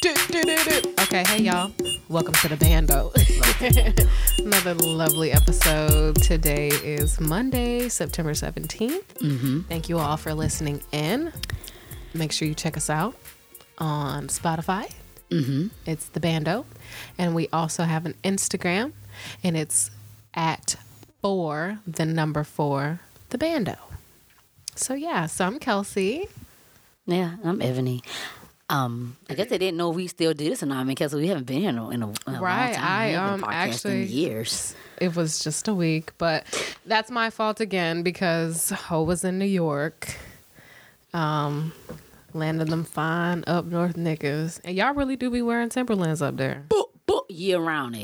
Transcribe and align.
do, 0.00 0.14
do, 0.28 0.42
do, 0.42 0.56
do. 0.64 0.94
Okay, 1.02 1.24
hey 1.26 1.42
y'all. 1.42 1.72
Welcome 2.08 2.34
to 2.34 2.48
the 2.48 2.56
bando. 2.56 3.12
Another 4.44 4.74
lovely 4.74 5.32
episode. 5.32 6.16
Today 6.16 6.68
is 6.68 7.20
Monday, 7.20 7.88
September 7.88 8.32
17th. 8.32 9.04
Mm-hmm. 9.14 9.60
Thank 9.62 9.88
you 9.88 9.98
all 9.98 10.16
for 10.16 10.34
listening 10.34 10.82
in. 10.92 11.32
Make 12.12 12.32
sure 12.32 12.46
you 12.46 12.54
check 12.54 12.76
us 12.76 12.90
out 12.90 13.16
on 13.78 14.28
Spotify. 14.28 14.92
Mm-hmm. 15.30 15.68
It's 15.86 16.06
the 16.06 16.20
bando. 16.20 16.66
And 17.18 17.34
we 17.34 17.48
also 17.52 17.84
have 17.84 18.06
an 18.06 18.14
Instagram, 18.24 18.92
and 19.42 19.56
it's 19.56 19.90
at 20.34 20.76
four, 21.22 21.78
the 21.86 22.04
number 22.04 22.44
four, 22.44 23.00
the 23.30 23.38
bando. 23.38 23.76
So 24.76 24.94
yeah, 24.94 25.26
so 25.26 25.46
I'm 25.46 25.58
Kelsey. 25.58 26.28
Yeah, 27.06 27.36
I'm 27.44 27.60
Ebony. 27.62 28.02
Um, 28.70 29.16
I 29.28 29.34
guess 29.34 29.48
they 29.50 29.58
didn't 29.58 29.76
know 29.76 29.90
we 29.90 30.06
still 30.06 30.32
did 30.32 30.50
this 30.52 30.62
or 30.62 30.66
not. 30.66 30.78
I 30.78 30.84
mean, 30.84 30.88
because 30.88 31.14
we 31.14 31.26
haven't 31.28 31.44
been 31.44 31.60
here 31.60 31.68
in 31.68 31.78
a, 31.78 31.90
in 31.90 32.02
a, 32.02 32.08
in 32.08 32.34
a 32.36 32.40
Right, 32.40 32.66
long 32.72 32.74
time. 32.74 32.84
I, 32.84 33.14
um, 33.14 33.44
actually- 33.46 34.04
years. 34.04 34.74
It 35.00 35.16
was 35.16 35.40
just 35.40 35.66
a 35.68 35.74
week, 35.74 36.12
but 36.18 36.44
that's 36.86 37.10
my 37.10 37.28
fault 37.28 37.60
again 37.60 38.02
because 38.04 38.70
Ho 38.70 39.02
was 39.02 39.24
in 39.24 39.38
New 39.40 39.44
York. 39.44 40.08
Um, 41.12 41.72
landing 42.32 42.68
them 42.70 42.84
fine 42.84 43.44
up 43.46 43.64
north 43.66 43.96
niggas. 43.96 44.60
And 44.64 44.76
y'all 44.76 44.94
really 44.94 45.16
do 45.16 45.30
be 45.30 45.42
wearing 45.42 45.68
Timberlands 45.68 46.22
up 46.22 46.36
there. 46.36 46.64
Boop, 46.68 46.86
boop, 47.08 47.22
year 47.28 47.58
round. 47.58 47.96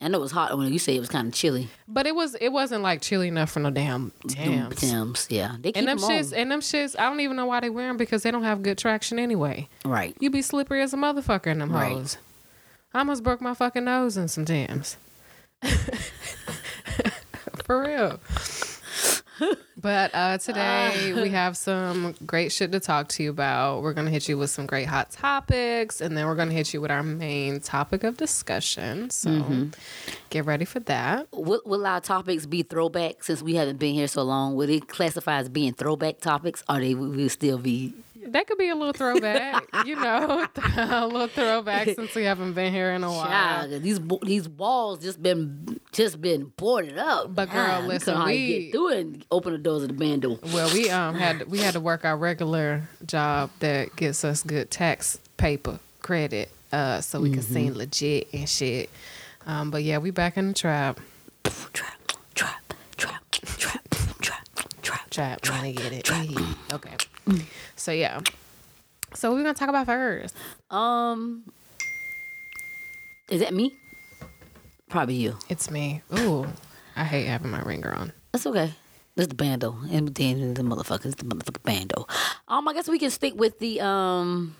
I 0.00 0.06
know 0.08 0.18
it 0.18 0.20
was 0.20 0.30
hot 0.30 0.56
when 0.56 0.72
you 0.72 0.78
say 0.78 0.94
it 0.94 1.00
was 1.00 1.08
kind 1.08 1.26
of 1.28 1.34
chilly. 1.34 1.68
But 1.88 2.06
it 2.06 2.14
was 2.14 2.36
it 2.40 2.50
wasn't 2.50 2.82
like 2.82 3.00
chilly 3.02 3.26
enough 3.28 3.50
for 3.50 3.58
no 3.60 3.70
damn 3.70 4.12
Them 4.24 4.28
Timbs. 4.70 4.76
Timbs, 4.76 5.26
yeah. 5.28 5.56
They 5.60 5.70
keep 5.72 5.76
And 5.78 5.88
them 5.88 5.98
them 5.98 6.08
shits 6.08 6.32
on. 6.32 6.38
and 6.38 6.50
them 6.52 6.60
shits, 6.60 6.94
I 6.98 7.08
don't 7.08 7.18
even 7.20 7.36
know 7.36 7.46
why 7.46 7.58
they 7.60 7.68
wear 7.70 7.88
them 7.88 7.96
because 7.96 8.22
they 8.22 8.30
don't 8.30 8.44
have 8.44 8.62
good 8.62 8.78
traction 8.78 9.18
anyway. 9.18 9.68
Right. 9.84 10.16
You 10.20 10.30
be 10.30 10.40
slippery 10.42 10.82
as 10.82 10.94
a 10.94 10.96
motherfucker 10.96 11.48
in 11.48 11.58
them 11.58 11.72
Right. 11.72 11.92
hoes. 11.94 12.16
I 12.94 13.00
almost 13.00 13.22
broke 13.24 13.40
my 13.40 13.54
fucking 13.54 13.84
nose 13.84 14.16
in 14.16 14.28
some 14.28 14.44
Timbs. 14.44 14.96
For 17.64 17.82
real. 17.82 18.20
But 19.80 20.10
uh, 20.12 20.38
today 20.38 21.12
we 21.14 21.28
have 21.30 21.56
some 21.56 22.14
great 22.26 22.50
shit 22.50 22.72
to 22.72 22.80
talk 22.80 23.08
to 23.10 23.22
you 23.22 23.30
about. 23.30 23.82
We're 23.82 23.92
gonna 23.92 24.10
hit 24.10 24.28
you 24.28 24.36
with 24.36 24.50
some 24.50 24.66
great 24.66 24.86
hot 24.88 25.12
topics, 25.12 26.00
and 26.00 26.16
then 26.16 26.26
we're 26.26 26.34
gonna 26.34 26.50
hit 26.52 26.74
you 26.74 26.80
with 26.80 26.90
our 26.90 27.04
main 27.04 27.60
topic 27.60 28.02
of 28.02 28.16
discussion. 28.16 29.10
So 29.10 29.30
get 30.30 30.46
ready 30.46 30.64
for 30.64 30.80
that. 30.80 31.28
Will, 31.32 31.60
will 31.64 31.86
our 31.86 32.00
topics 32.00 32.44
be 32.44 32.64
throwback 32.64 33.22
since 33.22 33.40
we 33.40 33.54
haven't 33.54 33.78
been 33.78 33.94
here 33.94 34.08
so 34.08 34.22
long? 34.24 34.56
Will 34.56 34.66
they 34.66 34.80
classify 34.80 35.38
as 35.38 35.48
being 35.48 35.72
throwback 35.74 36.18
topics 36.20 36.64
or 36.68 36.80
they 36.80 36.94
will 36.94 37.28
still 37.28 37.58
be 37.58 37.94
That 38.32 38.46
could 38.46 38.58
be 38.58 38.68
a 38.68 38.74
little 38.74 38.92
throwback, 38.92 39.64
you 39.86 39.96
know, 39.96 40.46
a 40.76 41.06
little 41.06 41.28
throwback 41.28 41.88
since 41.88 42.14
we 42.14 42.24
haven't 42.24 42.52
been 42.54 42.72
here 42.72 42.92
in 42.92 43.04
a 43.04 43.10
while. 43.10 43.26
Child, 43.26 43.82
these 43.82 44.00
these 44.22 44.48
walls 44.48 44.98
just 45.00 45.22
been 45.22 45.80
just 45.92 46.20
been 46.20 46.52
boarded 46.56 46.98
up. 46.98 47.34
But 47.34 47.50
girl, 47.50 47.82
we 47.82 47.88
listen, 47.88 48.24
we- 48.24 48.46
get 48.64 48.72
through 48.72 48.88
it 48.92 48.98
and 49.00 49.24
open 49.30 49.52
the 49.52 49.58
doors 49.58 49.82
of 49.82 49.88
the 49.88 49.94
bando. 49.94 50.38
Well, 50.52 50.72
we 50.72 50.90
um 50.90 51.14
had 51.14 51.48
we 51.48 51.58
had 51.58 51.74
to 51.74 51.80
work 51.80 52.04
our 52.04 52.16
regular 52.16 52.88
job 53.06 53.50
that 53.60 53.94
gets 53.96 54.24
us 54.24 54.42
good 54.42 54.70
tax 54.70 55.18
paper 55.36 55.78
credit, 56.02 56.50
uh, 56.72 57.00
so 57.00 57.20
we 57.20 57.30
can 57.30 57.42
seem 57.42 57.74
legit 57.74 58.28
and 58.32 58.48
shit. 58.48 58.90
Um, 59.46 59.70
but 59.70 59.82
yeah, 59.82 59.98
we 59.98 60.10
back 60.10 60.36
in 60.36 60.48
the 60.48 60.54
trap. 60.54 61.00
Trap, 61.44 61.72
trap, 62.34 62.74
trap, 62.96 63.14
trap, 63.30 63.30
trap, 63.58 63.88
trap. 64.20 64.44
Trap, 65.10 65.40
trying 65.40 65.74
to 65.74 65.82
get 65.82 65.92
it. 65.92 66.04
Trap. 66.04 66.26
Okay. 66.72 66.94
So 67.76 67.92
yeah. 67.92 68.20
So 69.14 69.32
we're 69.32 69.38
gonna 69.42 69.54
talk 69.54 69.68
about 69.68 69.86
first. 69.86 70.34
Um, 70.70 71.44
is 73.30 73.40
that 73.40 73.54
me? 73.54 73.76
Probably 74.88 75.14
you. 75.14 75.36
It's 75.48 75.70
me. 75.70 76.02
Ooh, 76.18 76.46
I 76.96 77.04
hate 77.04 77.26
having 77.26 77.50
my 77.50 77.60
ringer 77.62 77.92
on. 77.92 78.12
That's 78.32 78.46
okay. 78.46 78.72
It's 79.16 79.26
the 79.26 79.34
bando, 79.34 79.76
and 79.90 80.14
then 80.14 80.54
the 80.54 80.62
motherfuckers, 80.62 81.16
the 81.16 81.24
motherfucking 81.24 81.62
bando. 81.64 82.06
Um, 82.46 82.68
I 82.68 82.72
guess 82.74 82.88
we 82.88 82.98
can 82.98 83.10
stick 83.10 83.34
with 83.34 83.58
the 83.58 83.80
um 83.80 84.54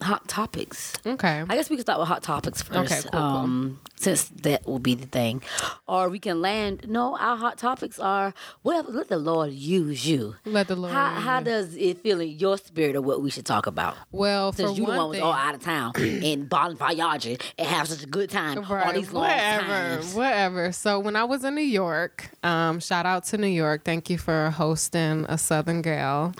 hot 0.00 0.28
topics. 0.28 0.92
Okay. 1.04 1.44
I 1.48 1.56
guess 1.56 1.68
we 1.70 1.76
can 1.76 1.84
start 1.84 1.98
with 1.98 2.08
hot 2.08 2.22
topics 2.22 2.62
first. 2.62 2.92
Okay, 2.92 3.00
cool, 3.02 3.10
cool. 3.10 3.20
Um, 3.20 3.80
since 3.96 4.24
that 4.42 4.66
will 4.66 4.78
be 4.78 4.94
the 4.94 5.06
thing, 5.06 5.42
or 5.88 6.08
we 6.08 6.18
can 6.20 6.40
land. 6.40 6.86
No, 6.88 7.16
our 7.18 7.36
hot 7.36 7.58
topics 7.58 7.98
are 7.98 8.32
whatever. 8.62 8.92
Let 8.92 9.08
the 9.08 9.18
Lord 9.18 9.52
use 9.52 10.06
you. 10.06 10.36
Let 10.44 10.68
the 10.68 10.76
Lord. 10.76 10.92
How 10.92 11.14
use 11.14 11.24
how 11.24 11.40
does 11.40 11.76
it 11.76 11.98
feel 11.98 12.20
in 12.20 12.30
your 12.30 12.58
spirit 12.58 12.94
of 12.94 13.04
what 13.04 13.22
we 13.22 13.30
should 13.30 13.46
talk 13.46 13.66
about? 13.66 13.96
well, 14.12 14.52
for 14.52 14.58
Since 14.68 14.78
you 14.78 14.86
the 14.86 14.92
one 14.92 15.10
was 15.10 15.18
all 15.20 15.32
out 15.32 15.54
of 15.54 15.62
town 15.62 15.92
in 15.98 16.46
Bon 16.46 16.76
Voyage 16.76 17.26
and 17.58 17.66
have 17.68 17.88
such 17.88 18.02
a 18.04 18.06
good 18.06 18.30
time 18.30 18.64
all 18.64 18.92
these 18.92 19.12
long 19.12 19.24
whatever, 19.24 19.64
times. 19.66 20.14
whatever. 20.14 20.72
So 20.72 21.00
when 21.00 21.16
I 21.16 21.24
was 21.24 21.44
in 21.44 21.54
New 21.56 21.60
York, 21.62 22.30
um, 22.44 22.78
shout 22.80 23.04
out 23.06 23.24
to 23.26 23.38
New 23.38 23.48
York. 23.48 23.84
Thank 23.84 24.10
you 24.10 24.18
for 24.18 24.50
hosting 24.50 25.26
a 25.28 25.36
Southern 25.38 25.82
gal. 25.82 26.34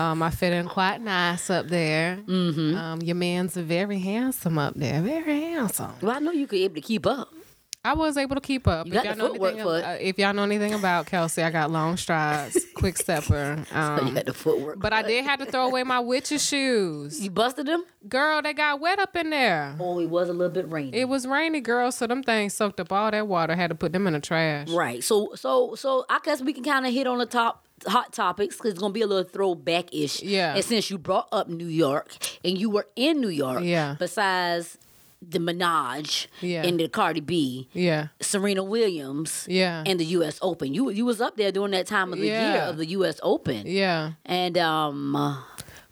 Um, 0.00 0.22
I 0.22 0.30
fit 0.30 0.52
in 0.52 0.66
quite 0.66 1.00
nice 1.02 1.50
up 1.50 1.68
there. 1.68 2.18
Mm-hmm. 2.26 2.74
Um, 2.76 3.02
your 3.02 3.16
man's 3.16 3.54
very 3.54 3.98
handsome 3.98 4.58
up 4.58 4.74
there, 4.74 5.00
very 5.02 5.40
handsome. 5.42 5.92
Well, 6.00 6.16
I 6.16 6.18
know 6.20 6.30
you 6.32 6.46
could 6.46 6.58
able 6.60 6.76
to 6.76 6.80
keep 6.80 7.06
up. 7.06 7.28
I 7.82 7.94
was 7.94 8.18
able 8.18 8.34
to 8.34 8.42
keep 8.42 8.68
up. 8.68 8.86
You 8.86 8.92
got 8.92 9.04
the 9.04 9.14
know 9.14 9.28
footwork 9.28 9.54
anything, 9.54 9.66
uh, 9.68 9.96
if 10.00 10.18
y'all 10.18 10.34
know 10.34 10.42
anything 10.42 10.74
about 10.74 11.06
Kelsey, 11.06 11.42
I 11.42 11.48
got 11.50 11.70
long 11.70 11.96
strides, 11.96 12.58
quick 12.74 12.98
stepper. 12.98 13.64
you 13.70 13.76
Um, 13.78 14.14
got 14.14 14.26
the 14.26 14.34
footwork. 14.34 14.78
but 14.80 14.92
I 14.92 15.00
did 15.00 15.24
have 15.24 15.38
to 15.38 15.46
throw 15.46 15.64
away 15.66 15.82
my 15.82 15.98
witch's 15.98 16.44
shoes. 16.46 17.18
you 17.22 17.30
busted 17.30 17.64
them. 17.66 17.84
Girl, 18.06 18.42
they 18.42 18.52
got 18.52 18.80
wet 18.80 18.98
up 18.98 19.16
in 19.16 19.30
there. 19.30 19.74
Oh, 19.80 19.98
it 19.98 20.10
was 20.10 20.28
a 20.28 20.34
little 20.34 20.52
bit 20.52 20.70
rainy. 20.70 20.94
It 20.98 21.08
was 21.08 21.26
rainy, 21.26 21.60
girl, 21.62 21.90
so 21.90 22.06
them 22.06 22.22
things 22.22 22.52
soaked 22.52 22.80
up 22.80 22.92
all 22.92 23.10
that 23.10 23.26
water. 23.26 23.56
Had 23.56 23.68
to 23.70 23.74
put 23.74 23.92
them 23.92 24.06
in 24.06 24.12
the 24.12 24.20
trash. 24.20 24.68
right. 24.70 25.02
So, 25.02 25.34
so, 25.34 25.74
so 25.74 26.04
I 26.10 26.18
guess 26.22 26.42
we 26.42 26.52
can 26.52 26.64
kind 26.64 26.86
of 26.86 26.92
hit 26.92 27.06
on 27.06 27.16
the 27.16 27.24
top 27.26 27.64
hot 27.86 28.12
topics 28.12 28.56
because 28.56 28.72
it's 28.72 28.80
gonna 28.80 28.92
be 28.92 29.02
a 29.02 29.06
little 29.06 29.24
throwback 29.28 29.92
ish. 29.94 30.22
Yeah. 30.22 30.54
And 30.54 30.64
since 30.64 30.90
you 30.90 30.98
brought 30.98 31.28
up 31.32 31.48
New 31.48 31.66
York 31.66 32.16
and 32.44 32.56
you 32.58 32.70
were 32.70 32.86
in 32.96 33.20
New 33.20 33.28
York, 33.28 33.62
Yeah. 33.64 33.96
Besides 33.98 34.78
the 35.22 35.38
Minaj 35.38 36.26
Yeah. 36.40 36.64
and 36.64 36.80
the 36.80 36.88
Cardi 36.88 37.20
B, 37.20 37.68
Yeah. 37.74 38.08
Serena 38.20 38.62
Williams, 38.64 39.44
Yeah. 39.48 39.82
and 39.86 40.00
the 40.00 40.04
U.S. 40.16 40.38
Open. 40.40 40.72
You 40.72 40.90
you 40.90 41.04
was 41.04 41.20
up 41.20 41.36
there 41.36 41.52
during 41.52 41.72
that 41.72 41.86
time 41.86 42.12
of 42.12 42.18
the 42.18 42.26
year 42.26 42.62
of 42.68 42.76
the 42.78 42.86
U.S. 42.86 43.20
Open. 43.22 43.66
Yeah. 43.66 44.12
And 44.24 44.56
um, 44.56 45.12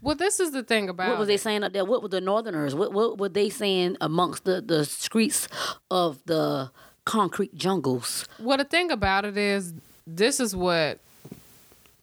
Well, 0.00 0.14
this 0.14 0.40
is 0.40 0.52
the 0.52 0.62
thing 0.62 0.88
about 0.88 1.10
what 1.10 1.18
was 1.18 1.28
they 1.28 1.36
saying 1.36 1.62
up 1.64 1.72
there? 1.72 1.84
What 1.84 2.02
were 2.02 2.08
the 2.08 2.20
Northerners? 2.20 2.74
What 2.74 2.92
what 2.92 3.18
were 3.18 3.28
they 3.28 3.50
saying 3.50 3.96
amongst 4.00 4.44
the 4.44 4.60
the 4.62 4.84
streets 4.84 5.48
of 5.90 6.18
the 6.26 6.70
concrete 7.04 7.54
jungles? 7.54 8.26
Well, 8.38 8.58
the 8.58 8.64
thing 8.64 8.90
about 8.90 9.24
it 9.24 9.36
is, 9.36 9.74
this 10.06 10.40
is 10.40 10.54
what 10.56 11.00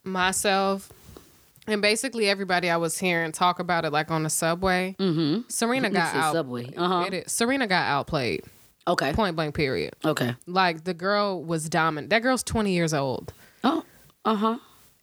myself 0.06 0.92
and 1.66 1.82
basically 1.82 2.28
everybody 2.28 2.70
I 2.70 2.76
was 2.76 2.98
hearing 2.98 3.32
talk 3.32 3.58
about 3.58 3.84
it, 3.84 3.92
like 3.92 4.10
on 4.10 4.22
the 4.22 4.30
subway. 4.30 4.94
Mm-hmm. 4.98 5.48
Serena 5.48 5.90
got 5.90 6.14
out. 6.14 6.32
Subway. 6.32 6.72
Uh-huh. 6.76 7.08
It. 7.12 7.30
Serena 7.30 7.66
got 7.66 7.86
outplayed. 7.86 8.44
Okay. 8.88 9.12
Point 9.12 9.34
blank. 9.34 9.54
Period. 9.54 9.94
Okay. 10.04 10.34
Like 10.46 10.84
the 10.84 10.94
girl 10.94 11.42
was 11.42 11.68
dominant. 11.68 12.10
That 12.10 12.22
girl's 12.22 12.42
twenty 12.42 12.72
years 12.72 12.94
old. 12.94 13.32
Oh. 13.64 13.84
Uh 14.24 14.34
huh. 14.36 14.58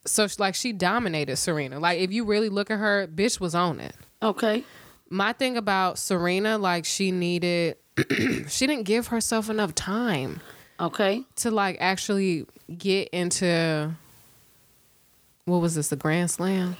So 0.06 0.28
like 0.40 0.56
she 0.56 0.72
dominated 0.72 1.36
Serena. 1.36 1.80
Like 1.80 2.00
if 2.00 2.12
you 2.12 2.24
really 2.26 2.50
look 2.50 2.72
at 2.72 2.80
her, 2.80 3.08
bitch 3.08 3.40
was 3.40 3.54
on 3.54 3.80
it. 3.80 3.96
Okay. 4.22 4.64
My 5.10 5.34
thing 5.34 5.58
about 5.58 6.00
Serena, 6.00 6.58
like 6.58 6.86
she 6.86 7.12
needed, 7.12 7.76
she 8.48 8.68
didn't 8.68 8.84
give 8.84 9.08
herself 9.08 9.50
enough 9.50 9.76
time. 9.76 10.42
Okay. 10.80 11.24
to 11.36 11.52
like 11.52 11.78
actually 11.80 12.46
get 12.78 13.10
into 13.10 13.96
what 15.46 15.58
was 15.62 15.76
this 15.76 15.90
the 15.90 15.96
grand 15.96 16.30
slam 16.32 16.76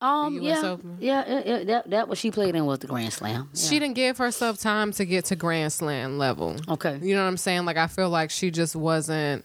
Um. 0.00 0.40
Yeah. 0.40 0.62
Open. 0.64 0.96
Yeah. 1.00 1.24
yeah, 1.28 1.42
yeah, 1.44 1.64
That 1.64 1.90
that 1.90 2.08
what 2.08 2.18
she 2.18 2.30
played 2.30 2.54
in 2.54 2.64
was 2.66 2.78
the 2.80 2.86
Grand 2.86 3.12
Slam. 3.12 3.48
Yeah. 3.52 3.68
she 3.68 3.78
didn't 3.80 3.94
give 3.94 4.18
herself 4.18 4.60
time 4.60 4.92
to 4.92 5.04
get 5.04 5.24
to 5.26 5.36
grand 5.36 5.72
slam 5.72 6.18
level 6.18 6.56
Okay. 6.68 6.98
you 7.02 7.14
know 7.16 7.22
what 7.22 7.28
i'm 7.28 7.36
saying 7.36 7.64
like 7.64 7.76
i 7.76 7.86
feel 7.88 8.08
like 8.10 8.30
she 8.30 8.50
just 8.50 8.76
wasn't 8.76 9.44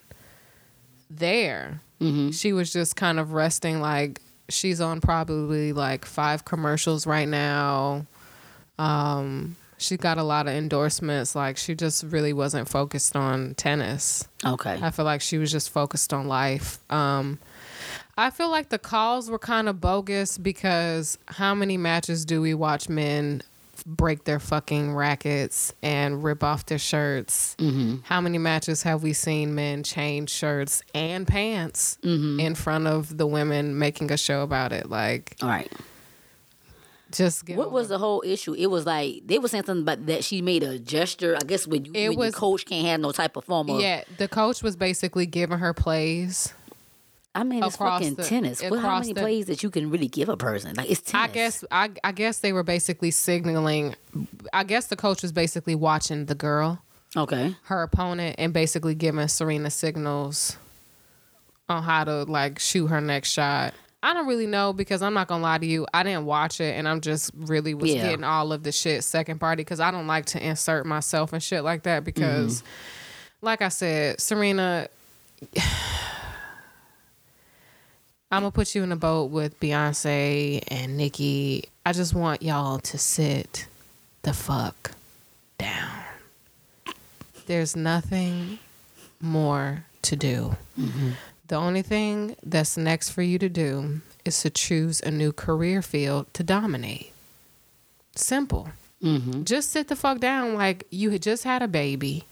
there 1.09 1.81
Mm-hmm. 2.01 2.31
she 2.31 2.51
was 2.51 2.73
just 2.73 2.97
kind 2.97 3.17
of 3.17 3.31
resting 3.31 3.79
like 3.79 4.19
she's 4.49 4.81
on 4.81 4.99
probably 4.99 5.71
like 5.71 6.03
five 6.03 6.43
commercials 6.43 7.07
right 7.07 7.27
now 7.29 8.05
um 8.77 9.55
she 9.77 9.95
got 9.95 10.17
a 10.17 10.23
lot 10.23 10.47
of 10.47 10.53
endorsements 10.53 11.33
like 11.33 11.55
she 11.55 11.75
just 11.75 12.03
really 12.03 12.33
wasn't 12.33 12.67
focused 12.67 13.15
on 13.15 13.53
tennis 13.55 14.27
Okay. 14.45 14.77
I 14.81 14.89
feel 14.91 15.05
like 15.05 15.21
she 15.21 15.37
was 15.37 15.49
just 15.49 15.69
focused 15.69 16.11
on 16.13 16.27
life. 16.27 16.77
Um, 16.91 17.39
I 18.17 18.29
feel 18.29 18.49
like 18.51 18.69
the 18.69 18.77
calls 18.79 19.29
were 19.29 19.39
kind 19.39 19.67
of 19.67 19.81
bogus 19.81 20.37
because 20.37 21.17
how 21.27 21.55
many 21.55 21.77
matches 21.77 22.25
do 22.25 22.41
we 22.41 22.53
watch 22.53 22.87
men 22.87 23.41
break 23.87 24.25
their 24.25 24.39
fucking 24.39 24.93
rackets 24.93 25.73
and 25.81 26.23
rip 26.23 26.43
off 26.43 26.67
their 26.67 26.77
shirts? 26.77 27.55
Mm-hmm. 27.59 27.97
How 28.03 28.21
many 28.21 28.37
matches 28.37 28.83
have 28.83 29.01
we 29.01 29.13
seen 29.13 29.55
men 29.55 29.81
change 29.83 30.29
shirts 30.29 30.83
and 30.93 31.27
pants 31.27 31.97
Mm-hmm. 32.03 32.39
in 32.39 32.53
front 32.55 32.85
of 32.87 33.17
the 33.17 33.25
women 33.25 33.79
making 33.79 34.11
a 34.11 34.17
show 34.17 34.43
about 34.43 34.71
it? 34.71 34.89
Like, 34.89 35.35
All 35.41 35.49
right. 35.49 35.71
Just 37.11 37.45
get 37.45 37.57
What 37.57 37.67
over 37.67 37.75
was 37.75 37.89
the 37.89 37.99
whole 37.99 38.23
issue? 38.25 38.53
It 38.53 38.67
was 38.67 38.87
like 38.87 39.21
they 39.27 39.37
were 39.37 39.47
saying 39.47 39.65
something 39.65 39.83
about 39.83 40.05
that 40.07 40.23
she 40.23 40.41
made 40.41 40.63
a 40.63 40.79
gesture. 40.79 41.35
I 41.35 41.43
guess 41.45 41.67
when 41.67 41.85
you 41.85 41.91
It 41.93 42.09
when 42.09 42.17
was- 42.17 42.33
your 42.33 42.39
coach 42.39 42.65
can't 42.65 42.87
have 42.87 42.99
no 43.01 43.11
type 43.11 43.35
of 43.37 43.45
form 43.45 43.69
of. 43.69 43.79
Yeah, 43.81 44.03
the 44.17 44.27
coach 44.27 44.63
was 44.63 44.75
basically 44.75 45.25
giving 45.27 45.59
her 45.59 45.73
plays. 45.75 46.53
I 47.35 47.43
mean, 47.43 47.63
it's 47.63 47.77
fucking 47.77 48.15
the- 48.15 48.23
tennis. 48.23 48.61
What, 48.61 48.79
how 48.79 48.99
many 48.99 49.13
the- 49.13 49.21
plays 49.21 49.47
that 49.47 49.63
you 49.63 49.69
can 49.69 49.89
really 49.89 50.07
give 50.07 50.29
a 50.29 50.37
person? 50.37 50.75
Like 50.75 50.89
it's 50.89 51.01
tennis. 51.01 51.23
I 51.23 51.33
guess 51.33 51.63
I, 51.71 51.89
I 52.03 52.11
guess 52.11 52.39
they 52.39 52.53
were 52.53 52.63
basically 52.63 53.11
signaling. 53.11 53.95
I 54.51 54.63
guess 54.63 54.87
the 54.87 54.95
coach 54.95 55.23
was 55.23 55.31
basically 55.31 55.73
watching 55.75 56.25
the 56.27 56.35
girl, 56.35 56.79
Okay. 57.17 57.55
her 57.63 57.81
opponent, 57.81 58.35
and 58.37 58.53
basically 58.53 58.93
giving 58.93 59.27
Serena 59.27 59.71
signals 59.71 60.57
on 61.69 61.81
how 61.81 62.03
to 62.03 62.23
like 62.23 62.59
shoot 62.59 62.87
her 62.87 63.01
next 63.01 63.31
shot. 63.31 63.73
I 64.03 64.13
don't 64.13 64.27
really 64.27 64.47
know 64.47 64.73
because 64.73 65.01
I'm 65.01 65.13
not 65.13 65.27
gonna 65.27 65.41
lie 65.41 65.57
to 65.57 65.65
you. 65.65 65.87
I 65.93 66.03
didn't 66.03 66.25
watch 66.25 66.59
it, 66.61 66.75
and 66.77 66.87
I'm 66.87 67.01
just 67.01 67.31
really 67.35 67.73
was 67.73 67.91
Yeah. 67.91 68.03
getting 68.09 68.25
all 68.25 68.51
of 68.51 68.61
the 68.63 68.71
shit 68.71 69.03
second 69.03 69.39
party 69.39 69.61
because 69.61 69.79
I 69.79 69.91
don't 69.91 70.07
like 70.07 70.25
to 70.27 70.45
insert 70.45 70.85
myself 70.85 71.33
and 71.33 71.41
shit 71.41 71.63
like 71.63 71.83
that 71.83 72.03
because, 72.03 72.61
mm-hmm. 72.61 73.45
like 73.45 73.61
I 73.63 73.69
said, 73.69 74.19
Serena. 74.21 74.87
I'm 78.33 78.41
gonna 78.41 78.49
put 78.51 78.73
you 78.73 78.81
in 78.81 78.91
a 78.91 78.95
boat 78.95 79.29
with 79.29 79.59
Beyonce 79.59 80.63
and 80.69 80.97
Nicki. 80.97 81.65
I 81.85 81.93
just 81.93 82.15
want 82.15 82.41
y'all 82.41 82.79
to 82.79 82.97
sit 82.97 83.67
the 84.23 84.33
fuck 84.33 84.89
down. 85.59 86.03
There's 87.45 87.75
nothing 87.75 88.57
more 89.21 89.85
to 90.01 90.15
do. 90.15 90.55
The 91.47 91.55
only 91.57 91.83
thing 91.83 92.35
that's 92.41 92.75
next 92.75 93.11
for 93.11 93.21
you 93.21 93.37
to 93.37 93.49
do 93.49 94.01
is 94.25 94.41
to 94.41 94.49
choose 94.49 94.99
a 95.01 95.11
new 95.11 95.31
career 95.31 95.83
field 95.83 96.25
to 96.33 96.41
dominate. 96.41 97.11
Simple. 98.15 98.69
Mm-hmm. 99.03 99.43
Just 99.43 99.69
sit 99.69 99.89
the 99.89 99.95
fuck 99.95 100.19
down 100.19 100.55
like 100.55 100.87
you 100.89 101.11
had 101.11 101.21
just 101.21 101.43
had 101.43 101.61
a 101.61 101.67
baby. 101.67 102.23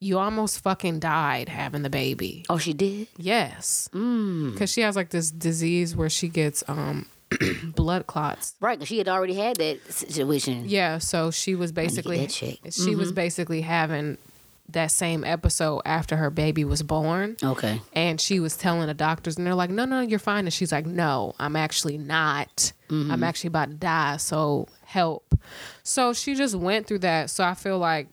You 0.00 0.18
almost 0.18 0.60
fucking 0.60 1.00
died 1.00 1.48
having 1.48 1.82
the 1.82 1.90
baby. 1.90 2.44
Oh, 2.48 2.58
she 2.58 2.72
did. 2.72 3.08
Yes. 3.16 3.88
Mm. 3.92 4.52
Because 4.52 4.70
she 4.72 4.82
has 4.82 4.94
like 4.94 5.10
this 5.10 5.30
disease 5.30 5.96
where 5.96 6.08
she 6.10 6.28
gets 6.28 6.62
um 6.68 7.06
blood 7.74 8.06
clots. 8.06 8.54
Right, 8.60 8.78
'cause 8.78 8.88
she 8.88 8.98
had 8.98 9.08
already 9.08 9.34
had 9.34 9.56
that 9.56 9.80
situation. 9.92 10.64
Yeah, 10.66 10.98
so 10.98 11.30
she 11.30 11.54
was 11.54 11.72
basically 11.72 12.26
she 12.28 12.94
was 12.94 13.12
basically 13.12 13.62
having 13.62 14.18
that 14.70 14.90
same 14.90 15.24
episode 15.24 15.80
after 15.86 16.16
her 16.16 16.28
baby 16.30 16.62
was 16.62 16.82
born. 16.82 17.36
Okay. 17.42 17.80
And 17.94 18.20
she 18.20 18.38
was 18.38 18.54
telling 18.56 18.86
the 18.86 18.92
doctors, 18.94 19.36
and 19.36 19.46
they're 19.46 19.54
like, 19.54 19.70
"No, 19.70 19.84
no, 19.86 20.00
you're 20.00 20.18
fine." 20.18 20.44
And 20.44 20.52
she's 20.52 20.72
like, 20.72 20.86
"No, 20.86 21.34
I'm 21.40 21.56
actually 21.56 21.96
not. 21.98 22.72
I'm 22.90 23.22
actually 23.24 23.48
about 23.48 23.68
to 23.70 23.74
die. 23.74 24.16
So 24.18 24.68
help." 24.84 25.34
So 25.82 26.12
she 26.12 26.34
just 26.34 26.54
went 26.54 26.86
through 26.86 27.00
that. 27.00 27.30
So 27.30 27.44
I 27.44 27.54
feel 27.54 27.78
like, 27.78 28.08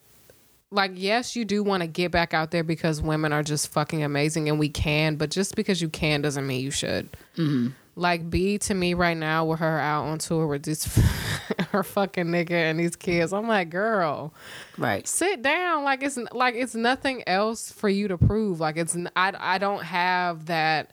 like, 0.75 0.91
yes, 0.95 1.35
you 1.35 1.45
do 1.45 1.63
want 1.63 1.81
to 1.81 1.87
get 1.87 2.11
back 2.11 2.33
out 2.33 2.51
there 2.51 2.63
because 2.63 3.01
women 3.01 3.33
are 3.33 3.41
just 3.43 3.69
fucking 3.71 4.03
amazing, 4.03 4.49
and 4.49 4.59
we 4.59 4.69
can. 4.69 5.15
But 5.15 5.31
just 5.31 5.55
because 5.55 5.81
you 5.81 5.89
can 5.89 6.21
doesn't 6.21 6.45
mean 6.45 6.61
you 6.61 6.71
should. 6.71 7.09
Mm-hmm. 7.37 7.69
Like 7.97 8.29
B 8.29 8.57
to 8.57 8.73
me 8.73 8.93
right 8.93 9.15
now 9.15 9.45
with 9.45 9.59
her 9.59 9.79
out 9.79 10.03
on 10.03 10.19
tour 10.19 10.47
with 10.47 10.63
this 10.63 10.83
her 11.71 11.81
fucking 11.81 12.25
nigga 12.25 12.51
and 12.51 12.77
these 12.77 12.97
kids. 12.97 13.31
I'm 13.31 13.47
like, 13.47 13.69
girl, 13.69 14.33
Right. 14.77 15.07
sit 15.07 15.41
down 15.41 15.85
like 15.85 16.03
it's 16.03 16.17
like 16.33 16.55
it's 16.55 16.75
nothing 16.75 17.23
else 17.25 17.71
for 17.71 17.87
you 17.87 18.09
to 18.09 18.17
prove 18.17 18.59
like 18.59 18.75
it's 18.75 18.97
i, 19.15 19.31
I 19.39 19.57
don't 19.59 19.81
have 19.83 20.47
that 20.47 20.91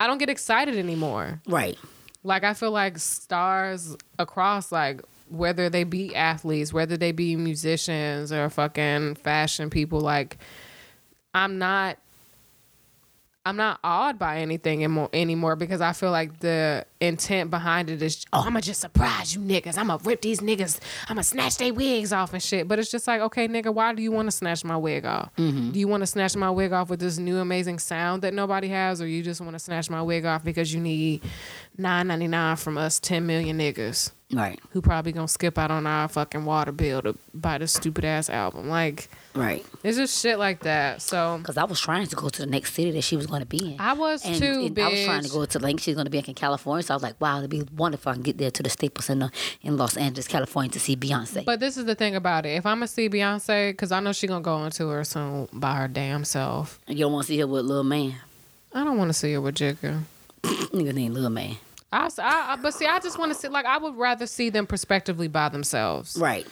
i 0.00 0.06
don't 0.06 0.16
get 0.16 0.30
excited 0.30 0.76
anymore 0.76 1.42
Right. 1.46 1.76
like 2.22 2.42
i 2.44 2.54
feel 2.54 2.70
like 2.70 2.96
stars 2.98 3.94
across 4.18 4.72
like 4.72 5.02
whether 5.28 5.68
they 5.68 5.84
be 5.84 6.14
athletes 6.14 6.72
whether 6.72 6.96
they 6.96 7.12
be 7.12 7.36
musicians 7.36 8.32
or 8.32 8.48
fucking 8.50 9.14
fashion 9.14 9.70
people 9.70 10.00
like 10.00 10.38
i'm 11.34 11.58
not 11.58 11.98
I'm 13.46 13.56
not 13.56 13.78
awed 13.84 14.18
by 14.18 14.38
anything 14.38 14.82
anymore, 14.82 15.10
anymore 15.12 15.54
because 15.54 15.82
I 15.82 15.92
feel 15.92 16.10
like 16.10 16.40
the 16.40 16.86
intent 16.98 17.50
behind 17.50 17.90
it 17.90 18.00
is, 18.00 18.24
oh, 18.32 18.38
I'm 18.38 18.44
gonna 18.46 18.62
just 18.62 18.80
surprise 18.80 19.34
you 19.34 19.42
niggas. 19.42 19.76
I'm 19.76 19.88
gonna 19.88 20.02
rip 20.02 20.22
these 20.22 20.40
niggas. 20.40 20.80
I'm 21.02 21.16
gonna 21.16 21.24
snatch 21.24 21.58
their 21.58 21.74
wigs 21.74 22.10
off 22.10 22.32
and 22.32 22.42
shit. 22.42 22.66
But 22.66 22.78
it's 22.78 22.90
just 22.90 23.06
like, 23.06 23.20
okay, 23.20 23.46
nigga, 23.46 23.72
why 23.72 23.92
do 23.92 24.02
you 24.02 24.12
want 24.12 24.28
to 24.28 24.32
snatch 24.32 24.64
my 24.64 24.78
wig 24.78 25.04
off? 25.04 25.30
Mm-hmm. 25.36 25.72
Do 25.72 25.78
you 25.78 25.86
want 25.86 26.00
to 26.00 26.06
snatch 26.06 26.34
my 26.36 26.48
wig 26.48 26.72
off 26.72 26.88
with 26.88 27.00
this 27.00 27.18
new 27.18 27.36
amazing 27.36 27.80
sound 27.80 28.22
that 28.22 28.32
nobody 28.32 28.68
has, 28.68 29.02
or 29.02 29.06
you 29.06 29.22
just 29.22 29.42
want 29.42 29.52
to 29.52 29.58
snatch 29.58 29.90
my 29.90 30.00
wig 30.00 30.24
off 30.24 30.42
because 30.42 30.72
you 30.72 30.80
need 30.80 31.22
nine 31.76 32.06
ninety 32.06 32.28
nine 32.28 32.56
from 32.56 32.78
us 32.78 32.98
ten 32.98 33.26
million 33.26 33.58
niggas 33.58 34.10
Right. 34.34 34.58
who 34.70 34.80
probably 34.82 35.12
gonna 35.12 35.28
skip 35.28 35.56
out 35.58 35.70
on 35.70 35.86
our 35.86 36.08
fucking 36.08 36.44
water 36.44 36.72
bill 36.72 37.02
to 37.02 37.16
buy 37.32 37.58
this 37.58 37.72
stupid 37.72 38.04
ass 38.04 38.28
album? 38.28 38.68
Like, 38.68 39.08
Right. 39.34 39.64
it's 39.82 39.96
just 39.96 40.20
shit 40.22 40.38
like 40.38 40.60
that. 40.60 41.02
So 41.02 41.38
Because 41.38 41.56
I 41.56 41.64
was 41.64 41.80
trying 41.80 42.06
to 42.06 42.16
go 42.16 42.28
to 42.28 42.38
the 42.42 42.46
next 42.46 42.74
city 42.74 42.90
that 42.92 43.02
she 43.02 43.16
was 43.16 43.26
going 43.26 43.40
to 43.40 43.46
be 43.46 43.74
in. 43.74 43.80
I 43.80 43.92
was 43.94 44.24
and, 44.24 44.36
too, 44.36 44.66
and 44.66 44.78
I 44.78 44.88
was 44.88 45.04
trying 45.04 45.22
to 45.22 45.28
go 45.28 45.44
to 45.44 45.58
like 45.58 45.80
she's 45.80 45.94
going 45.94 46.06
to 46.06 46.10
be 46.10 46.18
in 46.18 46.34
California, 46.34 46.82
so 46.82 46.94
I 46.94 46.96
was 46.96 47.02
like, 47.02 47.20
"Wow, 47.20 47.38
it'd 47.38 47.50
be 47.50 47.62
wonderful 47.76 48.10
if 48.10 48.12
I 48.12 48.14
can 48.14 48.22
get 48.22 48.38
there 48.38 48.50
to 48.50 48.62
the 48.62 48.70
Staples 48.70 49.06
Center 49.06 49.30
in 49.62 49.76
Los 49.76 49.96
Angeles, 49.96 50.28
California, 50.28 50.70
to 50.72 50.80
see 50.80 50.96
Beyonce." 50.96 51.44
But 51.44 51.60
this 51.60 51.76
is 51.76 51.84
the 51.84 51.94
thing 51.94 52.14
about 52.14 52.46
it. 52.46 52.50
If 52.50 52.66
I'm 52.66 52.76
gonna 52.78 52.88
see 52.88 53.08
Beyonce, 53.08 53.70
because 53.72 53.92
I 53.92 54.00
know 54.00 54.12
she 54.12 54.26
gonna 54.26 54.42
go 54.42 54.54
on 54.54 54.70
tour 54.70 55.02
soon 55.04 55.48
by 55.52 55.74
her 55.76 55.88
damn 55.88 56.24
self. 56.24 56.78
And 56.86 56.98
you 56.98 57.04
don't 57.04 57.12
want 57.12 57.26
to 57.26 57.32
see 57.32 57.38
her 57.40 57.46
with 57.46 57.64
Lil 57.64 57.84
Man. 57.84 58.14
I 58.72 58.84
don't 58.84 58.96
want 58.98 59.08
to 59.08 59.14
see 59.14 59.32
her 59.32 59.40
with 59.40 59.54
Jigga. 59.56 60.02
Nigga 60.42 60.92
named 60.94 61.14
Lil 61.14 61.30
Man. 61.30 61.56
I, 61.94 62.08
I, 62.18 62.52
I- 62.52 62.56
but 62.56 62.74
see, 62.74 62.86
I 62.86 62.98
just 63.00 63.18
want 63.18 63.32
to 63.32 63.38
see. 63.38 63.48
Like, 63.48 63.66
I 63.66 63.78
would 63.78 63.96
rather 63.96 64.26
see 64.26 64.50
them 64.50 64.66
prospectively 64.66 65.28
by 65.28 65.48
themselves, 65.48 66.16
Right. 66.18 66.46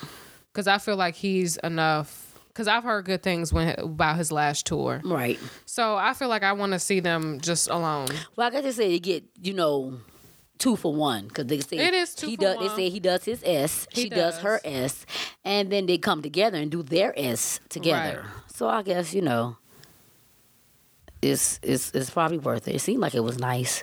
because 0.53 0.67
I 0.67 0.79
feel 0.79 0.97
like 0.97 1.15
he's 1.15 1.56
enough. 1.59 2.29
Because 2.49 2.69
I've 2.69 2.85
heard 2.85 3.06
good 3.06 3.23
things 3.23 3.50
when 3.50 3.75
about 3.81 4.17
his 4.19 4.31
last 4.31 4.67
tour, 4.67 5.00
Right. 5.03 5.39
so 5.65 5.97
I 5.97 6.12
feel 6.12 6.29
like 6.29 6.43
I 6.43 6.53
want 6.53 6.73
to 6.73 6.79
see 6.79 7.00
them 7.00 7.41
just 7.41 7.69
alone. 7.71 8.09
Well, 8.37 8.47
I 8.49 8.50
guess 8.50 8.62
they 8.65 8.73
say 8.73 8.91
you 8.93 9.00
get, 9.00 9.25
you 9.41 9.55
know, 9.55 9.94
two 10.59 10.77
for 10.77 10.94
one 10.94 11.29
because 11.29 11.47
they 11.47 11.61
say 11.61 11.79
It 11.79 11.94
is 11.94 12.15
two 12.15 12.27
he 12.27 12.37
for 12.37 12.43
does. 12.43 12.56
one. 12.59 12.67
They 12.69 12.75
say 12.77 12.91
he 12.91 13.00
does 13.00 13.25
his 13.25 13.43
S, 13.43 13.89
He 13.91 14.03
she 14.03 14.09
does. 14.11 14.35
does. 14.35 14.43
her 14.43 14.61
S, 14.67 15.06
and 15.47 15.73
then 15.73 15.87
they 15.87 15.97
come 15.97 16.21
together 16.21 16.59
and 16.59 16.71
do 16.71 16.83
their 16.83 17.15
S 17.19 17.59
together. 17.71 18.21
Right. 18.23 18.53
So 18.55 18.69
I 18.69 18.83
guess 18.83 19.15
you 19.15 19.23
know, 19.23 19.56
it's 21.23 21.61
it's 21.62 21.91
it's 21.93 22.11
probably 22.11 22.39
worth 22.39 22.67
it. 22.69 22.75
It 22.75 22.81
seemed 22.81 23.01
like 23.01 23.15
it 23.15 23.20
was 23.25 23.39
nice 23.39 23.82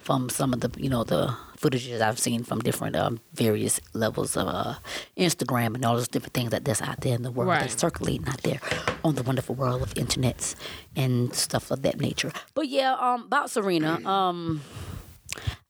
from 0.00 0.28
some 0.28 0.52
of 0.52 0.60
the 0.60 0.70
you 0.80 0.88
know 0.90 1.04
the 1.04 1.34
footages 1.58 2.00
I've 2.00 2.18
seen 2.18 2.42
from 2.42 2.60
different 2.60 2.96
um, 2.96 3.20
various 3.34 3.80
levels 3.92 4.34
of 4.36 4.48
uh, 4.48 4.74
Instagram 5.16 5.74
and 5.74 5.84
all 5.84 5.94
those 5.96 6.08
different 6.08 6.32
things 6.32 6.50
that 6.50 6.64
that's 6.64 6.80
out 6.80 7.02
there 7.02 7.14
in 7.14 7.22
the 7.22 7.30
world 7.30 7.50
Right. 7.50 7.60
that's 7.60 7.78
circulating 7.78 8.26
out 8.28 8.42
there 8.42 8.60
on 9.04 9.14
the 9.14 9.22
wonderful 9.22 9.54
world 9.54 9.82
of 9.82 9.92
internets 9.94 10.54
and 10.96 11.34
stuff 11.34 11.70
of 11.70 11.82
that 11.82 12.00
nature. 12.00 12.32
But 12.54 12.68
yeah, 12.68 12.94
um, 12.98 13.24
about 13.24 13.50
Serena, 13.50 14.00
um, 14.08 14.62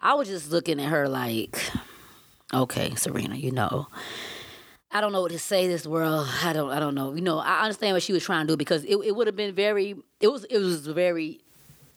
I 0.00 0.14
was 0.14 0.28
just 0.28 0.50
looking 0.52 0.80
at 0.80 0.88
her 0.90 1.08
like, 1.08 1.58
okay, 2.54 2.94
Serena, 2.94 3.34
you 3.37 3.50
know. 3.50 3.88
I 4.92 5.00
don't 5.00 5.12
know 5.12 5.20
what 5.22 5.30
to 5.32 5.38
say 5.38 5.68
this 5.68 5.87
world. 5.87 6.26
I 6.42 6.52
don't 6.52 6.70
I 6.70 6.80
don't 6.80 6.94
know. 6.96 7.14
You 7.14 7.20
know, 7.20 7.38
I 7.38 7.62
understand 7.62 7.94
what 7.94 8.02
she 8.02 8.12
was 8.12 8.25
trying 8.25 8.46
to 8.49 8.52
do 8.52 8.56
because 8.56 8.84
it, 8.84 8.96
it 9.04 9.14
would 9.14 9.28
have 9.28 9.37
been 9.37 9.54
very 9.54 9.94
it 10.20 10.28
was 10.28 10.44
it 10.44 10.58
was 10.58 10.84
very 10.87 11.40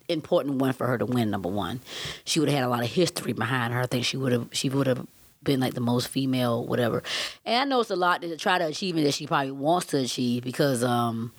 important 0.10 0.58
one 0.58 0.74
for 0.74 0.88
her 0.88 0.98
to 0.98 1.06
win 1.06 1.30
number 1.30 1.50
one. 1.50 1.80
She 2.26 2.40
would 2.40 2.50
have 2.50 2.60
had 2.60 2.66
a 2.66 2.70
lot 2.70 2.84
of 2.84 2.90
history 2.90 3.34
behind 3.34 3.74
her. 3.74 3.82
I 3.82 3.86
think 3.86 4.06
she 4.06 4.18
would 4.18 4.32
have 4.32 4.50
she 4.52 4.70
would 4.70 4.88
have 4.88 5.06
been 5.44 5.60
like 5.60 5.74
the 5.74 5.82
most 5.82 6.08
female 6.08 6.66
whatever. 6.66 7.04
And 7.46 7.56
I 7.56 7.66
know 7.66 7.82
it's 7.82 7.90
a 7.90 7.96
lot 7.96 8.22
to 8.22 8.38
try 8.38 8.58
to 8.58 8.66
achieve 8.66 8.96
and 8.96 9.06
that 9.06 9.14
she 9.14 9.28
probably 9.28 9.52
wants 9.52 9.88
to 9.88 9.98
achieve 9.98 10.44
because 10.44 10.84
um 10.84 11.34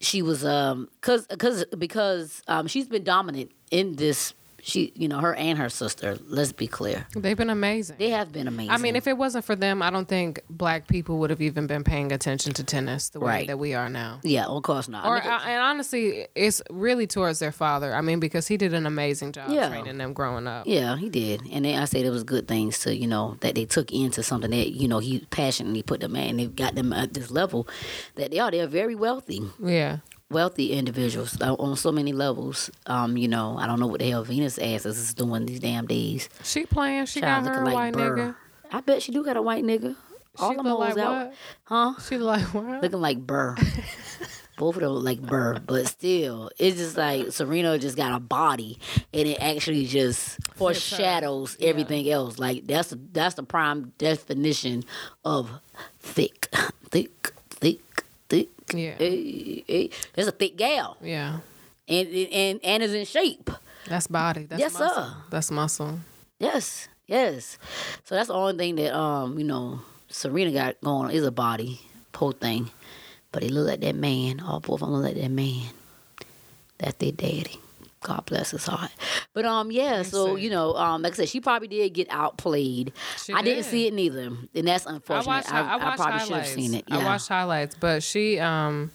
she 0.00 0.22
was 0.22 0.44
um 0.44 0.88
cuz 1.00 1.26
cuz 1.38 1.64
because 1.78 2.42
um 2.48 2.66
she's 2.66 2.86
been 2.88 3.04
dominant 3.04 3.50
in 3.70 3.96
this 3.96 4.34
she 4.66 4.92
you 4.96 5.08
know 5.08 5.18
her 5.18 5.34
and 5.34 5.58
her 5.58 5.68
sister, 5.68 6.18
let's 6.26 6.52
be 6.52 6.66
clear. 6.66 7.06
They've 7.14 7.36
been 7.36 7.50
amazing. 7.50 7.96
They 7.98 8.10
have 8.10 8.32
been 8.32 8.48
amazing. 8.48 8.70
I 8.70 8.78
mean, 8.78 8.96
if 8.96 9.06
it 9.06 9.18
wasn't 9.18 9.44
for 9.44 9.54
them, 9.54 9.82
I 9.82 9.90
don't 9.90 10.08
think 10.08 10.40
black 10.48 10.88
people 10.88 11.18
would 11.18 11.28
have 11.30 11.42
even 11.42 11.66
been 11.66 11.84
paying 11.84 12.12
attention 12.12 12.54
to 12.54 12.64
tennis 12.64 13.10
the 13.10 13.20
way 13.20 13.26
Right. 13.26 13.46
that 13.48 13.58
we 13.58 13.74
are 13.74 13.88
now. 13.90 14.20
yeah, 14.22 14.46
of 14.46 14.62
course 14.62 14.88
not. 14.88 15.04
Or 15.06 15.20
I 15.20 15.24
mean, 15.38 15.48
and 15.48 15.60
honestly, 15.62 16.26
it's 16.34 16.62
really 16.70 17.06
towards 17.06 17.40
their 17.40 17.52
father. 17.52 17.94
I 17.94 18.00
mean, 18.00 18.20
because 18.20 18.48
he 18.48 18.56
did 18.56 18.72
an 18.72 18.86
amazing 18.86 19.32
job 19.32 19.50
Yeah. 19.50 19.68
training 19.68 19.98
them 19.98 20.14
growing 20.14 20.46
up. 20.46 20.66
Yeah, 20.66 20.96
he 20.96 21.10
did, 21.10 21.42
and 21.52 21.64
then 21.66 21.80
I 21.80 21.84
said 21.84 22.04
it 22.06 22.10
was 22.10 22.24
good 22.24 22.48
things 22.48 22.78
to 22.80 22.96
you 22.96 23.06
know 23.06 23.36
that 23.40 23.54
they 23.56 23.66
took 23.66 23.92
into 23.92 24.22
something 24.22 24.50
that 24.50 24.70
you 24.72 24.88
know 24.88 24.98
he 24.98 25.20
passionately 25.30 25.82
put 25.82 26.00
them 26.00 26.16
at, 26.16 26.28
and 26.28 26.38
they 26.38 26.46
got 26.46 26.74
them 26.74 26.92
at 26.94 27.12
this 27.12 27.30
level 27.30 27.68
that 28.14 28.30
they 28.30 28.38
are. 28.38 28.50
They're 28.50 28.66
very 28.66 28.94
wealthy, 28.94 29.42
Yeah. 29.62 29.98
Wealthy 30.30 30.72
individuals 30.72 31.40
on 31.40 31.76
so 31.76 31.92
many 31.92 32.12
levels. 32.12 32.70
Um, 32.86 33.16
you 33.16 33.28
know, 33.28 33.56
I 33.58 33.66
don't 33.66 33.80
know 33.80 33.86
what 33.86 34.00
the 34.00 34.10
hell 34.10 34.24
Venus 34.24 34.58
ass 34.58 34.86
is 34.86 35.14
doing 35.14 35.46
these 35.46 35.60
damn 35.60 35.86
days. 35.86 36.28
She 36.42 36.66
playing. 36.66 37.06
She 37.06 37.20
Child 37.20 37.44
got 37.44 37.54
her 37.54 37.62
a 37.64 37.72
white 37.72 37.94
Burr. 37.94 38.16
nigga. 38.16 38.36
I 38.72 38.80
bet 38.80 39.02
she 39.02 39.12
do 39.12 39.24
got 39.24 39.36
a 39.36 39.42
white 39.42 39.64
nigga. 39.64 39.96
All 40.38 40.50
she 40.50 40.56
them 40.56 40.66
hoes 40.66 40.78
like 40.80 40.98
out, 40.98 41.26
what? 41.26 41.34
huh? 41.64 41.94
She 42.08 42.18
like 42.18 42.42
what? 42.54 42.82
Looking 42.82 43.00
like 43.00 43.18
Burr. 43.18 43.54
both 44.56 44.76
of 44.76 44.82
them 44.82 44.90
look 44.92 45.04
like 45.04 45.20
Burr, 45.20 45.58
but 45.60 45.86
still, 45.86 46.50
it's 46.58 46.76
just 46.76 46.96
like 46.96 47.32
Serena 47.32 47.78
just 47.78 47.96
got 47.96 48.14
a 48.14 48.20
body, 48.20 48.78
and 49.12 49.28
it 49.28 49.38
actually 49.40 49.86
just 49.86 50.38
foreshadows 50.54 51.56
everything 51.60 52.08
else. 52.10 52.38
Like 52.38 52.66
that's 52.66 52.94
that's 53.12 53.34
the 53.34 53.42
prime 53.42 53.92
definition 53.98 54.84
of 55.24 55.50
thick, 56.00 56.48
thick, 56.90 57.32
thick. 57.50 57.80
Yeah. 58.72 58.94
Hey, 58.98 59.64
hey, 59.66 59.90
That's 60.14 60.28
a 60.28 60.32
thick 60.32 60.56
gal, 60.56 60.96
Yeah. 61.02 61.40
and 61.88 62.08
and 62.08 62.60
and 62.64 62.82
is 62.82 62.94
in 62.94 63.04
shape. 63.04 63.50
That's 63.86 64.06
body. 64.06 64.46
That's 64.46 64.60
Yes, 64.60 64.72
muscle. 64.78 64.94
sir. 65.04 65.14
That's 65.30 65.50
muscle. 65.50 65.98
Yes, 66.38 66.88
yes. 67.06 67.58
So 68.04 68.14
that's 68.14 68.28
the 68.28 68.34
only 68.34 68.56
thing 68.56 68.76
that 68.76 68.96
um 68.96 69.38
you 69.38 69.44
know 69.44 69.80
Serena 70.08 70.50
got 70.52 70.80
going 70.80 71.06
on 71.06 71.10
is 71.10 71.24
a 71.24 71.30
body, 71.32 71.80
poor 72.12 72.32
thing, 72.32 72.70
but 73.32 73.42
he 73.42 73.48
look 73.50 73.66
like 73.68 73.80
that 73.80 73.94
man. 73.96 74.40
All 74.40 74.60
both 74.60 74.80
of 74.82 74.88
them 74.88 74.92
look 74.92 75.04
like 75.04 75.16
that 75.22 75.30
man. 75.30 75.68
That's 76.78 76.94
their 76.96 77.12
daddy. 77.12 77.58
God 78.04 78.24
bless 78.26 78.50
his 78.52 78.66
heart. 78.66 78.90
But 79.32 79.46
um 79.46 79.72
yeah, 79.72 80.02
so 80.02 80.36
you 80.36 80.50
know 80.50 80.74
um 80.76 81.02
like 81.02 81.14
I 81.14 81.16
said, 81.16 81.28
she 81.30 81.40
probably 81.40 81.68
did 81.68 81.92
get 81.94 82.06
outplayed. 82.10 82.92
She 83.16 83.32
I 83.32 83.42
didn't 83.42 83.64
see 83.64 83.86
it 83.88 83.94
neither, 83.94 84.30
and 84.54 84.68
that's 84.68 84.86
I 84.86 84.94
unfortunate. 84.94 85.26
watched. 85.26 85.52
I, 85.52 85.60
I 85.60 85.76
watched 85.76 85.96
probably 85.96 86.20
should 86.20 86.36
have 86.36 86.46
seen 86.46 86.74
it. 86.74 86.84
I 86.90 87.02
watched 87.02 87.28
highlights, 87.28 87.74
but 87.80 88.02
she, 88.02 88.38
um, 88.38 88.92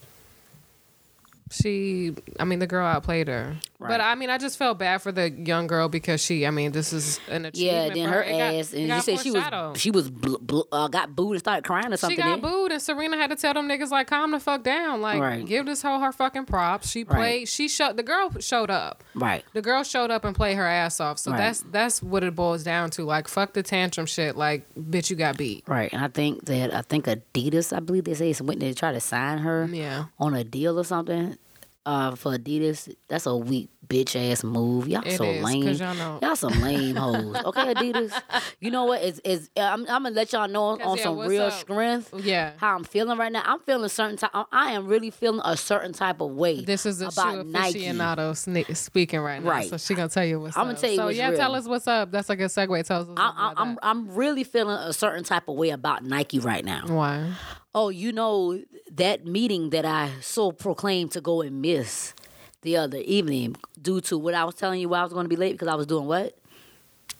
she. 1.52 2.16
I 2.40 2.46
mean, 2.46 2.60
the 2.60 2.68
girl 2.68 2.86
outplayed 2.86 3.28
her. 3.28 3.58
Right. 3.82 3.92
But 3.92 4.02
I 4.02 4.16
mean, 4.16 4.30
I 4.30 4.38
just 4.38 4.58
felt 4.58 4.78
bad 4.78 5.02
for 5.02 5.14
the 5.14 5.30
young 5.32 5.66
girl 5.66 5.88
because 5.88 6.22
she. 6.22 6.46
I 6.46 6.52
mean, 6.52 6.74
this 6.74 6.92
is 6.92 7.18
an 7.30 7.46
achievement. 7.46 7.96
yeah, 7.96 8.04
then 8.04 8.08
for 8.10 8.14
her 8.18 8.24
It 8.24 8.32
got- 8.32 8.54
ass, 8.56 8.74
and 8.74 8.88
you 8.90 9.02
said 9.02 9.20
she 9.22 9.32
was 9.32 9.78
she 9.80 9.90
was 9.90 10.10
bl- 10.12 10.36
bl- 10.42 10.62
uh, 10.70 10.90
got 10.90 11.16
booed 11.16 11.32
and 11.32 11.40
started 11.40 11.64
crying 11.64 11.94
or 11.94 11.96
something. 11.96 12.18
She 12.18 12.22
got 12.22 12.42
then? 12.42 12.52
booed, 12.52 12.74
and 12.74 12.82
Serena 12.82 13.16
had 13.16 13.30
to 13.30 13.38
tell 13.38 13.54
them 13.54 13.70
niggas 13.70 13.90
like, 13.90 14.08
"Calm 14.08 14.32
the 14.32 14.40
fuck 14.42 14.64
down. 14.64 15.00
Like, 15.02 15.22
Right. 15.22 15.46
give 15.46 15.66
this 15.66 15.82
hoe 15.82 15.98
her 16.02 16.12
fucking 16.12 16.44
props. 16.46 16.90
She 16.92 17.06
Right. 17.06 17.16
played. 17.16 17.48
She 17.48 17.70
showed. 17.70 17.96
The 17.96 18.04
girl 18.04 18.32
showed 18.42 18.70
up. 18.70 19.02
Right. 19.16 19.46
The 19.54 19.62
girl 19.62 19.84
showed 19.84 20.12
up 20.12 20.26
and 20.26 20.36
played 20.36 20.58
her 20.58 20.68
ass 20.68 21.00
off. 21.00 21.18
So 21.18 21.32
Right. 21.32 21.38
that's 21.38 21.64
that's 21.72 22.04
what 22.04 22.22
it 22.26 22.36
boils 22.36 22.64
down 22.66 22.90
to. 22.92 23.04
Like, 23.06 23.30
fuck 23.30 23.54
the 23.54 23.64
tantrum 23.64 24.08
shit. 24.08 24.36
Like, 24.36 24.66
bitch, 24.78 25.10
you 25.10 25.16
got 25.16 25.38
beat. 25.38 25.64
Right, 25.70 25.90
and 25.94 26.04
I 26.04 26.10
think 26.10 26.44
that 26.48 26.74
I 26.76 26.82
think 26.82 27.06
Adidas, 27.06 27.74
I 27.74 27.80
believe 27.80 28.04
they 28.04 28.14
say, 28.34 28.36
went 28.44 28.60
to 28.60 28.74
try 28.74 28.92
to 28.92 29.00
sign 29.00 29.38
her 29.38 29.70
Yeah. 29.72 30.06
on 30.20 30.34
a 30.34 30.44
deal 30.44 30.78
or 30.78 30.84
something 30.84 31.38
uh, 31.86 32.16
for 32.16 32.38
Adidas. 32.38 32.94
That's 33.08 33.26
a 33.26 33.36
weak 33.36 33.70
bitch 33.88 34.16
ass 34.16 34.44
move. 34.44 34.88
Y'all 34.88 35.02
It 35.04 35.18
so 35.18 35.24
is, 35.24 35.44
lame. 35.44 35.64
y'all 35.64 35.96
know- 35.96 36.20
Y'all 36.22 36.36
some 36.36 36.62
lame 36.62 36.96
hoes. 36.96 37.36
Okay, 37.46 37.74
Adidas. 37.74 38.12
You 38.60 38.70
know 38.70 38.86
what? 38.86 39.02
It's, 39.02 39.20
it's 39.24 39.50
I'm, 39.58 39.82
I'm 39.82 40.04
gonna 40.04 40.12
let 40.12 40.32
y'all 40.32 40.48
know 40.48 40.80
on 40.80 40.98
yeah, 40.98 41.04
some 41.04 41.18
real 41.20 41.44
up? 41.44 41.54
strength. 41.54 42.14
Yeah. 42.22 42.52
How 42.58 42.76
I'm 42.76 42.84
feeling 42.84 43.18
right 43.18 43.32
now. 43.32 43.42
I'm 43.46 43.60
feeling 43.62 43.90
certain 43.90 44.18
type. 44.18 44.30
I 44.52 44.74
am 44.74 44.86
really 44.86 45.10
feeling 45.10 45.42
a 45.44 45.58
certain 45.58 45.94
type 45.94 46.22
of 46.22 46.32
way. 46.32 46.64
This 46.64 46.86
is 46.86 47.00
the 47.00 47.08
about 47.08 47.34
shoe 47.34 47.44
Nike. 47.46 47.80
aficionado 47.86 48.32
sne- 48.34 48.76
speaking 48.78 49.22
right 49.22 49.42
now. 49.44 49.50
Right. 49.50 49.70
So 49.70 49.78
she 49.78 49.96
gonna 49.96 50.10
tell 50.10 50.26
you 50.26 50.40
what's 50.40 50.56
I'ma 50.58 50.72
up. 50.72 50.78
tell 50.80 50.90
you 50.92 50.98
so 50.98 51.08
yeah, 51.08 51.30
real. 51.30 51.38
tell 51.40 51.56
us 51.56 51.66
what's 51.68 51.88
up. 51.88 52.12
That's 52.12 52.30
like 52.30 52.40
a 52.40 52.44
good 52.44 52.52
segue. 52.52 52.86
Tell 52.86 53.02
us 53.02 53.08
what's 53.08 53.20
I, 53.20 53.26
up. 53.28 53.36
I, 53.38 53.52
about 53.54 53.62
I'm 53.62 53.80
I'm 53.82 54.14
really 54.14 54.44
feeling 54.44 54.76
a 54.78 54.94
certain 54.94 55.24
type 55.24 55.48
of 55.48 55.56
way 55.56 55.72
about 55.72 56.04
Nike 56.04 56.38
right 56.40 56.64
now. 56.64 56.84
Why? 56.86 57.32
Oh, 57.76 57.90
you 57.90 58.12
know 58.12 58.60
that 58.92 59.26
meeting 59.26 59.70
that 59.70 59.86
I 59.86 60.12
so 60.22 60.52
proclaimed 60.52 61.12
to 61.12 61.22
go 61.22 61.42
and 61.42 61.62
miss 61.62 62.14
the 62.62 62.78
other 62.78 62.98
evening 62.98 63.56
due 63.80 64.02
to 64.02 64.18
what 64.18 64.34
I 64.34 64.44
was 64.44 64.56
telling 64.56 64.82
you 64.82 64.94
I 64.94 65.04
was 65.04 65.14
going 65.14 65.26
to 65.26 65.30
be 65.30 65.36
late 65.36 65.52
because 65.54 65.68
I 65.68 65.76
was 65.76 65.86
doing 65.86 66.08
what? 66.08 66.36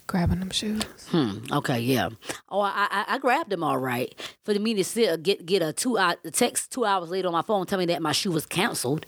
Grabbing 0.08 0.40
them 0.40 0.50
shoes. 0.50 0.82
Hmm. 1.10 1.38
Okay. 1.52 1.80
Yeah. 1.80 2.10
Oh, 2.50 2.62
I 2.62 2.88
I, 2.90 3.06
I 3.10 3.18
grabbed 3.20 3.52
them 3.52 3.64
all 3.64 3.78
right 3.78 4.14
for 4.44 4.56
me 4.56 4.74
to 4.74 4.84
sit 4.84 5.22
get 5.22 5.46
get 5.46 5.62
a 5.62 5.72
two 5.72 6.00
hour 6.00 6.16
text 6.32 6.72
two 6.72 6.84
hours 6.84 7.12
later 7.12 7.28
on 7.28 7.34
my 7.34 7.44
phone 7.44 7.68
telling 7.68 7.86
me 7.88 7.94
that 7.94 8.02
my 8.02 8.12
shoe 8.12 8.32
was 8.32 8.46
canceled. 8.46 9.06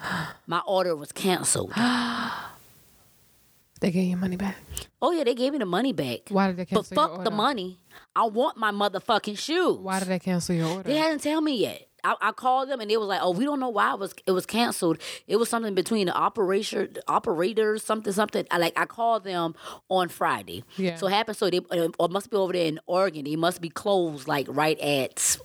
My 0.46 0.60
order 0.60 0.94
was 0.94 1.12
canceled. 1.12 1.72
They 3.80 3.90
gave 3.90 4.08
you 4.08 4.16
money 4.16 4.36
back. 4.36 4.56
Oh 5.00 5.12
yeah, 5.12 5.24
they 5.24 5.34
gave 5.34 5.52
me 5.52 5.58
the 5.58 5.66
money 5.66 5.92
back. 5.92 6.28
Why 6.28 6.48
did 6.48 6.56
they 6.56 6.66
cancel 6.66 6.94
your 6.94 7.02
order? 7.04 7.14
But 7.16 7.22
fuck 7.22 7.24
the 7.24 7.36
money. 7.36 7.78
I 8.16 8.24
want 8.26 8.56
my 8.56 8.72
motherfucking 8.72 9.38
shoes. 9.38 9.78
Why 9.78 10.00
did 10.00 10.08
they 10.08 10.18
cancel 10.18 10.54
your 10.54 10.68
order? 10.68 10.88
They 10.88 10.96
hadn't 10.96 11.20
tell 11.20 11.40
me 11.40 11.56
yet. 11.56 11.84
I, 12.04 12.14
I 12.20 12.32
called 12.32 12.68
them 12.68 12.80
and 12.80 12.88
they 12.90 12.96
was 12.96 13.08
like, 13.08 13.20
"Oh, 13.22 13.32
we 13.32 13.44
don't 13.44 13.58
know 13.60 13.68
why 13.68 13.92
it 13.92 13.98
was 13.98 14.14
it 14.26 14.30
was 14.32 14.46
canceled. 14.46 14.98
It 15.26 15.36
was 15.36 15.48
something 15.48 15.74
between 15.74 16.06
the 16.06 16.12
operator, 16.12 16.86
the 16.86 17.02
operators, 17.08 17.82
something, 17.84 18.12
something." 18.12 18.46
I 18.50 18.58
like 18.58 18.78
I 18.78 18.86
called 18.86 19.24
them 19.24 19.54
on 19.88 20.08
Friday. 20.08 20.62
Yeah. 20.76 20.96
So 20.96 21.06
it 21.08 21.12
happened. 21.12 21.36
So 21.36 21.50
they 21.50 21.60
uh, 21.70 21.88
or 21.98 22.08
must 22.08 22.30
be 22.30 22.36
over 22.36 22.52
there 22.52 22.66
in 22.66 22.78
Oregon. 22.86 23.24
They 23.24 23.36
must 23.36 23.60
be 23.60 23.68
closed 23.68 24.28
like 24.28 24.46
right 24.48 24.78
at. 24.78 25.38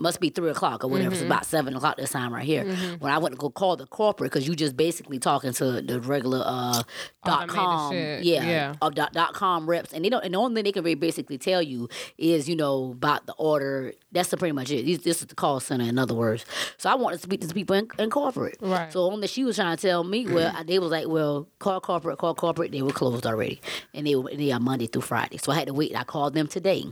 Must 0.00 0.18
be 0.20 0.28
three 0.30 0.50
o'clock 0.50 0.82
or 0.82 0.88
whatever. 0.88 1.10
Mm-hmm. 1.10 1.22
It's 1.22 1.24
about 1.24 1.46
seven 1.46 1.74
o'clock 1.76 1.96
this 1.96 2.10
time 2.10 2.34
right 2.34 2.44
here. 2.44 2.64
When 2.98 3.12
I 3.12 3.18
went 3.18 3.34
to 3.34 3.38
go 3.38 3.48
call 3.48 3.76
the 3.76 3.86
corporate, 3.86 4.32
because 4.32 4.46
you 4.48 4.56
just 4.56 4.76
basically 4.76 5.18
talking 5.20 5.52
to 5.52 5.80
the 5.80 6.00
regular 6.00 6.42
uh, 6.44 6.82
dot 7.24 7.48
com, 7.48 7.92
shit, 7.92 8.24
yeah, 8.24 8.44
yeah. 8.44 8.74
of 8.82 8.94
dot, 8.96 9.12
dot 9.12 9.34
com 9.34 9.68
reps, 9.70 9.92
and 9.92 10.04
they 10.04 10.08
don't. 10.08 10.24
And 10.24 10.34
the 10.34 10.38
only 10.38 10.56
thing 10.56 10.64
they 10.64 10.72
can 10.72 10.82
really 10.82 10.94
basically 10.96 11.38
tell 11.38 11.62
you 11.62 11.88
is, 12.18 12.48
you 12.48 12.56
know, 12.56 12.90
about 12.92 13.26
the 13.26 13.34
order. 13.34 13.92
That's 14.10 14.30
the 14.30 14.36
pretty 14.36 14.52
much 14.52 14.70
it. 14.70 14.84
These- 14.84 15.00
This 15.04 15.20
is 15.20 15.26
the 15.26 15.34
call 15.34 15.60
center, 15.60 15.84
in 15.84 15.98
other 15.98 16.14
words. 16.14 16.44
So 16.76 16.90
I 16.90 16.94
wanted 16.96 17.16
to 17.18 17.22
speak 17.22 17.40
to 17.42 17.46
the 17.46 17.54
people 17.54 17.76
in, 17.76 17.88
in 17.98 18.10
corporate. 18.10 18.56
Right. 18.60 18.92
So 18.92 19.00
only 19.10 19.26
she 19.28 19.44
was 19.44 19.56
trying 19.56 19.76
to 19.76 19.80
tell 19.88 20.02
me, 20.02 20.26
well, 20.26 20.52
I- 20.56 20.64
they 20.64 20.78
was 20.78 20.90
like, 20.90 21.06
well, 21.08 21.48
call 21.60 21.80
corporate, 21.80 22.18
call 22.18 22.34
corporate. 22.34 22.72
They 22.72 22.82
were 22.82 22.92
closed 22.92 23.26
already, 23.26 23.60
and 23.92 24.06
they 24.06 24.16
were 24.16 24.30
they 24.34 24.50
are 24.50 24.60
Monday 24.60 24.86
through 24.86 25.02
Friday. 25.02 25.36
So 25.36 25.52
I 25.52 25.54
had 25.56 25.68
to 25.68 25.74
wait. 25.74 25.94
I 25.96 26.02
called 26.04 26.34
them 26.34 26.48
today. 26.48 26.84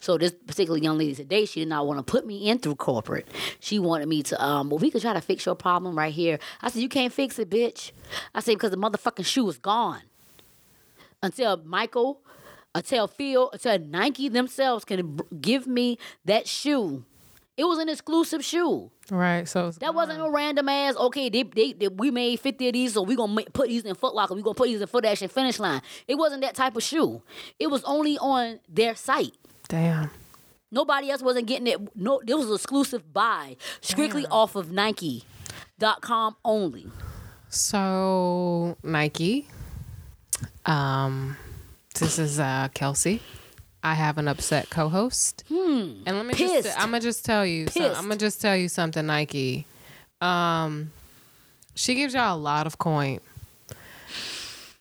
So 0.00 0.18
this 0.18 0.32
particular 0.46 0.78
young 0.78 0.98
lady 0.98 1.14
today, 1.14 1.46
she 1.46 1.60
did 1.60 1.68
not 1.68 1.86
want 1.86 1.98
to 1.98 2.04
put 2.04 2.26
me 2.26 2.43
in 2.44 2.58
through 2.58 2.76
corporate. 2.76 3.26
She 3.60 3.78
wanted 3.78 4.08
me 4.08 4.22
to, 4.24 4.44
um, 4.44 4.70
well, 4.70 4.78
we 4.78 4.90
could 4.90 5.02
try 5.02 5.12
to 5.12 5.20
fix 5.20 5.44
your 5.46 5.54
problem 5.54 5.96
right 5.96 6.12
here. 6.12 6.38
I 6.62 6.70
said, 6.70 6.82
you 6.82 6.88
can't 6.88 7.12
fix 7.12 7.38
it, 7.38 7.50
bitch. 7.50 7.92
I 8.34 8.40
said 8.40 8.52
because 8.54 8.70
the 8.70 8.76
motherfucking 8.76 9.26
shoe 9.26 9.48
is 9.48 9.58
gone 9.58 10.02
until 11.22 11.56
Michael, 11.64 12.20
until 12.74 13.06
Phil, 13.08 13.50
until 13.52 13.78
Nike 13.78 14.28
themselves 14.28 14.84
can 14.84 15.18
give 15.40 15.66
me 15.66 15.98
that 16.24 16.46
shoe. 16.46 17.04
It 17.56 17.64
was 17.64 17.78
an 17.78 17.88
exclusive 17.88 18.44
shoe. 18.44 18.90
right. 19.10 19.48
So 19.48 19.70
That 19.70 19.94
wasn't 19.94 20.18
no 20.18 20.28
random 20.28 20.68
ass. 20.68 20.96
Okay, 20.96 21.28
they, 21.28 21.44
they, 21.44 21.72
they 21.72 21.86
we 21.86 22.10
made 22.10 22.40
fifty 22.40 22.66
of 22.66 22.72
these, 22.72 22.94
so 22.94 23.02
we 23.02 23.14
gonna 23.14 23.32
ma- 23.32 23.42
put 23.52 23.68
these 23.68 23.84
in 23.84 23.94
Foot 23.94 24.12
Locker. 24.12 24.34
We 24.34 24.42
gonna 24.42 24.54
put 24.56 24.66
these 24.66 24.80
in 24.80 24.88
Foot 24.88 25.04
Action 25.04 25.28
Finish 25.28 25.60
Line. 25.60 25.80
It 26.08 26.16
wasn't 26.16 26.42
that 26.42 26.56
type 26.56 26.76
of 26.76 26.82
shoe. 26.82 27.22
It 27.60 27.68
was 27.68 27.84
only 27.84 28.18
on 28.18 28.58
their 28.68 28.96
site. 28.96 29.34
damn. 29.68 30.10
Nobody 30.74 31.08
else 31.10 31.22
wasn't 31.22 31.46
getting 31.46 31.68
it. 31.68 31.96
No, 31.96 32.20
this 32.26 32.34
was 32.36 32.52
exclusive 32.60 33.12
buy, 33.12 33.56
strictly 33.80 34.22
Damn. 34.24 34.32
off 34.32 34.56
of 34.56 34.72
Nike.com 34.72 36.36
only. 36.44 36.88
So 37.48 38.76
Nike. 38.82 39.46
Um, 40.66 41.36
this 41.98 42.18
is 42.18 42.40
uh 42.40 42.68
Kelsey. 42.74 43.22
I 43.84 43.94
have 43.94 44.18
an 44.18 44.26
upset 44.28 44.68
co-host. 44.70 45.44
hmm. 45.48 46.02
And 46.06 46.16
let 46.16 46.26
me 46.26 46.34
Pissed. 46.34 46.64
just 46.64 46.78
I'm 46.80 46.86
gonna 46.88 47.00
just 47.00 47.24
tell 47.24 47.46
you 47.46 47.68
so, 47.68 47.92
I'm 47.94 48.04
gonna 48.08 48.16
just 48.16 48.40
tell 48.40 48.56
you 48.56 48.68
something, 48.68 49.06
Nike. 49.06 49.66
Um 50.20 50.90
she 51.76 51.94
gives 51.94 52.14
y'all 52.14 52.36
a 52.36 52.38
lot 52.38 52.66
of 52.66 52.78
coin. 52.78 53.20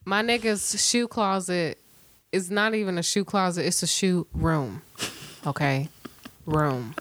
My 0.06 0.24
nigga's 0.24 0.84
shoe 0.84 1.08
closet 1.08 1.78
is 2.32 2.50
not 2.50 2.74
even 2.74 2.98
a 2.98 3.04
shoe 3.04 3.24
closet, 3.26 3.66
it's 3.66 3.84
a 3.84 3.88
shoe 3.88 4.26
room. 4.34 4.82
Okay? 5.46 5.90
Room. 6.46 6.96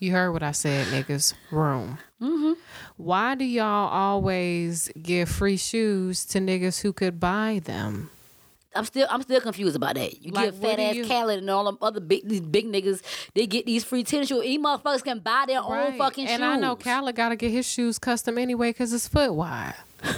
You 0.00 0.12
heard 0.12 0.32
what 0.32 0.42
I 0.42 0.52
said, 0.52 0.86
niggas. 0.88 1.34
Room. 1.50 1.98
Mm-hmm. 2.22 2.52
Why 2.96 3.34
do 3.34 3.44
y'all 3.44 3.88
always 3.88 4.90
give 5.00 5.28
free 5.28 5.56
shoes 5.56 6.24
to 6.26 6.38
niggas 6.38 6.80
who 6.82 6.92
could 6.92 7.18
buy 7.18 7.60
them? 7.64 8.10
I'm 8.74 8.84
still 8.84 9.06
I'm 9.10 9.22
still 9.22 9.40
confused 9.40 9.74
about 9.74 9.94
that. 9.96 10.22
You 10.22 10.30
Like, 10.30 10.46
give 10.52 10.60
fat 10.60 10.78
ass 10.78 10.94
you- 10.94 11.06
Khaled 11.06 11.38
and 11.38 11.50
all 11.50 11.64
them 11.64 11.78
other 11.82 12.00
big 12.00 12.28
these 12.28 12.40
big 12.40 12.66
niggas, 12.66 13.02
they 13.34 13.46
get 13.46 13.66
these 13.66 13.82
free 13.82 14.04
tennis 14.04 14.28
shoes. 14.28 14.42
These 14.42 14.60
motherfuckers 14.60 15.02
can 15.02 15.18
buy 15.18 15.44
their 15.48 15.60
own 15.60 15.96
fucking 15.98 16.28
and 16.28 16.40
shoes. 16.40 16.46
I 16.48 16.56
know 16.56 16.76
Khaled 16.76 17.16
got 17.16 17.30
to 17.30 17.36
get 17.36 17.50
his 17.50 17.66
shoes 17.66 17.98
custom 17.98 18.38
anyway 18.38 18.70
because 18.70 18.90
his 18.92 19.08
foot 19.08 19.34
wide. 19.34 19.74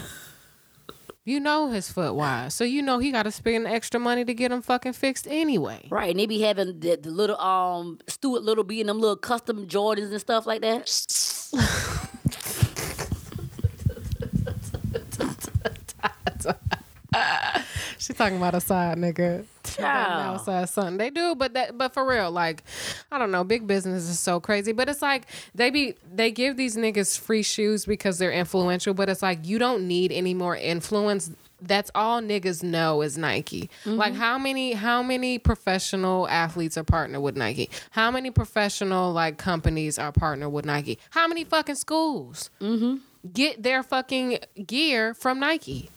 you 1.30 1.40
know 1.40 1.70
his 1.70 1.90
foot 1.90 2.14
wide, 2.14 2.52
so 2.52 2.64
you 2.64 2.82
know 2.82 2.98
he 2.98 3.12
got 3.12 3.22
to 3.22 3.30
spend 3.30 3.66
extra 3.66 4.00
money 4.00 4.24
to 4.24 4.34
get 4.34 4.50
them 4.50 4.62
fucking 4.62 4.94
fixed 4.94 5.26
anyway. 5.28 5.86
Right, 5.88 6.10
and 6.10 6.18
they 6.18 6.26
be 6.26 6.40
having 6.40 6.80
the, 6.80 6.96
the 6.96 7.10
little 7.10 7.38
um 7.40 8.00
Stuart 8.08 8.42
Little 8.42 8.64
be 8.64 8.80
in 8.80 8.88
them 8.88 8.98
little 8.98 9.16
custom 9.16 9.66
Jordans 9.66 10.10
and 10.10 10.20
stuff 10.20 10.46
like 10.46 10.62
that. 10.62 10.90
She 17.98 18.14
talking 18.14 18.38
about 18.38 18.54
a 18.54 18.60
side 18.60 18.96
nigga. 18.96 19.44
Child. 19.76 20.36
outside 20.36 20.68
something. 20.68 20.96
They 20.98 21.10
do, 21.10 21.34
but 21.34 21.54
that 21.54 21.76
but 21.78 21.92
for 21.94 22.06
real, 22.06 22.30
like 22.30 22.62
I 23.10 23.18
don't 23.18 23.30
know, 23.30 23.44
big 23.44 23.66
business 23.66 24.04
is 24.08 24.18
so 24.20 24.40
crazy. 24.40 24.72
But 24.72 24.88
it's 24.88 25.02
like 25.02 25.26
they 25.54 25.70
be 25.70 25.94
they 26.14 26.30
give 26.30 26.56
these 26.56 26.76
niggas 26.76 27.18
free 27.18 27.42
shoes 27.42 27.84
because 27.86 28.18
they're 28.18 28.32
influential, 28.32 28.94
but 28.94 29.08
it's 29.08 29.22
like 29.22 29.46
you 29.46 29.58
don't 29.58 29.86
need 29.86 30.12
any 30.12 30.34
more 30.34 30.56
influence 30.56 31.30
that's 31.62 31.90
all 31.94 32.22
niggas 32.22 32.62
know 32.62 33.02
is 33.02 33.18
Nike. 33.18 33.68
Mm-hmm. 33.84 33.98
Like 33.98 34.14
how 34.14 34.38
many 34.38 34.72
how 34.72 35.02
many 35.02 35.38
professional 35.38 36.26
athletes 36.28 36.78
are 36.78 36.84
partnered 36.84 37.20
with 37.20 37.36
Nike? 37.36 37.68
How 37.90 38.10
many 38.10 38.30
professional 38.30 39.12
like 39.12 39.36
companies 39.36 39.98
are 39.98 40.10
partnered 40.10 40.52
with 40.52 40.64
Nike? 40.64 40.98
How 41.10 41.28
many 41.28 41.44
fucking 41.44 41.74
schools 41.74 42.48
Mm-hmm. 42.62 42.96
get 43.34 43.62
their 43.62 43.82
fucking 43.82 44.38
gear 44.66 45.12
from 45.12 45.38
Nike? 45.38 45.90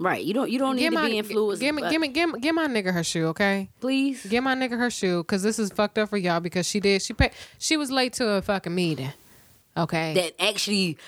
Right. 0.00 0.24
You 0.24 0.32
don't 0.32 0.48
you 0.50 0.58
don't 0.60 0.76
need 0.76 0.82
Give 0.82 0.92
to 0.92 0.98
my, 1.00 1.08
be 1.08 1.18
influenced. 1.18 1.60
Give 1.60 1.74
me, 1.74 1.82
but- 1.82 1.90
give 1.90 2.00
me, 2.00 2.08
give 2.08 2.32
me, 2.32 2.38
give 2.40 2.54
my 2.54 2.68
nigga 2.68 2.92
her 2.92 3.02
shoe, 3.02 3.26
okay? 3.28 3.68
please. 3.80 4.24
Give 4.26 4.44
my 4.44 4.54
nigga 4.54 4.78
her 4.78 4.90
shoe, 4.90 5.24
cause 5.24 5.42
this 5.42 5.58
is 5.58 5.70
fucked 5.70 5.98
up 5.98 6.10
for 6.10 6.16
y'all. 6.16 6.40
Because 6.40 6.66
she 6.68 6.78
did, 6.78 7.02
she 7.02 7.14
paid, 7.14 7.32
she 7.58 7.76
was 7.76 7.90
late 7.90 8.12
to 8.14 8.28
a 8.28 8.42
fucking 8.42 8.74
meeting, 8.74 9.12
okay? 9.76 10.14
That 10.14 10.34
actually 10.40 10.98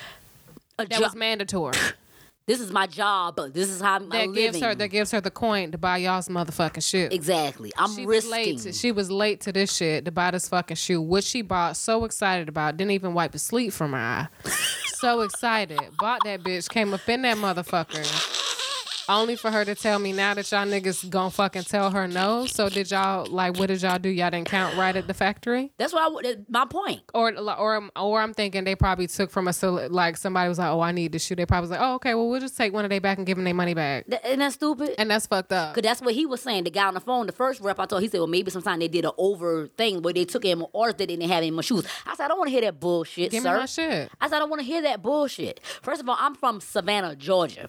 a 0.78 0.82
that 0.86 0.90
job. 0.90 1.02
was 1.02 1.14
mandatory. 1.14 1.76
this 2.46 2.58
is 2.58 2.72
my 2.72 2.88
job. 2.88 3.36
This 3.52 3.68
is 3.68 3.80
how 3.80 3.94
I'm 3.96 4.08
that 4.08 4.32
gives 4.34 4.60
her 4.60 4.74
that 4.74 4.88
gives 4.88 5.12
her 5.12 5.20
the 5.20 5.30
coin 5.30 5.70
to 5.70 5.78
buy 5.78 5.98
y'all's 5.98 6.26
motherfucking 6.28 6.82
shoe. 6.82 7.08
exactly. 7.12 7.70
I'm 7.78 7.94
she 7.94 8.04
was 8.06 8.24
risking. 8.26 8.32
late. 8.32 8.58
To, 8.62 8.72
she 8.72 8.90
was 8.90 9.08
late 9.08 9.40
to 9.42 9.52
this 9.52 9.72
shit 9.72 10.04
to 10.06 10.10
buy 10.10 10.32
this 10.32 10.48
fucking 10.48 10.76
shoe, 10.76 11.00
which 11.00 11.26
she 11.26 11.42
bought. 11.42 11.76
So 11.76 12.04
excited 12.04 12.48
about, 12.48 12.76
didn't 12.76 12.90
even 12.90 13.14
wipe 13.14 13.30
the 13.30 13.38
sleep 13.38 13.72
from 13.72 13.92
her 13.92 13.98
eye. 13.98 14.28
so 14.98 15.20
excited, 15.20 15.78
bought 16.00 16.22
that 16.24 16.42
bitch, 16.42 16.68
came 16.68 16.92
up 16.92 17.08
in 17.08 17.22
that 17.22 17.36
motherfucker. 17.36 18.49
Only 19.10 19.36
for 19.36 19.50
her 19.50 19.64
to 19.64 19.74
tell 19.74 19.98
me 19.98 20.12
now 20.12 20.34
that 20.34 20.50
y'all 20.52 20.66
niggas 20.66 21.08
gonna 21.10 21.30
fucking 21.30 21.62
tell 21.64 21.90
her 21.90 22.06
no. 22.06 22.46
So 22.46 22.68
did 22.68 22.90
y'all 22.90 23.26
like 23.26 23.58
what 23.58 23.66
did 23.66 23.82
y'all 23.82 23.98
do? 23.98 24.08
Y'all 24.08 24.30
didn't 24.30 24.48
count 24.48 24.76
right 24.76 24.94
at 24.94 25.06
the 25.06 25.14
factory, 25.14 25.72
That's 25.78 25.92
why 25.92 26.02
I, 26.06 26.22
that's 26.22 26.40
my 26.48 26.64
point. 26.64 27.00
or 27.12 27.32
or 27.36 27.76
um, 27.76 27.90
or 27.96 28.20
I'm 28.20 28.32
thinking 28.34 28.64
they 28.64 28.76
probably 28.76 29.06
took 29.08 29.30
from 29.30 29.48
a 29.48 29.52
like 29.88 30.16
somebody 30.16 30.48
was 30.48 30.58
like, 30.58 30.70
oh 30.70 30.80
I 30.80 30.92
need 30.92 31.12
the 31.12 31.18
shoe. 31.18 31.34
They 31.34 31.44
probably 31.44 31.62
was 31.62 31.70
like, 31.70 31.80
oh 31.82 31.94
okay, 31.96 32.14
well 32.14 32.28
we'll 32.28 32.40
just 32.40 32.56
take 32.56 32.72
one 32.72 32.84
of 32.84 32.90
they 32.90 33.00
back 33.00 33.18
and 33.18 33.26
give 33.26 33.36
them 33.36 33.44
their 33.44 33.54
money 33.54 33.74
back, 33.74 34.04
And 34.04 34.12
That, 34.12 34.26
isn't 34.26 34.38
that 34.38 34.52
stupid? 34.52 34.94
and 34.98 35.10
that's 35.10 35.26
fucked 35.26 35.52
up. 35.52 35.74
Cause 35.74 35.82
that's 35.82 36.00
what 36.00 36.14
he 36.14 36.24
was 36.26 36.40
saying. 36.40 36.64
The 36.64 36.70
guy 36.70 36.86
on 36.86 36.94
the 36.94 37.00
phone, 37.00 37.26
the 37.26 37.32
first 37.32 37.60
rep 37.60 37.80
I 37.80 37.86
told, 37.86 38.02
he 38.02 38.08
said, 38.08 38.18
"Well, 38.18 38.26
maybe 38.28 38.50
sometimes 38.50 38.78
they 38.80 38.88
did 38.88 39.04
an 39.04 39.12
over 39.18 39.66
thing 39.76 40.02
where 40.02 40.14
they 40.14 40.24
took 40.24 40.44
in 40.44 40.58
more 40.60 40.70
orders 40.72 40.94
that 40.94 41.08
they 41.08 41.16
didn't 41.16 41.28
have 41.30 41.38
any 41.38 41.50
more 41.50 41.62
shoes." 41.64 41.84
I 42.06 42.14
said, 42.14 42.26
"I 42.26 42.28
don't 42.28 42.38
want 42.38 42.48
to 42.48 42.52
hear 42.52 42.62
that 42.62 42.78
bullshit, 42.78 43.32
Give 43.32 43.42
me 43.42 43.50
sir." 43.50 43.58
my 43.58 43.66
shit. 43.66 44.10
I 44.20 44.28
said, 44.28 44.36
"I 44.36 44.38
don't 44.38 44.50
want 44.50 44.60
to 44.60 44.66
hear 44.66 44.82
that 44.82 45.02
bullshit." 45.02 45.60
First 45.82 46.00
of 46.00 46.08
all, 46.08 46.16
I'm 46.18 46.34
from 46.36 46.60
Savannah, 46.60 47.16
Georgia. 47.16 47.68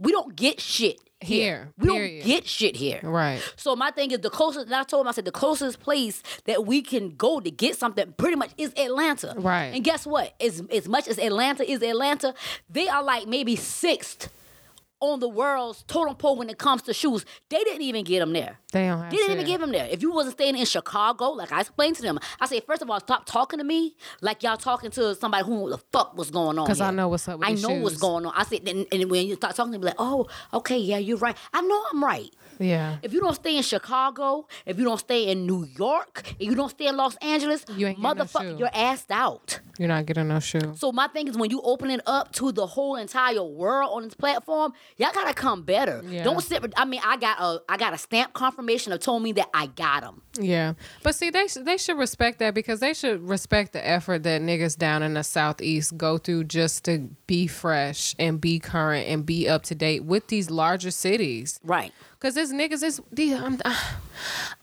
We 0.00 0.10
don't 0.12 0.34
get 0.34 0.60
shit 0.60 0.98
here. 1.20 1.44
Here, 1.44 1.68
We 1.78 1.88
period. 1.90 2.18
don't 2.20 2.26
get 2.28 2.46
shit 2.48 2.76
here. 2.76 2.98
Right. 3.02 3.40
So 3.56 3.76
my 3.76 3.90
thing 3.90 4.10
is 4.10 4.20
the 4.20 4.30
closest. 4.30 4.66
And 4.66 4.74
I 4.74 4.84
told 4.84 5.04
him, 5.04 5.08
I 5.08 5.12
said 5.12 5.26
the 5.26 5.30
closest 5.30 5.78
place 5.80 6.22
that 6.46 6.64
we 6.66 6.80
can 6.80 7.14
go 7.16 7.40
to 7.40 7.50
get 7.50 7.76
something 7.76 8.14
pretty 8.16 8.36
much 8.36 8.50
is 8.56 8.72
Atlanta. 8.76 9.34
Right. 9.36 9.66
And 9.74 9.84
guess 9.84 10.06
what? 10.06 10.34
As 10.40 10.62
as 10.72 10.88
much 10.88 11.06
as 11.08 11.18
Atlanta 11.18 11.70
is 11.70 11.82
Atlanta, 11.82 12.32
they 12.70 12.88
are 12.88 13.02
like 13.02 13.26
maybe 13.28 13.54
sixth 13.54 14.30
on 15.00 15.18
the 15.20 15.28
world's 15.28 15.82
totem 15.84 16.14
pole 16.14 16.36
when 16.36 16.48
it 16.50 16.58
comes 16.58 16.82
to 16.82 16.92
shoes. 16.94 17.24
They 17.48 17.58
didn't 17.64 17.82
even 17.82 18.04
get 18.04 18.20
them 18.20 18.32
there. 18.32 18.58
They 18.72 18.86
don't 18.86 19.00
They 19.10 19.16
didn't 19.16 19.26
shit. 19.28 19.30
even 19.32 19.46
give 19.46 19.60
them 19.60 19.72
there. 19.72 19.86
If 19.90 20.02
you 20.02 20.12
wasn't 20.12 20.34
staying 20.36 20.56
in 20.56 20.64
Chicago, 20.66 21.30
like 21.30 21.50
I 21.52 21.60
explained 21.60 21.96
to 21.96 22.02
them, 22.02 22.18
I 22.38 22.46
said, 22.46 22.62
first 22.64 22.82
of 22.82 22.90
all, 22.90 23.00
stop 23.00 23.24
talking 23.26 23.58
to 23.58 23.64
me 23.64 23.96
like 24.20 24.42
y'all 24.42 24.56
talking 24.56 24.90
to 24.92 25.14
somebody 25.14 25.44
who 25.44 25.70
the 25.70 25.78
fuck 25.92 26.16
was 26.16 26.30
going 26.30 26.58
on. 26.58 26.66
Because 26.66 26.80
I 26.80 26.90
know 26.90 27.08
what's 27.08 27.26
up 27.28 27.40
with 27.40 27.48
I 27.48 27.52
know 27.52 27.80
what's 27.80 27.96
going 27.98 28.26
on. 28.26 28.32
I 28.36 28.44
said, 28.44 28.68
and, 28.68 28.86
and 28.92 29.10
when 29.10 29.26
you 29.26 29.34
start 29.36 29.56
talking 29.56 29.72
to 29.72 29.78
me, 29.78 29.86
like, 29.86 29.94
oh, 29.98 30.26
okay, 30.52 30.78
yeah, 30.78 30.98
you're 30.98 31.16
right. 31.18 31.36
I 31.52 31.62
know 31.62 31.82
I'm 31.92 32.04
right. 32.04 32.30
Yeah. 32.60 32.98
If 33.02 33.12
you 33.12 33.20
don't 33.20 33.34
stay 33.34 33.56
in 33.56 33.62
Chicago, 33.62 34.46
if 34.66 34.78
you 34.78 34.84
don't 34.84 34.98
stay 35.00 35.28
in 35.28 35.46
New 35.46 35.64
York, 35.64 36.34
if 36.38 36.48
you 36.48 36.54
don't 36.54 36.68
stay 36.68 36.86
in 36.86 36.96
Los 36.96 37.16
Angeles, 37.16 37.64
You 37.74 37.88
ain't 37.88 38.00
getting 38.00 38.02
no 38.02 38.24
motherfucker, 38.24 38.58
you're 38.58 38.68
assed 38.68 39.10
out. 39.10 39.60
You're 39.78 39.88
not 39.88 40.04
getting 40.04 40.28
no 40.28 40.40
shoe. 40.40 40.74
So 40.76 40.92
my 40.92 41.08
thing 41.08 41.26
is 41.26 41.38
when 41.38 41.50
you 41.50 41.62
open 41.62 41.90
it 41.90 42.02
up 42.06 42.32
to 42.32 42.52
the 42.52 42.66
whole 42.66 42.96
entire 42.96 43.42
world 43.42 43.90
on 43.94 44.02
this 44.02 44.14
platform, 44.14 44.74
y'all 44.98 45.10
gotta 45.14 45.32
come 45.32 45.62
better. 45.62 46.02
Yeah. 46.06 46.22
Don't 46.22 46.42
sit. 46.42 46.62
I 46.76 46.84
mean, 46.84 47.00
I 47.02 47.16
got 47.16 47.40
a 47.40 47.62
I 47.68 47.78
got 47.78 47.94
a 47.94 47.98
stamp 47.98 48.34
confirmation 48.34 48.90
that 48.90 49.00
told 49.00 49.22
me 49.22 49.32
that 49.32 49.48
I 49.54 49.66
got 49.66 50.02
them. 50.02 50.20
Yeah, 50.38 50.74
but 51.02 51.14
see, 51.14 51.30
they 51.30 51.46
they 51.46 51.78
should 51.78 51.96
respect 51.98 52.38
that 52.40 52.52
because 52.54 52.80
they 52.80 52.92
should 52.92 53.26
respect 53.26 53.72
the 53.72 53.86
effort 53.86 54.22
that 54.24 54.42
niggas 54.42 54.76
down 54.76 55.02
in 55.02 55.14
the 55.14 55.24
southeast 55.24 55.96
go 55.96 56.18
through 56.18 56.44
just 56.44 56.84
to 56.84 57.08
be 57.26 57.46
fresh 57.46 58.14
and 58.18 58.40
be 58.40 58.58
current 58.58 59.08
and 59.08 59.24
be 59.24 59.48
up 59.48 59.62
to 59.64 59.74
date 59.74 60.04
with 60.04 60.26
these 60.28 60.50
larger 60.50 60.90
cities. 60.90 61.58
Right. 61.64 61.92
Cause 62.20 62.34
this 62.34 62.52
niggas 62.52 62.82
is. 62.82 63.00
I'm, 63.18 63.54
um, 63.54 63.60
uh, 63.64 63.74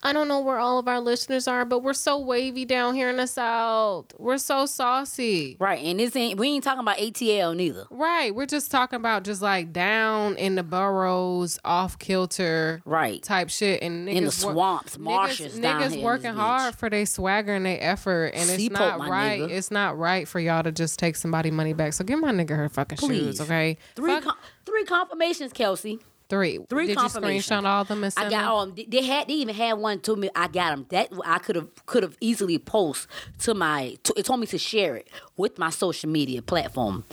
I 0.03 0.13
don't 0.13 0.27
know 0.27 0.39
where 0.41 0.59
all 0.59 0.77
of 0.77 0.87
our 0.87 0.99
listeners 0.99 1.47
are, 1.47 1.65
but 1.65 1.79
we're 1.81 1.93
so 1.93 2.19
wavy 2.19 2.65
down 2.65 2.93
here 2.93 3.09
in 3.09 3.17
the 3.17 3.25
south. 3.25 4.13
We're 4.19 4.37
so 4.37 4.67
saucy. 4.67 5.57
Right. 5.59 5.83
And 5.83 5.99
this 5.99 6.15
ain't 6.15 6.37
we 6.39 6.49
ain't 6.49 6.63
talking 6.63 6.81
about 6.81 6.97
ATL 6.97 7.55
neither. 7.55 7.85
Right, 7.89 8.33
we're 8.33 8.45
just 8.45 8.69
talking 8.69 8.97
about 8.97 9.23
just 9.23 9.41
like 9.41 9.73
down 9.73 10.35
in 10.35 10.53
the 10.53 10.61
boroughs, 10.61 11.57
off 11.65 11.97
kilter, 11.97 12.79
Right. 12.85 13.23
type 13.23 13.49
shit, 13.49 13.81
and 13.81 14.07
niggas 14.07 14.11
In 14.15 14.23
the 14.25 14.29
wor- 14.45 14.53
swamps, 14.53 14.97
marshes 14.99 15.57
Niggas, 15.57 15.93
niggas 15.93 16.03
working 16.03 16.35
hard 16.35 16.75
for 16.75 16.91
their 16.91 17.07
swagger 17.07 17.55
and 17.55 17.65
their 17.65 17.79
effort, 17.81 18.33
and 18.35 18.47
it's 18.51 18.69
not 18.69 18.99
right. 18.99 19.41
nigga. 19.41 19.49
It's 19.49 19.71
not 19.71 19.97
right 19.97 20.27
for 20.27 20.39
y'all 20.39 20.61
to 20.61 20.71
just 20.71 20.99
take 20.99 21.15
somebody 21.15 21.49
money 21.49 21.73
back. 21.73 21.93
So 21.93 22.03
give 22.03 22.19
my 22.19 22.31
nigga 22.31 22.55
her 22.55 22.69
fucking 22.69 22.99
shoes, 22.99 23.41
okay? 23.41 23.77
Three 23.95 24.11
Fuck- 24.13 24.23
con- 24.25 24.35
three 24.63 24.83
confirmations, 24.85 25.53
Kelsey. 25.53 25.99
Three, 26.29 26.59
three 26.69 26.87
Did 26.87 26.97
you 26.97 27.03
screenshot 27.07 27.63
all 27.65 27.81
of 27.81 27.87
them 27.87 28.03
and 28.03 28.13
I 28.17 28.21
send 28.21 28.31
got 28.31 28.41
them? 28.41 28.51
um 28.69 28.73
they- 28.75 28.85
they 28.85 29.03
had 29.05 29.27
they 29.27 29.33
even 29.33 29.55
had 29.55 29.73
one 29.73 29.99
to 30.01 30.15
me. 30.15 30.29
I 30.35 30.47
got 30.47 30.71
them. 30.71 30.85
That 30.89 31.09
I 31.25 31.39
could 31.39 31.55
have 31.55 31.85
could 31.85 32.03
have 32.03 32.17
easily 32.21 32.57
post 32.57 33.07
to 33.39 33.53
my. 33.53 33.97
To, 34.03 34.13
it 34.17 34.25
told 34.25 34.39
me 34.39 34.47
to 34.47 34.57
share 34.57 34.95
it 34.95 35.07
with 35.37 35.57
my 35.57 35.69
social 35.69 36.09
media 36.09 36.41
platform. 36.41 37.03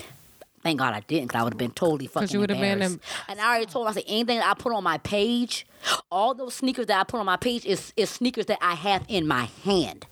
Thank 0.62 0.78
God 0.78 0.94
I 0.94 1.00
didn't, 1.00 1.28
because 1.28 1.40
I 1.40 1.44
would 1.44 1.52
have 1.52 1.58
been 1.58 1.72
totally 1.72 2.06
fucking 2.06 2.30
you 2.32 2.40
have 2.40 2.48
been 2.48 2.56
embarrassed. 2.56 2.98
and 3.28 3.38
I 3.38 3.48
already 3.48 3.66
told 3.66 3.84
him, 3.86 3.90
I 3.90 3.92
said 3.94 4.04
anything 4.06 4.40
I 4.40 4.54
put 4.54 4.72
on 4.72 4.82
my 4.82 4.96
page, 4.96 5.66
all 6.10 6.34
those 6.34 6.54
sneakers 6.54 6.86
that 6.86 6.98
I 6.98 7.04
put 7.04 7.20
on 7.20 7.26
my 7.26 7.36
page 7.36 7.66
is 7.66 7.92
is 7.98 8.08
sneakers 8.08 8.46
that 8.46 8.58
I 8.62 8.72
have 8.74 9.04
in 9.08 9.26
my 9.28 9.44
hand. 9.64 10.06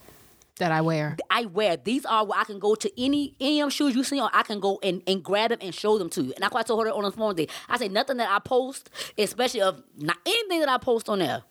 That 0.63 0.73
I 0.73 0.81
wear. 0.81 1.17
I 1.31 1.45
wear. 1.45 1.77
These 1.77 2.07
are 2.07 2.25
where 2.25 2.39
I 2.39 2.45
can 2.45 2.59
go 2.59 2.75
to 2.75 2.91
any 3.03 3.35
any 3.41 3.61
of 3.61 3.65
them 3.65 3.71
shoes 3.71 3.95
you 3.95 4.05
see 4.05 4.19
on. 4.21 4.31
I 4.33 4.43
can 4.43 4.61
go 4.61 4.79
and, 4.83 5.03
and 5.07 5.23
grab 5.23 5.51
them 5.51 5.59
and 5.61 5.75
show 5.75 5.99
them 5.99 6.09
to 6.11 6.23
you. 6.23 6.33
And 6.35 6.45
I 6.45 6.49
I 6.53 6.63
told 6.63 6.87
her 6.87 6.93
on 6.93 7.03
the 7.03 7.11
phone 7.13 7.35
day. 7.35 7.49
I 7.69 7.79
say 7.79 7.89
nothing 7.89 8.19
that 8.19 8.31
I 8.31 8.39
post, 8.39 8.89
especially 9.19 9.63
of 9.63 9.83
not 9.97 10.17
anything 10.25 10.61
that 10.61 10.69
I 10.69 10.79
post 10.79 11.09
on 11.09 11.19
there. 11.19 11.43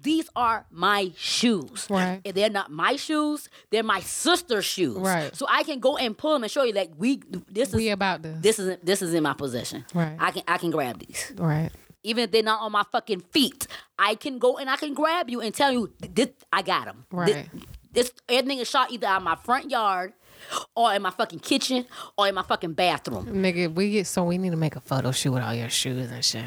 These 0.00 0.28
are 0.36 0.66
my 0.70 1.10
shoes. 1.16 1.86
Right. 1.90 2.20
If 2.24 2.34
they're 2.34 2.50
not 2.50 2.70
my 2.70 2.96
shoes, 2.96 3.48
they're 3.70 3.82
my 3.82 4.00
sister's 4.00 4.64
shoes. 4.64 4.96
Right. 4.98 5.34
So 5.34 5.46
I 5.48 5.62
can 5.64 5.80
go 5.80 5.96
and 5.96 6.16
pull 6.16 6.34
them 6.34 6.42
and 6.44 6.52
show 6.52 6.62
you 6.62 6.72
like 6.72 6.90
we 6.98 7.20
this 7.50 7.70
is 7.70 7.74
We 7.74 7.88
about 7.90 8.22
this. 8.22 8.38
this 8.40 8.58
is 8.58 8.76
this 8.82 9.02
is 9.02 9.14
in 9.14 9.22
my 9.22 9.32
possession. 9.34 9.84
Right. 9.94 10.16
I 10.18 10.30
can 10.30 10.42
I 10.46 10.58
can 10.58 10.70
grab 10.70 10.98
these. 10.98 11.32
Right. 11.36 11.70
Even 12.04 12.24
if 12.24 12.30
they're 12.30 12.44
not 12.44 12.60
on 12.60 12.70
my 12.72 12.84
fucking 12.92 13.20
feet, 13.32 13.66
I 13.98 14.14
can 14.14 14.38
go 14.38 14.56
and 14.56 14.70
I 14.70 14.76
can 14.76 14.94
grab 14.94 15.28
you 15.28 15.40
and 15.40 15.52
tell 15.52 15.72
you 15.72 15.92
this 16.00 16.28
I 16.52 16.62
got 16.62 16.84
them. 16.84 17.04
Right. 17.10 17.48
This, 17.52 17.62
everything 18.28 18.58
is 18.58 18.68
shot 18.68 18.90
either 18.90 19.06
out 19.06 19.18
of 19.18 19.22
my 19.22 19.34
front 19.36 19.70
yard, 19.70 20.12
or 20.74 20.94
in 20.94 21.02
my 21.02 21.10
fucking 21.10 21.40
kitchen, 21.40 21.84
or 22.16 22.28
in 22.28 22.34
my 22.34 22.42
fucking 22.42 22.72
bathroom. 22.74 23.26
Nigga, 23.26 23.72
we 23.72 23.90
get 23.90 24.06
so 24.06 24.24
we 24.24 24.38
need 24.38 24.50
to 24.50 24.56
make 24.56 24.76
a 24.76 24.80
photo 24.80 25.10
shoot 25.12 25.32
with 25.32 25.42
all 25.42 25.54
your 25.54 25.68
shoes 25.68 26.10
and 26.10 26.24
shit, 26.24 26.44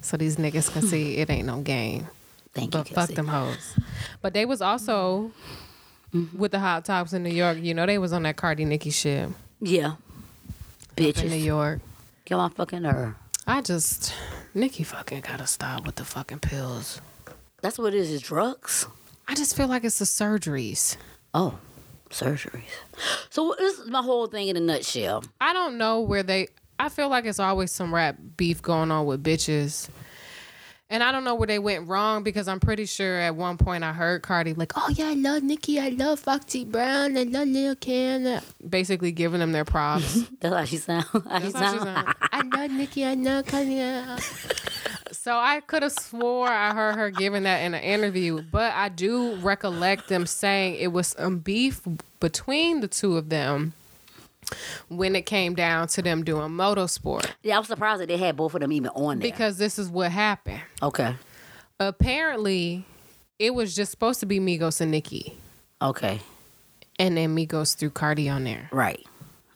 so 0.00 0.16
these 0.16 0.36
niggas 0.36 0.72
can 0.72 0.82
see 0.82 1.16
it 1.18 1.30
ain't 1.30 1.46
no 1.46 1.60
game. 1.60 2.06
Thank 2.54 2.74
you, 2.74 2.80
But 2.80 2.88
fuck 2.88 2.96
Kelsey. 2.96 3.14
them 3.14 3.28
hoes. 3.28 3.76
But 4.20 4.34
they 4.34 4.44
was 4.44 4.60
also 4.60 5.32
mm-hmm. 6.14 6.38
with 6.38 6.52
the 6.52 6.58
hot 6.58 6.84
tops 6.84 7.14
in 7.14 7.22
New 7.22 7.30
York. 7.30 7.58
You 7.60 7.72
know 7.72 7.86
they 7.86 7.96
was 7.98 8.12
on 8.12 8.22
that 8.24 8.36
Cardi 8.36 8.64
Nicki 8.66 8.90
shit 8.90 9.30
Yeah, 9.60 9.94
Bitches. 10.96 11.22
in 11.24 11.30
New. 11.30 11.36
York. 11.36 11.80
Get 12.26 12.36
my 12.36 12.50
fucking 12.50 12.82
nerve. 12.82 13.14
I 13.46 13.62
just 13.62 14.12
Nicki 14.54 14.84
fucking 14.84 15.22
gotta 15.22 15.46
stop 15.46 15.86
with 15.86 15.96
the 15.96 16.04
fucking 16.04 16.40
pills. 16.40 17.00
That's 17.62 17.78
what 17.78 17.94
it 17.94 17.98
is. 17.98 18.10
Is 18.10 18.20
drugs. 18.20 18.86
I 19.32 19.34
just 19.34 19.56
feel 19.56 19.66
like 19.66 19.82
it's 19.82 19.98
the 19.98 20.04
surgeries. 20.04 20.98
Oh, 21.32 21.58
surgeries. 22.10 22.64
So 23.30 23.54
this 23.58 23.78
is 23.78 23.88
my 23.88 24.02
whole 24.02 24.26
thing 24.26 24.48
in 24.48 24.58
a 24.58 24.60
nutshell. 24.60 25.24
I 25.40 25.54
don't 25.54 25.78
know 25.78 26.02
where 26.02 26.22
they. 26.22 26.48
I 26.78 26.90
feel 26.90 27.08
like 27.08 27.24
it's 27.24 27.38
always 27.38 27.72
some 27.72 27.94
rap 27.94 28.18
beef 28.36 28.60
going 28.60 28.90
on 28.90 29.06
with 29.06 29.24
bitches. 29.24 29.88
And 30.90 31.02
I 31.02 31.12
don't 31.12 31.24
know 31.24 31.34
where 31.34 31.46
they 31.46 31.58
went 31.58 31.88
wrong 31.88 32.22
because 32.22 32.46
I'm 32.46 32.60
pretty 32.60 32.84
sure 32.84 33.20
at 33.20 33.34
one 33.34 33.56
point 33.56 33.84
I 33.84 33.94
heard 33.94 34.20
Cardi 34.22 34.52
like, 34.52 34.72
"Oh 34.76 34.90
yeah, 34.90 35.06
I 35.08 35.14
love 35.14 35.42
Nicki, 35.42 35.80
I 35.80 35.88
love 35.88 36.20
Foxy 36.20 36.66
Brown, 36.66 37.16
I 37.16 37.22
love 37.22 37.48
Lil 37.48 37.74
Kim," 37.76 38.38
basically 38.68 39.12
giving 39.12 39.40
them 39.40 39.52
their 39.52 39.64
props. 39.64 40.24
That's 40.40 40.54
how 40.54 40.64
she 40.66 40.76
sound. 40.76 41.04
How 41.04 41.38
she 41.40 41.52
That's 41.52 41.54
how 41.54 41.72
she 41.72 41.78
sound. 41.78 41.84
sound. 41.84 42.14
I 42.20 42.42
love 42.42 42.70
Nicki, 42.70 43.06
I 43.06 43.14
love 43.14 43.46
Kanye. 43.46 44.68
So 45.12 45.36
I 45.36 45.60
could 45.60 45.82
have 45.82 45.92
swore 45.92 46.48
I 46.48 46.74
heard 46.74 46.96
her 46.96 47.10
giving 47.10 47.42
that 47.44 47.58
in 47.58 47.74
an 47.74 47.82
interview, 47.82 48.42
but 48.50 48.72
I 48.74 48.88
do 48.88 49.36
recollect 49.36 50.08
them 50.08 50.26
saying 50.26 50.76
it 50.76 50.88
was 50.88 51.08
some 51.08 51.38
beef 51.38 51.80
between 52.18 52.80
the 52.80 52.88
two 52.88 53.16
of 53.16 53.28
them 53.28 53.74
when 54.88 55.14
it 55.14 55.24
came 55.26 55.54
down 55.54 55.86
to 55.88 56.02
them 56.02 56.24
doing 56.24 56.50
motorsport 56.50 57.26
Yeah, 57.42 57.56
I'm 57.58 57.64
surprised 57.64 58.00
that 58.02 58.08
they 58.08 58.16
had 58.16 58.36
both 58.36 58.54
of 58.54 58.60
them 58.60 58.72
even 58.72 58.90
on 58.90 59.18
there. 59.20 59.30
because 59.30 59.56
this 59.58 59.78
is 59.78 59.88
what 59.88 60.10
happened. 60.10 60.60
okay, 60.82 61.14
Apparently, 61.78 62.84
it 63.38 63.54
was 63.54 63.74
just 63.74 63.90
supposed 63.90 64.20
to 64.20 64.26
be 64.26 64.38
Migos 64.40 64.80
and 64.80 64.90
Nicki, 64.90 65.36
okay, 65.80 66.20
and 66.98 67.16
then 67.16 67.34
Migos 67.36 67.76
threw 67.76 67.90
Cardi 67.90 68.28
on 68.28 68.44
there. 68.44 68.68
right. 68.72 69.04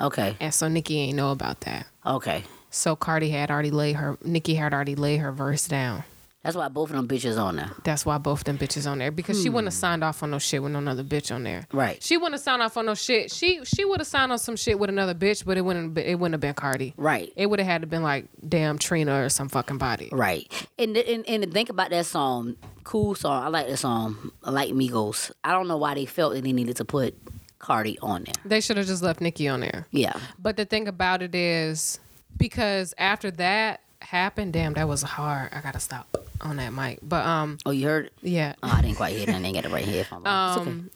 Okay. 0.01 0.37
and 0.40 0.53
so 0.53 0.69
Nicki 0.69 0.99
ain't 0.99 1.16
know 1.16 1.31
about 1.33 1.62
that. 1.62 1.87
Okay. 2.05 2.45
So 2.71 2.97
Cardi 2.97 3.31
had 3.31 3.51
already 3.51 3.71
laid 3.71 3.97
her, 3.97 4.19
Nicki 4.25 4.55
had 4.55 4.73
already 4.73 4.95
laid 4.95 5.19
her 5.19 5.33
verse 5.33 5.67
down. 5.67 6.05
That's 6.47 6.57
why 6.57 6.69
both 6.69 6.91
of 6.91 6.97
them 6.97 7.09
bitches 7.09 7.43
on 7.43 7.57
there. 7.57 7.73
That's 7.83 8.07
why 8.07 8.19
both 8.19 8.39
of 8.39 8.45
them 8.45 8.57
bitches 8.57 8.89
on 8.89 8.99
there 8.99 9.11
because 9.11 9.43
she 9.43 9.49
wouldn't 9.49 9.67
have 9.67 9.75
hmm. 9.75 9.81
signed 9.81 10.05
off 10.05 10.23
on 10.23 10.31
no 10.31 10.39
shit 10.39 10.63
with 10.63 10.71
no 10.71 10.79
other 10.79 11.03
bitch 11.03 11.35
on 11.35 11.43
there. 11.43 11.67
Right. 11.73 12.01
She 12.01 12.17
wouldn't 12.17 12.35
have 12.35 12.41
signed 12.41 12.63
off 12.63 12.77
on 12.77 12.87
no 12.87 12.95
shit. 12.95 13.33
She 13.33 13.65
she 13.65 13.85
would 13.85 13.99
have 13.99 14.07
signed 14.07 14.31
on 14.31 14.39
some 14.39 14.55
shit 14.55 14.79
with 14.79 14.89
another 14.89 15.13
bitch, 15.13 15.45
but 15.45 15.59
it 15.59 15.63
wouldn't 15.63 15.99
it 15.99 16.21
wouldn't 16.21 16.35
have 16.35 16.41
been 16.41 16.55
Cardi. 16.55 16.95
Right. 16.97 17.33
It 17.35 17.47
would 17.47 17.59
have 17.59 17.67
had 17.67 17.81
to 17.81 17.89
been 17.89 18.05
like 18.05 18.27
damn 18.49 18.79
Trina 18.79 19.25
or 19.25 19.29
some 19.29 19.49
fucking 19.49 19.79
body. 19.79 20.09
Right. 20.13 20.49
And, 20.79 20.97
and 20.97 21.27
and 21.27 21.53
think 21.53 21.69
about 21.69 21.91
that 21.91 22.07
song, 22.07 22.55
cool 22.85 23.17
song. 23.17 23.43
I 23.43 23.49
like 23.49 23.67
that 23.67 23.79
song. 23.79 24.31
I 24.45 24.53
like 24.53 24.71
Migos. 24.71 25.33
I 25.43 25.51
don't 25.51 25.67
know 25.67 25.79
why 25.79 25.95
they 25.95 26.07
felt 26.07 26.35
that 26.35 26.45
they 26.45 26.53
needed 26.53 26.77
to 26.77 26.85
put 26.85 27.17
Cardi 27.59 27.99
on 28.01 28.23
there. 28.23 28.35
They 28.45 28.61
should 28.61 28.77
have 28.77 28.87
just 28.87 29.03
left 29.03 29.21
Nicki 29.21 29.49
on 29.49 29.63
there. 29.63 29.89
Yeah. 29.91 30.17
But 30.39 30.57
the 30.57 30.65
thing 30.65 30.87
about 30.87 31.23
it 31.23 31.35
is 31.35 31.99
because 32.37 32.94
after 32.99 33.31
that 33.33 33.81
happened, 34.03 34.53
damn, 34.53 34.75
that 34.75 34.88
was 34.88 35.03
hard. 35.03 35.51
I 35.53 35.61
gotta 35.61 35.81
stop 35.81 36.16
on 36.40 36.57
that 36.57 36.72
mic. 36.72 36.99
But 37.03 37.25
um, 37.27 37.59
Oh, 37.66 37.70
you 37.70 37.87
heard? 37.87 38.11
yeah. 38.22 38.55
Oh, 38.62 38.70
I 38.72 38.83
didn't 38.83 38.96
quite 38.96 39.16
hear 39.16 39.27
that. 39.27 39.35
I 39.35 39.38
didn't 39.40 39.55
get 39.55 39.64
the 39.64 39.70
right 39.70 39.85
headphone. 39.85 40.18
It's 40.27 40.59
okay. 40.61 40.70
Um, 40.70 40.90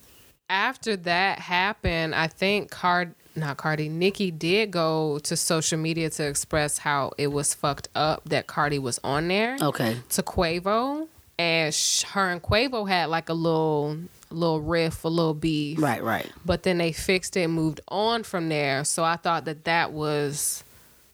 after 0.49 0.97
that 0.97 1.39
happened, 1.39 2.15
I 2.15 2.27
think 2.27 2.71
Card 2.71 3.15
not 3.37 3.57
Cardi, 3.57 3.89
Nicki 3.89 4.33
did 4.33 4.73
go 4.73 5.21
to 5.21 5.37
social 5.37 5.79
media 5.79 6.11
to 6.11 6.27
express 6.27 6.79
how 6.79 7.13
it 7.17 7.29
was 7.29 7.55
fucked 7.55 7.89
up 7.95 8.23
that 8.29 8.49
Cardi 8.49 8.81
was 8.81 8.99
on 9.05 9.29
there 9.29 9.57
Okay. 9.63 9.97
to 10.11 10.23
Quavo, 10.25 11.07
and 11.39 11.73
sh- 11.73 12.03
her 12.03 12.29
and 12.29 12.43
Quavo 12.43 12.89
had 12.89 13.07
like 13.09 13.29
a 13.29 13.33
little 13.33 13.97
little 14.33 14.61
riff, 14.61 15.05
a 15.05 15.09
little 15.09 15.35
beef, 15.35 15.81
Right. 15.81 16.03
Right. 16.03 16.29
but 16.45 16.65
then 16.65 16.79
they 16.79 16.91
fixed 16.93 17.37
it 17.37 17.43
and 17.43 17.53
moved 17.55 17.81
on 17.89 18.25
from 18.25 18.49
there. 18.49 18.85
So 18.85 19.05
I 19.05 19.15
thought 19.17 19.45
that 19.45 19.65
that 19.65 19.93
was 19.93 20.65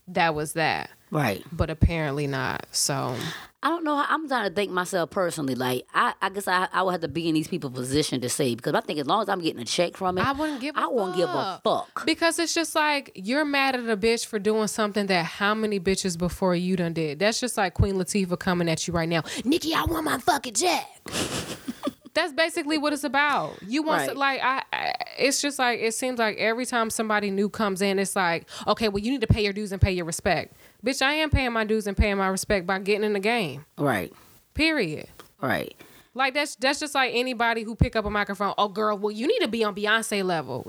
that 0.09 0.35
was 0.35 0.53
that, 0.55 0.91
Right. 1.11 1.45
but 1.53 1.71
apparently 1.71 2.27
not. 2.27 2.67
So 2.73 3.15
I 3.63 3.69
don't 3.69 3.83
know. 3.85 4.05
I'm 4.09 4.29
trying 4.29 4.49
to 4.49 4.55
think 4.55 4.71
myself 4.71 5.11
personally. 5.11 5.57
Like, 5.57 5.87
I, 5.93 6.15
I 6.23 6.29
guess 6.29 6.47
I, 6.47 6.69
I 6.73 6.83
would 6.83 6.93
have 6.93 7.01
to 7.01 7.09
be 7.09 7.29
in 7.29 7.35
these 7.35 7.49
people's 7.49 7.73
position 7.73 8.21
to 8.21 8.29
say 8.29 8.55
because 8.55 8.75
I 8.75 8.81
think 8.81 9.01
as 9.01 9.07
long 9.07 9.23
as 9.23 9.29
I'm 9.29 9.41
getting 9.41 9.61
a 9.61 9.65
check 9.65 9.97
from 9.97 10.19
it, 10.19 10.27
I 10.27 10.33
wouldn't 10.33 10.61
give. 10.61 10.77
I 10.77 10.85
I 10.85 10.87
won't 10.87 11.17
give 11.17 11.29
a 11.29 11.61
fuck. 11.65 12.05
Because 12.07 12.39
it's 12.39 12.55
just 12.55 12.75
like 12.77 13.11
you're 13.17 13.45
mad 13.45 13.75
at 13.75 13.89
a 13.89 13.97
bitch 13.97 14.27
for 14.27 14.39
doing 14.39 14.69
something 14.69 15.07
that 15.07 15.25
how 15.25 15.55
many 15.55 15.81
bitches 15.81 16.17
before 16.17 16.55
you 16.55 16.77
done 16.77 16.93
did. 16.93 17.19
That's 17.19 17.41
just 17.41 17.57
like 17.57 17.75
Queen 17.75 17.97
Latifah 17.97 18.39
coming 18.39 18.69
at 18.69 18.87
you 18.87 18.95
right 18.95 19.09
now. 19.09 19.23
Nicki, 19.45 19.75
I 19.75 19.85
want 19.85 20.05
my 20.05 20.19
fucking 20.19 20.55
check. 20.55 20.87
That's 22.17 22.33
basically 22.33 22.77
what 22.79 22.93
it's 22.93 23.05
about. 23.05 23.53
You 23.67 23.83
want 23.85 24.01
Right. 24.01 24.11
to, 24.11 24.19
like 24.19 24.41
I, 24.43 24.63
I. 24.73 24.95
It's 25.19 25.41
just 25.41 25.59
like 25.61 25.79
it 25.81 25.95
seems 25.95 26.19
like 26.19 26.37
every 26.39 26.67
time 26.67 26.91
somebody 26.91 27.31
new 27.31 27.49
comes 27.49 27.81
in, 27.83 27.99
it's 28.01 28.17
like 28.17 28.49
okay, 28.67 28.89
well 28.89 28.99
you 29.03 29.11
need 29.13 29.21
to 29.21 29.27
pay 29.29 29.45
your 29.45 29.53
dues 29.53 29.71
and 29.71 29.81
pay 29.81 29.93
your 29.93 30.05
respect. 30.07 30.55
Bitch, 30.85 31.01
I 31.03 31.13
am 31.13 31.31
paying 31.31 31.53
my 31.53 31.65
dues 31.65 31.87
and 31.87 31.97
paying 31.97 32.17
my 32.17 32.27
respect 32.29 32.67
by 32.67 32.79
getting 32.81 33.05
in 33.05 33.13
the 33.13 33.21
game. 33.21 33.65
Right. 33.79 34.13
Period. 34.55 35.07
Right. 35.41 35.75
Like 36.15 36.33
that's 36.35 36.57
that's 36.57 36.81
just 36.81 36.95
like 36.95 37.13
anybody 37.15 37.63
who 37.63 37.75
pick 37.77 37.95
up 37.95 38.07
a 38.07 38.11
microphone. 38.11 38.55
Oh, 38.57 38.69
girl, 38.69 38.97
well 38.97 39.11
you 39.13 39.27
need 39.27 39.41
to 39.41 39.49
be 39.49 39.63
on 39.65 39.75
Beyonce 39.75 40.25
level. 40.25 40.65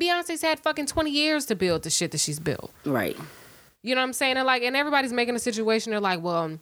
Beyonce's 0.00 0.42
had 0.42 0.60
fucking 0.60 0.86
twenty 0.86 1.10
years 1.10 1.46
to 1.46 1.54
build 1.56 1.82
the 1.82 1.90
shit 1.90 2.12
that 2.12 2.18
she's 2.18 2.38
built. 2.38 2.70
Right. 2.84 3.16
You 3.82 3.94
know 3.94 4.00
what 4.00 4.08
I'm 4.08 4.12
saying? 4.12 4.36
And 4.36 4.46
like, 4.46 4.62
and 4.62 4.76
everybody's 4.76 5.12
making 5.12 5.36
a 5.36 5.38
situation. 5.38 5.90
They're 5.90 6.00
like, 6.00 6.20
well, 6.20 6.58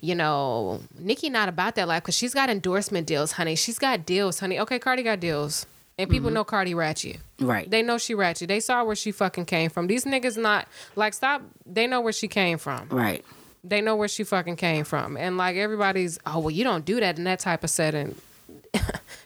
you 0.00 0.14
know, 0.14 0.80
Nicki 0.98 1.30
not 1.30 1.48
about 1.48 1.76
that 1.76 1.86
life 1.86 2.02
because 2.02 2.16
she's 2.16 2.34
got 2.34 2.50
endorsement 2.50 3.06
deals, 3.06 3.32
honey. 3.32 3.54
She's 3.54 3.78
got 3.78 4.04
deals, 4.04 4.40
honey. 4.40 4.58
Okay, 4.60 4.78
Cardi 4.78 5.02
got 5.02 5.20
deals, 5.20 5.66
and 5.98 6.10
people 6.10 6.28
mm-hmm. 6.28 6.34
know 6.34 6.44
Cardi 6.44 6.74
ratchet. 6.74 7.18
Right. 7.40 7.70
They 7.70 7.82
know 7.82 7.96
she 7.96 8.14
ratchet. 8.14 8.48
They 8.48 8.60
saw 8.60 8.82
where 8.82 8.96
she 8.96 9.12
fucking 9.12 9.44
came 9.44 9.70
from. 9.70 9.86
These 9.86 10.04
niggas 10.04 10.36
not 10.36 10.66
like 10.96 11.14
stop. 11.14 11.42
They 11.64 11.86
know 11.86 12.00
where 12.00 12.12
she 12.12 12.28
came 12.28 12.58
from. 12.58 12.88
right. 12.90 13.24
They 13.64 13.80
know 13.80 13.96
where 13.96 14.08
she 14.08 14.22
fucking 14.22 14.56
came 14.56 14.84
from. 14.84 15.16
And 15.16 15.36
like 15.36 15.56
everybody's, 15.56 16.18
oh 16.24 16.38
well, 16.38 16.50
you 16.50 16.64
don't 16.64 16.84
do 16.84 17.00
that 17.00 17.18
in 17.18 17.24
that 17.24 17.40
type 17.40 17.64
of 17.64 17.70
setting. 17.70 18.14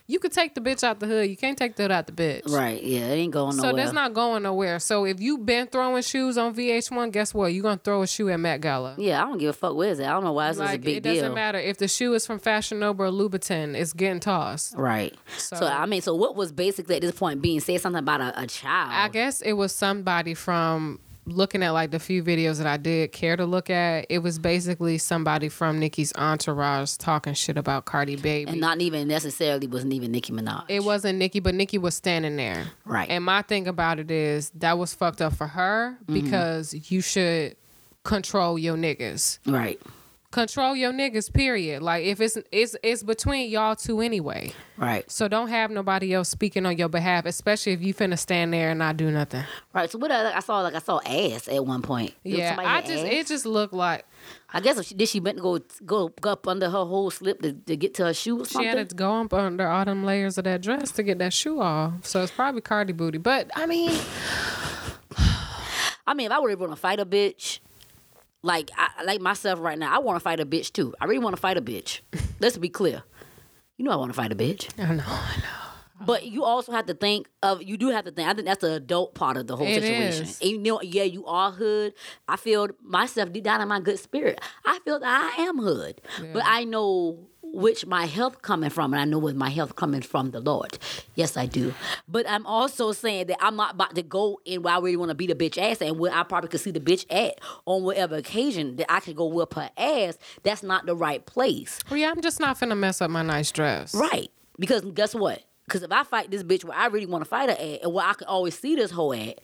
You 0.05 0.19
could 0.19 0.33
take 0.33 0.53
the 0.53 0.59
bitch 0.61 0.83
out 0.83 0.99
the 0.99 1.07
hood. 1.07 1.29
You 1.29 1.37
can't 1.37 1.57
take 1.57 1.75
the 1.77 1.83
hood 1.83 1.91
out 1.91 2.07
the 2.07 2.11
bitch. 2.11 2.47
Right. 2.51 2.83
Yeah. 2.83 3.07
It 3.07 3.13
ain't 3.15 3.31
going 3.33 3.55
nowhere. 3.55 3.71
So 3.71 3.75
that's 3.77 3.93
not 3.93 4.13
going 4.13 4.43
nowhere. 4.43 4.79
So 4.79 5.05
if 5.05 5.21
you 5.21 5.37
been 5.37 5.67
throwing 5.67 6.03
shoes 6.03 6.37
on 6.37 6.53
VH1, 6.53 7.11
guess 7.11 7.33
what? 7.33 7.53
You're 7.53 7.63
gonna 7.63 7.79
throw 7.81 8.01
a 8.01 8.07
shoe 8.07 8.29
at 8.29 8.39
Met 8.39 8.59
Gala. 8.61 8.95
yeah. 8.97 9.23
I 9.23 9.25
don't 9.27 9.37
give 9.37 9.49
a 9.51 9.53
fuck. 9.53 9.75
Where 9.75 9.89
is 9.89 9.99
it? 9.99 10.05
I 10.05 10.11
don't 10.11 10.23
know 10.25 10.33
why 10.33 10.49
it's 10.49 10.57
such 10.57 10.67
a 10.67 10.71
Like 10.73 10.81
big 10.81 10.97
it 10.97 11.03
doesn't 11.03 11.23
deal. 11.23 11.33
matter 11.33 11.57
if 11.57 11.77
the 11.77 11.87
shoe 11.87 12.13
is 12.13 12.25
from 12.27 12.39
Fashion 12.39 12.79
Nova 12.79 13.03
or 13.03 13.07
Louboutin. 13.11 13.75
It's 13.75 13.93
getting 13.93 14.19
tossed. 14.19 14.75
Right. 14.75 15.15
So- 15.37 15.55
So, 15.55 15.67
I 15.67 15.85
mean, 15.85 16.01
so 16.01 16.13
what 16.15 16.35
was 16.35 16.51
basically 16.51 16.95
at 16.97 17.01
this 17.01 17.15
point 17.17 17.41
being 17.41 17.59
said 17.61 17.79
something 17.79 17.99
about 17.99 18.19
a, 18.21 18.41
a 18.41 18.47
child? 18.47 18.91
I 18.93 19.07
guess 19.07 19.41
it 19.41 19.53
was 19.53 19.71
somebody 19.73 20.33
from 20.33 20.99
looking 21.25 21.63
at 21.63 21.69
like 21.71 21.91
the 21.91 21.99
few 21.99 22.21
videos 22.23 22.57
that 22.57 22.67
I 22.67 22.77
did 22.77 23.11
care 23.11 23.35
to 23.37 23.45
look 23.45 23.69
at. 23.69 24.05
It 24.09 24.19
was 24.19 24.39
basically 24.39 24.97
somebody 24.97 25.47
from 25.49 25.79
Nicki's 25.79 26.11
entourage 26.15 26.95
talking 26.97 27.33
shit 27.33 27.57
about 27.57 27.85
Cardi 27.85 28.15
Baby. 28.17 28.51
and 28.51 28.59
not 28.59 28.81
even 28.81 29.07
necessarily 29.07 29.65
wasn't 29.67 29.93
even 29.93 30.11
Nicki 30.11 30.33
Minaj. 30.33 30.65
It 30.67 30.83
wasn't 30.83 31.19
Nicki, 31.19 31.39
but 31.39 31.55
Nicki 31.55 31.77
was 31.77 31.95
standing 31.95 32.35
there. 32.35 32.65
Right. 32.85 33.09
And 33.09 33.23
my 33.23 33.41
thing 33.41 33.67
about 33.67 33.99
it 33.99 34.11
is 34.11 34.49
that 34.55 34.77
was 34.77 34.93
fucked 34.93 35.21
up 35.21 35.33
for 35.33 35.47
her 35.47 35.97
Mm-hmm. 36.05 36.13
because 36.13 36.91
you 36.91 37.01
should 37.01 37.55
control 38.03 38.59
your 38.59 38.75
niggas. 38.75 39.39
right. 39.45 39.79
Control 40.33 40.75
your 40.75 40.91
niggas, 40.91 41.31
period. 41.31 41.83
Like 41.83 42.05
if 42.05 42.19
it's 42.19 42.39
it's 42.51 42.75
it's 42.81 43.03
between 43.03 43.51
y'all 43.51 43.75
two 43.75 44.01
anyway. 44.01 44.51
Right. 44.77 45.09
So 45.11 45.27
don't 45.27 45.49
have 45.49 45.69
nobody 45.69 46.11
else 46.11 46.27
speaking 46.27 46.65
on 46.65 46.75
your 46.75 46.89
behalf, 46.89 47.27
especially 47.27 47.73
if 47.73 47.83
you 47.83 47.93
finna 47.93 48.17
stand 48.17 48.51
there 48.51 48.71
and 48.71 48.79
not 48.79 48.97
do 48.97 49.11
nothing. 49.11 49.43
Right. 49.73 49.91
So 49.91 49.99
what 49.99 50.11
I, 50.11 50.35
I 50.35 50.39
saw, 50.39 50.61
like 50.61 50.73
I 50.73 50.79
saw 50.79 50.99
ass 51.05 51.47
at 51.47 51.63
one 51.63 51.83
point. 51.83 52.15
Yeah, 52.23 52.55
I 52.57 52.81
just 52.81 53.05
ass. 53.05 53.13
it 53.13 53.27
just 53.27 53.45
looked 53.45 53.73
like 53.73 54.07
I 54.51 54.59
guess 54.59 54.79
if 54.79 54.87
she, 54.87 54.95
did 54.95 55.07
she 55.07 55.19
meant 55.19 55.37
to 55.37 55.43
go 55.43 55.59
go 55.85 56.31
up 56.31 56.47
under 56.47 56.67
her 56.67 56.83
whole 56.83 57.11
slip 57.11 57.39
to, 57.43 57.53
to 57.53 57.77
get 57.77 57.93
to 57.95 58.05
her 58.05 58.13
shoe 58.15 58.41
or 58.41 58.45
she 58.45 58.53
something? 58.53 58.75
had 58.75 58.89
to 58.89 58.95
go 58.95 59.21
up 59.21 59.31
under 59.35 59.67
all 59.67 59.85
them 59.85 60.03
layers 60.03 60.39
of 60.39 60.45
that 60.45 60.63
dress 60.63 60.89
to 60.93 61.03
get 61.03 61.19
that 61.19 61.33
shoe 61.33 61.61
off. 61.61 62.07
So 62.07 62.23
it's 62.23 62.31
probably 62.31 62.61
Cardi 62.61 62.93
booty. 62.93 63.19
But 63.19 63.51
I 63.55 63.67
mean, 63.67 63.91
I 66.07 66.15
mean, 66.15 66.25
if 66.25 66.31
I 66.31 66.39
were 66.39 66.57
want 66.57 66.71
to 66.71 66.75
fight 66.75 66.99
a 66.99 67.05
bitch, 67.05 67.59
like 68.43 68.69
I, 68.77 69.03
like 69.03 69.21
myself 69.21 69.59
right 69.59 69.77
now, 69.79 69.93
I 69.95 69.99
want 69.99 70.17
to 70.17 70.19
fight 70.19 70.39
a 70.39 70.45
bitch 70.45 70.71
too. 70.71 70.93
I 71.01 71.05
really 71.05 71.23
want 71.23 71.35
to 71.35 71.39
fight 71.41 71.57
a 71.57 71.61
bitch. 71.61 72.01
Let's 72.39 72.57
be 72.57 72.69
clear. 72.69 73.03
You 73.77 73.85
know 73.85 73.91
I 73.91 73.95
want 73.95 74.11
to 74.11 74.15
fight 74.15 74.31
a 74.31 74.35
bitch. 74.35 74.69
I 74.77 74.93
know, 74.93 75.03
I 75.07 75.37
know. 75.37 76.05
But 76.05 76.25
you 76.25 76.43
also 76.43 76.73
have 76.73 76.85
to 76.87 76.93
think 76.93 77.29
of 77.41 77.63
you 77.63 77.77
do 77.77 77.89
have 77.89 78.03
to 78.05 78.11
think. 78.11 78.27
I 78.27 78.33
think 78.33 78.45
that's 78.45 78.59
the 78.61 78.73
adult 78.73 79.15
part 79.15 79.37
of 79.37 79.47
the 79.47 79.55
whole 79.55 79.65
It 79.67 79.75
situation. 79.81 80.23
is. 80.25 80.41
And 80.41 80.51
you 80.51 80.57
know, 80.59 80.81
yeah, 80.81 81.03
you 81.03 81.25
are 81.25 81.51
hood. 81.51 81.93
I 82.27 82.35
feel 82.35 82.67
myself 82.83 83.31
deep 83.31 83.45
down 83.45 83.61
in 83.61 83.67
my 83.69 83.79
good 83.79 83.99
spirit. 83.99 84.39
I 84.65 84.79
feel 84.83 84.99
that 84.99 85.33
I 85.37 85.41
am 85.43 85.57
hood, 85.59 86.01
but 86.33 86.43
I 86.45 86.65
know 86.65 87.29
which 87.53 87.85
my 87.85 88.05
health 88.05 88.41
coming 88.41 88.71
from, 88.71 88.93
and 88.93 89.01
I 89.01 89.05
know 89.05 89.19
where 89.19 89.33
my 89.33 89.49
health 89.49 89.75
coming 89.75 90.01
from 90.01 90.31
the 90.31 90.39
Lord. 90.39 90.79
Yes, 91.13 91.37
I 91.37 91.45
do. 91.45 91.73
But 92.07 92.27
I'm 92.27 92.45
also 92.47 92.91
saying 92.91 93.27
that 93.27 93.37
I'm 93.39 93.55
not 93.55 93.75
about 93.75 93.93
to 93.95 94.01
go 94.01 94.41
in 94.43 94.63
where 94.63 94.73
I 94.73 94.79
really 94.79 94.97
want 94.97 95.09
to 95.09 95.15
beat 95.15 95.29
a 95.29 95.35
bitch 95.35 95.57
ass, 95.57 95.79
and 95.79 95.99
where 95.99 96.11
I 96.11 96.23
probably 96.23 96.49
could 96.49 96.59
see 96.59 96.71
the 96.71 96.79
bitch 96.79 97.05
at 97.09 97.39
on 97.65 97.83
whatever 97.83 98.15
occasion 98.15 98.75
that 98.77 98.91
I 98.91 98.99
could 98.99 99.15
go 99.15 99.27
whip 99.27 99.53
her 99.53 99.69
ass. 99.77 100.17
That's 100.41 100.63
not 100.63 100.87
the 100.87 100.95
right 100.95 101.23
place. 101.25 101.79
Well, 101.89 101.99
yeah, 101.99 102.09
I'm 102.09 102.21
just 102.21 102.39
not 102.39 102.59
finna 102.59 102.77
mess 102.77 103.01
up 103.01 103.11
my 103.11 103.21
nice 103.21 103.51
dress. 103.51 103.93
Right. 103.93 104.31
Because 104.57 104.81
guess 104.93 105.13
what? 105.13 105.43
Because 105.65 105.83
if 105.83 105.91
I 105.91 106.03
fight 106.03 106.31
this 106.31 106.43
bitch 106.43 106.65
where 106.65 106.77
I 106.77 106.87
really 106.87 107.05
want 107.05 107.23
to 107.23 107.29
fight 107.29 107.49
her 107.49 107.55
at, 107.55 107.83
and 107.83 107.93
where 107.93 108.05
I 108.05 108.13
can 108.13 108.27
always 108.27 108.57
see 108.57 108.75
this 108.75 108.89
hoe 108.89 109.13
at, 109.13 109.39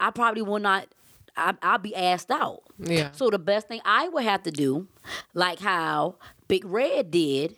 I 0.00 0.10
probably 0.10 0.42
will 0.42 0.58
not. 0.58 0.88
I, 1.34 1.54
I'll 1.62 1.78
be 1.78 1.94
asked 1.96 2.30
out. 2.30 2.62
Yeah. 2.78 3.10
So 3.12 3.30
the 3.30 3.38
best 3.38 3.68
thing 3.68 3.80
I 3.86 4.08
would 4.08 4.24
have 4.24 4.42
to 4.42 4.50
do, 4.50 4.88
like 5.32 5.60
how 5.60 6.16
Big 6.52 6.66
Red 6.66 7.10
did 7.10 7.56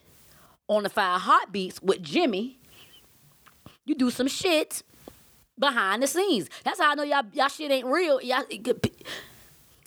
on 0.68 0.85
the 0.85 0.88
Five 0.88 1.22
Heartbeats 1.22 1.83
with 1.83 2.00
Jimmy, 2.00 2.61
you 3.85 3.96
do 3.96 4.09
some 4.09 4.28
shit 4.28 4.85
behind 5.59 6.00
the 6.04 6.07
scenes. 6.07 6.48
That's 6.64 6.78
how 6.78 6.92
I 6.92 6.94
know 6.94 7.02
y'all 7.02 7.24
y'all 7.33 7.48
shit 7.48 7.72
ain't 7.72 7.88
real. 7.88 8.22
Y'all, 8.22 8.44
it 8.48 8.62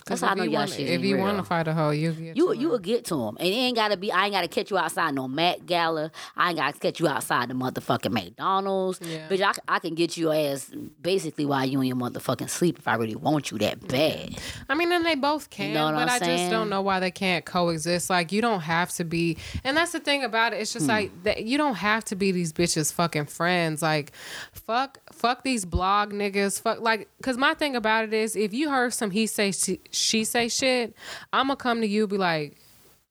that's 0.08 0.22
how 0.22 0.30
I 0.30 0.32
if 0.32 0.38
know 0.38 0.44
you 0.44 0.50
y'all 0.52 0.60
wanna- 0.62 0.72
shit 0.72 0.90
If 0.90 1.02
you 1.04 1.18
want 1.18 1.38
to 1.38 1.44
fight 1.44 1.68
a 1.68 1.74
hoe, 1.74 1.90
you 1.92 2.12
get 2.12 2.36
You 2.38 2.54
to 2.54 2.58
you 2.58 2.70
will 2.70 2.80
get 2.80 3.06
to 3.06 3.16
him, 3.16 3.38
and 3.40 3.48
it 3.48 3.52
ain't 3.52 3.76
gotta 3.76 3.98
be. 3.98 4.12
I 4.12 4.26
ain't 4.26 4.34
gotta 4.34 4.48
catch 4.48 4.72
you 4.72 4.78
outside 4.78 5.14
no 5.14 5.28
Met 5.28 5.66
Gala. 5.66 6.12
I 6.36 6.50
ain't 6.50 6.58
gotta 6.58 6.78
catch 6.80 7.00
you 7.00 7.08
outside 7.08 7.50
the 7.50 7.54
motherfucking 7.54 8.12
McDonald's. 8.12 9.00
Yeah. 9.02 9.28
Bitch, 9.30 9.42
I, 9.42 9.52
c- 9.54 9.62
I 9.68 9.80
can 9.80 9.96
get 9.96 10.18
your 10.18 10.34
ass 10.34 10.72
basically 11.02 11.46
while 11.46 11.66
you 11.66 11.80
in 11.82 11.88
your 11.88 11.98
motherfucking 11.98 12.50
sleep 12.50 12.80
if 12.80 12.88
I 12.88 12.96
really 12.96 13.16
want 13.16 13.52
you 13.52 13.58
that 13.60 13.88
bad. 13.88 14.38
I 14.70 14.76
mean, 14.76 14.92
and 14.92 15.06
they 15.06 15.16
both 15.16 15.50
can, 15.50 15.74
know 15.74 15.86
what 15.86 15.94
but 15.96 16.02
I'm 16.04 16.10
I 16.10 16.20
just 16.20 16.50
don't 16.52 16.70
know 16.70 16.82
why 16.82 17.00
they 17.00 17.12
can't 17.12 17.46
coexist. 17.46 18.10
Like, 18.10 18.32
you 18.32 18.42
don't 18.42 18.62
have 18.62 18.92
to 18.94 19.04
be, 19.04 19.38
and 19.64 19.76
that's 19.78 19.92
the 19.92 20.00
thing 20.00 20.24
about 20.24 20.54
it. 20.54 20.58
It's 20.62 20.74
Hmm. 20.74 20.80
just 20.80 20.88
like 20.88 21.24
that 21.24 21.44
you 21.46 21.58
don't 21.58 21.76
have 21.76 22.04
to 22.06 22.16
be 22.16 22.32
these 22.32 22.54
bitches 22.54 22.92
fucking 22.94 23.26
friends. 23.26 23.82
Like, 23.82 24.12
fuck, 24.54 25.00
fuck 25.12 25.44
these 25.44 25.66
blog 25.66 26.12
niggas. 26.14 26.62
Fuck, 26.62 26.82
like, 26.82 27.08
cause 27.22 27.38
my 27.38 27.54
thing 27.54 27.76
about 27.76 28.04
it 28.06 28.14
is, 28.14 28.36
if 28.36 28.54
you 28.54 28.70
heard 28.70 28.94
some 28.94 29.12
he 29.12 29.28
say 29.28 29.52
she, 29.52 29.80
she 29.98 30.24
say 30.24 30.50
shit, 30.50 30.96
I'm 31.34 31.48
gonna 31.48 31.58
come 31.58 31.82
to 31.82 31.88
you 31.88 32.08
be 32.08 32.18
like. 32.18 32.58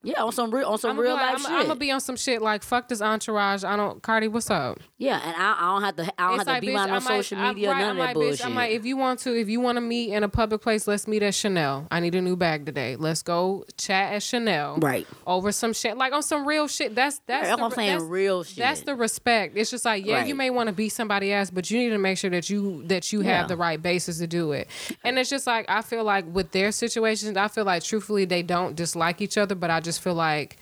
Yeah, 0.07 0.23
on 0.23 0.31
some 0.31 0.51
real 0.51 0.67
on 0.69 0.77
some 0.77 0.91
I'm 0.91 0.99
real 0.99 1.13
like, 1.15 1.33
life 1.33 1.45
I'm, 1.49 1.59
shit. 1.59 1.67
gonna 1.67 1.79
be 1.79 1.91
on 1.91 1.99
some 1.99 2.15
shit 2.15 2.41
like 2.41 2.63
fuck 2.63 2.87
this 2.87 3.01
entourage. 3.01 3.63
I 3.65 3.75
don't, 3.75 4.01
Cardi, 4.01 4.29
what's 4.29 4.49
up? 4.49 4.79
yeah, 4.97 5.19
and 5.21 5.35
I, 5.35 5.55
I 5.59 5.61
don't 5.73 5.81
have 5.83 5.95
to 5.97 6.21
I 6.21 6.29
don't 6.29 6.47
have 6.47 6.55
to 6.55 6.61
be 6.61 6.75
on 6.75 6.87
no 6.87 6.95
I'm 6.95 7.03
like- 7.03 7.03
social 7.03 7.37
I'm 7.39 7.55
media, 7.55 7.71
right, 7.71 7.79
none 7.79 7.89
I'm 7.89 7.91
of 7.91 7.97
that 7.97 8.03
like, 8.05 8.13
bullshit. 8.13 8.39
Bitch, 8.39 8.45
I'm 8.45 8.55
like, 8.55 8.71
if 8.71 8.85
you 8.85 8.95
want 8.95 9.19
to, 9.19 9.37
if 9.37 9.49
you 9.49 9.59
want 9.59 9.75
to 9.75 9.81
meet 9.81 10.13
in 10.13 10.23
a 10.23 10.29
public 10.29 10.61
place, 10.61 10.87
let's 10.87 11.07
meet 11.07 11.23
at 11.23 11.35
Chanel. 11.35 11.87
I 11.91 11.99
need 11.99 12.15
a 12.15 12.21
new 12.21 12.37
bag 12.37 12.65
today. 12.65 12.95
Let's 12.95 13.21
go 13.21 13.65
chat 13.77 14.13
at 14.13 14.23
Chanel. 14.23 14.77
Right. 14.77 15.05
Over 15.25 15.51
some 15.51 15.73
shit, 15.73 15.97
like 15.97 16.13
on 16.13 16.23
some 16.23 16.47
real 16.47 16.67
shit. 16.69 16.95
That's 16.95 17.19
that's 17.27 17.49
Right, 17.49 17.57
the, 17.57 17.63
I'm 17.65 17.71
saying, 17.71 17.87
that's- 17.89 18.09
real 18.09 18.43
shit. 18.43 18.57
That's 18.57 18.81
the 18.81 18.95
respect. 18.95 19.57
It's 19.57 19.69
just 19.71 19.83
like, 19.83 20.05
yeah, 20.05 20.23
you 20.23 20.35
may 20.35 20.49
want 20.51 20.67
to 20.67 20.73
be 20.73 20.87
somebody 20.87 21.33
else, 21.33 21.51
but 21.51 21.69
you 21.69 21.79
need 21.79 21.89
to 21.89 21.97
make 21.97 22.17
sure 22.17 22.29
that 22.29 22.49
you 22.49 22.83
that 22.87 23.11
you 23.11 23.23
Yeah. 23.23 23.39
have 23.39 23.49
the 23.49 23.57
right 23.57 23.81
basis 23.81 24.19
to 24.19 24.27
do 24.27 24.53
it. 24.53 24.69
And 25.03 25.19
it's 25.19 25.29
just 25.29 25.47
like 25.47 25.65
I 25.69 25.81
feel 25.81 26.05
like 26.05 26.23
with 26.33 26.51
their 26.51 26.71
situations, 26.71 27.35
I 27.35 27.49
feel 27.49 27.65
like 27.65 27.83
truthfully 27.83 28.23
they 28.23 28.41
don't 28.41 28.73
dislike 28.75 29.21
each 29.21 29.37
other, 29.37 29.53
but 29.53 29.69
I 29.69 29.81
just 29.81 29.96
feel 29.97 30.13
like 30.13 30.57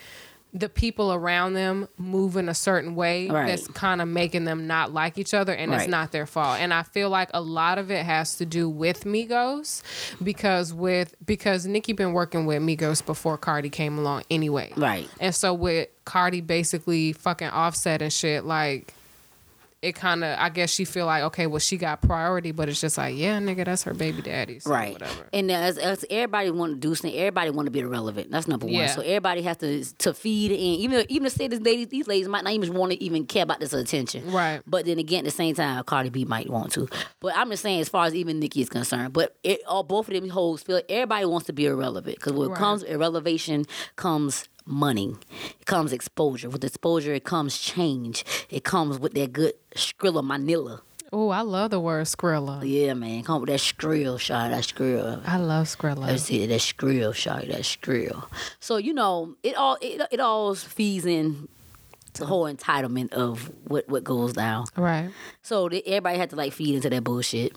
the 0.53 0.69
people 0.69 1.11
around 1.11 1.53
them 1.53 1.85
move 1.97 2.37
in 2.37 2.47
a 2.47 2.53
certain 2.53 2.95
way 2.95 3.27
Right. 3.29 3.47
that's 3.47 3.67
kind 3.67 4.01
of 4.01 4.07
making 4.07 4.45
them 4.45 4.67
not 4.67 4.93
like 4.93 5.17
each 5.17 5.33
other 5.33 5.51
and 5.53 5.73
it's 5.73 5.87
not 5.89 6.13
their 6.13 6.25
fault 6.25 6.61
and 6.61 6.73
i 6.73 6.81
feel 6.83 7.09
like 7.09 7.29
a 7.33 7.41
lot 7.41 7.77
of 7.77 7.91
it 7.91 8.05
has 8.05 8.37
to 8.37 8.45
do 8.45 8.69
with 8.69 9.03
migos 9.03 9.81
because 10.23 10.73
with 10.73 11.13
because 11.25 11.65
nicki 11.65 11.91
been 11.91 12.13
working 12.13 12.45
with 12.45 12.61
migos 12.61 13.05
before 13.05 13.37
cardi 13.37 13.69
came 13.69 13.97
along 13.97 14.23
anyway 14.31 14.71
Right. 14.77 15.09
and 15.19 15.35
so 15.35 15.53
with 15.53 15.89
cardi 16.05 16.39
basically 16.39 17.11
fucking 17.11 17.49
offset 17.49 18.01
and 18.01 18.13
shit 18.13 18.45
like 18.45 18.93
it 19.85 19.95
kind 19.95 20.23
of 20.23 20.37
i 20.39 20.49
guess 20.49 20.69
she 20.71 20.83
feel 20.85 21.05
like 21.05 21.23
okay 21.23 21.47
well 21.47 21.59
she 21.59 21.77
got 21.77 22.01
priority 22.01 22.51
but 22.51 22.67
it's 22.69 22.81
just 22.81 22.97
like 22.97 23.15
yeah 23.15 23.39
nigga 23.39 23.63
that's 23.65 23.83
her 23.83 23.93
baby 23.93 24.21
daddy 24.21 24.59
so 24.59 24.69
Right. 24.71 24.93
whatever 24.93 25.27
And 25.31 25.51
as, 25.51 25.77
as 25.77 26.03
everybody 26.09 26.49
want 26.51 26.73
to 26.73 26.79
do 26.79 26.95
something, 26.95 27.17
everybody 27.17 27.49
want 27.51 27.65
to 27.67 27.71
be 27.71 27.79
irrelevant. 27.79 28.31
That's 28.31 28.47
number 28.47 28.65
one. 28.65 28.75
Yeah. 28.75 28.87
So 28.87 29.01
everybody 29.01 29.41
has 29.43 29.57
to 29.57 29.83
to 29.99 30.13
feed 30.13 30.51
in. 30.51 30.57
Even 30.57 31.05
even 31.09 31.25
to 31.25 31.29
say 31.29 31.47
this 31.47 31.59
ladies, 31.61 31.87
these 31.87 32.07
ladies 32.07 32.27
might 32.27 32.43
not 32.43 32.53
even 32.53 32.73
want 32.73 32.91
to 32.93 33.03
even 33.03 33.25
care 33.25 33.43
about 33.43 33.59
this 33.59 33.73
attention. 33.73 34.31
Right. 34.31 34.61
But 34.65 34.85
then 34.85 34.97
again, 34.99 35.19
at 35.19 35.25
the 35.25 35.31
same 35.31 35.55
time, 35.55 35.83
Cardi 35.83 36.09
B 36.09 36.25
might 36.25 36.49
want 36.49 36.71
to. 36.73 36.87
But 37.19 37.35
I'm 37.37 37.49
just 37.51 37.63
saying, 37.63 37.81
as 37.81 37.89
far 37.89 38.05
as 38.05 38.15
even 38.15 38.39
Nicki 38.39 38.61
is 38.61 38.69
concerned, 38.69 39.13
but 39.13 39.35
it, 39.43 39.59
all 39.67 39.83
both 39.83 40.07
of 40.07 40.13
them 40.13 40.29
hoes 40.29 40.61
feel 40.63 40.81
everybody 40.89 41.25
wants 41.25 41.47
to 41.47 41.53
be 41.53 41.65
irrelevant 41.65 42.15
because 42.17 42.33
when 42.33 42.47
it 42.47 42.51
Right. 42.51 42.57
comes 42.59 42.83
irrelevation 42.83 43.65
comes 43.95 44.47
money, 44.65 45.15
it 45.59 45.65
comes 45.65 45.93
exposure. 45.93 46.49
With 46.49 46.63
exposure, 46.63 47.13
it 47.13 47.23
comes 47.23 47.57
change. 47.57 48.25
It 48.49 48.63
comes 48.63 48.99
with 48.99 49.13
that 49.13 49.31
good 49.33 49.53
Skrilla 49.75 50.23
Manila. 50.23 50.81
oh 51.13 51.29
i 51.29 51.41
love 51.41 51.69
the 51.71 51.79
word 51.79 52.05
skrilla 52.07 52.61
Yeah, 52.67 52.93
man, 52.95 53.23
come 53.23 53.41
with 53.41 53.49
that 53.49 53.59
skrill 53.59 54.19
shot, 54.19 54.49
that 54.49 54.63
skrill. 54.63 55.21
i 55.27 55.37
love 55.37 55.67
skrilla 55.67 56.07
That's 56.07 56.29
it. 56.31 56.47
That 56.47 56.61
skrill 56.61 57.13
shot. 57.13 57.41
That 57.47 57.61
skrill. 57.61 58.23
So 58.59 58.77
you 58.77 58.93
know, 58.93 59.35
it 59.43 59.55
all 59.55 59.77
it, 59.81 60.01
it 60.11 60.19
all 60.19 60.55
feeds 60.55 61.05
in 61.05 61.47
the 62.13 62.25
whole 62.25 62.45
entitlement 62.45 63.11
of 63.13 63.51
what 63.67 63.87
what 63.87 64.03
goes 64.03 64.33
down. 64.33 64.65
right 64.77 65.09
So 65.41 65.67
everybody 65.67 66.17
had 66.17 66.29
to 66.31 66.35
like 66.35 66.53
feed 66.53 66.75
into 66.75 66.89
that 66.89 67.03
bullshit. 67.03 67.53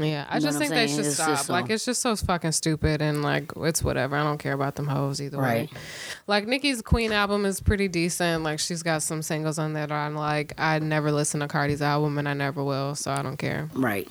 Yeah, 0.00 0.26
I 0.30 0.36
You 0.36 0.40
know 0.40 0.46
just 0.48 0.58
think 0.58 0.70
they 0.70 0.86
should 0.88 1.04
It's 1.06 1.16
stop. 1.16 1.38
so- 1.38 1.52
Like 1.52 1.68
it's 1.70 1.84
just 1.84 2.00
so 2.00 2.16
fucking 2.16 2.52
stupid 2.52 3.02
and 3.02 3.22
like 3.22 3.52
it's 3.58 3.82
whatever. 3.82 4.16
I 4.16 4.22
don't 4.22 4.38
care 4.38 4.54
about 4.54 4.76
them 4.76 4.86
hoes 4.86 5.20
either 5.20 5.36
Right. 5.38 5.70
way. 5.70 5.78
Like 6.26 6.46
Nicki's 6.46 6.80
Queen 6.82 7.12
album 7.12 7.44
is 7.44 7.60
pretty 7.60 7.88
decent. 7.88 8.42
Like 8.42 8.58
she's 8.58 8.82
got 8.82 9.02
some 9.02 9.20
singles 9.22 9.58
on 9.58 9.74
there 9.74 9.86
that 9.86 9.94
I'm 9.94 10.14
like 10.14 10.54
I 10.58 10.78
never 10.78 11.12
listen 11.12 11.40
to 11.40 11.48
Cardi's 11.48 11.82
album 11.82 12.16
and 12.18 12.28
I 12.28 12.32
never 12.34 12.64
will, 12.64 12.94
so 12.94 13.10
I 13.10 13.22
don't 13.22 13.36
care. 13.36 13.68
Right. 13.74 14.08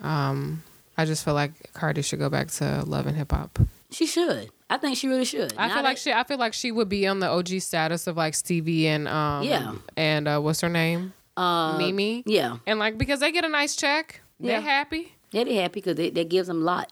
Um, 0.00 0.62
I 0.96 1.04
just 1.04 1.24
feel 1.24 1.34
like 1.34 1.52
Cardi 1.74 2.02
should 2.02 2.18
go 2.18 2.28
back 2.28 2.48
to 2.52 2.82
love 2.86 3.06
and 3.06 3.16
hip 3.16 3.32
hop. 3.32 3.58
She 3.90 4.06
should. 4.06 4.50
I 4.70 4.78
think 4.78 4.96
she 4.96 5.08
really 5.08 5.24
should. 5.24 5.52
I 5.58 5.68
Now 5.68 5.74
feel 5.74 5.82
like 5.84 5.98
she 5.98 6.12
I 6.12 6.24
feel 6.24 6.38
like 6.38 6.54
she 6.54 6.72
would 6.72 6.88
be 6.88 7.06
on 7.06 7.20
the 7.20 7.28
OG 7.28 7.60
status 7.60 8.06
of 8.06 8.16
like 8.16 8.34
Stevie 8.34 8.88
and 8.88 9.06
um 9.08 9.42
Yeah. 9.44 9.74
and 9.96 10.26
uh 10.26 10.40
what's 10.40 10.60
her 10.62 10.68
name? 10.70 11.12
Uh, 11.36 11.76
Mimi. 11.78 12.22
Yeah. 12.26 12.56
And 12.66 12.78
like 12.78 12.96
because 12.98 13.20
they 13.20 13.32
get 13.32 13.44
a 13.44 13.48
nice 13.48 13.76
check, 13.76 14.20
they're 14.42 14.60
happy. 14.60 15.14
Yeah, 15.30 15.44
they 15.44 15.54
happy 15.56 15.80
because 15.80 15.96
they, 15.96 16.10
that 16.10 16.28
gives 16.28 16.48
them 16.48 16.58
a 16.60 16.64
lot 16.64 16.90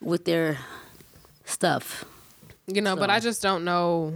with 0.00 0.24
their 0.24 0.58
stuff. 1.44 2.04
You 2.66 2.80
know, 2.80 2.96
but 2.96 3.10
I 3.10 3.20
just 3.20 3.42
don't 3.42 3.64
know. 3.64 4.14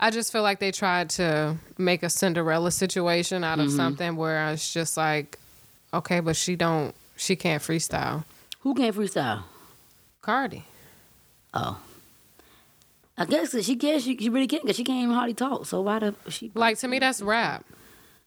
I 0.00 0.10
just 0.10 0.32
feel 0.32 0.42
like 0.42 0.58
they 0.60 0.72
tried 0.72 1.08
to 1.10 1.56
make 1.78 2.02
a 2.02 2.10
Cinderella 2.10 2.70
situation 2.70 3.44
out 3.44 3.60
of 3.60 3.68
Mm-hmm. 3.68 3.76
something 3.76 4.16
where 4.16 4.50
it's 4.50 4.72
just 4.72 4.96
like, 4.96 5.38
okay, 5.92 6.20
but 6.20 6.36
she 6.36 6.56
don't, 6.56 6.94
she 7.16 7.36
can't 7.36 7.62
freestyle. 7.62 8.24
Who 8.60 8.74
can't 8.74 8.94
freestyle? 8.94 9.42
Cardi. 10.20 10.64
Oh. 11.54 11.78
I 13.16 13.24
guess 13.26 13.56
she 13.64 13.76
can. 13.76 14.00
She, 14.00 14.16
she 14.16 14.28
really 14.28 14.48
can't 14.48 14.62
because 14.64 14.76
she 14.76 14.82
can't 14.84 15.02
even 15.04 15.14
hardly 15.14 15.34
talk. 15.34 15.66
So 15.66 15.80
why 15.82 16.00
the 16.00 16.14
she? 16.28 16.50
Like 16.54 16.78
to 16.78 16.88
me, 16.88 16.98
that's 16.98 17.22
rap. 17.22 17.64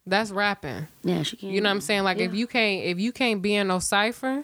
That's 0.07 0.31
rapping. 0.31 0.87
yeah, 1.03 1.21
she 1.23 1.35
can. 1.37 1.49
You 1.49 1.61
know 1.61 1.69
what 1.69 1.75
I'm 1.75 1.81
saying? 1.81 2.03
Like 2.03 2.17
if 2.19 2.33
you 2.33 2.47
can't, 2.47 2.85
if 2.85 2.99
you 2.99 3.11
can't 3.11 3.41
be 3.41 3.55
in 3.55 3.67
no 3.67 3.79
cipher, 3.79 4.43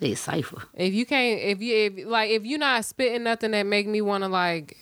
They 0.00 0.14
cipher. 0.14 0.64
if 0.74 0.92
you 0.92 1.06
can't, 1.06 1.40
if 1.40 1.62
you, 1.62 1.74
if 1.76 2.06
like, 2.06 2.30
if 2.30 2.44
you're 2.44 2.58
not 2.58 2.84
spitting 2.84 3.22
nothing 3.22 3.52
that 3.52 3.64
make 3.64 3.86
me 3.86 4.00
want 4.02 4.24
to 4.24 4.28
like. 4.28 4.76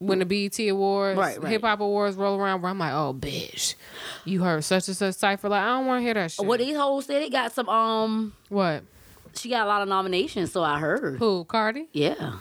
When 0.00 0.20
the 0.20 0.24
BET 0.26 0.56
Awards, 0.68 1.18
Right, 1.18 1.42
right. 1.42 1.50
Hip 1.50 1.62
Hop 1.62 1.80
Awards 1.80 2.16
roll 2.16 2.38
around, 2.38 2.62
where 2.62 2.70
I'm 2.70 2.78
like, 2.78 2.92
oh, 2.92 3.12
bitch, 3.18 3.74
you 4.24 4.44
heard 4.44 4.62
such 4.62 4.86
and 4.86 4.96
such 4.96 5.16
cipher. 5.16 5.48
Like, 5.48 5.62
I 5.62 5.66
don't 5.70 5.86
want 5.86 5.98
to 5.98 6.04
hear 6.04 6.14
that 6.14 6.30
shit. 6.30 6.46
What 6.46 6.60
these 6.60 6.76
hoes 6.76 7.06
said, 7.06 7.20
they 7.20 7.28
got 7.28 7.50
some. 7.52 7.68
Um, 7.68 8.32
What? 8.48 8.84
she 9.34 9.48
got 9.50 9.64
a 9.64 9.68
lot 9.68 9.82
of 9.82 9.88
nominations. 9.88 10.52
So 10.52 10.62
I 10.62 10.78
heard. 10.78 11.18
Who? 11.18 11.44
Cardi? 11.46 11.88
Yeah. 11.92 12.34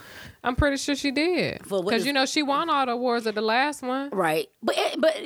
I'm 0.48 0.56
pretty 0.56 0.78
sure 0.78 0.96
she 0.96 1.12
did. 1.12 1.60
Because 1.64 2.06
you 2.06 2.14
know 2.14 2.26
she 2.26 2.42
won 2.42 2.70
all 2.70 2.86
the 2.86 2.94
awards 2.94 3.28
at 3.28 3.36
the 3.36 3.42
last 3.42 3.82
one. 3.82 4.10
Right, 4.12 4.48
but 4.64 4.76
it- 4.78 5.02
but 5.02 5.18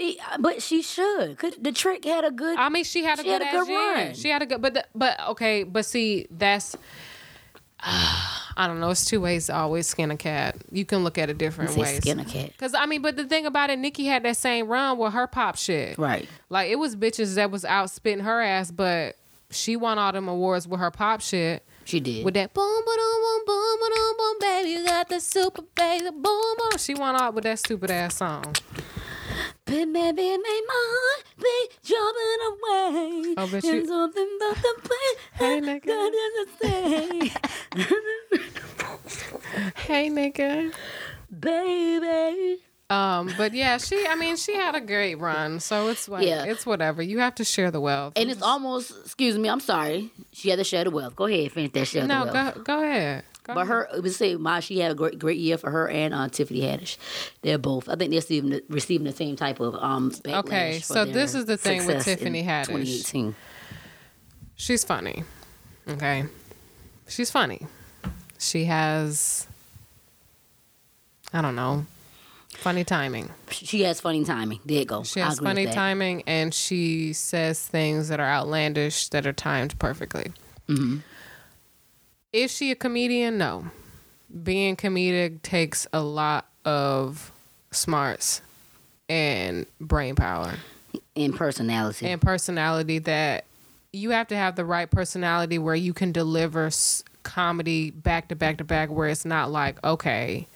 but 0.42 0.62
she 0.62 0.82
should. 0.82 1.38
Cause 1.38 1.54
the 1.60 1.72
trick 1.72 2.04
had 2.06 2.26
a 2.26 2.32
good. 2.32 2.58
I 2.58 2.70
mean, 2.70 2.84
she 2.84 3.04
had 3.04 3.20
a 3.20 3.24
She 3.24 3.30
good, 3.30 3.42
had 3.44 3.54
a 3.56 3.66
good 3.66 3.74
run. 3.74 4.14
She 4.16 4.30
had 4.30 4.42
a 4.42 4.46
good, 4.46 4.62
but 4.62 4.74
the, 4.74 4.86
but 4.96 5.20
okay, 5.30 5.64
but 5.64 5.86
see, 5.86 6.28
that's 6.32 6.76
I 7.84 8.68
don't 8.68 8.80
know. 8.80 8.90
It's 8.92 9.06
two 9.06 9.22
ways 9.22 9.48
to 9.48 9.56
always 9.56 9.88
skin 9.88 10.12
a 10.12 10.18
cat. 10.18 10.58
You 10.72 10.86
can 10.86 11.04
look 11.04 11.18
at 11.18 11.30
it 11.30 11.38
different 11.38 11.76
ways. 11.76 11.98
skin 11.98 12.20
a 12.20 12.26
cat. 12.26 12.52
Cause 12.58 12.74
I 12.74 12.86
mean, 12.86 13.02
but 13.02 13.16
the 13.16 13.26
thing 13.26 13.46
about 13.46 13.70
it, 13.70 13.80
Nicki 13.80 14.06
had 14.06 14.24
that 14.24 14.38
same 14.38 14.68
run 14.68 14.98
with 14.98 15.14
her 15.14 15.26
pop 15.28 15.56
shit. 15.58 15.98
Right. 15.98 16.28
Like 16.50 16.70
it 16.70 16.76
was 16.78 16.96
bitches 16.96 17.36
that 17.36 17.50
was 17.50 17.66
out 17.66 17.90
spitting 17.90 18.24
her 18.24 18.42
ass, 18.42 18.72
but 18.72 19.16
she 19.50 19.76
won 19.76 19.98
all 19.98 20.12
them 20.12 20.28
awards 20.28 20.68
with 20.68 20.80
her 20.80 20.92
pop 20.92 21.22
shit. 21.22 21.66
She 21.86 22.00
did. 22.00 22.24
With 22.24 22.36
that 22.36 22.54
boom 22.54 22.84
boom 22.86 22.96
boom 22.96 23.42
boom 23.46 23.80
boom 23.80 24.18
boom 24.18 24.36
baby, 24.40 24.70
you 24.70 24.86
got 24.86 25.10
the 25.10 25.20
super 25.20 25.64
baby 25.76 26.10
boom 26.12 26.22
boom. 26.58 26.78
She 26.78 26.94
won 26.94 27.16
out 27.16 27.34
with 27.34 27.44
that 27.46 27.60
stupid 27.60 27.92
ass 27.92 28.16
song. 28.18 28.56
Baby, 29.66 29.92
baby, 29.92 30.38
my 30.38 30.88
heart 30.94 31.26
be 31.38 31.70
jumping 31.84 32.42
away. 32.52 33.36
Oh, 33.38 33.48
but 33.52 33.64
you- 33.64 33.86
something 33.88 34.38
about 34.38 34.56
the 34.58 34.76
place 34.82 35.18
Hey, 35.34 35.62
nigga. 35.62 35.86
that 35.86 36.12
doesn't 36.60 36.60
say. 36.62 37.32
Hey 39.76 40.10
nigga. 40.10 40.74
Baby. 41.38 42.62
Um, 42.92 43.34
but 43.38 43.54
yeah, 43.54 43.78
she 43.78 44.06
I 44.08 44.16
mean 44.16 44.36
she 44.36 44.54
had 44.56 44.76
a 44.76 44.82
great 44.82 45.16
run, 45.16 45.60
so 45.60 45.88
it's 45.88 46.10
like 46.10 46.26
Yeah. 46.28 46.44
it's 46.44 46.66
whatever. 46.66 47.02
You 47.02 47.20
have 47.20 47.36
to 47.36 47.44
share 47.46 47.72
the 47.72 47.80
wealth. 47.80 48.14
And 48.18 48.30
it's 48.30 48.42
almost, 48.42 48.92
excuse 49.06 49.38
me, 49.38 49.48
I'm 49.50 49.62
sorry. 49.62 50.12
She 50.34 50.50
had 50.50 50.58
to 50.60 50.66
share 50.66 50.84
the 50.84 50.92
wealth. 50.92 51.16
Go 51.16 51.26
ahead, 51.26 51.52
finish 51.54 51.72
that 51.72 51.86
share 51.88 52.06
no, 52.06 52.26
the 52.26 52.34
wealth. 52.34 52.56
go 52.56 52.62
go 52.64 52.84
ahead. 52.84 53.24
Go 53.44 53.54
But 53.56 53.62
ahead. 53.62 53.88
her, 53.94 54.02
was 54.02 54.16
say, 54.18 54.36
my, 54.36 54.60
she 54.60 54.80
had 54.80 54.92
a 54.92 54.96
great, 54.96 55.18
great 55.18 55.40
year 55.40 55.58
for 55.58 55.72
her 55.72 55.88
and 55.90 56.14
uh, 56.14 56.28
Tiffany 56.30 56.62
Haddish. 56.62 56.98
They're 57.42 57.58
both. 57.58 57.90
I 57.90 57.96
think 57.96 58.12
they're 58.12 58.18
receiving 58.20 58.52
the, 58.52 58.64
receiving 58.70 59.06
the 59.06 59.14
same 59.14 59.36
type 59.36 59.60
of 59.60 59.74
um. 59.76 60.12
Okay, 60.28 60.80
so 60.84 61.06
this 61.06 61.34
is 61.34 61.46
the 61.46 61.58
thing 61.58 61.88
with 61.88 62.04
Tiffany 62.04 62.44
Haddish. 62.44 62.68
2018. 62.68 63.36
She's 64.56 64.84
funny. 64.84 65.24
Okay. 65.88 66.26
She's 67.08 67.32
funny. 67.32 67.66
She 68.38 68.66
has 68.66 69.48
I 71.34 71.42
don't 71.42 71.56
know. 71.56 71.86
Funny 72.62 72.84
timing. 72.84 73.30
She 73.50 73.82
has 73.82 74.00
funny 74.00 74.24
timing. 74.24 74.60
There 74.66 74.78
you 74.80 74.86
go. 74.86 75.04
She 75.04 75.20
has 75.20 75.40
funny 75.40 75.66
timing 75.66 76.22
and 76.28 76.54
she 76.54 77.12
says 77.14 77.60
things 77.60 78.08
that 78.10 78.20
are 78.20 78.28
outlandish 78.30 79.10
that 79.10 79.26
are 79.26 79.34
timed 79.34 79.78
perfectly. 79.80 80.32
Mm-hmm. 80.68 80.98
Is 82.34 82.52
she 82.52 82.70
a 82.72 82.76
comedian? 82.76 83.38
No. 83.40 83.66
Being 84.44 84.76
comedic 84.76 85.42
takes 85.42 85.88
a 85.92 86.02
lot 86.02 86.46
of 86.64 87.32
smarts 87.72 88.42
and 89.10 89.66
brain 89.80 90.16
power 90.16 90.54
in 91.16 91.34
personality. 91.34 92.06
and 92.08 92.22
personality 92.22 93.00
that 93.00 93.46
you 93.92 94.12
have 94.12 94.28
to 94.28 94.36
have 94.38 94.56
the 94.56 94.64
right 94.66 94.90
personality 94.90 95.58
where 95.58 95.76
you 95.76 95.94
can 95.94 96.12
deliver 96.12 96.68
s- 96.68 97.04
comedy 97.24 97.90
back 97.92 98.28
to 98.30 98.36
back 98.36 98.58
to 98.60 98.64
back 98.64 98.90
where 98.90 99.10
it's 99.10 99.26
not 99.26 99.52
like, 99.52 99.84
okay, 99.84 100.48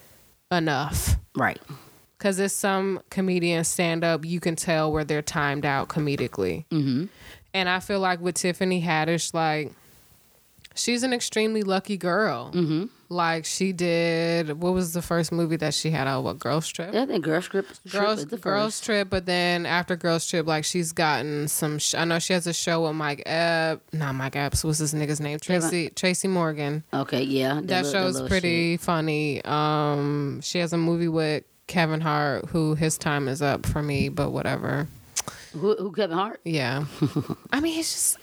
enough. 0.52 1.16
right. 1.36 1.60
Because 2.18 2.38
there's 2.38 2.54
some 2.54 3.02
comedians 3.10 3.68
stand 3.68 4.04
up, 4.04 4.24
you 4.26 4.40
can 4.40 4.56
tell 4.56 4.92
where 4.92 5.04
they're 5.04 5.22
timed 5.22 5.66
out 5.66 5.90
comedically. 5.90 6.66
Mm-hmm. 6.70 7.06
And 7.54 7.70
I 7.70 7.80
feel 7.80 8.00
like 8.00 8.22
with 8.22 8.36
Tiffany 8.36 8.82
Haddish, 8.82 9.34
like 9.34 9.72
She's 10.78 11.04
an 11.04 11.14
extremely 11.14 11.64
lucky 11.64 11.96
girl. 11.96 12.52
Mm-hmm. 12.54 12.86
Like 13.08 13.46
she 13.46 13.72
did. 13.72 14.62
What 14.62 14.74
was 14.74 14.94
the 14.94 15.02
first 15.02 15.32
movie 15.32 15.56
that 15.58 15.74
she 15.74 15.90
had 15.90 16.06
out? 16.06 16.24
What 16.26 16.38
Girls 16.38 16.68
Trip? 16.68 16.94
Yeah, 16.94 17.04
I 17.04 17.06
think 17.06 17.24
Girls 17.24 17.48
Trip. 17.48 17.66
Trip 17.88 17.92
Girls, 18.04 18.26
the 18.26 18.38
Girls. 18.38 18.82
Trip, 18.82 19.10
but 19.10 19.26
then 19.26 19.66
after 19.66 19.96
Girls 19.96 20.28
Trip, 20.28 20.46
like 20.46 20.66
she's 20.66 20.92
gotten 20.92 21.48
some. 21.48 21.80
Sh- 21.80 21.96
I 21.96 22.04
know 22.04 22.20
she 22.20 22.34
has 22.34 22.46
a 22.46 22.54
show 22.54 22.86
with 22.86 22.96
Mike 22.96 23.24
Ebb, 23.26 23.82
not 23.94 24.16
Mike 24.16 24.36
Epps. 24.36 24.66
What's 24.66 24.80
this 24.80 24.94
nigga's 24.94 25.22
name? 25.22 25.40
Tracy 25.40 25.92
Tracy 25.92 26.28
Morgan. 26.28 26.84
Okay, 26.94 27.24
yeah. 27.24 27.62
That 27.64 27.86
little- 27.86 28.12
show's 28.12 28.28
pretty 28.28 28.76
funny. 28.78 29.46
Um, 29.46 30.42
she 30.42 30.60
has 30.60 30.74
a 30.74 30.78
movie 30.78 31.08
with 31.08 31.44
Kevin 31.68 32.02
Hart, 32.02 32.46
who 32.50 32.76
his 32.76 32.98
time 32.98 33.28
is 33.28 33.42
up 33.42 33.66
for 33.66 33.82
me, 33.82 34.10
but 34.10 34.32
whatever. 34.32 34.88
Who, 35.54 35.76
who 35.76 35.92
Kevin 35.92 36.18
Hart? 36.18 36.42
Yeah, 36.44 36.86
I 37.52 37.60
mean, 37.60 37.74
he's 37.74 37.92
just 37.92 38.18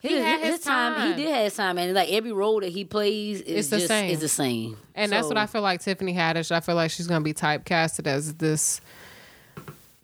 He, 0.00 0.14
had 0.14 0.40
his, 0.40 0.56
his 0.56 0.64
time. 0.64 0.94
time. 0.94 1.16
He 1.16 1.22
did 1.24 1.32
have 1.34 1.44
his 1.44 1.54
time, 1.54 1.78
and 1.78 1.94
like 1.94 2.10
every 2.10 2.32
role 2.32 2.60
that 2.60 2.70
he 2.70 2.84
plays 2.84 3.40
is 3.42 3.58
It's 3.58 3.68
the 3.68 3.76
just 3.76 3.88
same. 3.88 4.10
is 4.10 4.20
the 4.20 4.28
same. 4.28 4.76
And 4.94 5.12
that's 5.12 5.28
what 5.28 5.36
I 5.38 5.46
feel 5.46 5.62
like 5.62 5.80
Tiffany 5.80 6.14
Haddish. 6.14 6.50
I 6.50 6.60
feel 6.60 6.74
like 6.74 6.90
she's 6.90 7.06
gonna 7.06 7.24
be 7.24 7.34
typecasted 7.34 8.06
as 8.06 8.34
this 8.34 8.80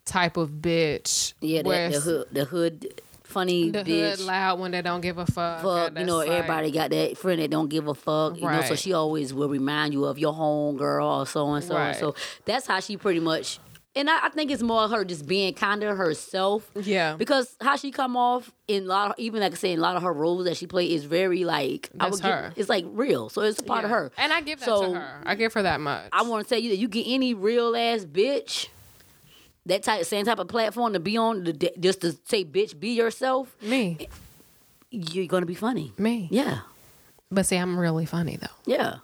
type 0.05 0.37
of 0.37 0.49
bitch. 0.49 1.33
Yeah, 1.41 1.63
that, 1.63 1.91
the 1.93 1.99
hood, 1.99 2.27
the 2.31 2.45
hood, 2.45 3.01
funny 3.33 3.71
the 3.71 3.79
bitch. 3.83 4.17
hood 4.17 4.19
loud 4.21 4.59
when 4.59 4.71
they 4.71 4.81
don't 4.81 5.01
give 5.01 5.17
a 5.17 5.25
fuck. 5.25 5.61
fuck, 5.61 5.97
you 5.97 6.05
know, 6.05 6.17
like- 6.17 6.29
everybody 6.29 6.71
got 6.71 6.91
that 6.91 7.17
friend 7.17 7.41
that 7.41 7.49
don't 7.49 7.69
give 7.69 7.87
a 7.87 7.93
fuck, 7.93 8.37
you 8.37 8.43
know. 8.49 8.61
So 8.61 8.75
she 8.75 8.93
always 8.93 9.33
will 9.33 9.49
remind 9.49 9.93
you 9.93 10.05
of 10.05 10.17
your 10.19 10.33
home 10.33 10.77
girl 10.77 11.07
or 11.21 11.25
so 11.25 11.51
and 11.53 11.63
so 11.63 11.75
and 11.75 11.95
so. 11.97 12.15
That's 12.45 12.67
how 12.67 12.79
she 12.79 12.97
pretty 12.97 13.19
much. 13.19 13.59
And 13.95 14.09
I, 14.09 14.25
I 14.25 14.29
think 14.29 14.49
it's 14.49 14.63
more 14.63 14.87
her 14.87 15.05
just 15.05 15.27
being 15.27 15.53
kind 15.53 15.83
of 15.83 15.95
herself. 15.95 16.67
Yeah. 16.81 17.15
Because 17.15 17.55
how 17.61 17.75
she 17.75 17.91
come 17.91 18.17
off 18.17 18.51
in 18.67 18.85
a 18.85 18.87
lot 18.87 19.11
of, 19.11 19.15
even 19.19 19.41
like 19.41 19.51
I 19.51 19.55
said, 19.55 19.69
in 19.69 19.77
a 19.77 19.81
lot 19.83 19.95
of 19.95 20.01
her 20.01 20.11
roles 20.11 20.45
that 20.45 20.57
she 20.57 20.65
play 20.65 20.91
is 20.91 21.03
very 21.03 21.43
like 21.43 21.91
I 21.99 22.05
That's 22.05 22.13
would 22.17 22.21
give- 22.23 22.31
her. 22.31 22.53
it's 22.55 22.69
like 22.69 22.85
real. 22.87 23.29
So 23.29 23.41
it's 23.43 23.59
a 23.59 23.63
part 23.63 23.83
of 23.83 23.91
her. 23.91 24.11
And 24.17 24.33
I 24.33 24.41
give 24.41 24.59
that 24.61 24.65
So, 24.65 24.93
to 24.93 24.99
her. 24.99 25.21
I 25.27 25.35
give 25.35 25.53
her 25.53 25.61
that 25.61 25.79
much. 25.79 26.09
I 26.11 26.23
want 26.23 26.43
to 26.43 26.49
tell 26.49 26.57
you 26.57 26.69
that 26.71 26.77
you 26.77 26.87
get 26.87 27.05
any 27.07 27.35
real 27.35 27.75
ass 27.75 28.03
bitch, 28.03 28.67
that 29.65 29.83
type 29.83 30.03
same 30.05 30.25
type 30.25 30.39
of 30.39 30.47
platform 30.47 30.93
to 30.93 30.99
be 30.99 31.17
on, 31.17 31.45
to, 31.45 31.71
just 31.79 32.01
to 32.01 32.15
say 32.25 32.43
bitch, 32.45 32.79
be 32.79 32.89
yourself. 32.89 33.55
me, 33.61 34.07
You're 34.91 35.27
gonna 35.27 35.45
be 35.45 35.55
funny. 35.55 35.93
me. 35.97 36.27
Yeah, 36.31 36.59
But 37.31 37.45
see, 37.45 37.57
I'm 37.57 37.77
really 37.79 38.05
funny 38.05 38.37
though. 38.37 38.47
yeah, 38.65 38.97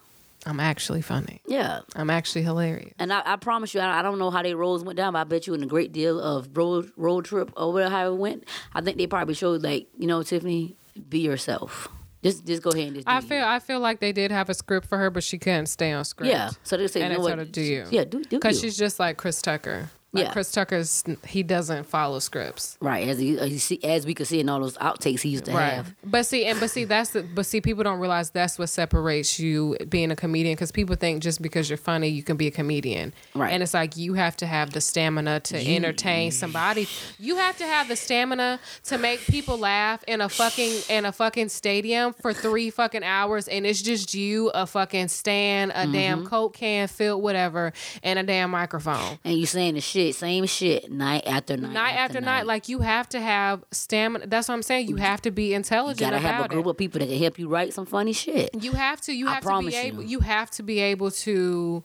I'm 0.45 0.59
actually 0.59 1.01
funny. 1.01 1.41
yeah. 1.47 1.81
I'm 1.95 2.09
actually 2.09 2.43
hilarious. 2.43 2.93
And 2.99 3.11
I, 3.11 3.21
I 3.25 3.35
promise 3.35 3.73
you, 3.73 3.79
I, 3.81 3.99
I 3.99 4.01
don't 4.01 4.19
know 4.19 4.29
how 4.31 4.41
they 4.41 4.53
roles 4.53 4.83
went 4.83 4.97
down, 4.97 5.13
but 5.13 5.19
I 5.19 5.23
bet 5.25 5.47
you 5.47 5.53
in 5.53 5.63
a 5.63 5.67
great 5.67 5.91
deal 5.91 6.19
of 6.19 6.55
road 6.55 6.91
road 6.95 7.25
trip 7.25 7.51
over 7.57 7.89
how 7.89 8.11
it 8.11 8.15
went, 8.17 8.45
I 8.73 8.81
think 8.81 8.97
they 8.97 9.07
probably 9.07 9.33
showed 9.33 9.63
like, 9.63 9.87
you 9.97 10.07
know, 10.07 10.23
Tiffany, 10.23 10.75
be 11.09 11.19
yourself. 11.19 11.87
Just 12.21 12.45
just 12.45 12.61
go 12.61 12.69
ahead 12.71 12.87
and 12.87 12.95
just 12.95 13.07
do 13.07 13.11
I 13.13 13.19
you. 13.19 13.21
feel 13.27 13.43
I 13.45 13.59
feel 13.59 13.79
like 13.79 13.99
they 14.01 14.11
did 14.11 14.29
have 14.31 14.49
a 14.49 14.53
script 14.53 14.87
for 14.87 14.97
her, 14.97 15.09
but 15.09 15.23
she 15.23 15.37
couldn't 15.37 15.67
stay 15.67 15.91
on 15.93 16.03
script. 16.05 16.29
Yeah. 16.31 16.51
So 16.63 16.75
they 16.77 16.87
say, 16.87 17.01
And 17.01 17.11
you 17.13 17.17
know 17.17 17.21
it's 17.21 17.23
what? 17.23 17.29
sort 17.29 17.39
of 17.39 17.51
do 17.53 17.61
you. 17.61 17.85
Yeah, 17.89 18.03
do 18.03 18.21
do 18.23 18.37
Because 18.37 18.59
she's 18.59 18.77
just 18.77 18.99
like 18.99 19.15
Chris 19.17 19.41
Tucker. 19.41 19.89
Like 20.11 20.25
Yeah. 20.25 20.31
Chris 20.31 20.51
Tucker's 20.51 21.03
he 21.25 21.43
doesn't 21.43 21.85
follow 21.85 22.19
scripts. 22.19 22.77
right 22.81 23.07
as 23.07 23.19
he, 23.19 23.37
as, 23.37 23.51
you 23.51 23.59
see, 23.59 23.79
as 23.83 24.05
we 24.05 24.13
could 24.13 24.27
see 24.27 24.39
in 24.39 24.49
all 24.49 24.59
those 24.59 24.77
outtakes 24.77 25.21
he 25.21 25.29
used 25.29 25.45
to 25.45 25.51
have. 25.51 25.95
But 26.03 26.25
see, 26.25 26.45
and 26.45 26.59
but 26.59 26.71
see, 26.71 26.85
that's 26.85 27.11
the 27.11 27.23
but 27.23 27.45
see, 27.45 27.61
people 27.61 27.83
don't 27.83 27.99
realize 27.99 28.31
that's 28.31 28.57
what 28.57 28.69
separates 28.69 29.39
you 29.39 29.77
being 29.87 30.11
a 30.11 30.15
comedian 30.15 30.55
because 30.55 30.71
people 30.71 30.95
think 30.95 31.21
just 31.21 31.41
because 31.41 31.69
you're 31.69 31.77
funny, 31.77 32.07
you 32.07 32.23
can 32.23 32.37
be 32.37 32.47
a 32.47 32.51
comedian. 32.51 33.13
Right. 33.35 33.51
And 33.51 33.61
it's 33.61 33.73
like 33.73 33.97
you 33.97 34.15
have 34.15 34.35
to 34.37 34.47
have 34.47 34.71
the 34.71 34.81
stamina 34.81 35.41
to 35.41 35.75
entertain 35.75 36.31
somebody. 36.31 36.87
You 37.19 37.35
have 37.35 37.57
to 37.57 37.65
have 37.65 37.87
the 37.87 37.95
stamina 37.95 38.59
to 38.85 38.97
make 38.97 39.19
people 39.21 39.57
laugh 39.57 40.03
in 40.07 40.21
a 40.21 40.29
fucking 40.29 40.81
in 40.89 41.05
a 41.05 41.11
fucking 41.11 41.49
stadium 41.49 42.13
for 42.13 42.33
three 42.33 42.69
fucking 42.69 43.03
hours, 43.03 43.47
and 43.47 43.65
it's 43.65 43.81
just 43.81 44.13
you, 44.13 44.49
a 44.49 44.65
fucking 44.65 45.07
stand, 45.09 45.71
a 45.75 45.85
damn 45.85 46.19
mm-hmm. 46.19 46.27
coke 46.27 46.53
can 46.53 46.87
filled 46.87 47.21
whatever, 47.21 47.73
and 48.03 48.17
a 48.19 48.23
damn 48.23 48.51
microphone 48.51 49.19
And 49.23 49.37
you 49.37 49.45
saying 49.45 49.75
the 49.75 49.81
shit, 49.81 49.98
same 50.15 50.45
shit, 50.45 50.91
night 50.91 51.23
after 51.25 51.57
night. 51.57 51.71
night 51.71 51.93
after 51.93 52.21
night. 52.21 52.45
Like 52.45 52.69
you 52.69 52.79
have 52.79 53.07
to 53.09 53.19
have 53.19 53.63
stamina. 53.71 54.27
That's 54.27 54.47
what 54.47 54.55
I'm 54.55 54.63
saying. 54.63 54.87
You 54.87 54.97
have 54.97 55.21
to 55.21 55.31
be 55.31 55.53
intelligent. 55.53 55.99
you 55.99 56.05
gotta 56.05 56.19
have 56.19 56.45
a 56.45 56.47
group 56.49 56.65
it. 56.65 56.69
of 56.69 56.77
people 56.77 56.99
that 56.99 57.07
can 57.07 57.17
help 57.17 57.39
you 57.39 57.47
write 57.47 57.73
some 57.73 57.85
funny 57.85 58.13
shit. 58.13 58.49
You 58.61 58.73
have 58.73 59.01
to. 59.01 59.13
You 59.13 59.27
I 59.27 59.35
have 59.35 59.43
to 59.43 59.59
be 59.59 59.75
able. 59.75 60.03
you. 60.03 60.09
You. 60.09 60.19
have 60.21 60.51
to 60.51 60.63
be 60.63 60.79
able 60.79 61.11
to 61.11 61.83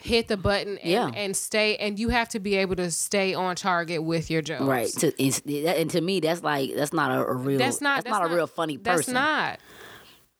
hit 0.00 0.28
the 0.28 0.36
button 0.36 0.78
and, 0.78 0.90
Yeah. 0.90 1.10
and 1.14 1.36
stay. 1.36 1.76
And 1.76 1.98
you 1.98 2.10
have 2.10 2.28
to 2.30 2.40
be 2.40 2.56
able 2.56 2.76
to 2.76 2.90
stay 2.90 3.34
on 3.34 3.56
target 3.56 4.02
with 4.02 4.30
your 4.30 4.42
jokes. 4.42 4.62
Right. 4.62 4.88
To, 4.88 5.12
and, 5.18 5.90
to 5.90 6.00
me, 6.00 6.20
that's 6.20 6.42
like 6.42 6.74
that's 6.74 6.92
not 6.92 7.10
a, 7.10 7.26
a 7.26 7.34
real. 7.34 7.58
That's 7.58 7.80
not. 7.80 8.04
That's, 8.04 8.12
not, 8.12 8.30
a 8.30 8.34
real 8.34 8.46
funny 8.46 8.78
person. 8.78 9.14
That's 9.14 9.58
not. 9.58 9.60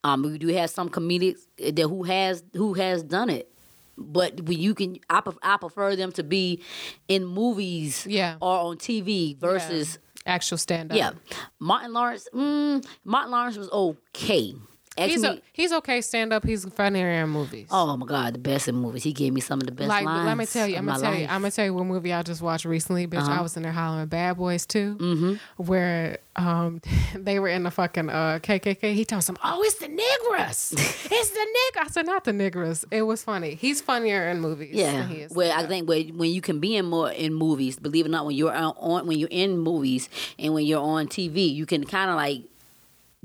Um, 0.05 0.23
we 0.23 0.39
do 0.39 0.49
have 0.49 0.71
some 0.71 0.89
comedics 0.89 1.41
that 1.59 1.83
who 1.83 2.03
has 2.03 2.43
who 2.55 2.75
has 2.75 3.03
done 3.03 3.31
it, 3.31 3.53
but 3.97 4.41
when 4.43 4.59
you 4.59 4.75
can, 4.75 4.99
I, 5.11 5.21
pref- 5.21 5.39
I 5.43 5.57
prefer 5.57 5.97
them 5.97 6.13
to 6.13 6.23
be 6.23 6.63
in 7.09 7.25
movies, 7.27 8.07
Yeah. 8.09 8.37
or 8.41 8.57
on 8.59 8.77
TV 8.79 9.37
versus 9.39 9.99
Actual 10.25 10.57
stand 10.59 10.93
up. 10.93 10.97
yeah. 10.99 11.11
Martin 11.59 11.93
Lawrence, 11.93 12.29
mm, 12.33 12.85
Martin 13.05 13.33
Lawrence 13.33 13.57
was 13.57 13.69
okay. 13.71 14.55
He's 14.99 15.25
a, 15.25 15.41
he's 15.53 15.73
okay 15.73 16.01
stand 16.03 16.33
up. 16.33 16.45
He's 16.45 16.65
funnier 16.67 17.11
in 17.11 17.31
movies. 17.31 17.69
oh 17.71 17.97
my 17.97 18.07
god, 18.07 18.35
the 18.35 18.39
best 18.39 18.69
in 18.69 18.75
movies. 18.77 19.03
He 19.03 19.13
gave 19.13 19.33
me 19.33 19.41
some 19.41 19.61
of 19.61 19.67
the 19.67 19.73
best 19.73 19.89
like 19.89 20.05
lines. 20.05 20.27
let 20.27 20.37
me 20.37 20.47
tell 20.47 20.67
you, 20.67 20.77
I'm 20.77 20.87
gonna 20.87 21.01
tell 21.01 21.13
you, 21.15 21.21
life. 21.21 21.27
Uh-huh. 21.29 21.35
I'm 21.37 21.41
gonna 21.43 21.51
tell 21.51 21.65
you 21.65 21.75
what 21.75 21.85
movie 21.87 22.13
I 22.13 22.23
just 22.23 22.43
watched 22.43 22.65
recently, 22.67 23.07
bitch. 23.07 23.27
I 23.27 23.41
was 23.41 23.57
in 23.57 23.63
there 23.63 23.73
hollering 23.73 24.07
Bad 24.09 24.37
Boys 24.37 24.67
too, 24.67 24.97
Mm-hmm. 25.01 25.63
where 25.63 26.19
um 26.37 26.81
they 27.15 27.39
were 27.39 27.49
in 27.49 27.63
the 27.63 27.71
fucking 27.71 28.11
uh 28.11 28.39
KKK. 28.43 28.95
He 28.95 29.05
told 29.05 29.25
some, 29.25 29.39
oh, 29.43 29.63
it's 29.63 29.77
the 29.77 29.87
niggers, 29.89 30.73
it's 31.11 31.31
the 31.31 31.39
nig. 31.39 31.87
I 31.87 31.89
said 31.91 32.07
not 32.07 32.25
the 32.25 32.33
niggers. 32.33 32.85
It 32.91 33.03
was 33.03 33.23
funny. 33.25 33.55
He's 33.55 33.81
funnier 33.81 34.29
in 34.29 34.41
movies. 34.41 34.75
Yeah. 34.75 34.93
than 34.93 35.09
he 35.09 35.17
is 35.23 35.33
Well, 35.33 35.53
I 35.59 35.67
think 35.67 35.89
when, 35.89 36.19
when 36.19 36.31
you 36.31 36.41
can 36.41 36.61
be 36.61 36.77
in 36.77 36.87
more 36.87 37.11
in 37.11 37.35
movies, 37.35 37.79
believe 37.79 38.05
it 38.07 38.09
or 38.09 38.13
not, 38.13 38.27
when 38.27 38.37
you're 38.37 38.53
on 38.53 39.07
when 39.07 39.19
you're 39.19 39.29
in 39.31 39.59
movies 39.59 40.09
and 40.39 40.53
when 40.55 40.67
you're 40.67 40.83
on 40.83 41.07
TV, 41.09 41.53
you 41.53 41.67
can 41.67 41.85
kind 41.85 42.11
of 42.11 42.17
like 42.17 42.43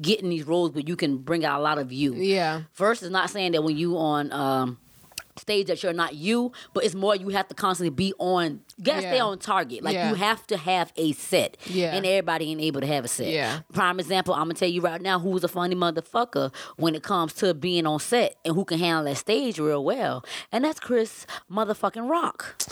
get 0.01 0.21
in 0.21 0.29
these 0.29 0.45
roles 0.45 0.71
where 0.71 0.83
you 0.85 0.95
can 0.95 1.17
bring 1.17 1.43
out 1.45 1.59
a 1.59 1.63
lot 1.63 1.77
of 1.77 1.91
you. 1.91 2.13
yeah, 2.15 2.61
Versus 2.75 3.09
not 3.09 3.29
saying 3.29 3.53
that 3.53 3.63
when 3.63 3.77
you 3.77 3.97
on 3.97 4.31
um 4.31 4.77
stage 5.37 5.67
that 5.67 5.83
you're 5.83 5.93
not 5.93 6.15
you, 6.15 6.51
but 6.73 6.83
it's 6.83 6.95
more 6.95 7.15
you 7.15 7.29
have 7.29 7.47
to 7.47 7.53
constantly 7.53 7.91
be 7.91 8.11
on. 8.17 8.59
You 8.75 8.83
gotta 8.83 9.01
stay 9.01 9.19
on 9.19 9.37
target. 9.37 9.83
Like 9.83 9.93
Yeah. 9.93 10.09
you 10.09 10.15
have 10.15 10.45
to 10.47 10.57
have 10.57 10.91
a 10.97 11.11
set. 11.13 11.57
Yeah. 11.67 11.93
And 11.95 12.05
everybody 12.07 12.49
ain't 12.49 12.59
able 12.61 12.81
to 12.81 12.87
have 12.87 13.05
a 13.05 13.07
set. 13.07 13.27
Yeah. 13.27 13.59
Prime 13.71 13.99
example, 13.99 14.33
I'm 14.33 14.41
gonna 14.45 14.55
tell 14.55 14.67
you 14.69 14.81
right 14.81 14.99
now 14.99 15.19
who's 15.19 15.43
a 15.43 15.47
funny 15.47 15.75
motherfucker 15.75 16.51
when 16.77 16.95
it 16.95 17.03
comes 17.03 17.33
to 17.33 17.53
being 17.53 17.85
on 17.85 17.99
set 17.99 18.35
and 18.45 18.55
who 18.55 18.65
can 18.65 18.79
handle 18.79 19.03
that 19.05 19.17
stage 19.17 19.59
real 19.59 19.83
well. 19.85 20.25
And 20.51 20.63
that's 20.65 20.79
Chris 20.79 21.27
motherfucking 21.51 22.09
Rock. 22.09 22.63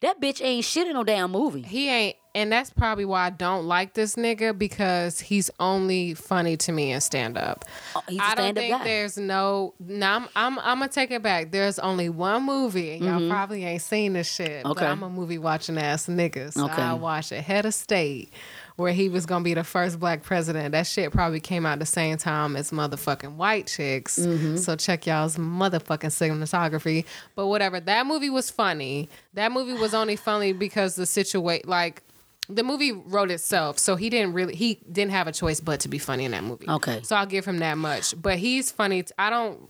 That 0.00 0.20
bitch 0.20 0.40
ain't 0.44 0.64
shit 0.64 0.86
in 0.86 0.92
no 0.94 1.02
damn 1.02 1.32
movie. 1.32 1.62
he 1.62 1.88
ain't, 1.90 2.16
and 2.38 2.52
that's 2.52 2.70
probably 2.70 3.04
why 3.04 3.26
I 3.26 3.30
don't 3.30 3.66
like 3.66 3.94
this 3.94 4.14
nigga 4.14 4.56
because 4.56 5.18
he's 5.20 5.50
only 5.58 6.14
funny 6.14 6.56
to 6.58 6.72
me 6.72 6.92
in 6.92 7.00
stand 7.00 7.36
up. 7.36 7.64
Oh, 7.96 8.02
I 8.20 8.34
don't 8.34 8.54
think 8.54 8.78
guy. 8.78 8.84
there's 8.84 9.18
no. 9.18 9.74
No, 9.80 10.06
I'm, 10.06 10.28
I'm. 10.36 10.58
I'm 10.60 10.78
gonna 10.78 10.88
take 10.88 11.10
it 11.10 11.22
back. 11.22 11.50
There's 11.50 11.78
only 11.78 12.08
one 12.08 12.44
movie, 12.44 12.92
and 12.92 13.04
y'all 13.04 13.28
probably 13.28 13.64
ain't 13.64 13.82
seen 13.82 14.12
this 14.12 14.30
shit. 14.32 14.62
But 14.64 14.76
Mm-hmm. 14.78 14.84
I'm 14.86 15.02
a 15.02 15.10
movie 15.10 15.38
watching 15.38 15.76
ass 15.78 16.06
nigga. 16.06 16.52
So 16.52 16.64
Okay. 16.66 16.80
I 16.82 16.94
watched 16.94 17.32
it. 17.32 17.42
Head 17.42 17.66
of 17.66 17.74
State, 17.74 18.32
where 18.76 18.92
he 18.92 19.08
was 19.08 19.26
gonna 19.26 19.42
be 19.44 19.54
the 19.54 19.64
first 19.64 19.98
black 19.98 20.22
president. 20.22 20.72
That 20.72 20.86
shit 20.86 21.10
probably 21.12 21.40
came 21.40 21.66
out 21.66 21.80
the 21.80 21.86
same 21.86 22.16
time 22.18 22.54
as 22.54 22.70
motherfucking 22.70 23.34
White 23.34 23.66
Chicks. 23.66 24.18
Mm-hmm. 24.18 24.56
So 24.58 24.76
check 24.76 25.06
y'all's 25.06 25.36
motherfucking 25.36 26.12
cinematography. 26.12 27.04
But 27.34 27.48
whatever. 27.48 27.80
That 27.80 28.06
movie 28.06 28.30
was 28.30 28.50
funny. 28.50 29.08
That 29.34 29.50
movie 29.50 29.72
was 29.72 29.92
only 29.94 30.14
funny 30.16 30.52
because 30.52 30.94
the 30.94 31.06
situation, 31.06 31.68
like. 31.68 32.02
The 32.48 32.62
movie 32.62 32.92
wrote 32.92 33.30
itself, 33.30 33.78
so 33.78 33.96
he 33.96 34.08
didn't 34.10 34.32
really 34.32 34.54
he 34.54 34.80
didn't 34.90 35.10
have 35.12 35.26
a 35.26 35.32
choice 35.32 35.60
but 35.60 35.80
to 35.80 35.88
be 35.88 35.98
funny 35.98 36.24
in 36.24 36.30
that 36.32 36.44
movie. 36.44 36.68
Okay. 36.68 37.00
So 37.02 37.14
I'll 37.16 37.26
give 37.26 37.44
him 37.44 37.58
that 37.58 37.76
much. 37.78 38.14
But 38.20 38.38
he's 38.38 38.70
funny. 38.70 39.02
t- 39.02 39.12
I 39.18 39.28
don't 39.30 39.68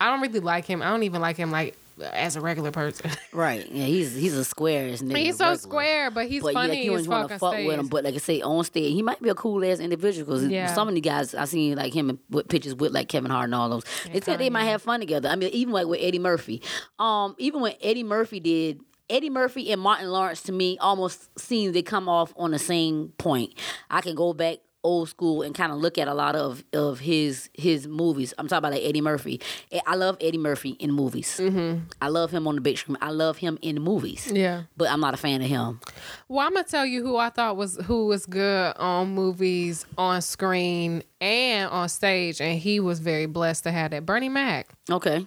I 0.00 0.10
don't 0.10 0.20
really 0.20 0.40
like 0.40 0.64
him. 0.64 0.80
I 0.82 0.90
don't 0.90 1.02
even 1.02 1.20
like 1.20 1.36
him 1.36 1.50
like 1.50 1.76
as 2.12 2.34
a 2.36 2.40
regular 2.40 2.70
person. 2.70 3.10
Right. 3.32 3.70
Yeah, 3.70 3.84
he's 3.84 4.14
he's 4.14 4.34
a 4.34 4.44
square 4.44 4.88
as 4.88 5.02
nigga. 5.02 5.16
he's 5.18 5.36
so 5.36 5.44
regular. 5.44 5.58
square, 5.58 6.10
but 6.10 6.26
he's 6.28 6.42
but 6.42 6.52
funny 6.54 6.78
yeah, 6.78 6.82
you 6.90 6.94
as 6.96 7.02
don't 7.06 7.10
want 7.12 7.28
to 7.28 7.38
fuck 7.38 7.52
stage. 7.54 7.66
with 7.68 7.78
him. 7.78 7.86
But 7.86 8.02
like 8.04 8.14
I 8.14 8.18
say, 8.18 8.40
on 8.42 8.64
stage, 8.64 8.92
he 8.92 9.02
might 9.02 9.22
be 9.22 9.28
a 9.28 9.34
cool 9.36 9.64
ass 9.64 9.78
individual. 9.78 10.26
Because 10.26 10.48
Yeah. 10.48 10.72
some 10.74 10.88
of 10.88 10.94
the 10.94 11.00
guys 11.00 11.32
I 11.34 11.44
seen 11.44 11.76
like 11.76 11.92
him 11.94 12.18
with 12.30 12.48
pictures 12.48 12.74
with 12.74 12.92
like 12.92 13.08
Kevin 13.08 13.30
Hart 13.30 13.44
and 13.44 13.54
all 13.54 13.68
those. 13.68 13.84
they 14.12 14.20
said 14.20 14.38
they 14.40 14.50
might 14.50 14.64
have 14.64 14.82
fun 14.82 14.98
together. 15.00 15.28
I 15.28 15.36
mean, 15.36 15.50
even 15.50 15.72
like 15.72 15.86
with 15.86 16.00
Eddie 16.02 16.18
Murphy. 16.18 16.60
Um, 16.98 17.34
even 17.38 17.60
when 17.60 17.74
Eddie 17.80 18.04
Murphy 18.04 18.40
did. 18.40 18.80
Eddie 19.10 19.30
Murphy 19.30 19.70
and 19.72 19.80
Martin 19.80 20.08
Lawrence 20.10 20.42
to 20.42 20.52
me 20.52 20.78
almost 20.78 21.38
seem 21.38 21.72
they 21.72 21.82
come 21.82 22.08
off 22.08 22.32
on 22.36 22.52
the 22.52 22.58
same 22.58 23.12
point. 23.18 23.54
I 23.90 24.00
can 24.00 24.14
go 24.14 24.32
back 24.32 24.58
old 24.82 25.08
school 25.08 25.42
and 25.42 25.54
kind 25.54 25.72
of 25.72 25.78
look 25.78 25.98
at 25.98 26.08
a 26.08 26.14
lot 26.14 26.34
of 26.34 26.64
of 26.72 27.00
his 27.00 27.50
his 27.54 27.86
movies. 27.86 28.32
I'm 28.38 28.48
talking 28.48 28.58
about 28.58 28.72
like 28.72 28.82
Eddie 28.82 29.00
Murphy. 29.00 29.40
I 29.86 29.94
love 29.94 30.16
Eddie 30.20 30.38
Murphy 30.38 30.70
in 30.70 30.92
movies. 30.92 31.38
Mm-hmm. 31.38 31.84
I 32.00 32.08
love 32.08 32.30
him 32.30 32.46
on 32.46 32.54
the 32.54 32.60
big 32.60 32.78
screen. 32.78 32.96
I 33.00 33.10
love 33.10 33.38
him 33.38 33.58
in 33.62 33.74
the 33.76 33.80
movies. 33.80 34.30
Yeah. 34.32 34.62
But 34.76 34.90
I'm 34.90 35.00
not 35.00 35.14
a 35.14 35.16
fan 35.16 35.42
of 35.42 35.48
him. 35.48 35.80
Well, 36.28 36.46
I'm 36.46 36.54
gonna 36.54 36.66
tell 36.66 36.86
you 36.86 37.02
who 37.02 37.16
I 37.16 37.30
thought 37.30 37.56
was 37.56 37.76
who 37.84 38.06
was 38.06 38.26
good 38.26 38.76
on 38.76 39.14
movies, 39.14 39.84
on 39.98 40.22
screen, 40.22 41.02
and 41.20 41.70
on 41.70 41.88
stage, 41.88 42.40
and 42.40 42.58
he 42.58 42.80
was 42.80 43.00
very 43.00 43.26
blessed 43.26 43.64
to 43.64 43.72
have 43.72 43.90
that. 43.90 44.06
Bernie 44.06 44.28
Mac. 44.28 44.68
Okay. 44.90 45.26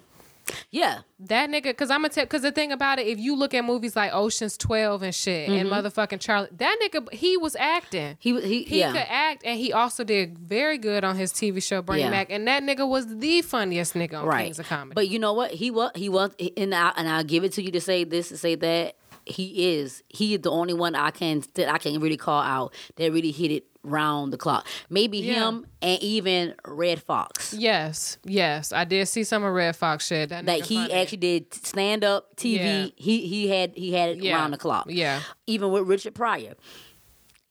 Yeah. 0.72 1.00
That 1.20 1.50
nigga, 1.50 1.64
because 1.64 1.90
I'm 1.90 2.02
gonna 2.02 2.10
tell, 2.10 2.26
because 2.26 2.42
the 2.42 2.52
thing 2.52 2.72
about 2.72 3.00
it, 3.00 3.08
if 3.08 3.20
you 3.20 3.36
look 3.36 3.54
at 3.54 3.64
movies 3.64 3.96
like 3.96 4.14
Ocean's 4.14 4.58
12 4.58 5.04
and 5.04 5.16
shit, 5.16 5.50
and 5.50 5.70
mm-hmm. 5.70 5.88
motherfucking 5.88 6.20
Charlie, 6.20 6.50
that 6.52 6.78
nigga, 6.84 7.12
he 7.14 7.38
was 7.38 7.56
acting. 7.56 8.18
He 8.20 8.40
he- 8.42 8.64
he 8.64 8.80
yeah. 8.80 8.92
could 8.92 9.06
act, 9.08 9.44
and 9.46 9.60
he 9.60 9.72
also 9.72 10.04
did 10.04 10.38
very 10.38 10.78
good 10.78 11.04
on 11.04 11.16
his 11.16 11.32
TV 11.32 11.62
show 11.62 11.82
Bernie 11.82 12.02
Yeah. 12.02 12.10
Mac, 12.10 12.30
and 12.30 12.48
that 12.48 12.64
nigga 12.64 12.88
was 12.88 13.18
the 13.18 13.42
funniest 13.42 13.94
nigga 13.94 14.20
on 14.20 14.26
right. 14.26 14.46
Kings 14.46 14.60
of 14.60 14.68
Comedy. 14.68 14.96
But 14.96 15.10
you 15.10 15.20
know 15.20 15.34
what? 15.34 15.52
He 15.52 15.72
was 15.72 15.92
he 15.96 16.10
was 16.10 16.32
and 16.58 16.76
I 16.76 16.94
and 16.98 17.08
I'll 17.08 17.24
give 17.24 17.44
it 17.44 17.54
to 17.54 17.64
you 17.64 17.72
to 17.72 17.82
say 17.82 18.04
this 18.04 18.32
and 18.32 18.40
say 18.40 18.56
that. 18.56 18.96
He 19.26 19.78
is. 19.78 20.04
He 20.10 20.34
is 20.34 20.42
the 20.42 20.52
only 20.52 20.74
one 20.74 20.96
I 20.96 21.10
can 21.10 21.44
that 21.54 21.72
I 21.72 21.78
can 21.78 21.98
really 22.02 22.18
call 22.18 22.42
out 22.42 22.74
that 22.98 23.14
really 23.14 23.32
hit 23.32 23.52
it 23.52 23.66
round 23.84 24.32
the 24.34 24.38
clock. 24.38 24.66
Maybe 24.90 25.20
Yeah. 25.20 25.48
him 25.50 25.66
and 25.82 26.02
even 26.02 26.56
Redd 26.66 27.02
Foxx. 27.04 27.54
yes, 27.54 28.18
yes, 28.24 28.72
I 28.72 28.86
did 28.86 29.08
see 29.08 29.24
some 29.24 29.44
of 29.44 29.54
Redd 29.54 29.76
Foxx 29.76 30.08
shit. 30.08 30.30
That 30.30 30.46
Like 30.46 30.66
he 30.66 30.76
funny. 30.76 30.94
actually 30.94 31.18
did 31.18 31.54
stand 31.54 32.04
up 32.04 32.36
TV. 32.38 32.56
Yeah. 32.64 32.88
He 32.96 33.28
he 33.28 33.48
had 33.50 33.74
he 33.76 33.94
had 33.94 34.10
it 34.12 34.18
Yeah. 34.24 34.36
round 34.36 34.54
the 34.54 34.58
clock. 34.58 34.86
Yeah. 34.90 35.22
Even 35.48 35.72
with 35.72 35.84
Richard 35.88 36.16
Pryor. 36.16 36.54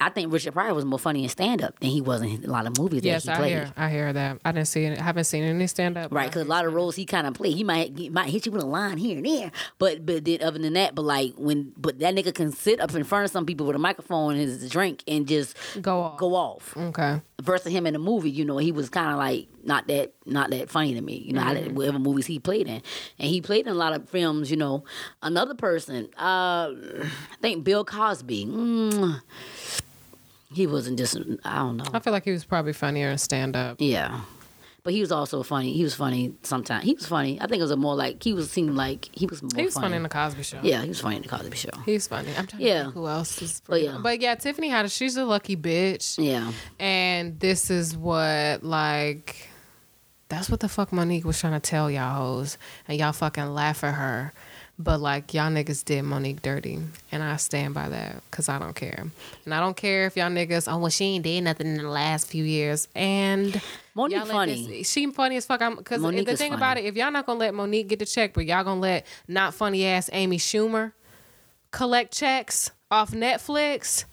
I 0.07 0.11
think 0.11 0.33
Richard 0.33 0.53
Pryor 0.53 0.75
was 0.75 0.85
more 0.85 0.99
funny 0.99 1.23
in 1.23 1.29
stand 1.29 1.63
up 1.63 1.79
than 1.81 1.91
he 1.91 2.01
was 2.01 2.23
in 2.23 2.45
a 2.45 2.49
lot 2.49 2.67
of 2.67 2.79
movies 2.79 3.03
Yes, 3.05 3.25
that 3.25 3.37
he 3.37 3.43
played. 3.43 3.53
I 3.53 3.57
hear, 3.65 3.73
I 3.77 3.89
hear 3.91 4.13
that. 4.13 4.39
I 4.45 4.53
didn't 4.53 4.69
see 4.69 4.85
it. 4.85 4.99
I 4.99 5.03
haven't 5.03 5.25
seen 5.25 5.43
any 5.45 5.67
stand 5.67 5.97
up. 5.97 6.13
Right, 6.13 6.29
because 6.29 6.43
a 6.43 6.49
lot 6.49 6.65
of 6.65 6.75
roles 6.75 6.97
he 6.97 7.05
kind 7.07 7.27
of 7.27 7.35
played. 7.35 7.55
He 7.55 7.65
might 7.65 7.97
he 7.97 8.09
might 8.11 8.29
hit 8.31 8.47
you 8.47 8.53
with 8.53 8.63
a 8.63 8.67
line 8.67 8.99
here 8.99 9.17
and 9.17 9.27
there, 9.27 9.51
but 9.79 10.05
but 10.07 10.25
then 10.25 10.43
other 10.43 10.59
than 10.59 10.73
that, 10.75 10.95
but 10.95 11.03
like 11.03 11.35
when 11.37 11.73
but 11.77 11.99
that 12.01 12.15
nigga 12.15 12.35
can 12.35 12.53
sit 12.53 12.81
up 12.81 12.95
in 12.95 13.05
front 13.05 13.25
of 13.27 13.31
some 13.31 13.47
people 13.47 13.67
with 13.67 13.77
a 13.77 13.79
microphone 13.79 14.33
and 14.37 14.41
his 14.43 14.69
drink 14.71 15.03
and 15.07 15.27
just 15.27 15.57
Go 15.81 16.01
off. 16.01 16.19
go 16.19 16.35
off. 16.35 16.77
Okay. 16.77 17.21
Versus 17.41 17.73
him 17.73 17.87
in 17.89 17.93
the 17.95 17.99
movie, 17.99 18.31
you 18.31 18.45
know, 18.45 18.59
he 18.59 18.71
was 18.71 18.89
kind 18.89 19.11
of 19.11 19.17
like 19.19 19.49
not 19.65 19.89
that 19.89 20.13
not 20.27 20.51
that 20.51 20.71
funny 20.71 20.95
to 20.95 21.01
me. 21.01 21.17
You 21.27 21.33
know, 21.33 21.43
I 21.43 21.55
didn't- 21.55 21.75
whatever 21.75 21.99
movies 21.99 22.27
he 22.27 22.39
played 22.39 22.67
in, 22.69 22.83
and 23.19 23.29
he 23.29 23.41
played 23.41 23.67
in 23.67 23.73
a 23.73 23.77
lot 23.77 23.93
of 23.95 24.09
films. 24.09 24.51
You 24.51 24.57
know, 24.57 24.85
another 25.23 25.55
person, 25.55 26.09
uh, 26.19 26.71
I 26.73 27.07
think 27.41 27.65
Bill 27.65 27.85
Cosby. 27.85 28.47
Mm, 28.47 29.21
he 30.55 30.67
wasn't 30.67 30.99
just 30.99 31.17
I 31.45 31.59
don't 31.59 31.77
know. 31.79 31.85
I 31.93 31.99
feel 32.01 32.13
like 32.13 32.25
he 32.25 32.31
was 32.33 32.45
probably 32.45 32.73
funnier 32.73 33.11
in 33.11 33.19
stand 33.19 33.57
up. 33.57 33.77
Yeah. 33.81 34.21
But 34.85 34.95
he 34.95 35.01
was 35.01 35.13
also 35.13 35.45
funny. 35.45 35.75
He 35.75 35.85
was 35.85 35.95
funny 35.95 36.35
sometimes. 36.43 36.85
He 36.85 36.95
was 36.95 37.07
funny. 37.07 37.41
I 37.41 37.47
think 37.47 37.61
it 37.61 37.63
was 37.63 37.71
a 37.71 37.77
more 37.77 37.95
like 37.95 38.21
he 38.21 38.33
was 38.35 38.51
seemed 38.51 38.75
like 38.75 39.09
he 39.13 39.27
was 39.27 39.41
more 39.41 39.51
He 39.55 39.65
was 39.65 39.75
funny. 39.75 39.85
funny 39.85 39.97
in 39.99 40.03
the 40.03 40.09
Cosby 40.09 40.43
Show. 40.43 40.59
yeah, 40.65 40.83
he 40.83 40.89
was 40.89 41.01
funny 41.01 41.17
in 41.17 41.23
the 41.23 41.29
Cosby 41.29 41.57
Show. 41.57 41.71
He's 41.87 42.09
funny. 42.09 42.31
I'm 42.37 42.49
trying 42.49 42.63
Yeah. 42.63 42.79
to 42.79 42.83
think 42.87 42.95
who 42.95 43.07
else 43.07 43.41
is. 43.41 43.63
But 43.67 43.81
yeah. 43.83 43.99
but 44.03 44.21
yeah, 44.21 44.35
Tiffany 44.35 44.71
Haddish, 44.71 44.97
she's 44.97 45.17
a 45.17 45.25
lucky 45.25 45.57
bitch. 45.57 46.19
Yeah. 46.19 46.51
And 46.81 47.39
this 47.39 47.71
is 47.71 47.97
what 47.97 48.65
like 48.65 49.49
that's 50.29 50.51
what 50.51 50.59
the 50.61 50.69
fuck 50.69 50.93
Monique 50.93 51.25
was 51.25 51.39
trying 51.39 51.53
to 51.53 51.61
tell 51.61 51.89
y'all 51.91 52.17
hoes. 52.17 52.59
And 52.89 52.99
y'all 52.99 53.13
fucking 53.13 53.55
laugh 53.55 53.85
at 53.85 53.95
her. 53.95 54.33
But 54.83 55.01
like 55.01 55.33
y'all 55.35 55.51
niggas 55.51 55.85
did 55.85 56.03
Monique 56.03 56.43
dirty. 56.43 56.79
And 57.13 57.23
I 57.23 57.37
stand 57.37 57.75
by 57.75 57.89
that. 57.91 58.23
Cause 58.31 58.49
I 58.49 58.59
don't 58.59 58.75
care. 58.75 59.07
And 59.45 59.55
I 59.55 59.61
don't 59.61 59.77
care 59.77 60.07
if 60.07 60.17
y'all 60.17 60.31
niggas, 60.31 60.73
oh 60.73 60.79
well 60.79 60.91
she 60.91 61.05
ain't 61.05 61.25
did 61.25 61.43
nothing 61.43 61.69
in 61.69 61.77
the 61.77 61.89
last 61.89 62.27
few 62.27 62.43
years. 62.43 62.89
And 62.95 63.61
Monique 63.95 64.17
y'all 64.17 64.27
funny. 64.27 64.67
this- 64.67 64.91
she 64.91 65.11
funny 65.13 65.37
as 65.37 65.47
fuck. 65.47 65.63
I'm 65.63 65.77
because 65.77 66.03
the 66.03 66.11
thing 66.11 66.51
funny. 66.51 66.55
about 66.55 66.79
it, 66.79 66.85
if 66.85 66.97
y'all 66.97 67.13
not 67.13 67.27
gonna 67.27 67.39
let 67.39 67.55
Monique 67.55 67.89
get 67.89 67.99
the 67.99 68.07
check, 68.07 68.35
but 68.35 68.45
y'all 68.45 68.65
gonna 68.65 68.81
let 68.81 69.07
not 69.29 69.55
funny 69.55 69.85
ass 69.87 70.11
Amy 70.13 70.39
Schumer 70.39 70.93
collect 71.71 72.13
checks 72.13 72.71
off 72.91 73.13
Netflix, 73.13 74.05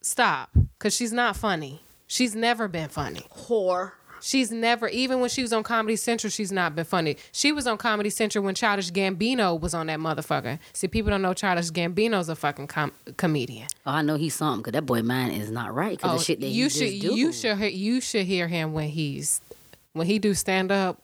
stop. 0.00 0.50
Cause 0.78 0.94
she's 0.94 1.12
not 1.12 1.36
funny. 1.36 1.80
She's 2.06 2.34
never 2.34 2.68
been 2.68 2.88
funny. 2.88 3.26
Whore. 3.34 3.92
She's 4.24 4.50
never, 4.50 4.88
even 4.88 5.20
when 5.20 5.28
she 5.28 5.42
was 5.42 5.52
on 5.52 5.62
Comedy 5.62 5.96
Central, 5.96 6.30
she's 6.30 6.50
not 6.50 6.74
been 6.74 6.86
funny. 6.86 7.18
She 7.30 7.52
was 7.52 7.66
on 7.66 7.76
Comedy 7.76 8.08
Central 8.08 8.42
when 8.42 8.54
Childish 8.54 8.90
Gambino 8.90 9.60
was 9.60 9.74
on 9.74 9.88
that 9.88 9.98
motherfucker. 9.98 10.58
See, 10.72 10.88
people 10.88 11.10
don't 11.10 11.20
know 11.20 11.34
Childish 11.34 11.70
Gambino's 11.70 12.30
a 12.30 12.34
fucking 12.34 12.68
com- 12.68 12.92
comedian. 13.18 13.68
Oh, 13.86 13.90
I 13.90 14.00
know 14.00 14.14
he's 14.16 14.34
something 14.34 14.62
because 14.62 14.72
that 14.72 14.86
boy 14.86 15.02
man 15.02 15.30
is 15.30 15.50
not 15.50 15.74
right 15.74 15.98
because 15.98 16.10
the 16.12 16.16
oh, 16.16 16.22
shit 16.22 16.40
that 16.40 16.46
Oh, 16.46 16.48
you 16.48 16.70
should, 16.70 16.90
you 16.90 17.32
should, 17.34 17.58
hear, 17.58 17.68
you 17.68 18.00
should 18.00 18.24
hear 18.24 18.48
him 18.48 18.72
when 18.72 18.88
he's 18.88 19.42
when 19.92 20.06
he 20.06 20.18
do 20.18 20.32
stand 20.32 20.72
up. 20.72 20.98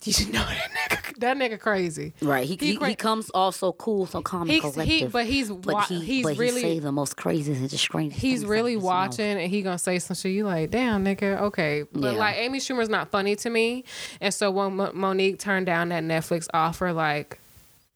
You 0.06 0.12
should 0.14 0.32
know 0.32 0.44
that 0.44 0.70
nigga. 0.70 1.18
That 1.18 1.36
nigga 1.36 1.60
crazy. 1.60 2.14
Right, 2.22 2.46
he 2.48 2.56
he, 2.58 2.76
cra- 2.76 2.88
he 2.88 2.94
comes 2.94 3.30
off 3.34 3.56
so 3.56 3.72
cool, 3.74 4.06
so 4.06 4.22
calm 4.22 4.42
and 4.42 4.50
He's- 4.50 4.62
collective. 4.62 4.86
he- 4.86 5.04
but 5.06 5.26
he's 5.26 5.50
but 5.50 5.74
wa- 5.74 5.80
he, 5.82 6.00
he's 6.00 6.24
but 6.24 6.38
really- 6.38 6.62
he 6.62 6.68
say 6.68 6.78
the 6.78 6.90
most 6.92 7.18
crazy 7.18 7.52
and 7.52 7.68
the 7.68 7.76
strangest. 7.76 8.18
He's 8.22 8.40
things 8.40 8.48
really 8.50 8.72
out 8.72 8.76
his 8.76 8.82
mouth. 8.84 8.84
watching 9.10 9.38
and 9.38 9.50
he 9.50 9.60
gonna 9.60 9.76
say 9.78 9.98
some 9.98 10.14
shit. 10.16 10.32
You 10.32 10.44
like, 10.46 10.70
damn, 10.70 11.04
nigga, 11.04 11.40
okay. 11.42 11.84
But 11.92 12.14
Yeah. 12.14 12.18
like, 12.18 12.36
Amy 12.38 12.60
Schumer's 12.60 12.88
not 12.88 13.10
funny 13.10 13.36
to 13.36 13.50
me, 13.50 13.84
and 14.22 14.32
so 14.32 14.50
when 14.50 14.76
Mo- 14.76 14.92
Monique 14.94 15.38
turned 15.38 15.66
down 15.66 15.90
that 15.90 16.02
Netflix 16.02 16.48
offer, 16.54 16.94
like, 16.94 17.38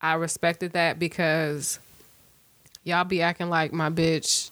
I 0.03 0.13
respected 0.15 0.73
that 0.75 0.99
because 0.99 1.79
y'all 2.83 3.05
be 3.05 3.23
acting 3.23 3.49
like 3.49 3.73
my 3.73 3.89
bitch 3.89 4.51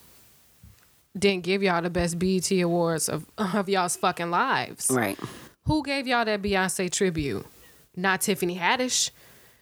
didn't 1.15 1.43
give 1.43 1.61
y'all 1.61 1.83
the 1.83 1.91
best 1.91 2.17
BET 2.17 2.49
awards 2.51 3.07
of 3.09 3.27
of 3.37 3.69
y'all's 3.69 3.95
fucking 3.95 4.31
lives. 4.31 4.87
Right. 4.89 5.19
Who 5.65 5.83
gave 5.83 6.07
y'all 6.07 6.25
that 6.25 6.41
Beyonce 6.41 6.91
tribute? 6.91 7.45
Not 7.95 8.21
Tiffany 8.21 8.57
Haddish. 8.57 9.11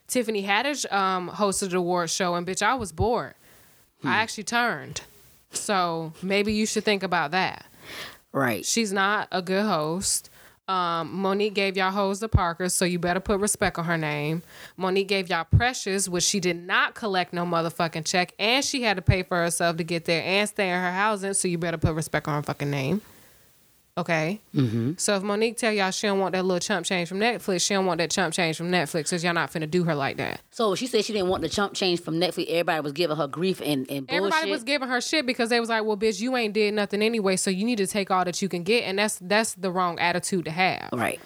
Tiffany 0.08 0.44
Haddish 0.44 0.92
um, 0.92 1.30
hosted 1.30 1.72
the 1.72 1.78
award 1.78 2.10
show, 2.10 2.36
and 2.36 2.46
bitch, 2.46 2.62
I 2.62 2.74
was 2.76 2.92
bored. 2.92 3.36
I 4.04 4.16
actually 4.16 4.46
turned. 4.46 5.02
So 5.52 6.14
maybe 6.24 6.54
you 6.54 6.66
should 6.66 6.84
think 6.84 7.04
about 7.04 7.32
that. 7.32 7.66
Right. 8.32 8.66
She's 8.66 8.92
not 8.92 9.28
a 9.32 9.42
good 9.42 9.64
host. 9.64 10.30
Um, 10.68 11.14
Monique 11.14 11.54
gave 11.54 11.76
y'all 11.76 11.92
hoes 11.92 12.20
the 12.20 12.30
Parkers, 12.30 12.74
so 12.74 12.86
you 12.86 12.98
better 12.98 13.20
put 13.20 13.40
respect 13.40 13.78
on 13.78 13.86
her 13.86 13.98
name. 13.98 14.42
Monique 14.78 15.10
gave 15.10 15.30
y'all 15.30 15.44
Precious, 15.44 16.08
which 16.08 16.24
she 16.24 16.40
did 16.40 16.56
not 16.56 16.96
collect 16.96 17.34
no 17.34 17.46
motherfucking 17.46 18.06
check, 18.06 18.34
and 18.40 18.64
she 18.64 18.82
had 18.82 18.96
to 18.96 19.02
pay 19.02 19.24
for 19.24 19.38
herself 19.38 19.78
to 19.78 19.84
get 19.84 20.06
there 20.06 20.24
and 20.24 20.48
stay 20.48 20.70
in 20.70 20.80
her 20.80 20.92
housing, 20.92 21.34
so 21.34 21.48
you 21.48 21.58
better 21.58 21.78
put 21.78 21.94
respect 21.94 22.28
on 22.28 22.36
her 22.36 22.44
fucking 22.44 22.72
name. 22.72 23.02
Okay. 24.02 24.42
Mm-hmm. 24.56 24.94
So 24.98 25.16
if 25.16 25.24
Monique 25.24 25.58
tell 25.58 25.72
y'all 25.72 25.92
she 25.92 26.08
don't 26.08 26.20
want 26.20 26.34
that 26.34 26.44
little 26.44 26.60
chump 26.60 26.86
change 26.86 27.08
from 27.08 27.20
Netflix, 27.20 27.62
she 27.66 27.76
don't 27.76 27.86
want 27.86 28.00
that 28.00 28.10
chump 28.10 28.34
change 28.34 28.58
from 28.58 28.72
Netflix, 28.72 29.12
cause 29.12 29.24
y'all 29.24 29.34
not 29.34 29.52
finna 29.52 29.70
do 29.70 29.84
her 29.84 29.94
like 29.94 30.18
that. 30.18 30.42
So 30.50 30.74
she 30.76 30.88
said 30.88 31.06
she 31.06 31.14
didn't 31.14 31.30
want 31.30 31.44
the 31.44 31.50
chump 31.50 31.74
change 31.74 32.02
from 32.02 32.16
Netflix. 32.16 32.48
Everybody 32.50 32.82
was 32.82 32.94
giving 32.94 33.18
her 33.18 33.28
grief 33.28 33.62
and, 33.62 33.90
and 33.92 34.08
bullshit. 34.08 34.14
Everybody 34.14 34.52
was 34.52 34.64
giving 34.64 34.90
her 34.90 35.02
shit 35.02 35.26
because 35.26 35.50
they 35.50 35.60
was 35.60 35.70
like, 35.70 35.86
"Well, 35.86 35.98
bitch, 35.98 36.20
you 36.20 36.36
ain't 36.36 36.54
did 36.54 36.74
nothing 36.74 37.02
anyway, 37.02 37.36
so 37.36 37.52
you 37.52 37.64
need 37.64 37.78
to 37.78 37.88
take 37.88 38.10
all 38.10 38.26
that 38.26 38.42
you 38.42 38.50
can 38.50 38.64
get," 38.64 38.84
and 38.86 38.98
that's 38.98 39.20
that's 39.22 39.54
the 39.54 39.72
wrong 39.72 40.00
attitude 40.00 40.46
to 40.46 40.52
have. 40.52 40.90
Right. 40.92 41.20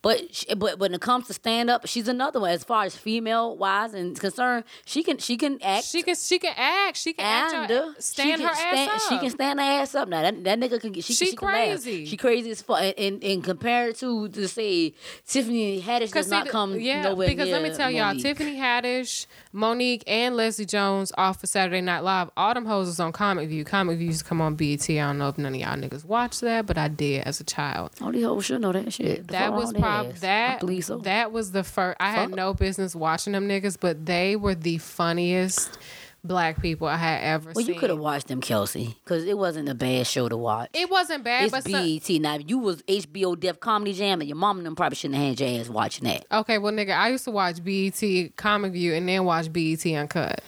But 0.00 0.34
she, 0.34 0.54
but 0.54 0.78
when 0.78 0.94
it 0.94 1.00
comes 1.00 1.26
to 1.26 1.32
stand 1.32 1.70
up, 1.70 1.86
she's 1.86 2.06
another 2.06 2.40
one. 2.40 2.50
As 2.50 2.62
far 2.62 2.84
as 2.84 2.96
female 2.96 3.56
wise 3.56 3.94
and 3.94 4.18
concerned, 4.18 4.64
she 4.84 5.02
can 5.02 5.18
she 5.18 5.36
can 5.36 5.58
act. 5.60 5.86
She 5.86 6.02
can 6.02 6.14
she 6.14 6.38
can 6.38 6.54
act. 6.56 6.96
She 6.96 7.12
can 7.12 7.24
act. 7.24 7.70
uh, 7.70 7.92
stand 7.98 8.40
she 8.40 8.44
her 8.44 8.54
can 8.54 8.88
ass 8.88 9.02
up. 9.02 9.08
She 9.08 9.18
can 9.18 9.30
stand 9.30 9.58
her 9.58 9.64
ass 9.64 9.94
up 9.96 10.08
now. 10.08 10.22
That, 10.22 10.44
that 10.44 10.60
nigga 10.60 10.80
can 10.80 10.92
get. 10.92 11.04
She, 11.04 11.14
She 11.14 11.26
she 11.26 11.36
can 11.36 11.48
crazy. 11.48 12.04
She 12.06 12.16
crazy 12.16 12.50
as 12.52 12.62
fuck. 12.62 12.80
And, 12.80 12.94
and, 12.96 13.24
and 13.24 13.44
compared 13.44 13.96
to 13.96 14.28
to 14.28 14.46
say 14.46 14.94
Tiffany 15.26 15.82
Haddish 15.82 16.12
does 16.12 16.30
not 16.30 16.48
come 16.48 16.78
yeah, 16.78 17.02
nowhere 17.02 17.28
because 17.28 17.48
let 17.48 17.62
me 17.62 17.74
tell 17.74 17.90
y'all, 17.90 18.14
Tiffany 18.14 18.56
Haddish, 18.56 19.26
Monique, 19.52 20.04
and 20.06 20.36
Leslie 20.36 20.64
Jones 20.64 21.12
off 21.18 21.42
of 21.42 21.48
Saturday 21.48 21.80
Night 21.80 22.00
Live. 22.00 22.30
Them 22.36 22.66
hoes 22.66 22.88
is 22.88 22.98
on 22.98 23.12
Comic 23.12 23.48
View. 23.48 23.64
Comic 23.64 23.98
View 23.98 24.08
used 24.08 24.20
to 24.20 24.24
come 24.24 24.40
on 24.40 24.54
BET. 24.54 24.88
I 24.88 24.94
don't 24.94 25.18
know 25.18 25.28
if 25.28 25.38
none 25.38 25.54
of 25.54 25.60
y'all 25.60 25.76
niggas 25.76 26.04
watched 26.04 26.40
that, 26.40 26.66
but 26.66 26.78
I 26.78 26.88
did 26.88 27.24
as 27.24 27.40
a 27.40 27.44
child. 27.44 27.90
All 28.00 28.10
these 28.10 28.24
hoes 28.24 28.46
should 28.46 28.60
know 28.60 28.72
that 28.72 28.92
shit. 28.92 29.28
That 29.28 29.52
was 29.52 29.72
wrong 29.74 29.87
their 29.88 30.12
that. 30.20 30.84
So. 30.84 30.98
That 30.98 31.32
was 31.32 31.52
the 31.52 31.64
first. 31.64 31.96
I 32.00 32.10
had 32.10 32.30
no 32.30 32.54
business 32.54 32.94
watching 32.94 33.32
them 33.32 33.48
niggas, 33.48 33.76
but 33.78 34.06
they 34.06 34.36
were 34.36 34.54
the 34.54 34.78
funniest 34.78 35.78
black 36.24 36.60
people 36.60 36.86
I 36.86 36.96
had 36.96 37.22
ever 37.22 37.50
seen. 37.50 37.52
well, 37.54 37.64
seen. 37.64 37.74
you 37.74 37.80
could 37.80 37.90
have 37.90 37.98
watched 37.98 38.28
them, 38.28 38.40
Kelsey, 38.40 38.96
because 39.04 39.24
it 39.24 39.36
wasn't 39.36 39.68
a 39.68 39.74
bad 39.74 40.06
show 40.06 40.28
to 40.28 40.36
watch. 40.36 40.70
It 40.72 40.90
wasn't 40.90 41.24
bad, 41.24 41.44
it's 41.44 41.52
but 41.52 41.64
BET. 41.64 42.08
Now, 42.20 42.36
if 42.36 42.48
you 42.48 42.58
was 42.58 42.82
HBO 42.82 43.38
Def 43.38 43.60
Comedy 43.60 43.92
Jam, 43.92 44.20
and 44.20 44.28
your 44.28 44.36
mom 44.36 44.58
and 44.58 44.66
them 44.66 44.76
probably 44.76 44.96
shouldn't 44.96 45.18
have 45.18 45.38
had 45.38 45.40
your 45.40 45.60
ass 45.60 45.68
watching 45.68 46.04
that. 46.04 46.26
Okay, 46.30 46.58
well, 46.58 46.72
nigga, 46.72 46.96
I 46.96 47.08
used 47.10 47.24
to 47.24 47.30
watch 47.30 47.62
BET 47.64 48.36
Comic 48.36 48.72
View 48.72 48.94
and 48.94 49.08
then 49.08 49.24
watch 49.24 49.52
BET 49.52 49.84
Uncut. 49.86 50.40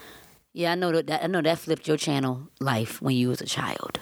Yeah, 0.53 0.73
I 0.73 0.75
know 0.75 0.93
that, 0.93 1.07
that. 1.07 1.25
I 1.25 1.27
know 1.29 1.43
that 1.43 1.59
flipped 1.59 1.87
your 1.87 1.97
channel 1.97 2.49
life 2.61 3.01
when 3.01 3.15
you 3.15 3.29
was 3.29 3.41
a 3.41 3.47
child. 3.47 4.01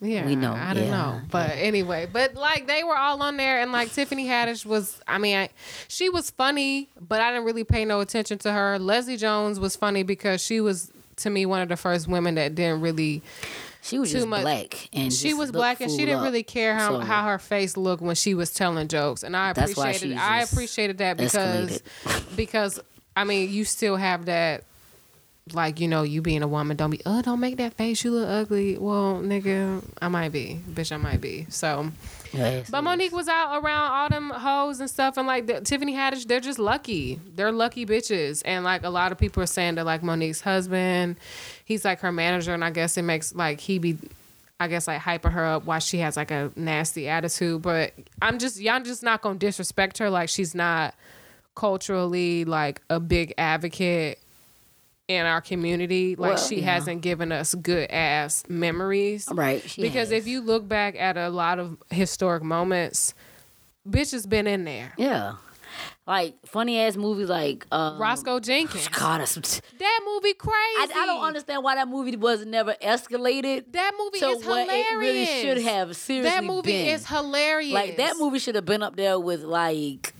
Yeah, 0.00 0.24
We 0.26 0.36
know, 0.36 0.52
I 0.52 0.74
don't 0.74 0.84
yeah, 0.84 0.90
know, 0.90 1.20
but 1.30 1.50
anyway, 1.56 2.06
but 2.12 2.34
like 2.34 2.66
they 2.66 2.84
were 2.84 2.96
all 2.96 3.20
on 3.22 3.36
there, 3.36 3.60
and 3.60 3.72
like 3.72 3.92
Tiffany 3.92 4.26
Haddish 4.26 4.64
was. 4.64 5.00
I 5.08 5.18
mean, 5.18 5.36
I, 5.36 5.48
she 5.88 6.08
was 6.08 6.30
funny, 6.30 6.88
but 7.00 7.20
I 7.20 7.30
didn't 7.32 7.44
really 7.46 7.64
pay 7.64 7.84
no 7.84 8.00
attention 8.00 8.38
to 8.38 8.52
her. 8.52 8.78
Leslie 8.78 9.16
Jones 9.16 9.58
was 9.58 9.74
funny 9.76 10.04
because 10.04 10.40
she 10.40 10.60
was 10.60 10.92
to 11.16 11.30
me 11.30 11.46
one 11.46 11.62
of 11.62 11.68
the 11.68 11.76
first 11.76 12.06
women 12.06 12.36
that 12.36 12.54
didn't 12.54 12.80
really 12.80 13.22
She 13.82 13.98
was 13.98 14.10
too 14.12 14.18
just 14.18 14.28
much- 14.28 14.42
black, 14.42 14.88
and 14.92 15.12
she 15.12 15.34
was 15.34 15.50
black 15.50 15.80
and 15.80 15.90
she 15.90 15.96
didn't 15.98 16.18
up. 16.20 16.24
really 16.24 16.44
care 16.44 16.76
how, 16.76 16.90
So- 16.90 17.00
how 17.00 17.24
her 17.26 17.40
face 17.40 17.76
looked 17.76 18.00
when 18.02 18.14
she 18.14 18.34
was 18.34 18.52
telling 18.54 18.86
jokes 18.86 19.24
and 19.24 19.36
i 19.36 19.50
appreciated 19.50 20.16
i 20.16 20.42
appreciated 20.42 20.98
that 20.98 21.16
because 21.16 21.82
because 22.36 22.78
i 23.16 23.24
mean 23.24 23.50
you 23.50 23.64
still 23.64 23.96
have 23.96 24.26
that 24.26 24.62
like 25.54 25.80
you 25.80 25.88
know 25.88 26.02
you 26.02 26.22
being 26.22 26.42
a 26.42 26.48
woman 26.48 26.76
don't 26.76 26.90
be 26.90 27.00
oh 27.06 27.22
don't 27.22 27.40
make 27.40 27.56
that 27.56 27.74
face. 27.74 28.04
You 28.04 28.12
look 28.12 28.28
ugly. 28.28 28.78
Well 28.78 29.20
nigga 29.22 29.82
i 30.00 30.08
might 30.08 30.32
be. 30.32 30.60
Bitch 30.70 30.92
i 30.92 30.96
might 30.96 31.20
be. 31.20 31.46
So 31.48 31.90
Yes, 32.32 32.68
but 32.70 32.82
Monique 32.82 33.12
was 33.12 33.28
out 33.28 33.62
around 33.62 33.90
all 33.90 34.08
them 34.08 34.30
hoes 34.30 34.80
and 34.80 34.90
stuff, 34.90 35.16
and 35.16 35.26
like 35.26 35.46
the, 35.46 35.60
Tiffany 35.60 35.94
Haddish, 35.94 36.26
they're 36.26 36.40
just 36.40 36.58
lucky. 36.58 37.20
They're 37.34 37.52
lucky 37.52 37.86
bitches, 37.86 38.42
and 38.44 38.64
like 38.64 38.84
a 38.84 38.90
lot 38.90 39.12
of 39.12 39.18
people 39.18 39.42
are 39.42 39.46
saying 39.46 39.76
that 39.76 39.86
like 39.86 40.02
Monique's 40.02 40.40
husband, 40.40 41.16
he's 41.64 41.84
like 41.84 42.00
her 42.00 42.12
manager, 42.12 42.52
and 42.52 42.64
I 42.64 42.70
guess 42.70 42.96
it 42.96 43.02
makes 43.02 43.34
like 43.34 43.60
he 43.60 43.78
be, 43.78 43.98
I 44.60 44.68
guess 44.68 44.86
like 44.86 45.00
hyping 45.00 45.32
her 45.32 45.44
up 45.44 45.64
while 45.64 45.80
she 45.80 45.98
has 45.98 46.16
like 46.16 46.30
a 46.30 46.50
nasty 46.54 47.08
attitude. 47.08 47.62
But 47.62 47.94
I'm 48.20 48.38
just 48.38 48.60
y'all 48.60 48.80
just 48.80 49.02
not 49.02 49.22
gonna 49.22 49.38
disrespect 49.38 49.98
her. 49.98 50.10
Like 50.10 50.28
she's 50.28 50.54
not 50.54 50.94
culturally 51.54 52.44
like 52.44 52.80
a 52.90 53.00
big 53.00 53.34
advocate 53.38 54.20
in 55.08 55.24
our 55.26 55.40
community. 55.40 56.14
Like 56.16 56.28
Well, 56.34 56.36
she 56.38 56.60
yeah. 56.60 56.74
hasn't 56.74 57.00
given 57.00 57.32
us 57.32 57.54
good 57.54 57.90
ass 57.90 58.44
memories 58.48 59.26
right. 59.32 59.62
because 59.76 60.10
has. 60.10 60.12
if 60.12 60.26
you 60.26 60.40
look 60.42 60.68
back 60.68 60.94
at 60.98 61.16
a 61.16 61.30
lot 61.30 61.58
of 61.58 61.78
historic 61.90 62.42
moments, 62.42 63.14
bitch 63.88 64.12
has 64.12 64.26
been 64.26 64.46
in 64.46 64.64
there. 64.64 64.92
yeah, 64.98 65.36
like 66.06 66.34
funny 66.46 66.78
ass 66.80 66.96
movies 66.96 67.28
like 67.28 67.66
um, 67.72 67.98
Roscoe 68.00 68.38
Jenkins. 68.40 68.88
God, 68.92 69.20
That 69.20 70.00
movie 70.06 70.34
crazy. 70.34 70.54
I, 70.54 70.88
I 70.94 71.06
don't 71.06 71.22
understand 71.24 71.62
why 71.64 71.74
that 71.76 71.88
movie 71.88 72.16
was 72.16 72.44
never 72.44 72.74
escalated 72.82 73.72
That 73.72 73.92
movie 73.98 74.18
to 74.20 74.26
is 74.28 74.44
what 74.44 74.68
hilarious. 74.68 74.90
it 74.90 74.96
really 74.96 75.26
should 75.26 75.58
have. 75.62 75.96
Seriously, 75.96 76.30
That 76.30 76.44
movie 76.44 76.72
been. 76.72 76.86
is 76.94 77.06
hilarious. 77.06 77.72
like 77.72 77.96
that 77.96 78.16
movie 78.18 78.38
should 78.38 78.54
have 78.56 78.64
been 78.66 78.82
up 78.82 78.96
there 78.96 79.18
with 79.18 79.42
like 79.42 80.12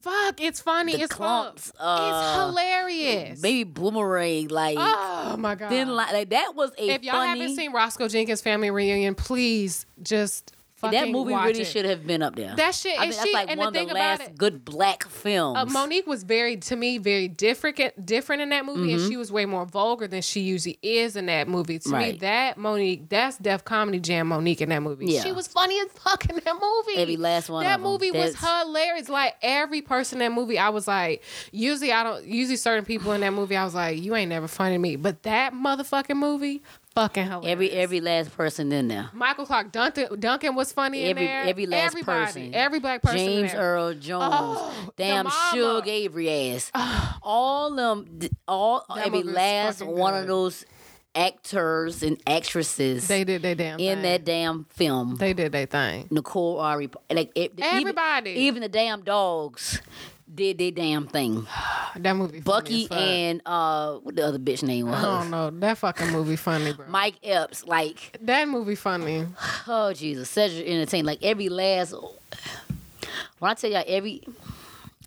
Fuck, 0.00 0.40
it's 0.40 0.60
funny. 0.60 0.94
The 0.96 1.02
it's 1.02 1.12
Klumps, 1.12 1.72
uh, 1.78 2.08
it's 2.10 2.40
hilarious. 2.40 3.42
maybe 3.42 3.64
Boomerang. 3.64 4.48
Like 4.48 4.76
Oh 4.78 5.36
my 5.38 5.54
god. 5.56 5.70
then 5.70 5.88
like, 5.88 6.12
like 6.12 6.30
that 6.30 6.54
was 6.54 6.70
a 6.78 6.88
if 6.90 7.02
y'all 7.02 7.14
funny. 7.14 7.40
haven't 7.40 7.56
seen 7.56 7.72
Roscoe 7.72 8.06
Jenkins 8.08 8.40
Family 8.40 8.70
Reunion, 8.70 9.14
please 9.16 9.86
just 10.02 10.52
that 10.80 11.08
movie 11.10 11.34
really 11.34 11.60
it. 11.60 11.66
should 11.66 11.84
have 11.84 12.06
been 12.06 12.22
up 12.22 12.36
there. 12.36 12.54
That 12.56 12.74
shit- 12.74 12.98
I 12.98 13.02
mean, 13.02 13.10
that's 13.10 13.24
she- 13.24 13.32
like 13.32 13.50
and 13.50 13.58
one 13.58 13.72
the 13.72 13.82
of 13.82 13.88
the 13.88 13.94
last 13.94 14.22
it- 14.22 14.38
good 14.38 14.64
black 14.64 15.04
films. 15.08 15.58
Uh, 15.58 15.66
Monique 15.66 16.06
was 16.06 16.22
very, 16.22 16.56
to 16.56 16.76
me, 16.76 16.98
very 16.98 17.28
different, 17.28 17.80
different 18.04 18.42
in 18.42 18.48
that 18.50 18.64
movie, 18.64 18.78
Mm-hmm. 18.92 19.00
and 19.02 19.10
she 19.10 19.16
was 19.16 19.32
way 19.32 19.44
more 19.46 19.64
vulgar 19.66 20.06
than 20.06 20.22
she 20.22 20.40
usually 20.40 20.78
is 20.82 21.16
in 21.16 21.26
that 21.26 21.48
movie. 21.48 21.78
To 21.80 21.88
me, 21.90 22.12
that 22.12 22.56
Monique, 22.58 23.08
that's 23.08 23.38
Def 23.38 23.64
Comedy 23.64 24.00
Jam 24.00 24.28
Monique 24.28 24.60
in 24.60 24.68
that 24.70 24.82
movie. 24.82 25.06
Yeah. 25.06 25.22
She 25.22 25.32
was 25.32 25.46
funny 25.48 25.78
as 25.80 25.88
fuck 25.92 26.28
in 26.28 26.36
that 26.36 26.54
movie. 26.54 26.96
Every 27.00 27.16
last 27.16 27.48
one 27.48 27.64
That 27.64 27.80
movie 27.80 28.10
was 28.10 28.36
hilarious. 28.36 29.08
Like 29.08 29.34
every 29.42 29.82
person 29.82 30.20
in 30.22 30.30
that 30.32 30.34
movie, 30.38 30.58
I 30.58 30.68
was 30.68 30.86
like, 30.86 31.22
usually 31.52 31.92
I 31.92 32.02
don't, 32.02 32.24
usually 32.24 32.56
certain 32.56 32.84
people 32.84 33.12
in 33.12 33.20
that 33.22 33.32
movie, 33.32 33.56
I 33.56 33.64
was 33.64 33.74
like, 33.74 34.00
you 34.02 34.14
ain't 34.14 34.28
never 34.28 34.48
funny 34.48 34.74
to 34.74 34.78
me, 34.78 34.96
but 34.96 35.22
that 35.24 35.52
motherfucking 35.52 36.16
movie, 36.16 36.62
fucking 36.98 37.24
hilarious. 37.24 37.50
every 37.52 37.70
every 37.70 38.00
last 38.00 38.36
person 38.36 38.72
in 38.72 38.88
there. 38.88 39.08
Michael 39.12 39.46
Clarke 39.46 39.70
Duncan, 39.72 40.18
Duncan 40.18 40.54
was 40.54 40.72
funny 40.72 41.04
Every 41.04 41.22
in 41.22 41.28
there. 41.28 41.42
every 41.44 41.66
last 41.66 41.86
Everybody, 41.92 42.24
person. 42.26 42.54
every 42.54 42.80
black 42.80 43.02
person. 43.02 43.18
in 43.18 43.26
James 43.26 43.52
there. 43.52 43.60
Earl 43.60 43.94
Jones. 43.94 44.34
Oh, 44.36 44.90
damn. 44.96 45.28
Shug 45.52 45.86
Avery 45.86 46.30
ass. 46.54 46.70
all 47.22 47.74
them 47.74 48.18
all 48.46 48.84
That 48.94 49.06
every 49.06 49.22
last 49.22 49.82
one 49.82 50.14
good. 50.14 50.20
of 50.22 50.26
those 50.26 50.64
actors 51.14 52.02
and 52.02 52.20
actresses 52.26 53.08
They 53.08 53.24
did 53.24 53.42
their 53.42 53.54
damn 53.54 53.80
in 53.80 53.96
thing. 53.96 54.02
that 54.02 54.24
damn 54.24 54.64
film. 54.70 55.16
They 55.16 55.32
did 55.32 55.52
their 55.52 55.66
thing. 55.66 56.06
Nicole 56.10 56.58
Ari, 56.60 56.90
like 57.10 57.32
it, 57.34 57.52
even- 57.56 57.64
Everybody. 57.64 58.30
even, 58.32 58.62
the 58.62 58.68
damn 58.68 59.02
dogs 59.02 59.80
did 60.32 60.58
their 60.58 60.70
damn 60.70 61.06
thing. 61.06 61.46
That 61.96 62.14
movie. 62.14 62.40
Bucky 62.40 62.86
and 62.92 63.42
uh, 63.44 63.94
what 63.94 64.14
the 64.14 64.24
other 64.24 64.38
bitch 64.38 64.62
name 64.62 64.86
was? 64.86 65.02
I 65.02 65.20
don't 65.20 65.30
know. 65.30 65.50
That 65.50 65.78
fucking 65.78 66.12
movie 66.12 66.36
funny, 66.36 66.74
bro. 66.74 66.86
Mike 66.86 67.16
Epps, 67.24 67.66
like 67.66 68.16
that 68.20 68.46
movie 68.46 68.76
funny. 68.76 69.26
oh 69.66 69.92
Jesus, 69.94 70.30
Cedric 70.30 70.64
Entertainment, 70.64 71.06
like 71.20 71.28
every 71.28 71.48
last. 71.48 71.94
When 73.38 73.50
I 73.50 73.54
tell 73.54 73.70
y'all 73.70 73.82
every, 73.86 74.22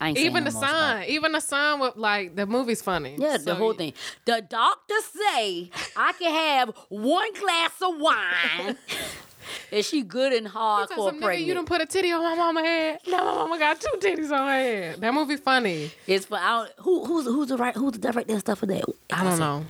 I 0.02 0.10
ain't 0.10 0.18
Even 0.18 0.44
the 0.44 0.52
son. 0.52 1.04
Even 1.08 1.32
the 1.32 1.40
son 1.40 1.80
with 1.80 1.96
like 1.96 2.36
the 2.36 2.48
movie's 2.48 2.82
funny. 2.82 3.16
Yeah, 3.18 3.38
So 3.38 3.44
the 3.44 3.56
whole 3.56 3.74
thing. 3.74 3.94
The 4.26 4.42
doctor 4.42 4.96
say 5.14 5.70
I 5.96 6.14
can 6.14 6.32
have 6.32 6.76
one 6.90 7.32
glass 7.36 7.74
of 7.82 8.00
wine. 8.00 8.78
Is 9.72 9.88
she 9.88 10.04
good 10.04 10.34
and 10.34 10.48
hardcore 10.48 10.88
Some 10.96 11.18
nigga, 11.18 11.22
pregnant? 11.24 11.48
you 11.48 11.54
done 11.54 11.66
put 11.66 11.82
a 11.82 11.86
titty 11.86 12.12
on 12.12 12.22
my 12.24 12.36
mama 12.36 12.62
head. 12.62 13.00
No, 13.08 13.18
my 13.18 13.34
mama 13.36 13.60
got 13.60 13.80
two 13.80 13.98
titties 14.00 14.32
on 14.32 14.48
her 14.48 14.54
head. 14.54 15.02
That 15.02 15.14
movie 15.14 15.38
funny. 15.38 15.92
it's 16.08 16.26
for 16.26 16.38
don't, 16.38 16.70
who 16.80 17.06
who's 17.06 17.26
who's 17.26 17.48
the 17.50 17.58
right 17.58 17.76
who's 17.76 17.94
the 17.94 18.00
director 18.00 18.32
and 18.34 18.40
stuff 18.42 18.60
for 18.60 18.66
that. 18.68 18.84
I 19.12 19.24
don't 19.24 19.40
know. 19.40 19.66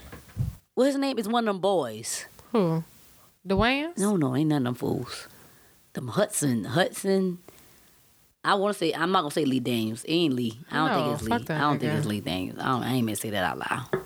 What 0.75 0.85
his 0.85 0.95
name 0.97 1.19
is 1.19 1.27
one 1.27 1.47
of 1.47 1.53
them 1.53 1.61
boys. 1.61 2.25
Who? 2.51 2.83
The 3.45 3.55
Dwayne? 3.55 3.97
No, 3.97 4.15
no, 4.15 4.35
ain't 4.35 4.49
none 4.49 4.59
of 4.59 4.63
them 4.65 4.75
fools. 4.75 5.27
Them 5.93 6.09
Hudlin, 6.09 6.65
Hudlin. 6.67 7.37
I 8.43 8.55
want 8.55 8.73
to 8.73 8.79
say 8.79 8.93
I'm 8.93 9.11
not 9.11 9.21
gonna 9.21 9.31
say 9.31 9.45
Lee 9.45 9.59
Daniels. 9.59 10.03
It 10.03 10.11
ain't 10.13 10.33
Lee. 10.33 10.59
I 10.71 10.75
don't 10.77 10.87
No, 10.87 10.95
think 11.03 11.13
it's 11.13 11.23
Lee. 11.49 11.55
I 11.55 11.59
don't 11.59 11.79
think 11.79 11.93
it's 11.93 12.05
Lee 12.07 12.21
Daniels. 12.21 12.59
I, 12.59 12.65
don't, 12.65 12.83
I 12.83 12.93
ain't 12.93 13.05
meant 13.05 13.17
to 13.17 13.21
say 13.21 13.29
that 13.31 13.43
out 13.43 13.57
loud. 13.59 14.03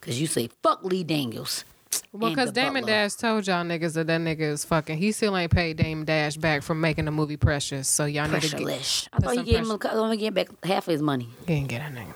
Cause 0.00 0.18
you 0.18 0.26
say 0.26 0.50
fuck 0.62 0.84
Lee 0.84 1.02
Daniels. 1.04 1.64
Well, 2.12 2.30
because 2.30 2.52
Damon. 2.52 2.84
Dash 2.86 3.14
told 3.14 3.46
y'all 3.46 3.64
niggas 3.64 3.94
that 3.94 4.06
that 4.06 4.20
nigga 4.20 4.40
is 4.40 4.64
fucking. 4.64 4.98
He 4.98 5.12
still 5.12 5.36
ain't 5.36 5.52
paid 5.52 5.76
Damon 5.76 6.04
Dash 6.04 6.36
back 6.36 6.62
from 6.62 6.80
making 6.80 7.04
the 7.06 7.10
movie 7.10 7.36
Precious. 7.36 7.88
So 7.88 8.04
y'all 8.04 8.28
need 8.28 8.42
to 8.42 8.56
get. 8.56 9.08
I 9.12 9.18
thought 9.18 9.36
he 9.36 9.42
gave 9.42 9.60
him 9.60 9.78
only 9.92 10.16
getting 10.16 10.34
back 10.34 10.48
half 10.64 10.88
of 10.88 10.92
his 10.92 11.02
money. 11.02 11.28
He 11.46 11.52
ain't 11.54 11.68
get 11.68 11.80
that 11.80 11.92
nigga. 11.92 12.14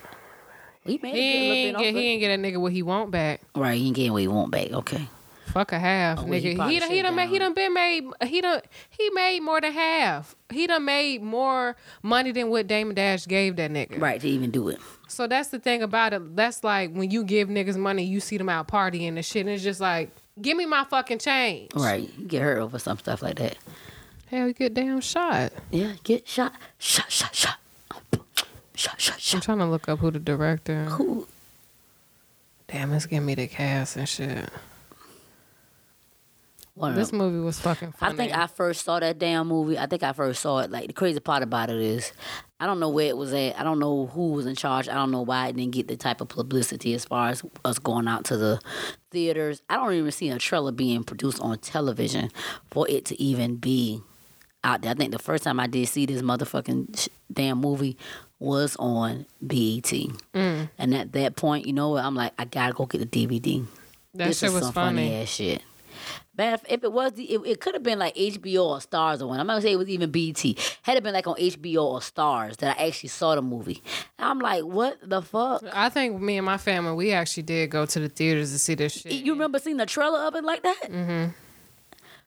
He 0.84 0.98
made 1.02 1.14
He 1.14 1.20
a 1.20 1.52
ain't 1.52 1.78
get. 1.78 1.94
He 1.94 2.00
ain't 2.06 2.20
get 2.20 2.38
a 2.38 2.42
nigga 2.42 2.60
what 2.60 2.72
he 2.72 2.82
want 2.82 3.10
back. 3.10 3.40
Right, 3.54 3.78
he 3.78 3.86
ain't 3.88 3.96
getting 3.96 4.12
what 4.12 4.22
he 4.22 4.28
want 4.28 4.50
back. 4.50 4.72
Okay. 4.72 5.08
Fuck 5.46 5.72
a 5.72 5.78
half, 5.78 6.18
Oh, 6.18 6.24
he 6.26 6.30
nigga. 6.30 6.56
probably 6.56 6.74
He 6.74 6.80
done, 6.80 6.90
he 6.90 7.02
done, 7.02 7.14
made, 7.14 7.28
he 7.30 7.38
done 7.38 7.54
been 7.54 7.72
made. 7.72 8.04
He 8.26 8.40
done 8.42 8.60
he 8.90 9.08
made 9.10 9.40
more 9.40 9.60
than 9.60 9.72
half. 9.72 10.36
He 10.50 10.66
done 10.66 10.84
made 10.84 11.22
more 11.22 11.74
money 12.02 12.32
than 12.32 12.50
what 12.50 12.66
Damon 12.66 12.94
Dash 12.94 13.26
gave 13.26 13.56
that 13.56 13.70
nigga. 13.70 13.98
Right, 14.00 14.20
to 14.20 14.28
even 14.28 14.50
do 14.50 14.68
it. 14.68 14.78
So 15.08 15.26
that's 15.26 15.48
the 15.48 15.58
thing 15.58 15.82
about 15.82 16.12
it. 16.12 16.36
That's 16.36 16.62
like 16.62 16.92
when 16.92 17.10
you 17.10 17.24
give 17.24 17.48
niggas 17.48 17.76
money, 17.76 18.04
you 18.04 18.20
see 18.20 18.36
them 18.36 18.48
out 18.48 18.68
partying 18.68 19.08
and 19.08 19.24
shit, 19.24 19.40
and 19.46 19.50
it's 19.50 19.62
just 19.62 19.80
like, 19.80 20.10
give 20.40 20.56
me 20.56 20.66
my 20.66 20.84
fucking 20.84 21.18
change. 21.18 21.70
Right. 21.74 22.08
You 22.18 22.26
get 22.26 22.42
hurt 22.42 22.58
over 22.58 22.78
some 22.78 22.98
stuff 22.98 23.22
like 23.22 23.36
that. 23.36 23.56
Hell, 24.26 24.46
you 24.48 24.52
get 24.52 24.74
damn 24.74 25.00
shot. 25.00 25.52
Yeah, 25.70 25.92
get 26.04 26.28
shot. 26.28 26.52
Shot, 26.78 27.10
shot, 27.10 27.34
shot. 27.34 27.56
Shot, 28.74 29.00
shot, 29.00 29.20
shot. 29.20 29.34
I'm 29.34 29.40
trying 29.40 29.58
to 29.58 29.66
look 29.66 29.88
up 29.88 29.98
who 29.98 30.10
the 30.10 30.18
director. 30.18 30.84
Who? 30.84 31.26
Damn, 32.68 32.92
it's 32.92 33.06
giving 33.06 33.24
me 33.26 33.34
the 33.34 33.46
cast 33.46 33.96
and 33.96 34.08
shit. 34.08 34.50
One 36.74 36.94
This 36.94 37.08
them. 37.10 37.18
movie 37.18 37.40
was 37.40 37.58
fucking 37.58 37.92
I 38.00 38.12
think 38.12 38.36
I 38.36 38.46
first 38.46 38.84
saw 38.84 39.00
that 39.00 39.18
damn 39.18 39.48
movie. 39.48 39.76
I 39.78 39.86
think 39.86 40.02
I 40.04 40.12
first 40.12 40.40
saw 40.40 40.58
it. 40.60 40.70
Like 40.70 40.86
the 40.86 40.92
crazy 40.92 41.18
part 41.18 41.42
about 41.42 41.70
it 41.70 41.76
is, 41.80 42.12
I 42.60 42.66
don't 42.66 42.80
know 42.80 42.88
where 42.88 43.06
it 43.06 43.16
was 43.16 43.32
at. 43.32 43.58
I 43.58 43.62
don't 43.62 43.78
know 43.78 44.06
who 44.06 44.32
was 44.32 44.46
in 44.46 44.56
charge. 44.56 44.88
I 44.88 44.94
don't 44.94 45.10
know 45.12 45.22
why 45.22 45.48
it 45.48 45.56
didn't 45.56 45.72
get 45.72 45.86
the 45.88 45.96
type 45.96 46.20
of 46.20 46.28
publicity 46.28 46.92
as 46.94 47.04
far 47.04 47.28
as 47.28 47.42
us 47.64 47.78
going 47.78 48.08
out 48.08 48.24
to 48.26 48.36
the 48.36 48.60
theaters. 49.12 49.62
I 49.70 49.76
don't 49.76 49.92
even 49.94 50.10
see 50.10 50.28
a 50.30 50.38
trailer 50.38 50.72
being 50.72 51.04
produced 51.04 51.40
on 51.40 51.58
television 51.58 52.30
for 52.70 52.88
it 52.88 53.04
to 53.06 53.22
even 53.22 53.56
be 53.56 54.02
out 54.64 54.82
there. 54.82 54.90
I 54.90 54.94
think 54.94 55.12
the 55.12 55.20
first 55.20 55.44
time 55.44 55.60
I 55.60 55.68
did 55.68 55.86
see 55.88 56.04
this 56.04 56.20
motherfucking 56.22 56.98
sh- 56.98 57.08
damn 57.32 57.58
movie 57.60 57.96
was 58.40 58.74
on 58.80 59.26
BET. 59.40 59.84
Mm. 60.34 60.70
And 60.78 60.94
at 60.94 61.12
that 61.12 61.36
point, 61.36 61.64
you 61.66 61.72
know 61.72 61.90
what? 61.90 62.04
I'm 62.04 62.14
like, 62.16 62.32
I 62.38 62.44
gotta 62.44 62.72
go 62.72 62.86
get 62.86 63.08
the 63.08 63.26
DVD. 63.26 63.64
that 64.14 64.28
this 64.28 64.40
shit 64.40 64.48
is 64.48 64.54
was 64.54 64.64
some 64.64 64.72
funny. 64.72 65.14
ass 65.22 65.28
shit. 65.28 65.62
Man, 66.38 66.54
if, 66.54 66.64
if 66.68 66.84
it 66.84 66.92
was, 66.92 67.12
the, 67.14 67.24
it, 67.24 67.40
it 67.44 67.60
could 67.60 67.74
have 67.74 67.82
been 67.82 67.98
like 67.98 68.14
HBO 68.14 68.64
or 68.66 68.78
Starz 68.78 69.20
or 69.20 69.26
one. 69.26 69.40
I'm 69.40 69.46
not 69.48 69.54
gonna 69.54 69.62
say 69.62 69.72
it 69.72 69.78
was 69.78 69.88
even 69.88 70.12
BT. 70.12 70.56
Had 70.82 70.96
it 70.96 71.02
been 71.02 71.12
like 71.12 71.26
on 71.26 71.34
HBO 71.34 71.82
or 71.82 71.98
Starz 71.98 72.56
that 72.58 72.78
I 72.78 72.86
actually 72.86 73.08
saw 73.08 73.34
the 73.34 73.42
movie. 73.42 73.82
I'm 74.20 74.38
like, 74.38 74.62
what 74.62 74.98
the 75.02 75.20
fuck? 75.20 75.64
I 75.72 75.88
think 75.88 76.20
me 76.20 76.36
and 76.36 76.46
my 76.46 76.56
family, 76.56 76.94
we 76.94 77.12
actually 77.12 77.42
did 77.42 77.70
go 77.70 77.86
to 77.86 77.98
the 78.00 78.08
theaters 78.08 78.52
to 78.52 78.58
see 78.60 78.76
this 78.76 78.92
shit. 78.92 79.12
You 79.12 79.32
remember 79.32 79.58
seeing 79.58 79.78
the 79.78 79.86
trailer 79.86 80.20
of 80.20 80.36
it 80.36 80.44
like 80.44 80.62
that? 80.62 80.82
Mm-hmm. 80.84 81.30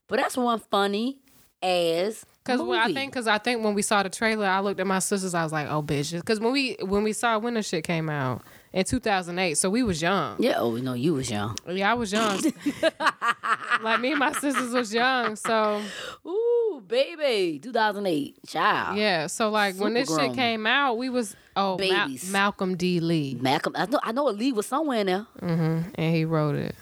But 0.08 0.20
that's 0.20 0.36
one 0.36 0.60
funny 0.60 1.20
ass 1.64 2.26
Cause 2.44 2.58
movie. 2.58 2.70
when 2.72 2.80
I 2.80 2.94
think, 2.94 3.14
cause 3.14 3.28
I 3.28 3.38
think 3.38 3.64
when 3.64 3.76
we 3.76 3.82
saw 3.82 4.04
the 4.04 4.10
trailer, 4.10 4.46
I 4.46 4.60
looked 4.60 4.82
at 4.82 4.88
my 4.88 5.00
sisters. 5.00 5.34
I 5.34 5.44
was 5.44 5.54
like, 5.54 5.70
"Oh, 5.70 5.82
bitches!" 5.82 6.26
Cause 6.26 6.40
when 6.40 6.52
we 6.52 6.76
when 6.82 7.04
we 7.04 7.14
saw 7.14 7.38
when 7.38 7.54
the 7.54 7.64
shit 7.64 7.86
came 7.86 8.10
out 8.10 8.42
in 8.74 8.86
2008, 8.86 9.58
so 9.58 9.70
we 9.70 9.84
was 9.84 10.02
young. 10.02 10.36
yeah, 10.40 10.56
oh 10.58 10.76
no, 10.78 10.94
you 10.94 11.14
was 11.14 11.30
young. 11.30 11.58
Yeah, 11.68 11.92
I 11.92 11.94
was 11.94 12.12
young. 12.14 12.42
like 13.82 14.00
me 14.00 14.12
and 14.12 14.20
my 14.20 14.32
sisters 14.34 14.74
was 14.74 14.94
young. 14.94 15.36
So 15.36 15.82
Ooh, 16.26 16.82
baby, 16.88 17.60
2008, 17.60 18.48
child. 18.48 18.98
yeah, 18.98 19.28
so 19.28 19.50
like 19.50 19.76
when 19.76 19.94
this 19.94 20.10
Super 20.10 20.22
shit 20.22 20.36
came 20.36 20.66
out, 20.66 20.98
we 20.98 21.10
was 21.10 21.36
oh 21.56 21.78
Ma-. 21.78 22.08
Malcolm 22.32 22.78
D. 22.78 23.00
Lee, 23.00 23.38
Malcolm, 23.42 23.74
I 23.76 23.86
know, 23.88 24.00
I 24.04 24.12
know 24.12 24.30
a 24.30 24.32
Lee 24.32 24.52
was 24.54 24.66
somewhere 24.68 25.00
in 25.00 25.08
there. 25.08 25.28
Mm-hmm. 25.42 25.90
And 25.96 26.16
he 26.16 26.26
wrote 26.26 26.56
it. 26.56 26.76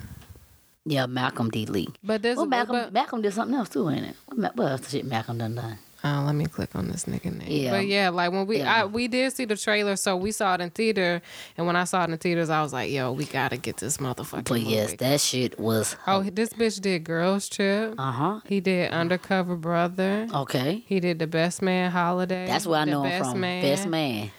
Yeah, 0.86 1.06
Malcolm 1.08 1.50
D. 1.50 1.66
Lee. 1.66 1.90
But 2.04 2.22
this 2.22 2.38
Well, 2.38 2.46
Malcolm, 2.46 2.76
but, 2.76 2.94
Malcolm 2.94 3.22
did 3.22 3.34
something 3.34 3.56
else 3.56 3.70
too, 3.70 3.90
ain't 3.90 4.06
it? 4.06 4.16
What, 4.28 4.56
what 4.56 4.72
else 4.72 4.90
shit 4.90 5.06
Malcolm 5.06 5.38
done 5.38 5.56
done? 5.56 5.78
Uh, 6.04 6.24
let 6.24 6.34
me 6.36 6.46
click 6.46 6.76
on 6.76 6.88
this 6.88 7.06
nigga 7.06 7.26
name. 7.38 7.48
Yeah. 7.50 7.72
But 7.72 7.88
yeah, 7.88 8.10
like 8.10 8.32
when 8.32 8.46
we 8.48 8.60
Yeah. 8.60 8.84
I, 8.84 8.86
we 8.86 9.08
did 9.08 9.34
see 9.34 9.46
the 9.46 9.58
trailer, 9.58 9.96
so 9.98 10.16
we 10.16 10.32
saw 10.32 10.56
it 10.56 10.62
in 10.62 10.70
theater, 10.70 11.22
and 11.58 11.68
when 11.68 11.76
I 11.76 11.84
saw 11.84 12.04
it 12.06 12.10
in 12.10 12.18
theaters, 12.18 12.50
I 12.50 12.62
was 12.62 12.72
like, 12.72 12.90
"Yo, 12.92 13.12
we 13.12 13.26
gotta 13.26 13.58
get 13.58 13.78
this 13.78 13.98
motherfucker." 13.98 14.48
But 14.48 14.62
yes, 14.62 14.94
that 15.00 15.20
shit 15.20 15.60
was. 15.60 15.96
oh, 16.08 16.24
this 16.24 16.50
bitch 16.54 16.80
did 16.82 17.04
Girls 17.04 17.50
Trip. 17.50 17.96
Uh 17.98 18.12
huh. 18.12 18.40
He 18.46 18.60
did 18.62 18.92
Undercover 18.92 19.56
Brother. 19.56 20.28
Okay. 20.34 20.84
He 20.88 21.00
did 21.00 21.20
The 21.20 21.28
Best 21.28 21.62
Man 21.62 21.92
Holiday. 21.92 22.46
That's 22.48 22.66
where 22.66 22.80
I 22.80 22.86
The 22.86 22.92
know 22.92 23.04
him 23.04 23.10
Best 23.20 23.32
from. 23.32 23.40
Man. 23.42 23.62
Best 23.62 23.88
man. 23.88 24.32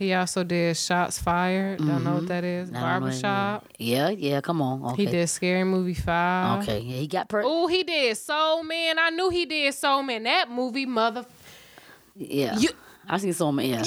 He 0.00 0.14
also 0.14 0.44
did 0.44 0.78
Shots 0.78 1.18
Fired. 1.20 1.76
Don't 1.78 2.02
know 2.04 2.14
what 2.14 2.28
that 2.28 2.42
is. 2.42 2.70
Mm-hmm. 2.70 2.76
I 2.76 2.80
don't 2.80 3.00
know 3.00 3.00
Barbershop. 3.06 3.68
Yeah, 3.78 4.08
yeah. 4.08 4.40
Come 4.40 4.62
on. 4.62 4.82
Okay. 4.92 5.04
He 5.04 5.10
did 5.10 5.28
Scary 5.28 5.62
Movie 5.62 5.92
Five. 5.92 6.62
Okay. 6.62 6.78
Yeah, 6.80 6.96
he 6.96 7.06
got 7.06 7.28
per. 7.28 7.42
Oh, 7.44 7.66
he 7.66 7.82
did 7.84 8.16
Soul 8.16 8.62
Man. 8.62 8.98
I 8.98 9.10
knew 9.10 9.28
he 9.28 9.44
did 9.44 9.74
Soul 9.74 10.02
Man. 10.02 10.22
That 10.22 10.50
movie, 10.50 10.86
mother. 10.86 11.26
Yeah. 12.16 12.56
You- 12.58 12.70
I 13.06 13.18
seen 13.18 13.34
so 13.34 13.52
many. 13.52 13.68
Yeah. 13.72 13.82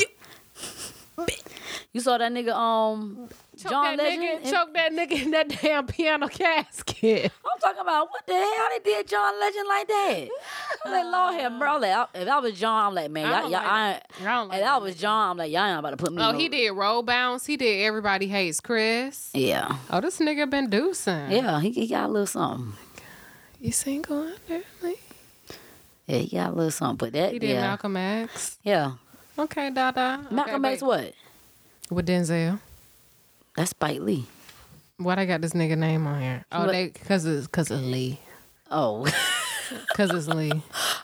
You 1.94 2.00
saw 2.00 2.18
that 2.20 2.32
nigga 2.32 2.54
um 2.54 3.28
Choke 3.64 3.72
John 3.72 3.98
that 3.98 4.04
Legend? 4.04 4.44
nigga, 4.46 4.52
choke 4.52 4.74
that 4.74 4.92
nigga 4.92 5.12
in 5.24 5.32
that 5.32 5.48
damn 5.50 5.88
piano 5.88 6.28
casket. 6.30 7.32
I'm 7.46 7.60
talking 7.60 7.82
about 7.82 8.10
what 8.12 8.26
the 8.28 8.34
hell 8.34 8.68
they 8.78 8.84
did 8.84 9.08
John 9.08 9.40
Legend 9.40 9.68
like 9.68 9.88
that. 9.88 10.28
I'm 10.86 10.92
like, 10.92 11.06
Lord 11.06 11.34
have 11.42 11.52
mercy. 11.54 11.66
I'm 11.70 11.82
like, 11.82 12.08
if 12.16 12.28
I 12.28 12.40
was 12.40 12.60
John, 12.60 12.88
I'm 12.88 12.96
like, 12.96 13.12
man, 13.12 13.26
I 13.26 13.30
y'all, 13.30 13.42
don't 13.42 13.52
y'all, 13.52 13.62
like 13.62 13.70
I, 13.72 13.92
that. 13.92 14.08
I 14.20 14.24
don't 14.24 14.48
like 14.50 14.58
if 14.60 14.64
I 14.64 14.68
that 14.68 14.82
was 14.82 14.96
John, 14.96 15.32
I'm 15.32 15.38
like, 15.38 15.52
y'all 15.52 15.66
ain't 15.66 15.80
about 15.80 15.90
to 15.92 15.98
put 15.98 16.12
me. 16.14 16.22
Oh, 16.22 16.32
no- 16.32 16.38
he 16.38 16.50
did 16.50 16.72
Roll 16.72 17.04
Bounce. 17.04 17.46
He 17.46 17.58
did 17.58 17.86
Everybody 17.86 18.28
Hates 18.28 18.60
Chris. 18.60 19.30
Yeah, 19.34 19.78
Oh, 19.90 20.02
this 20.02 20.20
nigga 20.20 20.50
been 20.50 20.70
deucing. 20.70 21.32
yeah, 21.32 21.60
he, 21.60 21.72
he 21.72 21.88
got 21.88 22.10
a 22.10 22.12
little 22.12 22.28
something. 22.28 22.74
Oh 22.78 23.00
you 23.62 23.72
single 23.72 24.18
under 24.24 24.66
me? 24.84 24.96
Yeah, 26.06 26.18
he 26.18 26.36
got 26.36 26.50
a 26.50 26.56
little 26.56 26.70
something. 26.72 26.98
But 26.98 27.14
that, 27.14 27.32
He 27.32 27.40
did 27.40 27.52
yeah, 27.52 27.62
Malcolm 27.62 27.96
X. 27.96 28.58
yeah, 28.62 28.94
Okay, 29.40 29.70
Dada. 29.70 30.20
Okay, 30.26 30.36
Malcolm 30.36 30.66
X, 30.66 30.82
what? 30.82 31.14
With 31.90 32.06
Denzel. 32.08 32.60
That's 33.56 33.72
Spike 33.72 34.00
Lee. 34.02 34.26
Why 34.98 35.16
they 35.16 35.26
got 35.26 35.42
this 35.42 35.52
nigga 35.54 35.78
name 35.78 36.06
on 36.08 36.22
here? 36.22 36.46
Oh, 36.52 36.62
What? 36.66 36.72
they 36.72 36.90
cause 36.90 37.26
it's 37.26 37.48
cause 37.48 37.72
of 37.72 37.82
Lee. 37.82 38.20
Oh, 38.72 39.06
Cause 39.96 40.12
it's 40.12 40.28
Lee. 40.28 40.52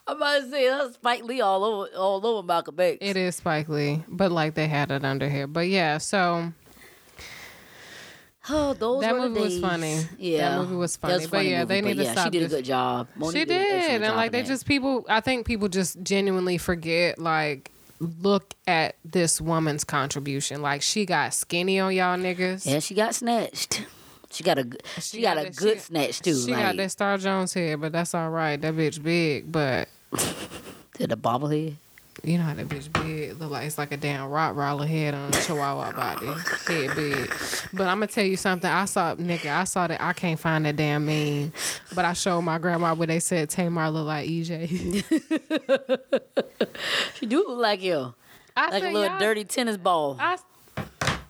I'm 0.06 0.18
about 0.18 0.42
to 0.42 0.50
say 0.52 0.68
that's 0.70 0.94
Spike 0.96 1.24
Lee 1.24 1.42
all 1.42 1.64
over, 1.64 1.90
all 1.96 2.26
over 2.26 2.46
Malcolm 2.46 2.76
X. 2.80 2.98
It 3.02 3.18
is 3.18 3.36
Spike 3.38 3.68
Lee, 3.70 4.04
but 4.08 4.32
like 4.32 4.54
they 4.54 4.68
had 4.68 4.92
it 4.92 5.04
under 5.04 5.28
here. 5.30 5.48
But 5.48 5.68
yeah, 5.70 5.98
so 5.98 6.52
Oh, 8.50 8.74
those 8.74 9.02
That 9.02 9.16
movie 9.16 9.40
was 9.42 9.60
funny. 9.60 10.00
Yeah, 10.18 10.50
That 10.50 10.60
movie 10.62 10.76
was 10.76 10.98
That 10.98 11.08
funny. 11.12 11.28
But 11.28 11.46
yeah, 11.46 11.66
they 11.66 11.82
movie, 11.82 11.94
need 11.94 12.00
to 12.00 12.04
yeah, 12.06 12.12
stop 12.14 12.26
She 12.26 12.30
did 12.32 12.44
this- 12.46 12.54
a 12.54 12.56
good 12.58 12.66
job. 12.66 13.08
Monique 13.16 13.36
she 13.36 13.42
excellent 13.54 13.84
did, 14.02 14.02
and 14.08 14.16
like 14.16 14.32
they 14.32 14.42
that. 14.42 14.48
just 14.48 14.66
people. 14.66 15.06
I 15.10 15.20
think 15.22 15.46
people 15.46 15.68
just 15.68 16.02
genuinely 16.04 16.58
forget 16.58 17.20
like 17.20 17.72
look 18.00 18.54
at 18.68 18.96
this 19.06 19.40
woman's 19.42 19.84
contribution. 19.84 20.62
Like 20.62 20.82
she 20.82 21.06
got 21.06 21.34
skinny 21.34 21.80
on 21.80 21.94
y'all 21.94 22.18
niggas. 22.18 22.66
Yeah, 22.66 22.80
she 22.80 22.94
got 22.96 23.16
snatched. 23.16 23.84
She 24.32 24.44
got 24.44 24.58
a 24.60 24.64
g- 24.64 24.78
she, 25.00 25.22
got, 25.22 25.38
a 25.40 25.44
that- 25.46 25.56
good 25.56 25.74
she- 25.78 25.80
snatch 25.80 26.20
too. 26.22 26.36
She 26.40 26.52
like, 26.52 26.62
got 26.62 26.78
that 26.78 26.92
Star 26.92 27.18
Jones 27.18 27.54
head, 27.54 27.82
but 27.82 27.92
that's 27.92 28.14
all 28.14 28.30
right. 28.30 28.62
That 28.62 28.76
bitch 28.76 29.02
big, 29.02 29.52
but 29.52 29.90
did 30.98 31.12
a 31.12 31.16
bobblehead. 31.16 31.76
You 32.24 32.38
know 32.38 32.44
how 32.44 32.54
that 32.54 32.68
bitch 32.68 32.92
big. 32.94 33.40
Look 33.40 33.52
like 33.52 33.66
it's 33.66 33.78
like 33.78 33.92
a 33.92 33.98
damn 33.98 34.30
Rottweiler 34.30 34.88
head 34.88 35.14
on 35.14 35.30
a 35.30 35.32
Chihuahua 35.32 35.92
body. 35.94 36.28
Head 36.68 36.96
big. 36.96 37.34
But 37.74 37.88
I'm 37.88 37.98
gonna 37.98 38.08
tell 38.08 38.26
you 38.26 38.38
something. 38.38 38.70
I 38.70 38.86
saw 38.86 39.16
nigga. 39.16 39.52
I 39.52 39.64
saw 39.64 39.88
that. 39.88 40.02
I 40.02 40.14
can't 40.14 40.40
find 40.40 40.66
that 40.66 40.76
damn 40.76 41.06
meme. 41.06 41.52
But 41.96 42.06
I 42.06 42.14
showed 42.14 42.42
my 42.42 42.58
grandma 42.58 42.94
where 42.94 43.08
they 43.08 43.20
said 43.20 43.50
Tamar 43.50 43.90
look 43.90 44.08
like 44.08 44.28
EJ. 44.28 45.04
She 47.16 47.26
do 47.26 47.46
look 47.48 47.60
like 47.60 47.82
you, 47.82 48.14
I 48.56 48.70
like 48.70 48.84
a 48.84 48.92
little 48.92 49.18
dirty 49.20 49.44
tennis 49.44 49.78
ball. 49.78 50.18
I 50.20 50.38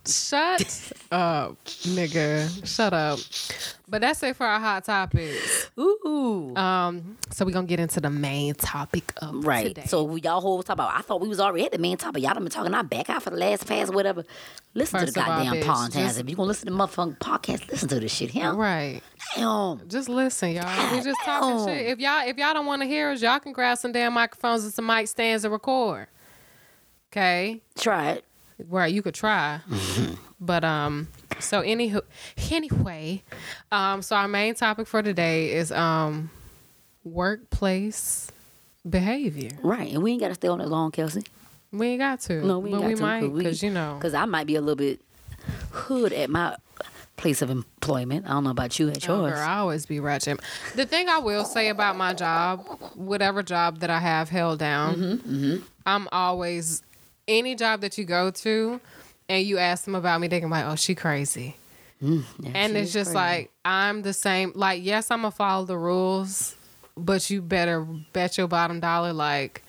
shut 0.10 0.92
up, 1.12 1.56
nigga. 1.66 2.66
Shut 2.68 2.94
up. 2.94 3.20
But 3.88 4.02
that's 4.02 4.22
it 4.24 4.36
for 4.36 4.46
our 4.46 4.60
hot 4.60 4.86
topics. 4.86 5.72
Ooh. 5.80 6.56
Um, 6.56 7.18
so 7.32 7.44
we're 7.46 7.52
gonna 7.52 7.66
get 7.68 7.80
into 7.80 8.00
the 8.00 8.10
main 8.10 8.54
topic 8.54 9.12
of 9.18 9.44
Right. 9.46 9.68
today. 9.68 9.86
So 9.88 10.04
we- 10.04 10.22
y'all 10.22 10.42
whole 10.42 10.62
talk 10.62 10.76
about. 10.76 10.94
I 10.96 11.02
thought 11.02 11.22
we 11.22 11.28
was 11.28 11.40
already 11.40 11.66
at 11.66 11.72
the 11.72 11.78
main 11.80 11.98
topic. 11.98 12.22
Y'all 12.24 12.34
done 12.34 12.44
been 12.44 12.52
talking 12.52 12.74
our 12.74 12.84
back 12.84 13.10
out 13.10 13.24
for 13.24 13.32
the 13.32 13.38
last 13.38 13.66
past 13.68 13.94
whatever. 13.94 14.24
Listen 14.76 15.00
First 15.00 15.14
to 15.16 15.20
the 15.20 15.26
goddamn 15.26 15.64
podcast. 15.64 15.94
just- 15.94 16.20
If 16.20 16.30
you 16.30 16.36
gonna 16.36 16.48
listen 16.48 16.68
to 16.68 16.74
the 16.74 16.78
motherfucking 16.78 17.18
podcast, 17.18 17.70
listen 17.72 17.90
to 17.90 18.00
this 18.00 18.14
shit. 18.14 18.30
Hell, 18.32 18.56
right. 18.56 19.02
damn. 19.36 19.88
Just 19.90 20.08
listen, 20.10 20.52
y'all. 20.52 20.92
We 20.96 21.02
just 21.02 21.20
talking 21.26 21.66
shit. 21.74 21.88
If 21.88 22.00
y'all 22.00 22.28
if 22.28 22.38
y'all 22.38 22.54
don't 22.54 22.66
want 22.68 22.82
to 22.84 22.88
hear 22.88 23.10
us, 23.12 23.22
y'all 23.22 23.40
can 23.40 23.54
grab 23.54 23.78
some 23.80 23.92
damn 23.92 24.14
microphones 24.14 24.64
and 24.64 24.74
some 24.74 24.86
mic 24.86 25.08
stands 25.08 25.44
and 25.44 25.52
record. 25.52 26.08
Okay, 27.12 27.62
Try 27.76 28.12
it. 28.12 28.26
Right? 28.68 28.94
You 28.94 29.02
could 29.02 29.16
try, 29.16 29.62
but 30.40 30.64
um. 30.64 31.08
So 31.40 31.62
anywho, 31.62 32.02
anyway, 32.52 33.24
um. 33.72 34.02
So 34.02 34.16
our 34.16 34.28
main 34.28 34.56
topic 34.56 34.88
for 34.88 35.02
today 35.02 35.54
is 35.54 35.72
um, 35.72 36.30
workplace 37.04 38.32
behavior. 38.90 39.52
Right, 39.64 39.94
and 39.94 40.04
we 40.04 40.12
ain't 40.12 40.22
got 40.22 40.30
to 40.30 40.36
stay 40.36 40.48
on 40.48 40.60
that 40.60 40.68
long, 40.70 40.92
Kelsey. 40.92 41.24
We 41.72 41.88
ain't 41.90 42.00
got 42.00 42.20
to. 42.22 42.44
No, 42.46 42.60
we 42.60 42.70
ain't 42.72 42.78
but 42.78 42.82
got 42.82 42.88
we 42.88 42.96
to, 42.96 43.02
might 43.02 43.34
because 43.36 43.64
you 43.64 43.70
know. 43.72 43.96
Because 43.98 44.14
I 44.14 44.26
might 44.26 44.48
be 44.48 44.56
a 44.56 44.62
little 44.62 44.76
bit 44.76 45.00
hood 45.72 46.14
at 46.14 46.30
my 46.30 46.56
place 47.16 47.42
of 47.42 47.50
employment. 47.50 48.26
I 48.26 48.30
don't 48.30 48.44
know 48.46 48.50
about 48.50 48.80
you 48.80 48.90
at 48.90 49.08
Oh, 49.10 49.22
yours. 49.22 49.34
girl, 49.34 49.42
I 49.42 49.58
always 49.58 49.86
be 49.86 50.00
ratchet. 50.00 50.40
The 50.76 50.86
thing 50.86 51.10
I 51.10 51.18
will 51.20 51.44
say 51.46 51.70
about 51.70 51.96
my 51.98 52.14
job, 52.14 52.66
whatever 52.96 53.44
job 53.44 53.80
that 53.80 53.90
I 53.90 54.00
have 54.00 54.30
held 54.30 54.60
down, 54.60 54.96
Mm-hmm, 54.96 55.58
I'm 55.86 56.08
always 56.12 56.82
any 57.30 57.56
job 57.56 57.80
that 57.82 57.98
you 57.98 58.04
go 58.04 58.30
to, 58.32 58.82
and 59.30 59.46
you 59.46 59.58
ask 59.58 59.86
them 59.86 59.96
about 59.96 60.20
me, 60.20 60.28
they 60.28 60.40
can 60.42 60.50
be 60.50 60.54
like, 60.54 60.66
"Oh, 60.66 60.76
she 60.76 60.96
crazy," 60.96 61.56
Yeah, 62.02 62.22
and 62.54 62.76
it's 62.76 62.92
just 62.92 63.12
crazy. 63.12 63.16
like 63.16 63.52
I'm 63.64 64.02
the 64.02 64.12
same. 64.14 64.52
Like, 64.56 64.84
yes, 64.84 65.10
I'm 65.12 65.20
gonna 65.22 65.32
follow 65.32 65.64
the 65.66 65.78
rules, 65.78 66.56
but 66.98 67.30
you 67.30 67.42
better 67.42 67.82
bet 68.14 68.38
your 68.38 68.48
bottom 68.48 68.80
dollar, 68.82 69.14
like. 69.14 69.64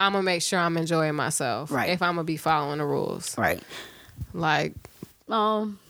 I'm 0.00 0.12
gonna 0.12 0.22
make 0.22 0.42
sure 0.42 0.60
I'm 0.60 0.76
enjoying 0.76 1.16
myself. 1.16 1.72
Right. 1.72 1.90
If 1.90 2.02
I'm 2.02 2.12
gonna 2.14 2.22
be 2.22 2.36
following 2.36 2.78
the 2.78 2.84
rules. 2.86 3.36
right. 3.36 3.60
Like, 4.32 4.74
Um, 5.28 5.80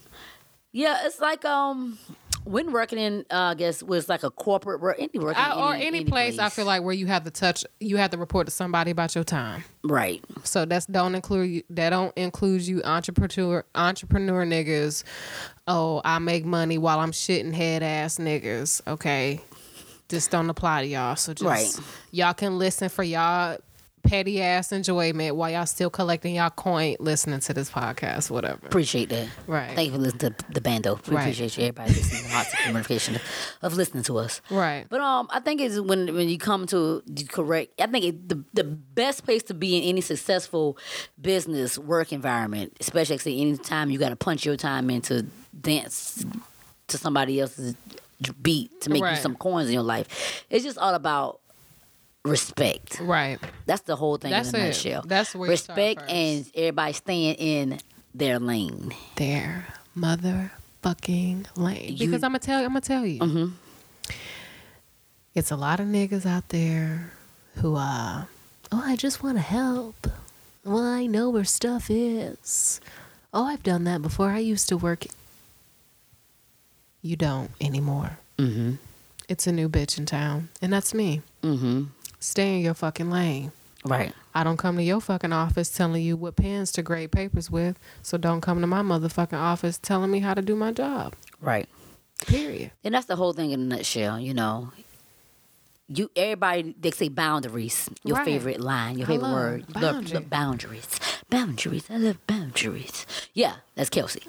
yeah, 0.73 1.01
it's 1.05 1.21
like 1.21 1.45
um, 1.45 1.99
when 2.49 2.73
working 2.73 2.99
in, 2.99 3.27
uh, 3.31 3.39
I 3.39 3.55
guess 3.55 3.83
was 3.83 4.09
like 4.09 4.23
a 4.23 4.31
corporate 4.31 4.81
work, 4.81 4.97
any 4.99 5.19
work, 5.19 5.37
I, 5.39 5.53
or 5.55 5.75
any, 5.75 6.05
place, 6.05 6.39
I 6.39 6.49
feel 6.49 6.65
like 6.65 6.83
where 6.83 6.95
you 6.95 7.07
have 7.07 7.25
to 7.25 7.31
touch, 7.31 7.65
you 7.79 7.99
have 7.99 8.11
to 8.13 8.17
report 8.19 8.47
to 8.47 8.51
somebody 8.51 8.91
about 8.91 9.15
your 9.15 9.25
time. 9.25 9.65
right, 9.85 10.25
So 10.45 10.65
that's 10.65 10.87
don't 10.87 11.15
include 11.15 11.51
you. 11.51 11.63
That 11.71 11.91
don't 11.91 12.17
include 12.17 12.63
you 12.67 12.83
entrepreneur 12.85 13.65
entrepreneur 13.75 14.47
niggas. 14.47 15.05
Oh, 15.67 16.01
I 16.05 16.19
make 16.19 16.47
money 16.47 16.79
while 16.79 17.01
I'm 17.01 17.13
shitting 17.13 17.53
head 17.53 17.83
ass 17.83 18.17
niggas. 18.17 18.81
Okay, 18.87 19.41
this 20.09 20.27
don't 20.27 20.49
apply 20.49 20.83
to 20.83 20.89
y'all. 20.89 21.17
So 21.17 21.35
just 21.35 21.45
Right. 21.47 21.87
y'all 22.13 22.33
can 22.33 22.59
listen 22.59 22.89
for 22.89 23.03
y'all 23.03 23.59
petty 24.09 24.43
ass 24.43 24.73
enjoyment 24.73 25.37
while 25.37 25.51
y'all 25.51 25.67
still 25.67 25.91
collecting 25.91 26.35
y'all 26.37 26.51
coin, 26.51 26.97
listening 26.99 27.41
to 27.41 27.53
this 27.55 27.71
podcast, 27.71 28.31
whatever. 28.31 28.67
appreciate 28.67 29.09
that. 29.11 29.29
Right. 29.47 29.75
Thank 29.75 29.89
you 29.89 29.93
for 29.95 29.99
listening 29.99 30.35
to 30.35 30.45
the 30.53 30.61
bando. 30.61 30.99
We 31.09 31.15
Right. 31.17 31.23
appreciate 31.23 31.57
you, 31.57 31.65
everybody 31.65 31.93
listening. 31.95 32.33
Lots 32.33 32.53
of 32.53 32.59
communication 32.61 33.15
of, 33.17 33.23
of 33.63 33.75
listening 33.77 34.03
to 34.05 34.19
us. 34.19 34.41
Right. 34.51 34.87
But 34.89 35.01
um, 35.01 35.29
I 35.31 35.41
think 35.41 35.61
it's 35.61 35.79
when 35.79 36.15
when 36.15 36.29
you 36.29 36.39
come 36.39 36.67
to 36.69 37.03
the 37.07 37.25
correct. 37.25 37.81
I 37.81 37.87
think 37.87 38.05
it, 38.05 38.29
the 38.29 38.43
the 38.55 38.65
best 38.65 39.25
place 39.25 39.43
to 39.45 39.55
be 39.55 39.77
in 39.77 39.85
any 39.85 40.01
successful 40.01 40.79
business 41.21 41.79
work 41.79 42.13
environment, 42.13 42.77
especially 42.81 43.41
any 43.41 43.57
time 43.59 43.91
you 43.91 43.99
got 43.99 44.11
to 44.11 44.17
punch 44.17 44.45
your 44.47 44.57
time 44.57 44.91
into 44.91 45.27
dance 45.61 46.25
to 46.89 46.97
somebody 46.99 47.41
else's 47.41 47.75
beat 48.43 48.81
to 48.81 48.91
make 48.91 49.03
you 49.03 49.17
some 49.17 49.37
coins 49.37 49.69
in 49.69 49.75
your 49.75 49.83
life. 49.83 50.45
It's 50.51 50.65
just 50.65 50.79
all 50.79 50.95
about 50.95 51.41
respect. 52.29 53.01
Right. 53.01 53.39
That's 53.67 53.83
the 53.83 53.97
whole 53.97 54.17
thing 54.19 54.31
That's 54.31 54.51
in 54.51 54.57
a 54.57 54.59
it. 54.59 54.67
nutshell. 54.69 55.03
That's 55.07 55.35
where 55.35 55.49
respect 55.51 56.03
and 56.09 56.49
everybody 56.55 56.93
staying 56.93 57.35
in 57.35 57.79
their 58.15 58.39
lane. 58.39 58.93
Their 59.17 59.67
motherfucking 59.97 61.47
lane. 61.57 61.97
You- 61.97 62.07
because 62.07 62.23
I'm 62.23 62.31
gonna 62.31 62.39
tell 62.41 62.61
you, 62.61 62.67
I'm 62.67 62.73
gonna 62.73 62.81
tell 62.81 63.07
you. 63.07 63.21
Mhm. 63.21 63.53
It's 65.35 65.51
a 65.51 65.57
lot 65.57 65.79
of 65.81 65.87
niggas 65.87 66.27
out 66.27 66.49
there 66.49 67.13
who 67.57 67.77
uh 67.77 68.25
oh 68.73 68.83
I 68.85 68.97
just 68.97 69.23
want 69.23 69.37
to 69.37 69.43
help. 69.43 70.07
Well, 70.65 70.85
I 70.85 71.07
know 71.07 71.31
where 71.31 71.45
stuff 71.45 71.89
is. 71.91 72.81
Oh, 73.33 73.45
I've 73.45 73.63
done 73.63 73.85
that 73.85 74.03
before. 74.03 74.31
I 74.31 74.39
used 74.39 74.69
to 74.71 74.77
work. 74.77 75.07
You 77.03 77.17
don't 77.17 77.51
anymore. 77.61 78.19
Mm-hmm. 78.39 78.75
It's 79.29 79.47
a 79.47 79.53
new 79.53 79.69
bitch 79.69 79.99
in 79.99 80.07
town, 80.07 80.49
and 80.61 80.73
that's 80.73 80.93
me. 80.95 81.23
Mm-hmm. 81.43 81.85
Stay 82.21 82.57
in 82.57 82.63
your 82.63 82.75
fucking 82.75 83.11
lane. 83.11 83.53
Right. 83.85 84.13
I 84.35 84.45
don't 84.45 84.57
come 84.57 84.77
to 84.77 84.83
your 84.83 85.01
fucking 85.01 85.33
office 85.33 85.71
telling 85.71 86.03
you 86.03 86.17
what 86.17 86.37
pens 86.37 86.73
to 86.73 86.83
grade 86.83 87.13
papers 87.13 87.51
with, 87.51 87.79
so 88.03 88.19
don't 88.19 88.41
come 88.41 88.61
to 88.61 88.67
my 88.67 88.83
motherfucking 88.83 89.39
office 89.39 89.79
telling 89.79 90.11
me 90.11 90.19
how 90.21 90.35
to 90.35 90.43
do 90.43 90.57
my 90.57 90.73
job. 90.73 91.15
Right. 91.41 91.69
Period. 92.27 92.73
And 92.83 92.95
that's 92.95 93.07
the 93.07 93.17
whole 93.17 93.33
thing 93.33 93.53
in 93.53 93.61
a 93.61 93.65
nutshell, 93.65 94.19
you 94.19 94.35
know. 94.35 94.73
You 95.91 96.11
everybody 96.17 96.75
they 96.79 96.91
say 96.91 97.09
boundaries. 97.09 97.89
Your 98.05 98.17
Right. 98.19 98.27
favorite 98.27 98.61
line, 98.61 98.99
your 98.99 99.07
I 99.07 99.11
favorite 99.13 99.29
love 99.29 99.35
word. 99.35 99.75
Love- 99.75 100.13
love 100.13 100.29
boundaries. 100.29 100.87
Boundaries. 101.31 101.85
I 101.89 101.97
love 101.97 102.19
boundaries. 102.27 103.07
Yeah, 103.33 103.55
that's 103.75 103.89
Kelsey. 103.89 104.23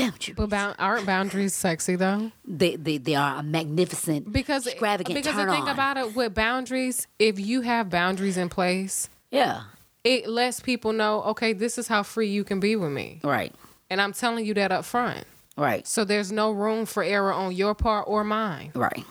Boundaries. 0.00 0.36
But 0.36 0.50
bound, 0.50 0.76
aren't 0.78 1.06
boundaries 1.06 1.54
sexy 1.54 1.96
though? 1.96 2.32
they, 2.44 2.76
they 2.76 2.98
they 2.98 3.14
are 3.14 3.38
a 3.40 3.42
magnificent 3.42 4.32
Because 4.32 4.66
extravagant 4.66 5.14
because 5.14 5.34
turn 5.34 5.46
the 5.46 5.52
thing 5.52 5.62
on. 5.62 5.68
about 5.68 5.96
it 5.96 6.14
with 6.14 6.34
boundaries, 6.34 7.06
if 7.18 7.38
you 7.38 7.60
have 7.62 7.90
boundaries 7.90 8.36
in 8.36 8.48
place, 8.48 9.08
yeah. 9.30 9.62
it 10.04 10.28
lets 10.28 10.60
people 10.60 10.92
know, 10.92 11.22
okay, 11.22 11.52
this 11.52 11.78
is 11.78 11.88
how 11.88 12.02
free 12.02 12.28
you 12.28 12.44
can 12.44 12.60
be 12.60 12.76
with 12.76 12.90
me. 12.92 13.20
Right. 13.22 13.54
And 13.88 14.00
I'm 14.00 14.12
telling 14.12 14.44
you 14.46 14.54
that 14.54 14.72
up 14.72 14.84
front. 14.84 15.24
Right. 15.56 15.86
So 15.86 16.04
there's 16.04 16.30
no 16.32 16.50
room 16.52 16.86
for 16.86 17.02
error 17.02 17.32
on 17.32 17.52
your 17.52 17.74
part 17.74 18.04
or 18.08 18.24
mine. 18.24 18.70
Right. 18.74 19.04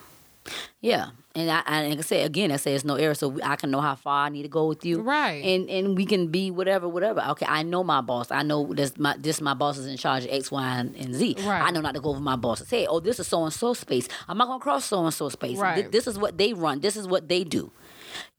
Yeah. 0.82 1.10
And 1.36 1.52
I, 1.52 1.62
I 1.66 1.88
like 1.90 2.00
I 2.00 2.02
said 2.02 2.26
again, 2.26 2.52
I 2.52 2.56
say 2.56 2.74
it's 2.74 2.84
no 2.84 2.96
error, 2.96 3.14
so 3.14 3.38
I 3.44 3.56
can 3.56 3.70
know 3.70 3.82
how 3.82 3.94
far 3.94 4.26
I 4.26 4.30
need 4.30 4.42
to 4.44 4.50
go 4.50 4.66
with 4.68 4.84
you. 4.84 5.02
Right. 5.02 5.44
And 5.46 5.70
and 5.70 5.96
we 5.96 6.06
can 6.06 6.30
be 6.30 6.50
whatever, 6.50 6.88
whatever. 6.90 7.22
Okay, 7.30 7.46
I 7.48 7.62
know 7.62 7.84
my 7.84 8.02
boss. 8.02 8.32
I 8.32 8.42
know 8.42 8.74
this 8.74 8.98
my 8.98 9.16
this 9.16 9.40
my 9.40 9.54
boss 9.54 9.78
is 9.78 9.86
in 9.86 9.96
charge 9.96 10.26
of 10.26 10.32
X, 10.32 10.50
Y, 10.52 10.78
and, 10.80 10.96
and 10.96 11.14
Z. 11.14 11.36
Right. 11.46 11.62
I 11.62 11.70
know 11.70 11.82
not 11.82 11.94
to 11.94 12.02
go 12.02 12.10
over 12.10 12.20
my 12.20 12.36
boss's 12.36 12.70
head. 12.72 12.88
Oh, 12.90 13.00
this 13.00 13.20
is 13.20 13.28
so 13.28 13.44
and 13.44 13.54
so 13.54 13.76
space. 13.76 14.08
I'm 14.28 14.40
not 14.40 14.48
gonna 14.48 14.60
cross 14.60 14.86
so 14.86 15.04
and 15.06 15.14
so 15.14 15.30
space. 15.30 15.52
Th- 15.52 15.60
Right. 15.60 15.92
This 15.92 16.08
is 16.08 16.18
what 16.18 16.40
they 16.40 16.54
run. 16.54 16.80
This 16.80 16.96
is 16.98 17.08
what 17.08 17.28
they 17.30 17.44
do. 17.44 17.72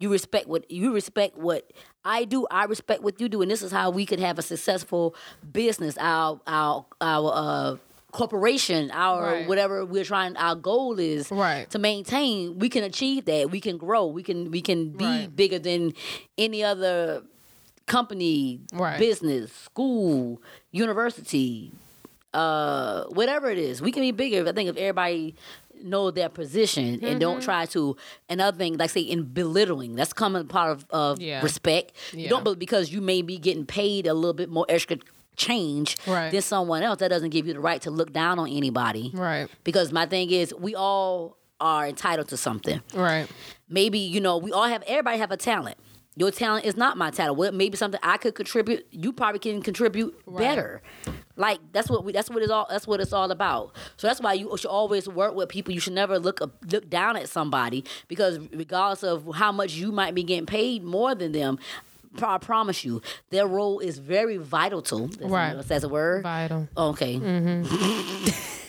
You 0.01 0.11
respect 0.11 0.49
what 0.49 0.69
you 0.69 0.93
respect 0.93 1.39
what 1.39 1.73
I 2.05 2.25
do. 2.25 2.45
I 2.51 2.65
respect 2.65 3.03
what 3.05 3.21
you 3.21 3.29
do, 3.29 3.41
and 3.41 3.49
this 3.51 3.63
is 3.63 3.71
how 3.71 3.91
we 3.91 4.05
could 4.05 4.19
have 4.19 4.37
a 4.37 4.43
successful 4.43 5.15
business. 5.53 5.97
Our 5.97 6.41
our 6.45 6.87
our 7.01 7.33
uh, 7.33 7.77
corporation, 8.13 8.91
our 8.93 9.23
Right. 9.23 9.49
whatever 9.49 9.85
we're 9.85 10.05
trying. 10.05 10.37
Our 10.37 10.55
goal 10.57 10.99
is 10.99 11.31
Right. 11.31 11.69
to 11.71 11.79
maintain. 11.79 12.59
We 12.59 12.69
can 12.69 12.85
achieve 12.85 13.25
that. 13.27 13.51
We 13.51 13.61
can 13.61 13.77
grow. 13.77 14.07
We 14.07 14.23
can 14.23 14.51
we 14.51 14.61
can 14.61 14.91
be 14.91 15.05
Right. 15.05 15.37
bigger 15.37 15.59
than 15.59 15.93
any 16.39 16.63
other 16.65 17.23
company, 17.87 18.61
Right. 18.73 18.99
business, 18.99 19.51
school, 19.53 20.41
university, 20.71 21.73
uh, 22.35 23.05
whatever 23.07 23.51
it 23.51 23.59
is. 23.59 23.83
We 23.83 23.91
can 23.93 24.03
be 24.03 24.13
bigger. 24.13 24.49
I 24.49 24.53
think 24.53 24.69
if 24.71 24.77
everybody 24.77 25.35
know 25.83 26.11
their 26.11 26.29
position 26.29 26.85
and 26.95 27.03
Mm-hmm. 27.03 27.19
don't 27.19 27.41
try 27.43 27.65
to 27.67 27.97
another 28.29 28.57
thing 28.57 28.77
like 28.77 28.91
say 28.91 29.01
in 29.01 29.23
belittling 29.25 29.95
that's 29.95 30.13
coming 30.13 30.47
part 30.47 30.73
of, 30.73 30.85
of 30.91 31.21
Yeah. 31.23 31.41
respect 31.43 31.93
you 32.13 32.29
don't 32.29 32.45
be- 32.45 32.55
because 32.55 32.93
you 32.93 33.01
may 33.01 33.23
be 33.23 33.39
getting 33.39 33.65
paid 33.65 34.07
a 34.07 34.13
little 34.13 34.35
bit 34.35 34.51
more 34.51 34.67
extra 34.69 34.99
change 35.41 35.97
Right. 36.07 36.31
than 36.31 36.43
someone 36.43 36.83
else. 36.83 36.99
That 36.99 37.09
doesn't 37.09 37.31
give 37.31 37.47
you 37.47 37.55
the 37.55 37.61
right 37.61 37.81
to 37.83 37.91
look 37.91 38.13
down 38.13 38.39
on 38.39 38.49
anybody. 38.49 39.11
Right. 39.15 39.49
because 39.65 39.91
my 39.93 40.07
thing 40.07 40.31
is 40.31 40.55
we 40.55 40.75
all 40.75 41.39
are 41.61 41.87
entitled 41.89 42.29
to 42.29 42.37
something. 42.37 42.81
Right. 42.95 43.27
maybe 43.69 43.99
you 43.99 44.21
know 44.21 44.37
we 44.39 44.53
all 44.53 44.65
have 44.75 44.83
everybody 44.87 45.19
have 45.19 45.31
a 45.33 45.37
talent. 45.37 45.79
Your 46.17 46.31
talent 46.33 46.67
is 46.67 46.77
not 46.77 46.97
my 46.99 47.11
talent. 47.11 47.39
Well 47.39 47.53
maybe 47.53 47.77
something 47.77 48.01
i 48.03 48.17
could 48.19 48.35
contribute 48.35 48.87
you 48.91 49.13
probably 49.13 49.39
can 49.39 49.63
contribute 49.63 50.13
better. 50.27 50.83
Like 51.37 51.61
that's 51.73 51.89
what 51.89 52.05
we 52.05 52.13
that's 52.13 52.29
what 52.29 52.43
it's 52.43 52.51
all 52.53 52.67
that's 52.69 52.87
what 52.87 53.01
it's 53.01 53.13
all 53.13 53.31
about. 53.31 53.75
So 53.97 54.07
that's 54.07 54.21
why 54.21 54.35
you 54.35 54.55
should 54.59 54.69
always 54.81 55.09
work 55.09 55.35
with 55.35 55.49
people. 55.49 55.73
You 55.73 55.81
should 55.81 55.95
never 55.95 56.19
look 56.19 56.43
up, 56.43 56.51
look 56.71 56.91
down 56.91 57.17
at 57.17 57.29
somebody 57.29 57.85
because 58.09 58.39
regardless 58.53 59.03
of 59.03 59.17
how 59.35 59.53
much 59.53 59.73
you 59.75 59.93
might 59.93 60.15
be 60.15 60.23
getting 60.23 60.47
paid 60.47 60.83
more 60.85 61.15
than 61.15 61.33
them 61.33 61.59
I 62.23 62.39
promise 62.39 62.85
you, 62.85 63.03
their 63.31 63.47
role 63.47 63.79
is 63.81 63.99
very 63.99 64.37
vital 64.37 64.83
to. 64.83 65.07
That's 65.07 65.31
Right. 65.31 65.57
That's 65.67 65.85
a 65.85 65.89
word. 65.89 66.23
Vital. 66.23 66.69
Okay. 66.77 67.17
Mm-hmm. 67.17 68.57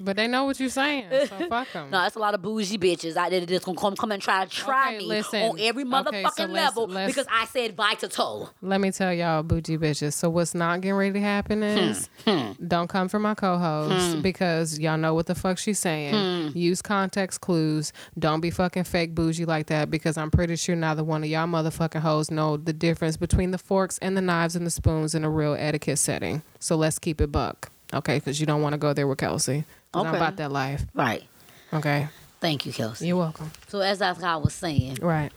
But 0.00 0.16
they 0.16 0.26
know 0.26 0.44
what 0.44 0.58
you're 0.58 0.68
saying. 0.70 1.06
So 1.10 1.26
fuck 1.48 1.70
them. 1.72 1.90
No, 1.90 1.98
that's 2.02 2.16
a 2.16 2.18
lot 2.18 2.34
of 2.34 2.42
bougie 2.42 2.78
bitches 2.78 3.16
out 3.16 3.30
there 3.30 3.40
that's 3.44 3.64
gonna 3.64 3.78
come 3.78 3.94
come 3.96 4.12
and 4.12 4.22
try 4.22 4.44
to 4.44 4.50
try 4.50 4.88
Okay, 4.94 4.98
me 4.98 5.04
listen. 5.04 5.42
on 5.42 5.58
every 5.60 5.82
Okay, 5.82 5.90
motherfucking 5.90 6.30
so 6.36 6.44
let's- 6.46 6.52
level 6.52 6.86
let's- 6.88 7.12
because 7.12 7.26
I 7.30 7.44
said 7.46 7.76
vital. 7.76 8.50
Let 8.62 8.80
me 8.80 8.90
tell 8.90 9.12
y'all, 9.12 9.42
bougie 9.42 9.76
bitches. 9.78 10.14
So 10.14 10.30
what's 10.30 10.54
not 10.54 10.80
getting 10.80 10.94
ready 10.96 11.12
to 11.14 11.20
happen 11.20 11.62
is 11.62 12.08
Hmm. 12.26 12.52
don't 12.66 12.88
come 12.88 13.08
for 13.08 13.18
my 13.18 13.34
co-host 13.34 14.22
because 14.22 14.78
y'all 14.78 14.96
know 14.98 15.14
what 15.14 15.26
the 15.26 15.34
fuck 15.34 15.58
she's 15.58 15.78
saying. 15.78 16.14
Hmm. 16.52 16.56
Use 16.56 16.82
context 16.82 17.40
clues. 17.40 17.92
Don't 18.18 18.40
be 18.40 18.50
fucking 18.50 18.84
fake 18.84 19.14
bougie 19.14 19.44
like 19.44 19.66
that 19.66 19.90
because 19.90 20.16
I'm 20.16 20.30
pretty 20.30 20.56
sure 20.56 20.74
neither 20.76 21.04
one 21.04 21.22
of 21.22 21.28
y'all 21.30 21.46
motherfucking 21.46 22.00
hoes 22.00 22.30
know 22.30 22.56
the 22.56 22.72
difference 22.72 23.16
between 23.16 23.50
the 23.50 23.58
forks 23.58 23.98
and 23.98 24.16
the 24.16 24.20
knives 24.22 24.56
and 24.56 24.66
the 24.66 24.70
spoons 24.70 25.14
in 25.14 25.24
a 25.24 25.30
real 25.30 25.54
etiquette 25.58 25.98
setting. 25.98 26.42
So 26.58 26.76
let's 26.76 26.98
keep 26.98 27.20
it 27.20 27.30
buck, 27.32 27.70
okay? 27.92 28.18
Because 28.18 28.40
you 28.40 28.46
don't 28.46 28.62
want 28.62 28.72
to 28.74 28.78
go 28.78 28.92
there 28.92 29.06
with 29.06 29.18
Kelsey. 29.18 29.64
'Cause 29.92 30.02
I'm 30.02 30.08
Okay. 30.08 30.16
about 30.18 30.36
that 30.36 30.52
life. 30.52 30.84
Right. 30.94 31.24
Okay. 31.72 32.08
Thank 32.40 32.64
you, 32.64 32.72
Kelsey. 32.72 33.08
You're 33.08 33.16
welcome. 33.16 33.50
So 33.68 33.80
as 33.80 34.00
I, 34.00 34.14
I 34.22 34.36
was 34.36 34.54
saying, 34.54 34.98
Right. 35.02 35.30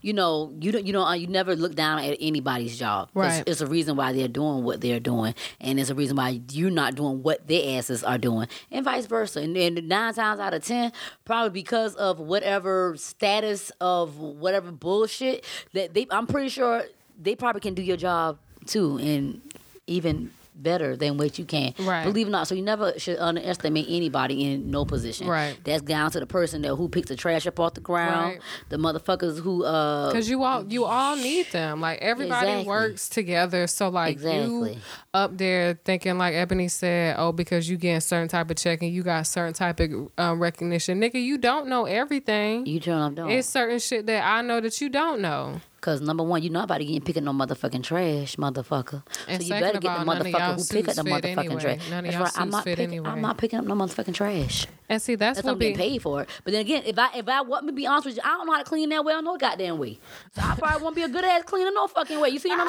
you 0.00 0.12
know, 0.12 0.52
you 0.60 0.72
don't, 0.72 0.86
you 0.86 0.92
know, 0.92 1.04
uh, 1.04 1.12
you 1.12 1.26
never 1.26 1.54
look 1.54 1.74
down 1.74 1.98
at 1.98 2.16
anybody's 2.20 2.78
job. 2.78 3.10
Right. 3.14 3.42
It's 3.46 3.60
a 3.60 3.66
reason 3.66 3.96
why 3.96 4.12
they're 4.12 4.26
doing 4.28 4.62
what 4.64 4.80
they're 4.80 5.00
doing, 5.00 5.34
and 5.60 5.78
it's 5.78 5.90
a 5.90 5.94
reason 5.94 6.16
why 6.16 6.40
you're 6.52 6.70
not 6.70 6.94
doing 6.94 7.22
what 7.22 7.46
their 7.48 7.76
asses 7.78 8.02
are 8.04 8.16
doing, 8.16 8.48
and 8.70 8.84
vice 8.84 9.06
versa. 9.06 9.40
And, 9.40 9.56
and 9.56 9.86
nine 9.88 10.14
times 10.14 10.38
out 10.40 10.54
of 10.54 10.64
ten, 10.64 10.92
probably 11.24 11.50
because 11.50 11.94
of 11.96 12.18
whatever 12.20 12.94
status 12.96 13.70
of 13.80 14.18
whatever 14.18 14.70
bullshit 14.72 15.44
that 15.74 15.92
they, 15.94 16.06
I'm 16.10 16.26
pretty 16.26 16.48
sure 16.48 16.84
they 17.20 17.34
probably 17.34 17.60
can 17.60 17.74
do 17.74 17.82
your 17.82 17.96
job 17.98 18.38
too, 18.66 18.98
and 18.98 19.42
even 19.86 20.30
better 20.62 20.96
than 20.96 21.16
what 21.18 21.38
you 21.38 21.44
can. 21.44 21.74
Right. 21.78 22.04
Believe 22.04 22.26
it 22.26 22.30
or 22.30 22.32
not, 22.32 22.48
so 22.48 22.54
you 22.54 22.62
never 22.62 22.98
should 22.98 23.18
underestimate 23.18 23.86
anybody 23.88 24.44
in 24.44 24.70
no 24.70 24.84
position. 24.84 25.26
Right. 25.28 25.56
That's 25.64 25.82
down 25.82 26.10
to 26.12 26.20
the 26.20 26.26
person 26.26 26.62
that 26.62 26.74
who 26.76 26.88
picks 26.88 27.08
the 27.08 27.16
trash 27.16 27.46
up 27.46 27.60
off 27.60 27.74
the 27.74 27.80
ground, 27.80 28.34
Right. 28.34 28.40
the 28.70 28.76
motherfuckers 28.76 29.38
who 29.40 29.64
uh 29.64 30.10
Cause 30.12 30.28
you 30.28 30.42
all 30.44 30.64
you 30.66 30.84
all 30.84 31.16
need 31.16 31.46
them. 31.52 31.80
Like 31.80 31.98
everybody 32.00 32.46
Exactly. 32.48 32.68
works 32.68 33.08
together. 33.08 33.66
So 33.66 33.88
like 33.88 34.12
Exactly. 34.12 34.72
you 34.74 34.78
up 35.14 35.36
there 35.36 35.78
thinking 35.84 36.18
like 36.18 36.34
Ebony 36.34 36.68
said, 36.68 37.16
oh, 37.18 37.32
because 37.32 37.68
you 37.68 37.76
getting 37.76 38.00
certain 38.00 38.28
type 38.28 38.50
of 38.50 38.56
check 38.56 38.82
and 38.82 38.90
you 38.92 39.02
got 39.02 39.26
certain 39.26 39.54
type 39.54 39.80
of 39.80 40.10
um, 40.18 40.38
recognition, 40.40 41.00
nigga. 41.00 41.22
You 41.22 41.38
don't 41.38 41.68
know 41.68 41.84
everything. 41.84 42.66
you 42.66 42.80
don't. 42.80 43.18
It's 43.30 43.48
certain 43.48 43.78
shit 43.78 44.06
that 44.06 44.24
I 44.26 44.42
know 44.42 44.60
that 44.60 44.80
you 44.80 44.88
don't 44.88 45.20
know. 45.20 45.60
Cause 45.86 46.00
number 46.00 46.24
one, 46.24 46.42
you 46.42 46.50
know 46.50 46.64
about 46.64 46.78
to 46.78 46.84
get 46.84 47.04
picking 47.04 47.22
no 47.22 47.30
motherfucking 47.30 47.84
trash, 47.84 48.34
motherfucker. 48.34 49.04
And 49.28 49.40
so 49.40 49.54
you 49.54 49.60
better 49.60 49.78
get 49.78 50.00
the 50.00 50.04
motherfucker 50.04 50.56
who 50.56 50.64
pick 50.64 50.88
up 50.88 50.96
the 50.96 51.02
motherfucking 51.02 51.38
anyway. 51.38 51.60
trash. 51.60 51.90
None 51.90 51.98
of 51.98 52.04
That's 52.06 52.14
y'all 52.16 52.24
right. 52.24 52.32
I'm 52.40 52.50
not 52.50 52.64
fit 52.64 52.76
picking. 52.78 52.90
anyway. 52.94 53.08
I'm 53.08 53.20
not 53.20 53.38
picking 53.38 53.60
up 53.60 53.66
no 53.66 53.74
motherfucking 53.76 54.14
trash. 54.14 54.66
And 54.88 55.00
see, 55.00 55.14
that's, 55.14 55.36
That's 55.38 55.44
what 55.46 55.52
I'm 55.52 55.58
be 55.58 55.66
getting 55.66 55.78
paid 55.78 56.02
for 56.02 56.22
it. 56.22 56.28
But 56.42 56.54
then 56.54 56.62
again, 56.62 56.82
if 56.86 56.98
I 56.98 57.10
if 57.16 57.28
I 57.28 57.40
want 57.42 57.66
me 57.66 57.70
to 57.70 57.76
be 57.76 57.86
honest 57.86 58.06
with 58.06 58.16
you, 58.16 58.22
I 58.24 58.30
don't 58.30 58.46
know 58.48 58.54
how 58.54 58.58
to 58.58 58.64
clean 58.64 58.88
that 58.88 59.04
well, 59.04 59.22
no 59.22 59.36
goddamn 59.36 59.78
way. 59.78 60.00
So 60.34 60.42
I 60.42 60.56
probably 60.56 60.82
won't 60.82 60.96
be 60.96 61.02
a 61.02 61.08
good 61.08 61.24
ass 61.24 61.44
cleaner 61.44 61.70
no 61.70 61.86
fucking 61.86 62.18
way. 62.18 62.30
You 62.30 62.40
see 62.40 62.48
what 62.48 62.68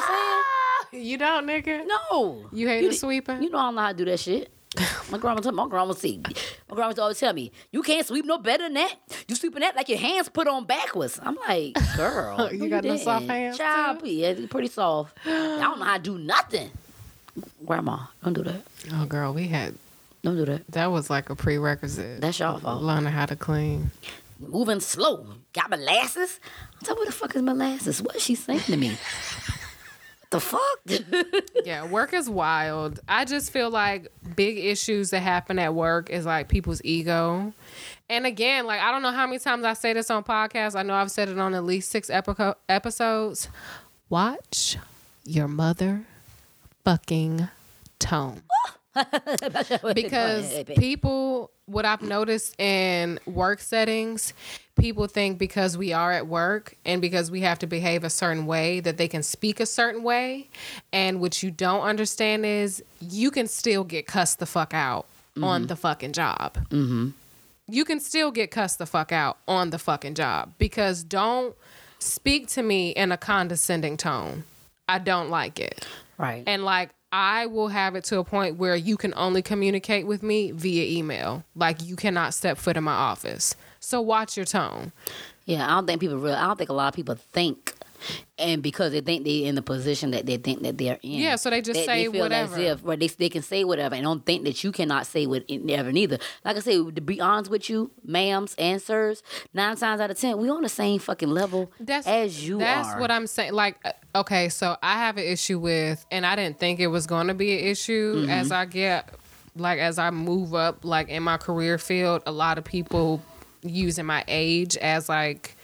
saying? 0.92 1.04
you 1.10 1.18
don't, 1.18 1.44
nigga. 1.44 1.86
No. 1.88 2.46
You 2.52 2.68
hate 2.68 2.82
You 2.82 2.88
the 2.90 2.92
di- 2.92 2.98
sweeping? 2.98 3.42
You 3.42 3.50
know 3.50 3.58
I 3.58 3.62
don't 3.62 3.74
know 3.74 3.80
how 3.80 3.88
to 3.90 3.94
do 3.98 4.04
that 4.04 4.20
shit. 4.20 4.48
My 5.10 5.18
grandma, 5.18 5.40
told- 5.40 5.54
my 5.54 5.66
grandma 5.66 5.92
see, 5.94 6.20
my 6.68 6.74
grandma 6.76 6.94
always 7.00 7.18
tell 7.18 7.32
me, 7.32 7.50
"You 7.72 7.82
can't 7.82 8.06
sweep 8.06 8.26
no 8.26 8.36
better 8.38 8.64
than 8.64 8.74
that. 8.74 8.94
You 9.26 9.34
sweeping 9.34 9.60
that 9.60 9.74
like 9.74 9.88
your 9.88 9.98
hands 9.98 10.28
put 10.28 10.46
on 10.46 10.66
backwards." 10.66 11.18
I'm 11.22 11.36
like, 11.48 11.74
"Girl, 11.96 12.52
You 12.52 12.68
got 12.68 12.84
no 12.84 12.96
soft 12.96 13.26
hands, 13.26 13.56
Child, 13.56 14.00
it's 14.04 14.46
pretty 14.52 14.68
soft. 14.68 15.16
I 15.24 15.30
don't 15.60 15.78
know 15.78 15.84
how 15.86 15.96
to 15.96 16.02
do 16.02 16.18
nothing. 16.18 16.70
Grandma, 17.64 17.98
don't 18.22 18.34
do 18.34 18.42
that. 18.44 18.60
Oh, 18.92 19.06
girl, 19.06 19.32
we 19.32 19.48
had 19.48 19.74
Don't 20.22 20.36
do 20.36 20.44
that. 20.44 20.66
that 20.72 20.90
was 20.90 21.08
like 21.08 21.30
a 21.30 21.36
prerequisite. 21.36 22.20
That's 22.20 22.38
your 22.38 22.58
fault. 22.58 22.82
Learning 22.82 23.12
how 23.12 23.26
to 23.26 23.36
clean. 23.36 23.90
Moving 24.38 24.80
slow. 24.80 25.26
Got 25.52 25.70
molasses. 25.70 26.40
I 26.82 26.84
said, 26.86 26.94
"What 26.96 27.06
the 27.06 27.12
fuck 27.12 27.34
is 27.34 27.42
molasses? 27.42 28.02
What 28.02 28.16
is 28.16 28.22
she 28.22 28.34
saying 28.34 28.60
to 28.60 28.76
me?" 28.76 28.98
the 30.30 30.40
fuck? 30.40 30.62
Yeah, 31.64 31.86
work 31.86 32.14
is 32.14 32.30
wild. 32.30 33.00
I 33.08 33.24
just 33.26 33.52
feel 33.52 33.68
like 33.70 34.10
big 34.36 34.56
issues 34.58 35.10
that 35.10 35.20
happen 35.20 35.58
at 35.58 35.74
work 35.74 36.08
is 36.08 36.24
like 36.24 36.48
people's 36.48 36.80
ego. 36.82 37.52
And 38.08 38.24
again, 38.24 38.64
like 38.66 38.80
I 38.80 38.90
don't 38.90 39.02
know 39.02 39.10
how 39.12 39.26
many 39.26 39.38
times 39.38 39.64
I 39.64 39.74
say 39.74 39.92
this 39.92 40.10
on 40.10 40.24
podcasts. 40.24 40.74
I 40.74 40.82
know 40.82 40.94
I've 40.94 41.10
said 41.10 41.28
it 41.28 41.38
on 41.38 41.54
at 41.54 41.64
least 41.64 41.90
six 41.90 42.08
epico- 42.08 42.54
episodes. 42.68 43.48
Watch 44.08 44.78
your 45.24 45.48
mother 45.48 46.06
fucking 46.84 47.48
tone. 47.98 48.42
because 49.94 50.64
people 50.76 51.50
what 51.66 51.84
i've 51.84 52.02
noticed 52.02 52.58
in 52.60 53.18
work 53.26 53.60
settings 53.60 54.32
people 54.78 55.06
think 55.06 55.38
because 55.38 55.76
we 55.76 55.92
are 55.92 56.12
at 56.12 56.26
work 56.26 56.76
and 56.86 57.02
because 57.02 57.30
we 57.30 57.42
have 57.42 57.58
to 57.58 57.66
behave 57.66 58.04
a 58.04 58.10
certain 58.10 58.46
way 58.46 58.80
that 58.80 58.96
they 58.96 59.08
can 59.08 59.22
speak 59.22 59.60
a 59.60 59.66
certain 59.66 60.02
way. 60.02 60.48
And 60.92 61.20
what 61.20 61.42
you 61.42 61.50
don't 61.50 61.82
understand 61.82 62.46
is 62.46 62.82
you 63.00 63.30
can 63.30 63.46
still 63.46 63.84
get 63.84 64.06
cussed 64.06 64.38
the 64.38 64.46
fuck 64.46 64.72
out 64.72 65.06
on 65.42 65.66
the 65.66 65.76
fucking 65.76 66.12
job. 66.12 66.54
Mm-hmm. 66.70 67.10
you 67.68 67.84
can 67.84 68.00
still 68.00 68.32
get 68.32 68.50
cussed 68.50 68.78
the 68.78 68.86
fuck 68.86 69.12
out 69.12 69.38
on 69.46 69.70
the 69.70 69.78
fucking 69.78 70.14
job 70.14 70.52
because 70.58 71.04
don't 71.04 71.54
speak 72.00 72.48
to 72.48 72.62
me 72.62 72.90
in 72.90 73.12
a 73.12 73.16
condescending 73.16 73.96
tone. 73.96 74.44
I 74.88 74.98
don't 74.98 75.28
like 75.28 75.60
it. 75.60 75.86
Right. 76.16 76.42
and 76.48 76.64
like 76.64 76.90
I 77.10 77.46
will 77.46 77.68
have 77.68 77.94
it 77.94 78.04
to 78.04 78.18
a 78.18 78.24
point 78.24 78.56
where 78.56 78.76
you 78.76 78.96
can 78.96 79.14
only 79.16 79.40
communicate 79.40 80.06
with 80.06 80.22
me 80.22 80.50
via 80.50 80.98
email. 80.98 81.44
Like 81.54 81.82
you 81.82 81.96
cannot 81.96 82.34
step 82.34 82.58
foot 82.58 82.76
in 82.76 82.84
my 82.84 82.92
office. 82.92 83.56
So 83.80 84.00
watch 84.00 84.36
your 84.36 84.44
tone. 84.46 84.92
Yeah, 85.46 85.66
I 85.66 85.70
don't 85.76 85.86
think 85.86 86.00
people. 86.00 86.26
I 86.30 86.46
don't 86.46 86.58
think 86.58 86.68
a 86.68 86.74
lot 86.74 86.88
of 86.88 86.94
people 86.94 87.14
think, 87.14 87.72
and 88.38 88.62
because 88.62 88.92
they 88.92 89.00
think 89.00 89.24
they're 89.24 89.46
in 89.48 89.54
the 89.54 89.62
position 89.62 90.10
that 90.12 90.26
they 90.26 90.36
think 90.36 90.62
that 90.62 90.78
they're 90.78 90.98
in. 91.02 91.12
Yeah, 91.20 91.36
so 91.36 91.50
they 91.50 91.60
just 91.60 91.84
say 91.84 92.04
they 92.06 92.12
feel 92.12 92.22
whatever. 92.22 92.54
As 92.54 92.58
if, 92.58 92.80
right, 92.84 92.98
they 92.98 93.08
they 93.08 93.28
can 93.28 93.42
say 93.42 93.64
whatever, 93.64 93.94
and 93.94 94.04
don't 94.04 94.24
think 94.24 94.44
that 94.44 94.62
you 94.62 94.72
cannot 94.72 95.06
say 95.06 95.26
whatever 95.26 95.92
neither. 95.92 96.18
Like 96.44 96.56
I 96.56 96.60
say, 96.60 96.76
to 96.90 97.00
be 97.00 97.20
honest 97.20 97.50
with 97.50 97.68
you, 97.68 97.90
ma'ams 98.06 98.54
and 98.58 98.80
sirs, 98.80 99.22
nine 99.52 99.76
times 99.76 100.00
out 100.00 100.10
of 100.10 100.18
ten, 100.18 100.38
we 100.38 100.48
on 100.50 100.62
the 100.62 100.68
same 100.68 100.98
fucking 100.98 101.28
level 101.30 101.70
That's 101.80 102.06
as 102.06 102.46
you 102.46 102.58
That's 102.58 102.88
are. 102.88 103.00
what 103.00 103.10
I'm 103.10 103.26
saying. 103.26 103.52
Like, 103.52 103.76
uh, 103.84 103.92
okay, 104.20 104.48
so 104.48 104.76
I 104.82 104.98
have 104.98 105.16
an 105.16 105.24
issue 105.24 105.58
with, 105.58 106.04
and 106.10 106.24
I 106.24 106.36
didn't 106.36 106.58
think 106.58 106.80
it 106.80 106.88
was 106.88 107.06
going 107.06 107.26
to 107.28 107.34
be 107.34 107.58
an 107.58 107.64
issue 107.66 108.16
Mm-hmm. 108.18 108.30
as 108.30 108.52
I 108.52 108.64
get, 108.64 109.08
like, 109.56 109.78
as 109.80 109.98
I 109.98 110.10
move 110.10 110.54
up, 110.54 110.84
like 110.84 111.08
in 111.08 111.22
my 111.22 111.36
career 111.36 111.78
field. 111.78 112.22
A 112.26 112.32
lot 112.32 112.58
of 112.58 112.64
people 112.64 113.20
using 113.62 114.06
my 114.06 114.24
age 114.28 114.76
as 114.76 115.08
like, 115.08 115.56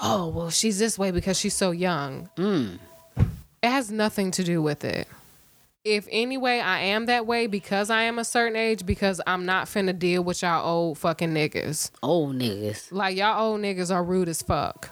oh, 0.00 0.28
well, 0.28 0.50
she's 0.50 0.78
this 0.78 0.98
way 0.98 1.10
because 1.10 1.38
she's 1.38 1.54
so 1.54 1.70
young. 1.70 2.28
Mm. 2.36 2.78
It 3.62 3.70
has 3.70 3.90
nothing 3.90 4.30
to 4.32 4.44
do 4.44 4.62
with 4.62 4.84
it. 4.84 5.08
If 5.84 6.06
anyway 6.10 6.58
I 6.58 6.80
am 6.80 7.06
that 7.06 7.26
way 7.26 7.46
because 7.46 7.88
I 7.88 8.02
am 8.02 8.18
a 8.18 8.24
certain 8.24 8.56
age, 8.56 8.84
because 8.84 9.20
I'm 9.26 9.46
not 9.46 9.66
finna 9.66 9.98
deal 9.98 10.22
with 10.22 10.42
y'all 10.42 10.66
old 10.66 10.98
fucking 10.98 11.30
niggas. 11.30 11.90
Old 12.02 12.36
niggas, 12.36 12.92
Like 12.92 13.16
y'all 13.16 13.52
old 13.52 13.60
niggas 13.60 13.94
are 13.94 14.04
rude 14.04 14.28
as 14.28 14.42
fuck. 14.42 14.90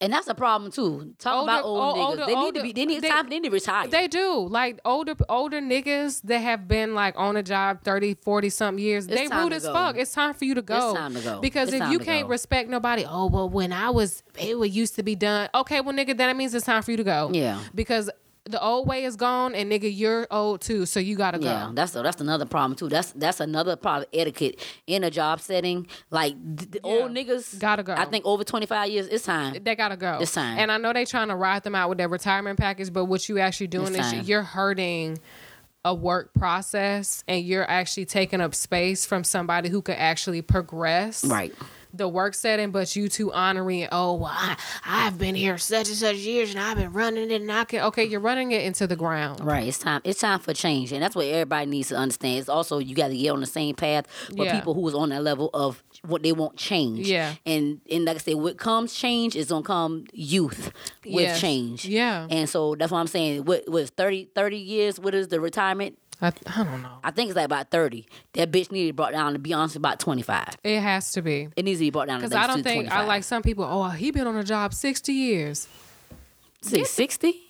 And 0.00 0.12
that's 0.12 0.28
a 0.28 0.34
problem 0.34 0.70
too. 0.70 1.14
Talk 1.18 1.34
Older- 1.34 1.50
about 1.52 1.64
old 1.64 1.80
o- 1.80 1.94
niggas. 1.94 2.04
older- 2.06 2.26
they 2.26 2.34
need 2.36 2.54
to 2.54 2.62
be. 2.62 2.72
They 2.72 2.86
need 2.86 3.02
they- 3.02 3.08
time. 3.08 3.28
They 3.28 3.40
need 3.40 3.48
to 3.48 3.54
retire. 3.54 3.88
They 3.88 4.06
do. 4.08 4.46
Like 4.48 4.78
older 4.84 5.14
older 5.28 5.60
niggas 5.60 6.22
that 6.22 6.38
have 6.38 6.68
been 6.68 6.94
like 6.94 7.14
on 7.16 7.36
a 7.36 7.42
job 7.42 7.82
30, 7.82 8.14
40 8.14 8.48
something 8.50 8.82
years. 8.84 9.06
It's 9.06 9.14
they 9.14 9.36
rude 9.36 9.52
as 9.52 9.64
go. 9.64 9.72
fuck. 9.72 9.96
It's 9.96 10.12
time 10.12 10.34
for 10.34 10.44
you 10.44 10.54
to 10.54 10.62
go. 10.62 10.90
It's 10.90 10.98
time 10.98 11.14
to 11.14 11.20
go. 11.20 11.40
Because 11.40 11.72
It's 11.72 11.82
if 11.84 11.90
you 11.90 11.98
can't 11.98 12.24
go. 12.26 12.30
respect 12.30 12.68
nobody, 12.70 13.04
oh 13.08 13.26
well 13.26 13.48
when 13.48 13.72
I 13.72 13.90
was 13.90 14.22
it 14.38 14.56
was 14.58 14.70
used 14.70 14.94
to 14.96 15.02
be 15.02 15.16
done. 15.16 15.48
Okay, 15.54 15.80
well 15.80 15.94
nigga, 15.94 16.16
that 16.16 16.36
means 16.36 16.54
it's 16.54 16.66
time 16.66 16.82
for 16.82 16.90
you 16.92 16.96
to 16.98 17.04
go. 17.04 17.30
Yeah. 17.32 17.58
Because 17.74 18.08
the 18.48 18.62
old 18.62 18.88
way 18.88 19.04
is 19.04 19.16
gone 19.16 19.54
and 19.54 19.70
nigga 19.70 19.94
you're 19.94 20.26
old 20.30 20.60
too, 20.60 20.86
so 20.86 20.98
you 21.00 21.16
gotta 21.16 21.38
Yeah, 21.38 21.66
go. 21.68 21.74
that's 21.74 21.92
that's 21.92 22.20
another 22.20 22.46
problem 22.46 22.74
too. 22.76 22.88
That's 22.88 23.12
that's 23.12 23.40
another 23.40 23.76
problem 23.76 24.08
etiquette 24.12 24.64
in 24.86 25.04
a 25.04 25.10
job 25.10 25.40
setting. 25.40 25.86
Like 26.10 26.34
the, 26.56 26.66
the 26.66 26.80
old 26.82 27.12
niggas 27.12 27.58
Gotta 27.58 27.82
go. 27.82 27.92
I 27.94 28.04
think 28.06 28.24
over 28.26 28.44
twenty 28.44 28.66
five 28.66 28.88
years, 28.90 29.06
it's 29.08 29.24
time. 29.24 29.56
They 29.62 29.76
gotta 29.76 29.96
go. 29.96 30.18
It's 30.20 30.32
time. 30.34 30.58
And 30.58 30.72
I 30.72 30.78
know 30.78 30.92
they 30.92 31.04
trying 31.04 31.28
to 31.28 31.36
ride 31.36 31.62
them 31.62 31.74
out 31.74 31.88
with 31.88 31.98
their 31.98 32.08
retirement 32.08 32.58
package, 32.58 32.92
but 32.92 33.04
what 33.04 33.28
you 33.28 33.38
actually 33.38 33.68
doing 33.68 33.88
It's 33.94 33.98
is 34.06 34.12
time. 34.12 34.24
you're 34.24 34.42
hurting 34.42 35.18
a 35.84 35.94
work 35.94 36.34
process 36.34 37.22
and 37.28 37.44
you're 37.44 37.68
actually 37.70 38.04
taking 38.04 38.40
up 38.40 38.54
space 38.54 39.06
from 39.06 39.22
somebody 39.24 39.68
who 39.68 39.80
could 39.80 39.94
actually 39.96 40.42
progress 40.42 41.24
Right. 41.24 41.54
The 41.92 42.06
work 42.08 42.34
setting, 42.34 42.70
but 42.70 42.94
you 42.96 43.08
two 43.08 43.32
honoring, 43.32 43.88
oh, 43.92 44.14
well, 44.14 44.30
I, 44.32 44.56
I've 44.84 45.18
been 45.18 45.34
here 45.34 45.56
such 45.58 45.88
and 45.88 45.96
such 45.96 46.16
years 46.16 46.50
and 46.50 46.60
I've 46.60 46.76
been 46.76 46.92
running 46.92 47.30
it 47.30 47.40
and 47.40 47.50
I 47.50 47.64
can, 47.64 47.80
okay, 47.86 48.04
you're 48.04 48.20
running 48.20 48.52
it 48.52 48.62
into 48.64 48.86
the 48.86 48.96
ground. 48.96 49.44
Right. 49.44 49.66
It's 49.68 49.78
time. 49.78 50.00
It's 50.04 50.20
time 50.20 50.38
for 50.40 50.52
change, 50.52 50.92
and 50.92 51.02
that's 51.02 51.16
what 51.16 51.26
everybody 51.26 51.66
needs 51.66 51.88
to 51.88 51.96
understand. 51.96 52.38
It's 52.40 52.48
also 52.48 52.78
you 52.78 52.94
got 52.94 53.08
to 53.08 53.16
get 53.16 53.30
on 53.30 53.40
the 53.40 53.46
same 53.46 53.74
path 53.74 54.06
with 54.28 54.46
Yeah. 54.48 54.58
people 54.58 54.74
who 54.74 54.86
is 54.88 54.94
on 54.94 55.08
that 55.10 55.22
level 55.22 55.50
of 55.54 55.82
what 56.06 56.22
they 56.22 56.32
want 56.32 56.56
change. 56.56 57.08
Yeah. 57.08 57.34
And 57.46 57.80
and 57.90 58.04
like 58.04 58.16
I 58.16 58.18
said, 58.18 58.34
what 58.34 58.58
comes 58.58 58.94
change 58.94 59.34
is 59.36 59.48
gonna 59.48 59.62
come 59.62 60.04
youth 60.12 60.72
with 61.04 61.22
Yes. 61.22 61.40
change. 61.40 61.84
Yeah. 61.86 62.26
And 62.30 62.48
so 62.48 62.74
that's 62.74 62.92
what 62.92 62.98
I'm 62.98 63.06
saying. 63.06 63.44
What 63.44 63.68
was 63.68 63.90
30, 63.90 64.30
30 64.34 64.56
years? 64.58 65.00
What 65.00 65.14
is 65.14 65.28
the 65.28 65.40
retirement? 65.40 65.98
I, 66.20 66.32
I 66.46 66.64
don't 66.64 66.82
know. 66.82 66.98
I 67.04 67.10
think 67.10 67.30
it's 67.30 67.36
like 67.36 67.44
about 67.44 67.70
thirty. 67.70 68.06
That 68.32 68.50
bitch 68.50 68.72
needed 68.72 68.96
brought 68.96 69.12
down 69.12 69.34
to 69.34 69.38
be 69.38 69.52
honest 69.52 69.76
about 69.76 70.00
twenty 70.00 70.22
five. 70.22 70.56
It 70.64 70.80
has 70.80 71.12
to 71.12 71.22
be. 71.22 71.48
It 71.56 71.64
needs 71.64 71.78
to 71.78 71.86
be 71.86 71.90
brought 71.90 72.08
down 72.08 72.20
Because 72.20 72.34
I 72.34 72.46
don't 72.46 72.58
to 72.58 72.62
think, 72.62 72.90
I 72.90 73.04
like 73.04 73.24
some 73.24 73.42
people, 73.42 73.64
oh, 73.64 73.88
he 73.90 74.10
been 74.10 74.26
on 74.26 74.36
a 74.36 74.44
job 74.44 74.74
60 74.74 75.12
years. 75.12 75.68
Say 76.60 76.82
60? 76.82 77.47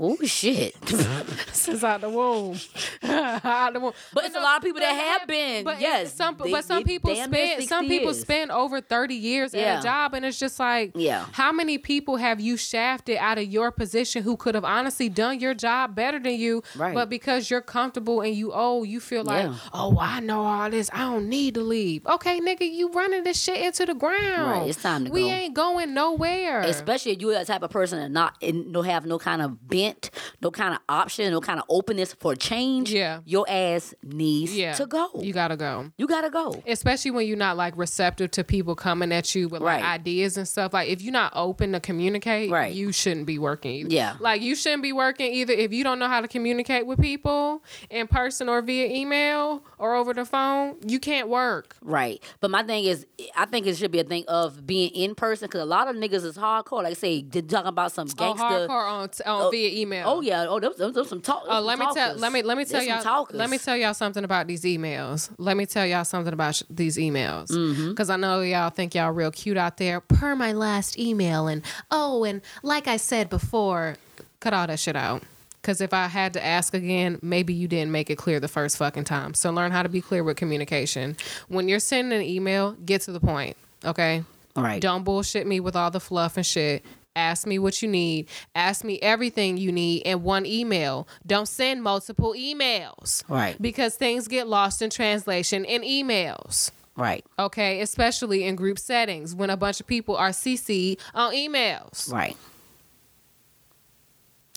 Oh, 0.00 0.16
shit. 0.24 0.74
Since 1.52 1.82
out 1.84 2.00
the 2.00 2.08
womb. 2.08 2.56
out 3.02 3.72
the 3.72 3.80
womb. 3.80 3.92
But 4.12 4.24
it's 4.26 4.36
a 4.36 4.40
lot 4.40 4.58
of 4.58 4.62
people 4.62 4.80
that 4.80 4.92
but 4.92 5.04
have 5.20 5.28
been. 5.28 5.64
But 5.64 5.80
yes. 5.80 6.14
some 6.14 6.36
they- 6.42 6.50
but 6.50 6.64
some 6.64 6.84
people 6.84 7.14
spend 7.14 7.64
some 7.64 7.84
60 7.84 7.88
people 7.88 8.12
years. 8.12 8.20
spend 8.20 8.50
over 8.50 8.80
thirty 8.80 9.14
years 9.14 9.54
at 9.54 9.80
a 9.80 9.82
job, 9.82 10.14
and 10.14 10.24
it's 10.24 10.38
just 10.38 10.58
like, 10.60 10.92
Yeah. 10.94 11.26
how 11.32 11.52
many 11.52 11.78
people 11.78 12.16
have 12.16 12.40
you 12.40 12.56
shafted 12.56 13.16
out 13.18 13.38
of 13.38 13.44
your 13.44 13.70
position 13.70 14.22
who 14.22 14.36
could 14.36 14.54
have 14.54 14.64
honestly 14.64 15.08
done 15.08 15.40
your 15.40 15.54
job 15.54 15.94
better 15.94 16.18
than 16.18 16.34
you, 16.34 16.62
Right. 16.76 16.94
but 16.94 17.08
because 17.08 17.50
you're 17.50 17.60
comfortable 17.60 18.20
and 18.20 18.34
you 18.34 18.52
old, 18.52 18.88
you 18.88 19.00
feel 19.00 19.24
like, 19.24 19.46
Yeah. 19.46 19.54
oh, 19.72 19.98
I 20.00 20.20
know 20.20 20.42
all 20.44 20.70
this, 20.70 20.90
I 20.92 20.98
don't 20.98 21.28
need 21.28 21.54
to 21.54 21.62
leave. 21.62 22.06
Okay, 22.06 22.40
nigga, 22.40 22.70
you 22.70 22.90
running 22.92 23.24
this 23.24 23.40
shit 23.42 23.60
into 23.60 23.86
the 23.86 23.94
ground. 23.94 24.50
Right, 24.50 24.68
it's 24.68 24.82
time 24.82 25.06
to 25.06 25.10
we 25.10 25.22
go. 25.22 25.28
ain't 25.28 25.54
going 25.54 25.94
nowhere. 25.94 26.60
Especially 26.60 27.12
if 27.12 27.20
you're 27.20 27.36
the 27.38 27.44
type 27.44 27.62
of 27.62 27.70
person 27.70 27.98
that 27.98 28.10
not 28.10 28.34
and 28.42 28.72
don't 28.72 28.84
have 28.84 29.04
no 29.06 29.18
kind 29.18 29.37
of 29.42 29.68
bent, 29.68 30.10
no 30.40 30.50
kind 30.50 30.74
of 30.74 30.80
option, 30.88 31.30
no 31.30 31.40
kind 31.40 31.58
of 31.58 31.64
openness 31.68 32.14
for 32.14 32.34
change. 32.34 32.92
Yeah. 32.92 33.20
Your 33.24 33.46
ass 33.48 33.94
needs 34.02 34.56
yeah, 34.56 34.72
to 34.74 34.86
go. 34.86 35.08
You 35.20 35.32
gotta 35.32 35.56
go. 35.56 35.90
You 35.98 36.06
gotta 36.06 36.30
go. 36.30 36.62
especially 36.66 37.10
when 37.10 37.26
you're 37.26 37.36
not 37.36 37.56
like 37.56 37.76
receptive 37.76 38.30
to 38.32 38.44
people 38.44 38.74
coming 38.74 39.12
at 39.12 39.34
you 39.34 39.48
with 39.48 39.62
like 39.62 39.82
ideas 39.84 40.36
and 40.36 40.46
stuff 40.46 40.72
like 40.72 40.88
if 40.88 41.02
you're 41.02 41.12
not 41.12 41.32
open 41.34 41.72
to 41.72 41.80
communicate 41.80 42.50
Right. 42.50 42.72
you 42.74 42.92
shouldn't 42.92 43.26
be 43.26 43.38
working 43.38 43.72
either. 43.72 43.90
Yeah. 43.94 44.16
like 44.20 44.42
you 44.42 44.54
shouldn't 44.54 44.82
be 44.82 44.92
working 44.92 45.32
either 45.32 45.52
if 45.52 45.72
you 45.72 45.84
don't 45.84 45.98
know 45.98 46.08
how 46.08 46.20
to 46.20 46.28
communicate 46.28 46.86
with 46.86 47.00
people 47.00 47.62
in 47.90 48.06
person 48.06 48.48
or 48.48 48.62
via 48.62 48.86
email 48.88 49.64
or 49.78 49.94
over 49.94 50.12
the 50.14 50.24
phone 50.24 50.76
you 50.86 50.98
can't 50.98 51.28
work 51.28 51.76
Right. 51.82 52.22
But 52.40 52.50
my 52.50 52.62
thing 52.62 52.84
is, 52.84 53.06
I 53.36 53.46
think 53.46 53.66
it 53.66 53.76
should 53.76 53.90
be 53.90 54.00
a 54.00 54.04
thing 54.04 54.24
of 54.28 54.66
being 54.66 54.90
in 54.90 55.14
person 55.14 55.46
because 55.46 55.60
a 55.62 55.64
lot 55.64 55.88
of 55.88 55.96
niggas 55.96 56.24
is 56.24 56.36
hardcore. 56.36 56.82
Like 56.82 56.92
I 56.92 56.94
say, 56.94 57.22
they're 57.22 57.42
talking 57.42 57.68
about 57.68 57.92
some 57.92 58.08
oh, 58.10 58.14
gangster. 58.14 58.44
hardcore 58.44 58.90
on, 58.90 59.08
on 59.28 59.50
via 59.50 59.80
email 59.80 60.08
Oh 60.08 60.20
yeah. 60.20 60.46
Oh, 60.48 60.58
those, 60.60 60.76
those, 60.76 60.92
those 60.94 61.08
some 61.08 61.20
talk. 61.20 61.44
Oh, 61.48 61.60
let 61.60 61.78
me 61.78 61.86
tell 61.94 62.16
let 62.16 62.32
me 62.32 62.42
let 62.42 62.56
me 62.58 62.64
tell 62.64 62.82
y'all 62.82 63.02
Talkers. 63.02 63.36
let 63.36 63.50
me 63.50 63.58
tell 63.58 63.76
y'all 63.76 63.94
something 63.94 64.24
about 64.24 64.46
these 64.46 64.62
emails. 64.62 65.30
Let 65.38 65.56
me 65.56 65.66
tell 65.66 65.86
y'all 65.86 66.04
something 66.04 66.32
about 66.32 66.54
sh- 66.56 66.62
these 66.70 66.96
emails 66.96 67.48
Mm-hmm. 67.50 67.90
because 67.90 68.10
I 68.10 68.16
know 68.16 68.40
y'all 68.40 68.70
think 68.70 68.94
y'all 68.94 69.12
real 69.12 69.30
cute 69.30 69.56
out 69.56 69.76
there. 69.76 70.00
Per 70.00 70.34
my 70.36 70.52
last 70.52 70.98
email, 70.98 71.46
and 71.48 71.62
oh, 71.90 72.24
and 72.24 72.40
like 72.62 72.88
I 72.88 72.96
said 72.96 73.28
before, 73.30 73.96
cut 74.40 74.52
all 74.54 74.66
that 74.66 74.78
shit 74.80 74.96
out. 74.96 75.22
Because 75.60 75.80
if 75.80 75.92
I 75.92 76.06
had 76.06 76.32
to 76.34 76.44
ask 76.44 76.72
again, 76.72 77.18
maybe 77.20 77.52
you 77.52 77.68
didn't 77.68 77.90
make 77.92 78.08
it 78.10 78.16
clear 78.16 78.40
the 78.40 78.48
first 78.48 78.78
fucking 78.78 79.04
time. 79.04 79.34
So 79.34 79.50
learn 79.50 79.70
how 79.72 79.82
to 79.82 79.88
be 79.88 80.00
clear 80.00 80.22
with 80.24 80.36
communication. 80.36 81.16
When 81.48 81.68
you're 81.68 81.80
sending 81.80 82.18
an 82.20 82.24
email, 82.24 82.72
get 82.86 83.02
to 83.02 83.12
the 83.12 83.20
point. 83.20 83.56
Okay. 83.84 84.24
Right. 84.56 84.80
Don't 84.80 85.04
bullshit 85.04 85.46
me 85.46 85.60
with 85.60 85.76
all 85.76 85.90
the 85.90 86.00
fluff 86.00 86.36
and 86.36 86.46
shit. 86.46 86.84
Ask 87.18 87.48
me 87.48 87.58
what 87.58 87.82
you 87.82 87.88
need. 87.88 88.28
Ask 88.54 88.84
me 88.84 89.00
everything 89.00 89.56
you 89.56 89.72
need 89.72 90.02
in 90.02 90.22
one 90.22 90.46
email. 90.46 91.08
Don't 91.26 91.48
send 91.48 91.82
multiple 91.82 92.32
emails. 92.34 93.24
Right. 93.28 93.60
Because 93.60 93.96
things 93.96 94.28
get 94.28 94.46
lost 94.46 94.82
in 94.82 94.88
translation 94.88 95.64
in 95.64 95.82
emails. 95.82 96.70
Right. 96.96 97.26
Okay. 97.36 97.80
Especially 97.80 98.44
in 98.44 98.54
group 98.54 98.78
settings 98.78 99.34
when 99.34 99.50
a 99.50 99.56
bunch 99.56 99.80
of 99.80 99.88
people 99.88 100.16
are 100.16 100.30
CC 100.30 100.96
on 101.12 101.32
emails. 101.32 102.12
Right. 102.12 102.36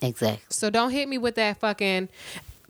Exactly. 0.04 0.46
So 0.50 0.70
don't 0.70 0.92
hit 0.92 1.10
me 1.10 1.18
with 1.18 1.36
that 1.36 1.58
fucking 1.58 2.10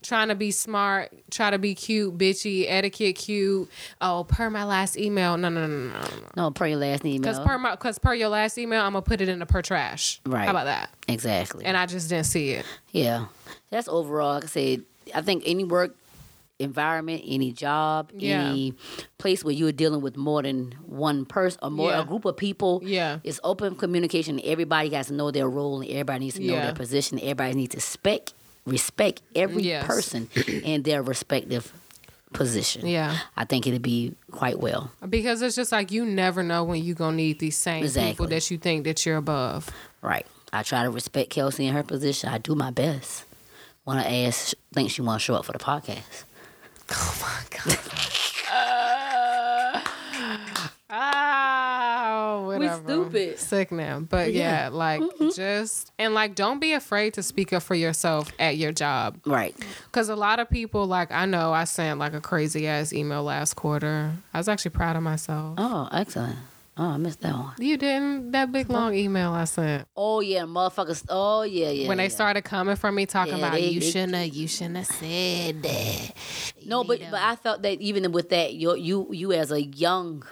trying 0.03 0.29
to 0.29 0.35
be 0.35 0.51
smart, 0.51 1.11
try 1.29 1.51
to 1.51 1.59
be 1.59 1.75
cute, 1.75 2.17
bitchy, 2.17 2.65
etiquette 2.67 3.15
cute. 3.15 3.69
Oh, 4.01 4.23
per 4.27 4.49
my 4.49 4.63
last 4.63 4.97
email. 4.97 5.37
No, 5.37 5.49
no, 5.49 5.67
no, 5.67 5.77
no, 5.89 5.99
no. 5.99 6.07
No, 6.35 6.51
per 6.51 6.65
your 6.67 6.79
last 6.79 7.05
email. 7.05 7.19
Because 7.21 7.39
per 7.39 7.57
my, 7.57 7.75
cause 7.75 7.99
per 7.99 8.13
your 8.13 8.29
last 8.29 8.57
email, 8.57 8.81
I'm 8.81 8.93
gonna 8.93 9.03
put 9.03 9.21
it 9.21 9.29
in 9.29 9.39
the 9.39 9.45
per 9.45 9.61
trash. 9.61 10.19
Right. 10.25 10.45
How 10.45 10.51
about 10.51 10.65
that? 10.65 10.89
exactly. 11.07 11.65
And 11.65 11.77
I 11.77 11.85
just 11.85 12.09
didn't 12.09 12.25
see 12.25 12.51
it. 12.51 12.65
Yeah, 12.91 13.25
that's 13.69 13.87
overall. 13.87 14.35
Like 14.35 14.45
I 14.45 14.47
said, 14.47 14.83
I 15.13 15.21
think 15.21 15.43
any 15.45 15.63
work 15.63 15.95
environment, 16.59 17.23
any 17.25 17.51
job, 17.51 18.11
Yeah. 18.15 18.43
any 18.49 18.73
place 19.17 19.43
where 19.43 19.53
you're 19.53 19.71
dealing 19.71 20.01
with 20.01 20.15
more 20.15 20.43
than 20.43 20.73
one 20.85 21.25
person 21.25 21.59
or 21.63 21.71
more 21.71 21.89
Yeah. 21.89 22.01
a 22.01 22.05
group 22.05 22.23
of 22.25 22.37
people, 22.37 22.81
Yeah. 22.83 23.17
it's 23.23 23.39
open 23.43 23.75
communication. 23.75 24.39
Everybody 24.43 24.89
has 24.89 25.07
to 25.07 25.13
know 25.13 25.31
their 25.31 25.49
role, 25.49 25.81
and 25.81 25.89
everybody 25.89 26.19
needs 26.25 26.35
to 26.35 26.41
know 26.45 26.53
Yeah. 26.53 26.65
their 26.65 26.75
position. 26.75 27.17
Everybody 27.19 27.53
needs 27.55 27.73
to 27.75 27.81
spec 27.81 28.29
respect 28.65 29.21
every 29.35 29.63
Yes. 29.63 29.85
person 29.87 30.29
in 30.47 30.83
their 30.83 31.01
respective 31.01 31.71
position. 32.33 32.87
Yeah. 32.87 33.17
I 33.35 33.43
think 33.45 33.67
it'd 33.67 33.81
be 33.81 34.13
quite 34.31 34.59
well. 34.59 34.91
Because 35.07 35.41
it's 35.41 35.55
just 35.55 35.71
like 35.71 35.91
you 35.91 36.05
never 36.05 36.43
know 36.43 36.63
when 36.63 36.83
you're 36.83 36.95
gonna 36.95 37.17
need 37.17 37.39
these 37.39 37.57
same 37.57 37.87
people 37.89 38.27
that 38.27 38.49
you 38.51 38.57
think 38.57 38.85
that 38.85 39.05
you're 39.05 39.17
above. 39.17 39.69
Right. 40.01 40.25
I 40.53 40.63
try 40.63 40.83
to 40.83 40.89
respect 40.89 41.29
Kelsey 41.29 41.65
in 41.67 41.73
her 41.73 41.83
position. 41.83 42.29
I 42.29 42.37
do 42.37 42.55
my 42.55 42.71
best. 42.71 43.25
When 43.83 43.97
I 43.97 44.25
ask, 44.25 44.53
think 44.73 44.91
she 44.91 45.01
want 45.01 45.19
to 45.21 45.25
show 45.25 45.35
up 45.35 45.45
for 45.45 45.53
the 45.53 45.59
podcast. 45.59 46.23
Oh 46.93 47.17
my 47.21 47.41
god. 47.49 47.79
Ah, 50.89 52.37
We 52.40 52.40
whatever. 52.59 52.81
bro. 52.81 53.03
stupid. 53.03 53.39
Sickening. 53.39 54.03
But 54.05 54.33
yeah, 54.33 54.63
Yeah. 54.63 54.69
like 54.69 55.01
mm-hmm. 55.01 55.29
just 55.35 55.91
and 55.99 56.13
like 56.13 56.35
don't 56.35 56.59
be 56.59 56.73
afraid 56.73 57.13
to 57.15 57.23
speak 57.23 57.53
up 57.53 57.63
for 57.63 57.75
yourself 57.75 58.31
at 58.39 58.57
your 58.57 58.71
job. 58.71 59.19
Right. 59.25 59.55
Cause 59.91 60.09
a 60.09 60.15
lot 60.15 60.39
of 60.39 60.49
people 60.49 60.85
like 60.87 61.11
I 61.11 61.25
know 61.25 61.53
I 61.53 61.63
sent 61.65 61.99
like 61.99 62.13
a 62.13 62.21
crazy 62.21 62.67
ass 62.67 62.93
email 62.93 63.23
last 63.23 63.55
quarter. 63.55 64.11
I 64.33 64.37
was 64.37 64.47
actually 64.49 64.71
proud 64.71 64.95
of 64.95 65.03
myself. 65.03 65.55
Oh, 65.57 65.87
excellent. 65.91 66.37
Oh, 66.77 66.85
I 66.85 66.97
missed 66.97 67.19
that 67.21 67.33
one. 67.33 67.53
You 67.59 67.75
didn't 67.75 68.31
that 68.31 68.51
big 68.51 68.69
long 68.69 68.95
email 68.95 69.31
I 69.33 69.43
sent. 69.43 69.87
Oh 69.95 70.21
yeah, 70.21 70.43
motherfuckers. 70.43 71.05
Oh 71.09 71.41
yeah, 71.43 71.69
yeah. 71.69 71.87
when 71.89 71.97
they 71.97 72.07
started 72.07 72.43
coming 72.43 72.77
for 72.77 72.91
me 72.91 73.05
talking 73.05 73.33
Yeah, 73.33 73.39
about 73.39 73.51
they- 73.53 73.67
you 73.67 73.81
they- 73.81 73.91
shouldn't 73.91 74.15
have 74.15 74.27
you 74.33 74.47
shouldn't 74.47 74.77
have 74.77 74.87
said 74.87 75.61
that. 75.63 76.13
No, 76.65 76.83
but 76.85 77.01
but 77.11 77.19
I 77.21 77.35
felt 77.35 77.61
that 77.63 77.81
even 77.81 78.09
with 78.13 78.29
that, 78.29 78.53
you 78.53 78.75
you 78.77 79.07
you 79.11 79.33
as 79.33 79.51
a 79.51 79.61
young 79.61 80.23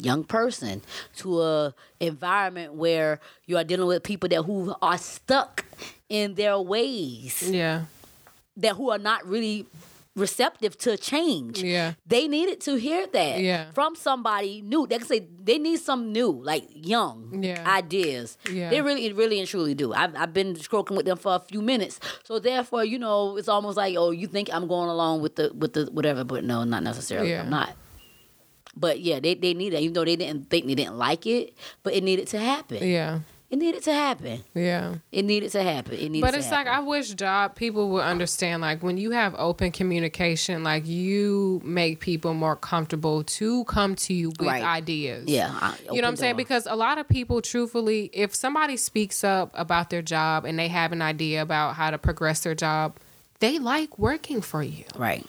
young 0.00 0.24
person 0.24 0.82
to 1.16 1.42
a 1.42 1.74
environment 2.00 2.74
where 2.74 3.20
you 3.46 3.56
are 3.56 3.64
dealing 3.64 3.86
with 3.88 4.02
people 4.02 4.28
that 4.28 4.42
who 4.42 4.74
are 4.80 4.98
stuck 4.98 5.64
in 6.08 6.34
their 6.34 6.58
ways, 6.58 7.42
Yeah. 7.50 7.82
that 8.56 8.76
who 8.76 8.90
are 8.90 8.98
not 8.98 9.26
really 9.26 9.66
receptive 10.16 10.76
to 10.78 10.96
change. 10.96 11.62
Yeah. 11.62 11.92
They 12.04 12.26
needed 12.26 12.60
to 12.62 12.74
hear 12.74 13.06
that 13.06 13.40
Yeah. 13.40 13.70
from 13.70 13.94
somebody 13.94 14.62
new. 14.62 14.84
They 14.86 14.98
can 14.98 15.06
say 15.06 15.20
they 15.44 15.58
need 15.58 15.78
some 15.78 16.10
new, 16.12 16.30
like 16.42 16.64
young 16.74 17.40
Yeah. 17.42 17.62
ideas. 17.64 18.36
Yeah. 18.50 18.68
They 18.70 18.80
really, 18.82 19.12
really 19.12 19.38
and 19.38 19.46
truly 19.48 19.74
do. 19.74 19.92
I've, 19.92 20.16
I've 20.16 20.34
been 20.34 20.56
stroking 20.56 20.96
with 20.96 21.06
them 21.06 21.18
for 21.18 21.34
a 21.36 21.38
few 21.38 21.62
minutes, 21.62 22.00
so 22.24 22.40
therefore, 22.40 22.84
you 22.84 22.98
know, 22.98 23.36
it's 23.36 23.48
almost 23.48 23.76
like, 23.76 23.96
oh, 23.96 24.10
you 24.10 24.26
think 24.26 24.48
I'm 24.52 24.66
going 24.66 24.88
along 24.88 25.20
with 25.22 25.36
the 25.36 25.52
with 25.54 25.74
the 25.74 25.84
whatever, 25.92 26.24
but 26.24 26.42
no, 26.42 26.64
not 26.64 26.82
necessarily. 26.82 27.30
Yeah. 27.30 27.42
I'm 27.42 27.50
not. 27.50 27.74
But 28.78 29.00
yeah, 29.00 29.20
they 29.20 29.34
they 29.34 29.54
need 29.54 29.72
that, 29.72 29.80
even 29.82 29.94
though 29.94 30.04
they 30.04 30.16
didn't 30.16 30.48
think 30.50 30.66
they 30.66 30.74
didn't 30.74 30.98
like 30.98 31.26
it, 31.26 31.54
but 31.82 31.94
it 31.94 32.02
needed 32.04 32.26
to 32.28 32.38
happen. 32.38 32.86
Yeah. 32.86 33.20
It 33.50 33.56
needed 33.58 33.82
to 33.84 33.94
happen. 33.94 34.44
Yeah. 34.54 34.96
It 35.10 35.24
needed 35.24 35.50
to 35.52 35.62
happen. 35.62 35.94
It 35.94 36.10
needed 36.10 36.20
But 36.20 36.32
to 36.32 36.36
it's 36.38 36.50
like 36.50 36.66
I 36.66 36.80
wish 36.80 37.08
job 37.14 37.54
people 37.54 37.88
would 37.92 38.02
understand 38.02 38.60
like 38.60 38.82
when 38.82 38.98
you 38.98 39.12
have 39.12 39.34
open 39.38 39.72
communication, 39.72 40.62
like 40.62 40.86
you 40.86 41.62
make 41.64 42.00
people 42.00 42.34
more 42.34 42.56
comfortable 42.56 43.24
to 43.24 43.64
come 43.64 43.94
to 44.04 44.12
you 44.12 44.28
with 44.38 44.42
Right. 44.42 44.62
ideas. 44.62 45.24
yeah, 45.28 45.48
I- 45.62 45.74
You 45.80 45.86
know 45.86 45.92
what 45.92 45.98
I'm 46.04 46.04
open 46.08 46.16
saying? 46.18 46.32
door. 46.34 46.36
Because 46.36 46.66
a 46.66 46.76
lot 46.76 46.98
of 46.98 47.08
people, 47.08 47.40
truthfully, 47.40 48.10
if 48.12 48.34
somebody 48.34 48.76
speaks 48.76 49.24
up 49.24 49.50
about 49.54 49.88
their 49.88 50.02
job 50.02 50.44
and 50.44 50.58
they 50.58 50.68
have 50.68 50.92
an 50.92 51.00
idea 51.00 51.40
about 51.40 51.74
how 51.74 51.90
to 51.90 51.96
progress 51.96 52.40
their 52.40 52.54
job, 52.54 52.98
they 53.40 53.58
like 53.58 53.98
working 53.98 54.42
for 54.42 54.62
you. 54.62 54.84
right. 54.94 55.24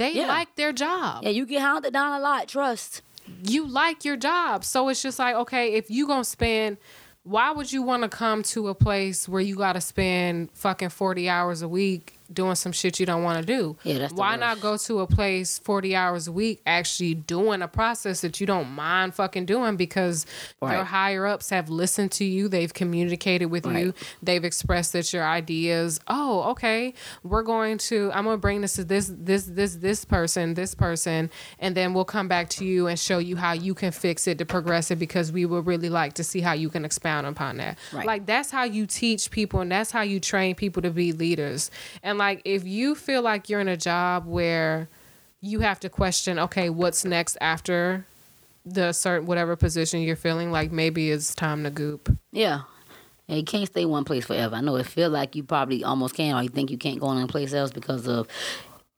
They 0.00 0.14
Yeah. 0.14 0.28
like 0.28 0.56
their 0.56 0.72
job. 0.72 1.24
Yeah, 1.24 1.28
you 1.30 1.44
get 1.44 1.60
hounded 1.60 1.92
down 1.92 2.18
a 2.18 2.22
lot. 2.22 2.48
Trust. 2.48 3.02
You 3.42 3.66
like 3.68 4.02
your 4.02 4.16
job. 4.16 4.64
So 4.64 4.88
it's 4.88 5.02
just 5.02 5.18
like, 5.18 5.34
okay, 5.36 5.74
if 5.74 5.90
you 5.90 6.06
to 6.06 6.24
spend, 6.24 6.78
why 7.22 7.50
would 7.52 7.70
you 7.70 7.82
want 7.82 8.04
to 8.04 8.08
come 8.08 8.42
to 8.44 8.68
a 8.68 8.74
place 8.74 9.28
where 9.28 9.42
you 9.42 9.56
got 9.56 9.74
to 9.74 9.80
spend 9.82 10.50
fucking 10.54 10.88
40 10.88 11.28
hours 11.28 11.60
a 11.60 11.68
week 11.68 12.16
doing 12.32 12.54
some 12.54 12.72
shit 12.72 13.00
you 13.00 13.06
don't 13.06 13.22
want 13.22 13.40
to 13.40 13.46
do? 13.46 13.76
Yeah, 13.84 14.08
Why 14.14 14.36
not 14.36 14.60
go 14.60 14.76
to 14.76 15.00
a 15.00 15.06
place 15.06 15.58
40 15.58 15.96
hours 15.96 16.28
a 16.28 16.32
week 16.32 16.60
actually 16.66 17.14
doing 17.14 17.62
a 17.62 17.68
process 17.68 18.20
that 18.22 18.40
you 18.40 18.46
don't 18.46 18.70
mind 18.70 19.14
fucking 19.14 19.46
doing 19.46 19.76
because 19.76 20.26
your 20.62 20.84
higher 20.84 21.26
ups 21.26 21.50
have 21.50 21.68
listened 21.68 22.12
to 22.12 22.24
you, 22.24 22.48
they've 22.48 22.72
communicated 22.72 23.46
with 23.46 23.66
you, 23.66 23.94
they've 24.22 24.44
expressed 24.44 24.92
that 24.92 25.12
your 25.12 25.24
ideas, 25.24 26.00
oh, 26.08 26.50
okay, 26.50 26.94
we're 27.22 27.42
going 27.42 27.78
to 27.78 28.10
I'm 28.12 28.24
going 28.24 28.36
to 28.36 28.40
bring 28.40 28.60
this 28.60 28.74
to 28.74 28.84
this 28.84 29.10
this 29.14 29.44
this 29.44 29.76
this 29.76 30.04
person, 30.04 30.54
this 30.54 30.74
person, 30.74 31.30
and 31.58 31.76
then 31.76 31.94
we'll 31.94 32.04
come 32.04 32.28
back 32.28 32.48
to 32.50 32.64
you 32.64 32.86
and 32.86 32.98
show 32.98 33.18
you 33.18 33.36
how 33.36 33.52
you 33.52 33.74
can 33.74 33.92
fix 33.92 34.26
it 34.26 34.38
to 34.38 34.46
progress 34.46 34.90
it 34.90 34.96
because 34.96 35.32
we 35.32 35.44
would 35.46 35.66
really 35.66 35.88
like 35.88 36.14
to 36.14 36.24
see 36.24 36.40
how 36.40 36.52
you 36.52 36.68
can 36.68 36.84
expound 36.84 37.26
upon 37.26 37.56
that. 37.58 37.78
Right. 37.92 38.06
Like 38.06 38.26
that's 38.26 38.50
how 38.50 38.64
you 38.64 38.86
teach 38.86 39.30
people 39.30 39.60
and 39.60 39.70
that's 39.70 39.90
how 39.90 40.02
you 40.02 40.20
train 40.20 40.54
people 40.54 40.82
to 40.82 40.90
be 40.90 41.12
leaders. 41.12 41.70
And 42.02 42.18
like 42.20 42.42
if 42.44 42.64
you 42.66 42.94
feel 42.94 43.22
like 43.22 43.48
you're 43.48 43.60
in 43.60 43.68
a 43.68 43.76
job 43.76 44.26
where 44.26 44.88
you 45.40 45.60
have 45.60 45.80
to 45.80 45.88
question, 45.88 46.38
okay, 46.38 46.68
what's 46.70 47.04
next 47.04 47.36
after 47.40 48.04
the 48.66 48.92
certain 48.92 49.26
whatever 49.26 49.56
position 49.56 50.00
you're 50.02 50.14
feeling 50.16 50.52
like 50.52 50.70
maybe 50.70 51.10
it's 51.10 51.34
time 51.34 51.64
to 51.64 51.70
goop. 51.70 52.14
Yeah. 52.30 52.60
And 53.26 53.38
you 53.38 53.44
can't 53.44 53.66
stay 53.66 53.86
one 53.86 54.04
place 54.04 54.26
forever. 54.26 54.54
I 54.56 54.60
know 54.60 54.76
it 54.76 54.86
feel 54.86 55.08
like 55.08 55.34
you 55.34 55.42
probably 55.42 55.82
almost 55.82 56.14
can, 56.14 56.34
or 56.36 56.42
you 56.42 56.48
think 56.50 56.70
you 56.70 56.76
can't 56.76 57.00
go 57.00 57.10
in 57.12 57.18
a 57.22 57.26
place 57.26 57.54
else 57.54 57.70
because 57.72 58.06
of 58.06 58.28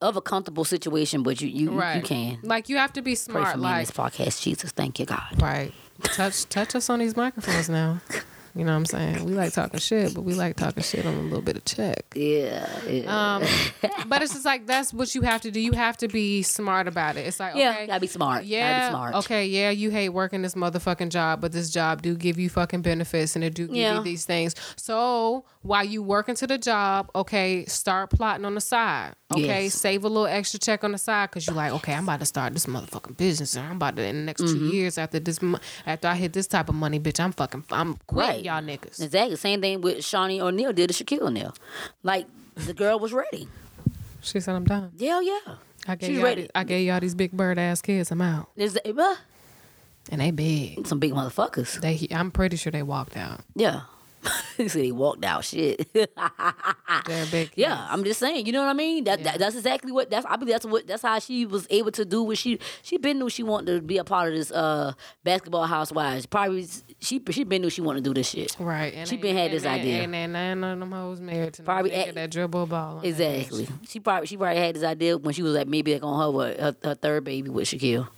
of 0.01 0.17
a 0.17 0.21
comfortable 0.21 0.65
situation, 0.65 1.23
but 1.23 1.41
you 1.41 1.49
you, 1.49 1.71
Right. 1.71 1.97
you 1.97 2.03
can. 2.03 2.39
Like 2.43 2.69
you 2.69 2.77
have 2.79 2.93
to 2.95 3.03
be 3.03 3.13
Pray 3.13 3.15
smart 3.15 3.53
for 3.53 3.59
me 3.59 3.71
in 3.71 3.79
this 3.79 3.91
podcast, 3.93 4.43
Jesus. 4.43 4.73
Thank 4.73 4.99
you, 4.99 5.07
God. 5.07 5.41
right. 5.41 5.73
Touch 6.03 6.49
touch 6.49 6.75
us 6.75 6.91
on 6.91 6.99
these 6.99 7.17
microphones 7.17 7.69
now. 7.69 8.01
You 8.55 8.65
know 8.65 8.73
what 8.73 8.77
I'm 8.79 8.85
saying? 8.87 9.25
We 9.25 9.33
like 9.33 9.53
talking 9.53 9.81
shit, 9.81 10.15
but 10.15 10.23
we 10.23 10.35
like 10.35 10.57
talking 10.57 10.83
shit 10.83 11.07
on 11.07 11.15
a 11.15 11.21
little 11.23 11.41
bit 11.41 11.57
of 11.57 11.65
check. 11.65 12.05
Yeah, 12.15 12.69
yeah, 12.87 13.37
Um, 13.37 13.43
but 14.09 14.21
it's 14.23 14.33
just 14.35 14.45
like 14.45 14.67
that's 14.67 14.93
what 14.93 15.15
you 15.15 15.23
have 15.23 15.41
to 15.43 15.51
do. 15.51 15.59
You 15.61 15.73
have 15.73 15.97
to 15.99 16.09
be 16.09 16.43
smart 16.43 16.87
about 16.87 17.17
it. 17.17 17.27
It's 17.27 17.41
like 17.41 17.55
yeah. 17.57 17.71
okay, 17.71 17.87
Gotta 17.87 18.01
be 18.01 18.07
smart. 18.07 18.45
Yeah. 18.45 18.81
gotta 18.81 18.87
be 18.87 18.91
smart. 18.97 19.15
Okay. 19.25 19.47
Yeah. 19.47 19.71
You 19.71 19.91
hate 19.91 20.11
working 20.11 20.43
this 20.43 20.55
motherfucking 20.55 21.09
job, 21.09 21.41
but 21.41 21.53
this 21.53 21.71
job 21.71 22.03
do 22.03 22.15
give 22.15 22.39
you 22.39 22.51
fucking 22.51 22.83
benefits 22.83 23.35
and 23.37 23.45
it 23.45 23.55
do 23.55 23.67
give 23.67 23.77
Yeah. 23.77 23.97
you 23.99 24.03
these 24.05 24.27
things. 24.27 24.55
So 24.77 25.45
while 25.63 25.85
you 25.85 26.03
working 26.03 26.35
to 26.37 26.47
the 26.47 26.59
job, 26.59 27.11
okay, 27.15 27.65
start 27.67 28.11
plotting 28.11 28.45
on 28.45 28.55
the 28.55 28.61
side. 28.61 29.15
Okay. 29.33 29.65
Yes. 29.65 29.75
Save 29.75 30.05
a 30.05 30.09
little 30.09 30.27
extra 30.27 30.59
check 30.61 30.85
on 30.85 30.93
the 30.93 30.99
side 30.99 31.31
because 31.31 31.47
you're 31.47 31.57
like, 31.57 31.73
okay, 31.73 31.95
I'm 31.95 32.05
about 32.05 32.21
to 32.21 32.27
start 32.27 32.53
this 32.53 32.67
motherfucking 32.67 33.17
business. 33.17 33.57
And 33.57 33.67
I'm 33.67 33.77
about 33.77 33.97
to 33.97 34.03
in 34.05 34.17
the 34.17 34.23
next 34.23 34.43
Mm-hmm. 34.43 34.59
two 34.71 34.77
years 34.77 34.99
after 34.99 35.19
this, 35.21 35.39
after 35.87 36.09
I 36.09 36.15
hit 36.15 36.33
this 36.33 36.47
type 36.47 36.69
of 36.69 36.75
money, 36.75 36.99
bitch, 37.01 37.21
I'm 37.21 37.33
fucking, 37.33 37.65
I'm 37.71 37.95
quitting 38.07 38.31
Right. 38.37 38.45
y'all 38.45 38.63
niggas. 38.63 39.03
Exactly. 39.03 39.37
Same 39.37 39.61
thing 39.61 39.81
with 39.81 39.99
Shaunie 39.99 40.41
O'Neal 40.41 40.73
did 40.73 40.91
to 40.91 41.05
Shaquille 41.05 41.23
O'Neal. 41.23 41.55
Like 42.03 42.27
the 42.57 42.75
girl 42.75 42.99
was 42.99 43.13
ready. 43.13 43.49
She 44.21 44.39
said, 44.41 44.55
I'm 44.55 44.65
done. 44.65 44.93
Yeah, 44.97 45.21
yeah. 45.21 45.39
I 45.89 45.97
gave 45.97 46.09
She's 46.09 46.17
y'all, 46.17 46.25
ready. 46.25 46.43
these- 46.43 46.51
I 46.55 46.65
gave 46.65 46.87
y'all 46.87 47.01
these 47.01 47.15
big 47.15 47.33
bird 47.33 47.59
ass 47.59 47.83
kids. 47.83 48.11
I'm 48.13 48.23
out, 48.23 48.49
There's 48.57 48.77
uh, 48.77 49.15
and 50.11 50.21
they 50.21 50.31
big. 50.31 50.87
some 50.87 50.99
big 50.99 51.13
motherfuckers. 51.13 51.81
They, 51.81 52.07
I'm 52.15 52.31
pretty 52.31 52.57
sure 52.57 52.71
they 52.71 52.83
walked 52.83 53.17
out. 53.17 53.41
Yeah. 53.55 53.83
He 54.57 54.69
said 54.69 54.85
he 54.85 54.93
walked 54.93 55.25
out. 55.25 55.45
Shit. 55.45 55.87
They're 57.07 57.27
big. 57.31 57.51
Yeah. 57.57 57.87
I'm 57.91 58.05
just 58.05 58.21
saying. 58.21 58.47
You 58.47 58.53
know 58.53 58.61
what 58.63 58.69
I 58.69 58.73
mean? 58.75 59.05
That, 59.05 59.23
that 59.25 59.39
that's 59.39 59.57
exactly 59.57 59.93
what 59.93 60.11
that's. 60.11 60.27
I 60.27 60.37
believe 60.37 60.55
that's 60.55 60.67
what 60.67 60.87
that's 60.87 61.03
how 61.03 61.19
she 61.19 61.47
was 61.47 61.67
able 61.71 61.91
to 61.93 62.05
do 62.05 62.23
what 62.23 62.39
she 62.39 62.59
she 62.83 62.99
been 62.99 63.19
knew 63.19 63.29
she 63.29 63.43
wanted 63.43 63.75
to 63.77 63.83
be 63.83 63.99
a 63.99 64.05
part 64.05 64.29
of 64.29 64.35
this 64.39 64.51
uh 64.53 64.93
basketball 65.25 65.65
housewives. 65.67 66.27
Probably 66.27 66.67
she 67.01 67.21
she 67.31 67.45
been 67.45 67.63
knew 67.63 67.71
she 67.71 67.81
wanted 67.81 68.05
to 68.05 68.11
do 68.11 68.15
this 68.15 68.29
shit. 68.29 68.57
Right. 68.59 68.95
And 68.95 69.09
She 69.09 69.17
been 69.17 69.37
had 69.37 69.47
and 69.47 69.55
this 69.55 69.65
ain't- 69.65 69.81
idea. 69.83 70.03
And 70.03 70.15
then 70.15 70.33
none 70.61 70.65
of 70.65 70.79
them 70.81 70.93
hoes 70.93 71.21
married 71.21 71.55
to 71.55 71.63
Probably 71.63 71.93
at- 71.93 72.15
that 72.15 72.31
dribble 72.31 72.67
ball. 72.67 73.01
Exactly. 73.03 73.69
She 73.89 74.01
probably 74.01 74.27
she 74.27 74.37
probably 74.37 74.59
had 74.61 74.77
this 74.77 74.85
idea 74.85 75.19
when 75.19 75.35
she 75.35 75.43
was 75.43 75.55
like 75.55 75.67
maybe 75.69 75.95
like 75.95 76.03
on 76.05 76.33
her 76.35 76.55
her, 76.63 76.77
her 76.85 76.95
third 76.95 77.25
baby 77.25 77.49
with 77.49 77.69
Shaquille. 77.69 78.09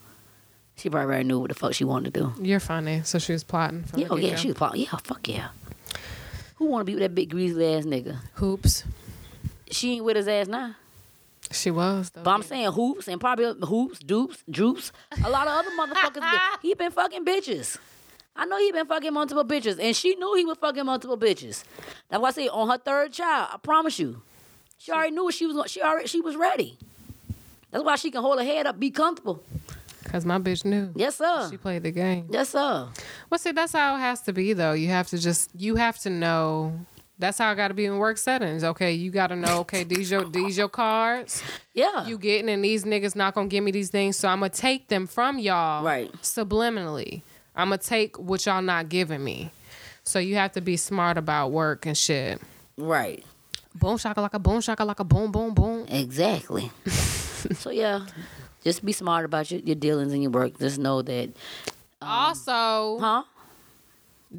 She 0.76 0.90
probably 0.90 1.06
already 1.06 1.24
knew 1.28 1.38
what 1.38 1.50
the 1.50 1.54
fuck 1.54 1.72
she 1.72 1.84
wanted 1.84 2.12
to 2.14 2.20
do. 2.20 2.32
You're 2.42 2.58
funny. 2.58 3.02
So 3.04 3.20
she 3.20 3.32
was 3.32 3.44
plotting 3.44 3.84
from 3.84 4.00
Yeah, 4.00 4.08
oh 4.10 4.16
yeah, 4.16 4.34
she 4.34 4.48
was 4.48 4.56
probably 4.56 4.80
yeah, 4.82 4.96
fuck 5.04 5.26
yeah. 5.28 5.48
Who 6.56 6.66
want 6.66 6.82
to 6.82 6.84
be 6.84 6.94
with 6.94 7.02
that 7.02 7.14
big 7.14 7.30
greasy 7.30 7.64
ass 7.74 7.84
nigga? 7.84 8.16
hoops. 8.34 8.84
She 9.70 9.94
ain't 9.94 10.04
with 10.04 10.16
his 10.16 10.28
ass 10.28 10.46
now. 10.46 10.76
She 11.50 11.70
was. 11.70 12.10
Though. 12.10 12.22
But 12.22 12.30
I'm 12.30 12.42
saying 12.42 12.72
hoops 12.72 13.08
and 13.08 13.20
probably 13.20 13.52
hoops, 13.66 13.98
dupes, 13.98 14.42
droops. 14.50 14.92
A 15.24 15.30
lot 15.30 15.46
of 15.46 15.52
other 15.52 15.70
motherfuckers. 15.70 16.38
he 16.62 16.74
been 16.74 16.90
fucking 16.90 17.24
bitches. 17.24 17.78
I 18.36 18.46
know 18.46 18.58
he 18.58 18.72
been 18.72 18.86
fucking 18.86 19.12
multiple 19.12 19.44
bitches, 19.44 19.78
and 19.80 19.94
she 19.94 20.16
knew 20.16 20.34
he 20.34 20.44
was 20.44 20.58
fucking 20.58 20.84
multiple 20.84 21.16
bitches. 21.16 21.62
That's 22.08 22.20
why 22.20 22.28
I 22.28 22.32
say 22.32 22.48
on 22.48 22.68
her 22.68 22.78
third 22.78 23.12
child, 23.12 23.48
I 23.52 23.56
promise 23.58 23.98
you, 23.98 24.22
she 24.78 24.90
already 24.90 25.12
knew 25.12 25.30
she 25.30 25.46
was. 25.46 25.70
She 25.70 25.80
already 25.82 26.08
she 26.08 26.20
was 26.20 26.34
ready. 26.36 26.76
That's 27.70 27.84
why 27.84 27.96
she 27.96 28.10
can 28.10 28.22
hold 28.22 28.38
her 28.38 28.44
head 28.44 28.66
up, 28.66 28.78
be 28.78 28.90
comfortable. 28.90 29.42
Cause 30.04 30.24
my 30.24 30.38
bitch 30.38 30.64
knew. 30.64 30.90
Yes 30.94 31.16
sir. 31.16 31.48
She 31.50 31.56
played 31.56 31.82
the 31.82 31.90
game. 31.90 32.26
Yes 32.30 32.50
sir. 32.50 32.88
Well, 33.30 33.38
see, 33.38 33.52
that's 33.52 33.72
how 33.72 33.96
it 33.96 34.00
has 34.00 34.20
to 34.22 34.32
be, 34.32 34.52
though. 34.52 34.72
You 34.72 34.88
have 34.88 35.08
to 35.08 35.18
just, 35.18 35.50
you 35.58 35.76
have 35.76 35.98
to 36.00 36.10
know. 36.10 36.78
That's 37.18 37.38
how 37.38 37.48
I 37.50 37.54
got 37.54 37.68
to 37.68 37.74
be 37.74 37.84
in 37.84 37.98
work 37.98 38.18
settings. 38.18 38.64
Okay, 38.64 38.92
you 38.92 39.10
got 39.10 39.28
to 39.28 39.36
know. 39.36 39.60
Okay, 39.60 39.84
these 39.84 40.10
your 40.10 40.24
these 40.24 40.58
your 40.58 40.68
cards. 40.68 41.42
Yeah. 41.72 42.06
You 42.06 42.18
getting, 42.18 42.48
and 42.50 42.62
these 42.64 42.84
niggas 42.84 43.14
not 43.16 43.34
gonna 43.34 43.46
give 43.48 43.62
me 43.64 43.70
these 43.70 43.88
things, 43.90 44.16
so 44.16 44.28
I'm 44.28 44.40
gonna 44.40 44.50
take 44.50 44.88
them 44.88 45.06
from 45.06 45.38
y'all. 45.38 45.84
Right. 45.84 46.12
Subliminally, 46.22 47.22
I'm 47.54 47.68
gonna 47.68 47.78
take 47.78 48.18
what 48.18 48.44
y'all 48.46 48.62
not 48.62 48.88
giving 48.88 49.22
me. 49.22 49.50
So 50.02 50.18
you 50.18 50.34
have 50.34 50.52
to 50.52 50.60
be 50.60 50.76
smart 50.76 51.16
about 51.16 51.50
work 51.52 51.86
and 51.86 51.96
shit. 51.96 52.40
right. 52.76 53.24
Boom 53.76 53.96
shaka 53.98 54.20
like 54.20 54.34
a 54.34 54.38
boom 54.38 54.60
shaka 54.60 54.84
like 54.84 55.00
a 55.00 55.04
boom 55.04 55.32
boom 55.32 55.52
boom. 55.52 55.84
Exactly. 55.88 56.70
so 56.86 57.70
yeah, 57.70 58.06
just 58.64 58.84
be 58.84 58.92
smart 58.92 59.24
about 59.24 59.50
your, 59.50 59.60
your 59.60 59.76
dealings 59.76 60.12
and 60.12 60.22
your 60.22 60.30
work. 60.32 60.58
Just 60.58 60.78
know 60.78 61.02
that. 61.02 61.30
also, 62.02 62.98
Huh? 62.98 63.22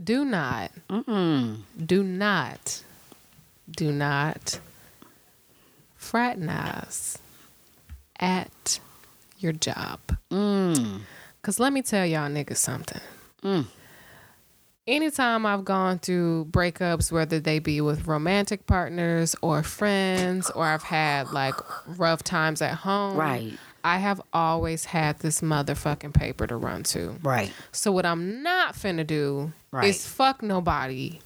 do 0.03 0.25
not, 0.25 0.71
Mm-mm. 0.89 1.59
do 1.85 2.03
not, 2.03 2.83
do 3.71 3.91
not 3.91 4.59
fraternize 5.97 7.17
at 8.19 8.79
your 9.39 9.53
job. 9.53 9.99
Mm. 10.31 11.01
Cause 11.41 11.59
let 11.59 11.71
me 11.73 11.81
tell 11.81 12.05
y'all 12.05 12.29
niggas 12.29 12.57
something. 12.57 13.01
Mm. 13.43 13.67
anytime 14.87 15.45
I've 15.45 15.63
gone 15.65 15.99
through 15.99 16.45
breakups, 16.45 17.11
whether 17.11 17.39
they 17.39 17.59
be 17.59 17.79
with 17.81 18.07
romantic 18.07 18.65
partners 18.65 19.35
or 19.41 19.61
friends, 19.61 20.49
or 20.49 20.65
I've 20.65 20.81
had 20.83 21.31
like 21.31 21.53
rough 21.97 22.23
times 22.23 22.61
at 22.61 22.73
home, 22.75 23.15
Right. 23.17 23.53
I 23.85 23.97
have 23.99 24.19
always 24.33 24.85
had 24.85 25.19
this 25.19 25.41
motherfucking 25.41 26.13
paper 26.13 26.47
to 26.47 26.57
run 26.57 26.81
to. 26.85 27.17
Right. 27.21 27.51
So 27.71 27.91
what 27.91 28.05
I'm 28.05 28.41
not 28.41 28.73
finna 28.73 29.05
do 29.05 29.53
Right. 29.71 29.85
is 29.89 30.07
fuck 30.07 30.41
nobody 30.41 31.19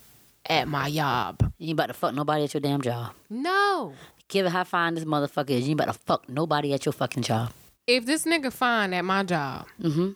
at 0.45 0.67
my 0.67 0.91
job. 0.91 1.53
You 1.57 1.69
ain't 1.69 1.79
about 1.79 1.87
to 1.87 1.93
fuck 1.93 2.13
nobody 2.13 2.43
at 2.43 2.53
your 2.53 2.59
damn 2.61 2.81
job. 2.81 3.13
No. 3.29 3.93
Give 4.27 4.45
it 4.45 4.49
how 4.51 4.65
fine 4.65 4.95
this 4.95 5.05
motherfucker 5.05 5.51
is. 5.51 5.63
You 5.63 5.71
ain't 5.71 5.79
about 5.81 5.93
to 5.93 5.99
fuck 5.99 6.27
nobody 6.27 6.73
at 6.73 6.85
your 6.85 6.91
fucking 6.93 7.23
job. 7.23 7.51
If 7.87 8.05
this 8.05 8.25
nigga 8.25 8.51
fine 8.51 8.93
at 8.93 9.05
my 9.05 9.23
job, 9.23 9.65
Mm-hmm. 9.81 10.09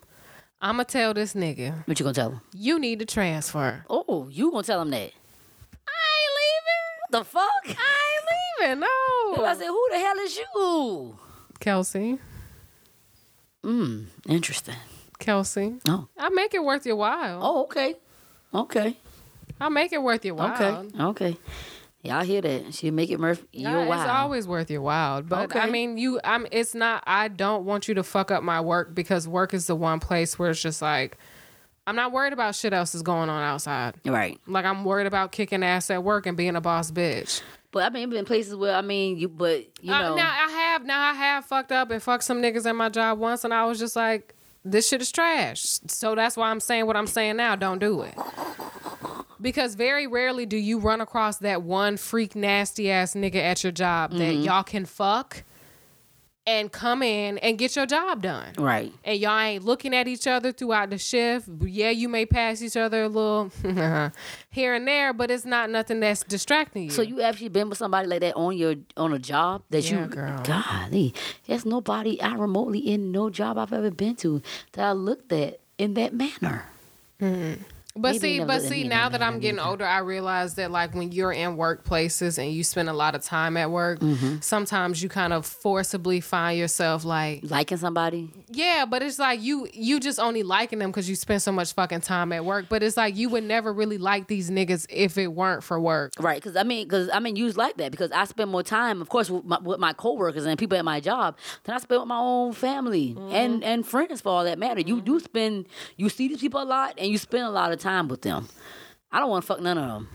I'ma 0.61 0.83
tell 0.83 1.13
this 1.13 1.33
nigga, 1.33 1.87
What 1.87 1.99
you 1.99 2.03
gonna 2.03 2.13
tell 2.13 2.29
him? 2.31 2.41
you 2.53 2.77
need 2.79 2.99
to 2.99 3.05
transfer. 3.05 3.85
Oh, 3.89 4.27
you 4.29 4.51
gonna 4.51 4.63
tell 4.63 4.81
him 4.81 4.91
that? 4.91 5.11
I 5.87 6.09
ain't 6.19 6.33
leaving. 6.41 7.19
The 7.19 7.23
fuck? 7.23 7.65
I 7.65 8.67
ain't 8.67 8.79
leaving. 8.79 8.79
No. 8.81 9.45
I 9.45 9.55
said, 9.57 9.67
who 9.67 9.87
the 9.91 9.97
hell 9.99 10.17
is 10.19 10.37
you? 10.37 11.17
Kelsey. 11.59 12.19
Mm, 13.63 14.05
interesting. 14.27 14.75
Kelsey. 15.19 15.75
Oh. 15.87 16.07
I 16.17 16.29
make 16.29 16.53
it 16.53 16.63
worth 16.63 16.85
your 16.85 16.95
while. 16.97 17.39
Oh, 17.41 17.63
okay. 17.63 17.95
Okay. 18.53 18.97
I 19.59 19.69
make 19.69 19.93
it 19.93 20.01
worth 20.01 20.25
your 20.25 20.35
while. 20.35 20.53
Okay. 20.53 21.03
Okay. 21.03 21.37
Y'all 22.01 22.23
hear 22.23 22.41
that? 22.41 22.73
She 22.73 22.91
make 22.91 23.09
it 23.09 23.19
Murph. 23.19 23.41
Yeah, 23.53 23.71
You're 23.85 23.93
It's 23.95 24.03
always 24.09 24.45
worth 24.45 24.69
your 24.69 24.81
while. 24.81 25.21
But 25.21 25.55
I 25.55 25.69
mean 25.69 25.97
you 25.97 26.19
I'm 26.23 26.45
it's 26.51 26.75
not 26.75 27.01
I 27.07 27.29
don't 27.29 27.63
want 27.63 27.87
you 27.87 27.93
to 27.93 28.03
fuck 28.03 28.29
up 28.29 28.43
my 28.43 28.59
work 28.59 28.93
because 28.93 29.25
work 29.25 29.53
is 29.53 29.67
the 29.67 29.75
one 29.75 30.01
place 30.01 30.37
where 30.37 30.49
it's 30.49 30.61
just 30.61 30.81
like 30.81 31.17
I'm 31.87 31.95
not 31.95 32.11
worried 32.11 32.33
about 32.33 32.55
shit 32.55 32.73
else 32.73 32.93
is 32.93 33.01
going 33.03 33.29
on 33.29 33.41
outside. 33.43 33.95
right. 34.05 34.37
Like 34.47 34.65
I'm 34.65 34.83
worried 34.83 35.07
about 35.07 35.31
kicking 35.31 35.63
ass 35.63 35.89
at 35.89 36.03
work 36.03 36.25
and 36.25 36.35
being 36.35 36.57
a 36.57 36.61
boss 36.61 36.91
bitch. 36.91 37.41
But 37.71 37.83
I 37.83 37.89
mean, 37.89 38.11
in 38.13 38.25
places 38.25 38.55
where 38.55 38.75
I 38.75 38.81
mean, 38.81 39.17
you. 39.17 39.27
But 39.29 39.65
you 39.81 39.91
Uh, 39.93 39.99
know, 40.01 40.15
now 40.15 40.29
I 40.29 40.51
have 40.73 40.85
now 40.85 41.01
I 41.01 41.13
have 41.13 41.45
fucked 41.45 41.71
up 41.71 41.89
and 41.91 42.01
fucked 42.01 42.23
some 42.23 42.41
niggas 42.41 42.65
at 42.65 42.75
my 42.75 42.89
job 42.89 43.19
once, 43.19 43.43
and 43.43 43.53
I 43.53 43.65
was 43.65 43.79
just 43.79 43.95
like, 43.95 44.33
this 44.65 44.87
shit 44.87 45.01
is 45.01 45.11
trash. 45.11 45.79
So 45.87 46.15
that's 46.15 46.35
why 46.37 46.49
I'm 46.49 46.59
saying 46.59 46.85
what 46.87 46.95
I'm 46.97 47.07
saying 47.07 47.37
now. 47.37 47.55
Don't 47.55 47.79
do 47.79 48.01
it. 48.01 48.15
Because 49.41 49.75
very 49.75 50.07
rarely 50.07 50.45
do 50.45 50.55
you 50.57 50.79
run 50.79 51.01
across 51.01 51.37
that 51.39 51.63
one 51.63 51.97
freak 51.97 52.33
nasty 52.35 52.89
ass 52.89 53.13
nigga 53.13 53.35
at 53.35 53.61
your 53.63 53.71
job 53.73 54.11
that 54.11 54.17
Mm-hmm. 54.19 54.43
y'all 54.43 54.63
can 54.63 54.85
fuck 54.85 55.43
and 56.45 56.71
come 56.71 57.01
in 57.01 57.37
and 57.37 57.57
get 57.57 57.75
your 57.75 57.85
job 57.85 58.21
done. 58.21 58.51
right. 58.57 58.91
And 59.05 59.17
y'all 59.19 59.39
ain't 59.39 59.63
looking 59.63 59.95
at 59.95 60.07
each 60.07 60.27
other 60.27 60.51
throughout 60.51 60.89
the 60.89 60.97
shift. 60.97 61.47
Yeah, 61.61 61.89
you 61.89 62.09
may 62.09 62.25
pass 62.25 62.61
each 62.61 62.75
other 62.75 63.03
a 63.03 63.07
little 63.07 63.49
here 64.49 64.73
and 64.73 64.87
there, 64.87 65.13
but 65.13 65.31
it's 65.31 65.45
not 65.45 65.69
nothing 65.69 65.99
that's 66.01 66.23
distracting 66.23 66.83
you. 66.83 66.89
So 66.89 67.01
you 67.01 67.21
actually 67.21 67.47
been 67.49 67.69
with 67.69 67.77
somebody 67.77 68.07
like 68.07 68.19
that 68.21 68.35
on 68.35 68.57
your 68.57 68.75
on 68.97 69.13
a 69.13 69.19
job 69.19 69.63
that 69.69 69.89
Yeah, 69.89 70.01
you 70.01 70.07
girl. 70.07 70.41
golly, 70.43 71.13
there's 71.47 71.65
nobody 71.65 72.19
I 72.19 72.33
remotely 72.35 72.79
in 72.79 73.11
no 73.11 73.29
job 73.29 73.57
I've 73.57 73.71
ever 73.73 73.91
been 73.91 74.15
to 74.17 74.41
that 74.73 74.85
I 74.85 74.91
looked 74.91 75.31
at 75.31 75.59
in 75.77 75.93
that 75.93 76.13
manner. 76.13 76.65
Mm-hmm. 77.21 77.61
But 77.95 78.13
Maybe 78.13 78.39
see, 78.39 78.43
but 78.43 78.61
see, 78.63 78.83
now 78.87 79.07
that 79.09 79.21
I'm 79.21 79.39
getting 79.39 79.59
older, 79.59 79.85
I 79.85 79.99
realize 79.99 80.55
that 80.55 80.71
like 80.71 80.95
when 80.95 81.11
you're 81.11 81.31
in 81.31 81.57
workplaces 81.57 82.39
and 82.39 82.51
you 82.51 82.63
spend 82.63 82.89
a 82.89 82.93
lot 82.93 83.13
of 83.13 83.21
time 83.21 83.55
at 83.55 83.69
work, 83.69 83.99
Mm-hmm. 83.99 84.37
sometimes 84.41 85.03
you 85.03 85.09
kind 85.09 85.31
of 85.31 85.45
forcibly 85.45 86.19
find 86.19 86.57
yourself 86.57 87.05
like, 87.05 87.41
Liking 87.43 87.77
somebody, 87.77 88.31
yeah, 88.49 88.85
but 88.89 89.03
it's 89.03 89.19
like 89.19 89.41
you 89.43 89.67
you 89.73 89.99
just 89.99 90.19
only 90.19 90.41
liking 90.41 90.79
them 90.79 90.89
because 90.89 91.07
you 91.07 91.15
spend 91.15 91.43
so 91.43 91.51
much 91.51 91.73
fucking 91.73 92.01
time 92.01 92.31
at 92.33 92.43
work. 92.43 92.65
But 92.67 92.81
it's 92.81 92.97
like 92.97 93.15
you 93.15 93.29
would 93.29 93.43
never 93.43 93.71
really 93.71 93.99
like 93.99 94.25
these 94.27 94.49
niggas 94.49 94.87
if 94.89 95.17
it 95.19 95.27
weren't 95.27 95.63
for 95.63 95.79
work. 95.79 96.13
right? 96.19 96.41
Because 96.41 96.55
I 96.55 96.63
mean, 96.63 96.85
because 96.87 97.11
I 97.13 97.19
mean, 97.19 97.35
you 97.35 97.51
like 97.51 97.77
that 97.77 97.91
because 97.91 98.11
I 98.11 98.23
spend 98.25 98.49
more 98.49 98.63
time, 98.63 99.01
of 99.03 99.09
course, 99.09 99.29
with 99.29 99.45
my, 99.45 99.59
with 99.59 99.79
my 99.79 99.93
coworkers 99.93 100.45
and 100.45 100.57
people 100.57 100.77
at 100.79 100.85
my 100.85 100.99
job 100.99 101.37
than 101.63 101.75
I 101.75 101.77
spend 101.77 102.01
with 102.01 102.07
my 102.07 102.17
own 102.17 102.53
family 102.53 103.15
and 103.29 103.63
and 103.63 103.85
friends 103.85 104.21
for 104.21 104.29
all 104.29 104.43
that 104.45 104.57
matter. 104.57 104.81
You 104.81 104.99
do 104.99 105.19
spend, 105.19 105.67
you 105.97 106.09
see 106.09 106.27
these 106.27 106.39
people 106.39 106.61
a 106.61 106.65
lot, 106.65 106.95
and 106.97 107.11
you 107.11 107.19
spend 107.19 107.43
a 107.43 107.51
lot 107.51 107.71
of 107.71 107.79
time 107.83 108.07
with 108.07 108.21
them. 108.23 108.47
I 109.11 109.19
don't 109.19 109.29
want 109.29 109.43
to 109.43 109.47
fuck 109.47 109.61
none 109.61 109.77
of 109.77 109.87
them, 109.87 110.09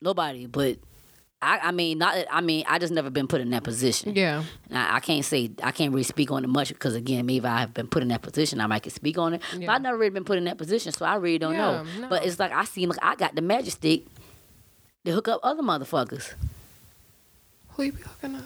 nobody, 0.00 0.46
but. 0.46 0.78
I, 1.40 1.60
I 1.68 1.70
mean, 1.70 1.98
not. 1.98 2.16
I 2.32 2.40
mean, 2.40 2.64
I 2.66 2.80
just 2.80 2.92
never 2.92 3.10
been 3.10 3.28
put 3.28 3.40
in 3.40 3.50
that 3.50 3.62
position. 3.62 4.12
Yeah, 4.16 4.42
Now, 4.70 4.92
I 4.92 4.98
can't 4.98 5.24
say 5.24 5.52
I 5.62 5.70
can't 5.70 5.92
really 5.92 6.02
speak 6.02 6.32
on 6.32 6.42
it 6.42 6.48
much 6.48 6.70
because 6.70 6.96
again, 6.96 7.26
maybe 7.26 7.38
if 7.38 7.44
I 7.44 7.60
have 7.60 7.72
been 7.72 7.86
put 7.86 8.02
in 8.02 8.08
that 8.08 8.22
position, 8.22 8.60
I 8.60 8.66
might 8.66 8.82
can 8.82 8.90
speak 8.90 9.18
on 9.18 9.34
it. 9.34 9.42
But 9.54 9.68
I've 9.68 9.82
never 9.82 9.96
really 9.96 10.10
been 10.10 10.24
put 10.24 10.36
in 10.36 10.46
that 10.46 10.58
position, 10.58 10.90
so 10.90 11.06
I 11.06 11.14
really 11.14 11.38
don't 11.38 11.56
know. 11.56 11.84
No. 12.00 12.08
But 12.08 12.26
it's 12.26 12.40
like 12.40 12.50
I 12.50 12.64
seem 12.64 12.88
like 12.88 12.98
I 13.00 13.14
got 13.14 13.36
the 13.36 13.40
magic 13.40 13.74
stick 13.74 14.06
to 15.04 15.12
hook 15.12 15.28
up 15.28 15.38
other 15.44 15.62
motherfuckers. 15.62 16.34
who 17.68 17.84
you 17.84 17.92
be 17.92 18.02
hooking 18.02 18.34
up? 18.34 18.42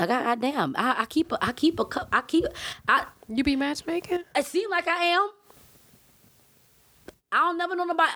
Like 0.00 0.10
I, 0.10 0.32
I 0.32 0.34
damn, 0.34 0.74
I, 0.76 1.02
I 1.02 1.04
keep 1.04 1.30
a, 1.30 1.38
I 1.44 1.52
keep 1.52 1.78
a 1.78 1.84
cup, 1.84 2.08
I 2.10 2.22
keep, 2.22 2.44
I. 2.88 3.06
You 3.28 3.44
be 3.44 3.54
matchmaking? 3.54 4.24
It 4.34 4.46
seem 4.46 4.68
like 4.68 4.88
I 4.88 5.04
am. 5.04 5.30
I 7.32 7.38
don't 7.38 7.58
never 7.58 7.74
know 7.74 7.84
nobody. 7.84 8.12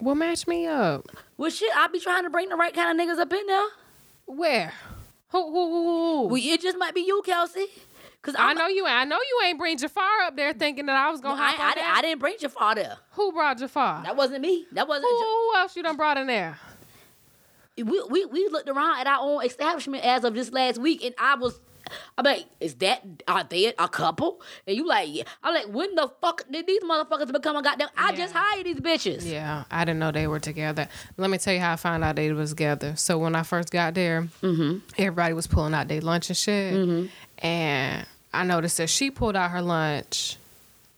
Well, 0.00 0.14
match 0.14 0.46
me 0.46 0.66
up. 0.66 1.06
Well, 1.36 1.50
shit, 1.50 1.70
I 1.76 1.88
be 1.88 2.00
trying 2.00 2.24
to 2.24 2.30
bring 2.30 2.48
the 2.48 2.56
right 2.56 2.72
kind 2.74 2.98
of 2.98 3.06
niggas 3.06 3.20
up 3.20 3.32
in 3.32 3.46
there. 3.46 3.66
Where? 4.26 4.72
Who? 5.28 5.50
Who? 5.50 5.68
Who? 5.70 5.82
who? 6.22 6.28
Well, 6.28 6.40
it 6.42 6.60
just 6.62 6.78
might 6.78 6.94
be 6.94 7.02
you, 7.02 7.22
Kelsey. 7.24 7.66
Cause 8.22 8.34
I 8.38 8.50
I'm, 8.50 8.56
know 8.56 8.68
you. 8.68 8.86
ain't- 8.86 8.96
I 8.96 9.04
know 9.04 9.18
you 9.18 9.40
ain't 9.46 9.58
bring 9.58 9.76
Jafar 9.76 10.22
up 10.26 10.34
there 10.36 10.54
thinking 10.54 10.86
that 10.86 10.96
I 10.96 11.10
was 11.10 11.20
gonna 11.20 11.40
I, 11.40 11.46
hop 11.48 11.60
I, 11.60 11.68
on 11.68 11.74
didn't- 11.74 11.86
I 11.96 12.00
didn't 12.02 12.20
bring 12.20 12.36
Jafar 12.40 12.74
there. 12.74 12.96
Who 13.12 13.32
brought 13.32 13.58
Jafar? 13.58 14.02
That 14.04 14.16
wasn't 14.16 14.40
me. 14.40 14.64
That 14.72 14.88
wasn't. 14.88 15.10
Who, 15.10 15.18
who 15.18 15.56
else 15.56 15.76
you 15.76 15.82
done 15.82 15.96
brought 15.96 16.16
in 16.16 16.26
there? 16.26 16.56
we, 17.76 17.82
we 18.08 18.24
we 18.24 18.48
looked 18.48 18.68
around 18.68 19.00
at 19.00 19.06
our 19.06 19.18
own 19.20 19.44
establishment 19.44 20.04
as 20.04 20.24
of 20.24 20.34
this 20.34 20.50
last 20.52 20.78
week, 20.78 21.04
and 21.04 21.14
I 21.18 21.34
was, 21.34 21.58
I'm 22.18 22.24
like, 22.24 22.46
is 22.60 22.74
that 22.76 23.02
are 23.28 23.44
they 23.44 23.66
a 23.78 23.88
couple? 23.88 24.40
And 24.66 24.76
you 24.76 24.86
like, 24.86 25.08
yeah. 25.12 25.24
I'm 25.42 25.54
like, 25.54 25.66
when 25.66 25.94
the 25.94 26.10
fuck 26.20 26.44
did 26.50 26.66
these 26.66 26.82
motherfuckers 26.82 27.32
become 27.32 27.56
a 27.56 27.62
goddamn? 27.62 27.88
I 27.96 28.10
Yeah. 28.10 28.16
just 28.16 28.34
hired 28.36 28.66
these 28.66 28.80
bitches. 28.80 29.30
Yeah, 29.30 29.64
I 29.70 29.84
didn't 29.84 29.98
know 30.00 30.12
they 30.12 30.26
were 30.26 30.40
together. 30.40 30.88
Let 31.16 31.30
me 31.30 31.38
tell 31.38 31.54
you 31.54 31.60
how 31.60 31.72
I 31.72 31.76
found 31.76 32.04
out 32.04 32.16
they 32.16 32.32
was 32.32 32.50
together. 32.50 32.96
So 32.96 33.18
when 33.18 33.34
I 33.34 33.42
first 33.42 33.70
got 33.70 33.94
there, 33.94 34.28
Mm-hmm. 34.42 34.78
everybody 34.98 35.32
was 35.34 35.46
pulling 35.46 35.74
out 35.74 35.88
their 35.88 36.00
lunch 36.00 36.28
and 36.30 36.36
shit, 36.36 37.10
and 37.38 38.06
I 38.32 38.44
noticed 38.44 38.76
that 38.78 38.88
she 38.90 39.10
pulled 39.10 39.36
out 39.36 39.50
her 39.50 39.62
lunch, 39.62 40.36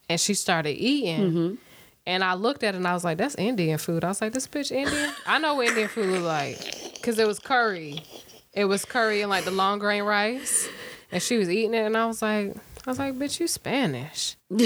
and 0.09 0.19
she 0.19 0.33
started 0.33 0.71
eating. 0.71 1.19
Mm-hmm. 1.21 1.55
And 2.05 2.23
I 2.23 2.35
looked 2.35 2.63
at 2.63 2.73
it 2.73 2.77
and 2.77 2.87
I 2.87 2.93
was 2.93 3.03
like, 3.03 3.17
"That's 3.17 3.35
Indian 3.35 3.77
food." 3.77 4.03
I 4.05 4.07
was 4.07 4.21
like, 4.21 4.31
"This 4.31 4.47
bitch 4.47 4.71
Indian." 4.71 5.11
I 5.25 5.39
know 5.39 5.55
what 5.55 5.67
Indian 5.67 5.89
food 5.89 6.05
look 6.09 6.23
like, 6.23 7.01
cause 7.03 7.19
it 7.19 7.27
was 7.27 7.37
curry. 7.37 8.01
It 8.57 8.65
was 8.65 8.83
curry 8.85 9.21
and 9.21 9.29
like 9.29 9.45
the 9.45 9.51
long 9.51 9.77
grain 9.79 10.03
rice, 10.03 10.67
and 11.11 11.21
she 11.21 11.37
was 11.37 11.49
eating 11.49 11.73
it, 11.75 11.85
and 11.85 11.95
I 11.95 12.05
was 12.07 12.21
like, 12.21 12.55
"I 12.85 12.89
was 12.89 12.97
like, 12.99 13.13
bitch, 13.15 13.39
you 13.39 13.47
Spanish." 13.47 14.35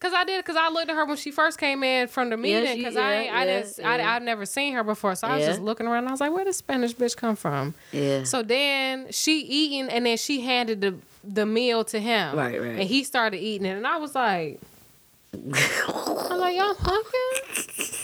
Cause 0.00 0.12
I 0.14 0.22
did, 0.24 0.44
cause 0.44 0.54
I 0.56 0.68
looked 0.70 0.88
at 0.90 0.94
her 0.94 1.04
when 1.06 1.16
she 1.16 1.32
first 1.32 1.58
came 1.58 1.82
in 1.82 2.06
from 2.06 2.30
the 2.30 2.36
Yeah, 2.36 2.60
meeting, 2.60 2.76
she- 2.76 2.84
cause 2.84 2.96
I 2.96 3.24
yeah, 3.24 3.34
I 3.34 3.44
yeah, 3.44 3.62
didn't, 3.62 3.84
I, 3.84 3.96
yeah. 3.98 4.12
I'd 4.14 4.22
never 4.22 4.46
seen 4.46 4.74
her 4.74 4.84
before, 4.84 5.16
so 5.16 5.26
I 5.26 5.36
was 5.38 5.44
just 5.44 5.60
looking 5.60 5.88
around. 5.88 5.98
And 6.04 6.08
I 6.08 6.12
was 6.12 6.20
like, 6.20 6.30
"Where 6.32 6.44
does 6.44 6.56
Spanish 6.56 6.94
bitch 6.94 7.16
come 7.16 7.34
from?" 7.34 7.74
Yeah. 7.90 8.22
So 8.22 8.42
then 8.44 9.08
she 9.10 9.40
eating, 9.40 9.88
and 9.88 10.06
then 10.06 10.16
she 10.16 10.40
handed 10.42 10.80
the 10.82 10.94
the 11.24 11.44
meal 11.46 11.82
to 11.86 11.98
him, 11.98 12.36
Right, 12.36 12.60
right. 12.60 12.70
and 12.78 12.82
he 12.82 13.02
started 13.02 13.38
eating 13.38 13.66
it, 13.66 13.76
and 13.76 13.88
I 13.88 13.96
was 13.96 14.14
like, 14.14 14.60
"I'm 15.34 16.38
like, 16.38 16.56
y'all 16.56 16.74
fucking." 16.74 17.97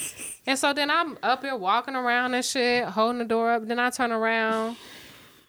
And 0.47 0.59
so 0.59 0.73
then 0.73 0.91
I'm 0.91 1.17
up 1.23 1.43
here 1.43 1.57
walking 1.57 1.95
around 1.97 2.35
and 2.35 2.45
shit, 2.45 2.85
holding 2.85 3.19
the 3.19 3.25
door 3.25 3.53
up. 3.53 3.67
Then 3.67 3.79
I 3.79 3.91
turn 3.91 4.13
around. 4.13 4.77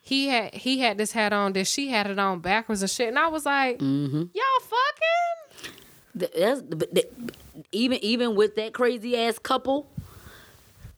He 0.02 0.28
had 0.28 0.54
he 0.54 0.80
had 0.80 0.98
this 0.98 1.12
hat 1.12 1.34
on, 1.34 1.54
then 1.54 1.66
she 1.66 1.90
had 1.90 2.08
it 2.08 2.20
on 2.20 2.40
backwards 2.40 2.82
and 2.82 2.90
shit, 2.92 3.08
and 3.10 3.18
I 3.18 3.28
was 3.28 3.46
like, 3.46 3.80
Mm-hmm. 3.80 4.24
"Y'all 4.34 4.62
fucking." 4.62 5.74
That's, 6.16 6.62
even 7.72 7.98
even 8.04 8.36
with 8.36 8.56
that 8.56 8.74
crazy 8.74 9.18
ass 9.18 9.40
couple, 9.40 9.90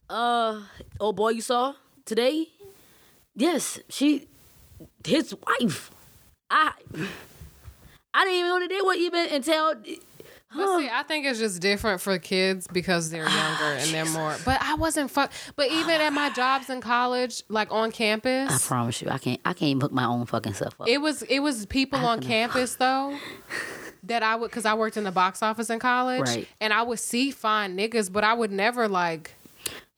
uh, 0.10 0.62
oh 1.00 1.14
boy, 1.14 1.30
you 1.30 1.42
saw 1.42 1.74
today. 2.06 2.50
Yes, 3.36 3.80
she, 3.90 4.28
his 5.06 5.34
wife. 5.34 5.92
I, 6.50 6.72
I 8.14 8.26
didn't 8.26 8.40
even 8.40 8.50
know 8.50 8.60
that 8.60 8.70
they 8.70 8.82
were 8.82 8.94
even 8.94 9.28
until. 9.34 9.74
But 10.58 10.80
see, 10.80 10.90
I 10.92 11.04
think 11.04 11.26
it's 11.26 11.40
just 11.40 11.62
different 11.62 12.02
for 12.02 12.18
kids 12.20 12.68
because 12.68 13.10
they're 13.10 13.26
ah, 13.28 13.60
younger 13.60 13.80
and 13.82 13.90
they're 13.92 14.06
more. 14.14 14.36
But 14.46 14.62
I 14.62 14.76
wasn't 14.76 15.12
fuck. 15.12 15.32
But 15.56 15.72
even 15.72 16.02
at 16.02 16.12
my 16.14 16.30
jobs 16.32 16.70
in 16.70 16.82
college, 16.82 17.44
like 17.50 17.72
on 17.72 17.92
campus. 17.92 18.48
I 18.48 18.48
campus, 18.50 18.68
promise 18.68 19.02
you, 19.02 19.10
I 19.10 19.18
can't. 19.18 19.40
I 19.46 19.54
can't 19.54 19.70
even 19.70 19.82
hook 19.82 19.92
my 19.92 20.06
own 20.06 20.26
fucking 20.26 20.54
self 20.54 20.80
up. 20.82 20.88
it 20.88 21.00
was 21.00 21.22
it 21.24 21.40
was 21.40 21.66
people 21.66 22.00
on 22.00 22.22
campus 22.22 22.76
though 22.76 23.18
that 24.04 24.24
I 24.24 24.36
would 24.36 24.50
because 24.50 24.66
I 24.66 24.74
worked 24.74 24.98
in 24.98 25.04
the 25.04 25.12
box 25.12 25.44
office 25.44 25.70
in 25.70 25.80
college, 25.80 26.22
Right. 26.22 26.48
and 26.62 26.74
I 26.74 26.82
would 26.84 27.00
see 27.00 27.32
fine 27.32 27.78
niggas, 27.78 28.12
but 28.12 28.24
I 28.24 28.34
would 28.34 28.52
never 28.52 28.88
like. 28.88 29.34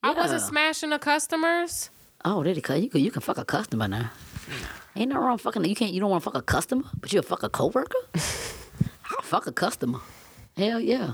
I 0.01 0.11
wasn't 0.11 0.41
Yeah. 0.41 0.47
smashing 0.47 0.89
the 0.91 0.99
customers. 0.99 1.89
Oh, 2.25 2.43
did 2.43 2.57
it? 2.57 2.63
cut? 2.63 2.81
You 2.81 2.89
can 2.89 3.01
you 3.01 3.11
can 3.11 3.21
fuck 3.21 3.37
a 3.37 3.45
customer 3.45 3.87
now. 3.87 4.11
Ain't 4.95 5.11
no 5.11 5.19
wrong 5.19 5.37
fucking. 5.37 5.63
You 5.65 5.75
can't. 5.75 5.93
You 5.93 5.99
don't 6.01 6.09
want 6.09 6.23
to 6.23 6.29
fuck 6.29 6.35
a 6.37 6.41
customer, 6.41 6.83
but 6.99 7.13
you 7.13 7.17
will 7.17 7.23
fuck 7.23 7.43
a 7.43 7.49
coworker. 7.49 7.97
I'll 8.15 9.21
fuck 9.23 9.47
a 9.47 9.51
customer. 9.51 9.99
Hell 10.59 10.79
yeah. 10.81 11.13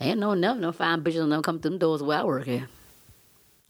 Ain't 0.00 0.18
no 0.18 0.32
never 0.32 0.58
no 0.58 0.72
fine 0.72 1.02
bitches 1.02 1.28
never 1.28 1.42
come 1.42 1.60
through 1.60 1.72
them 1.72 1.78
doors 1.78 2.02
where 2.02 2.20
I 2.20 2.24
work 2.24 2.48
at. 2.48 2.62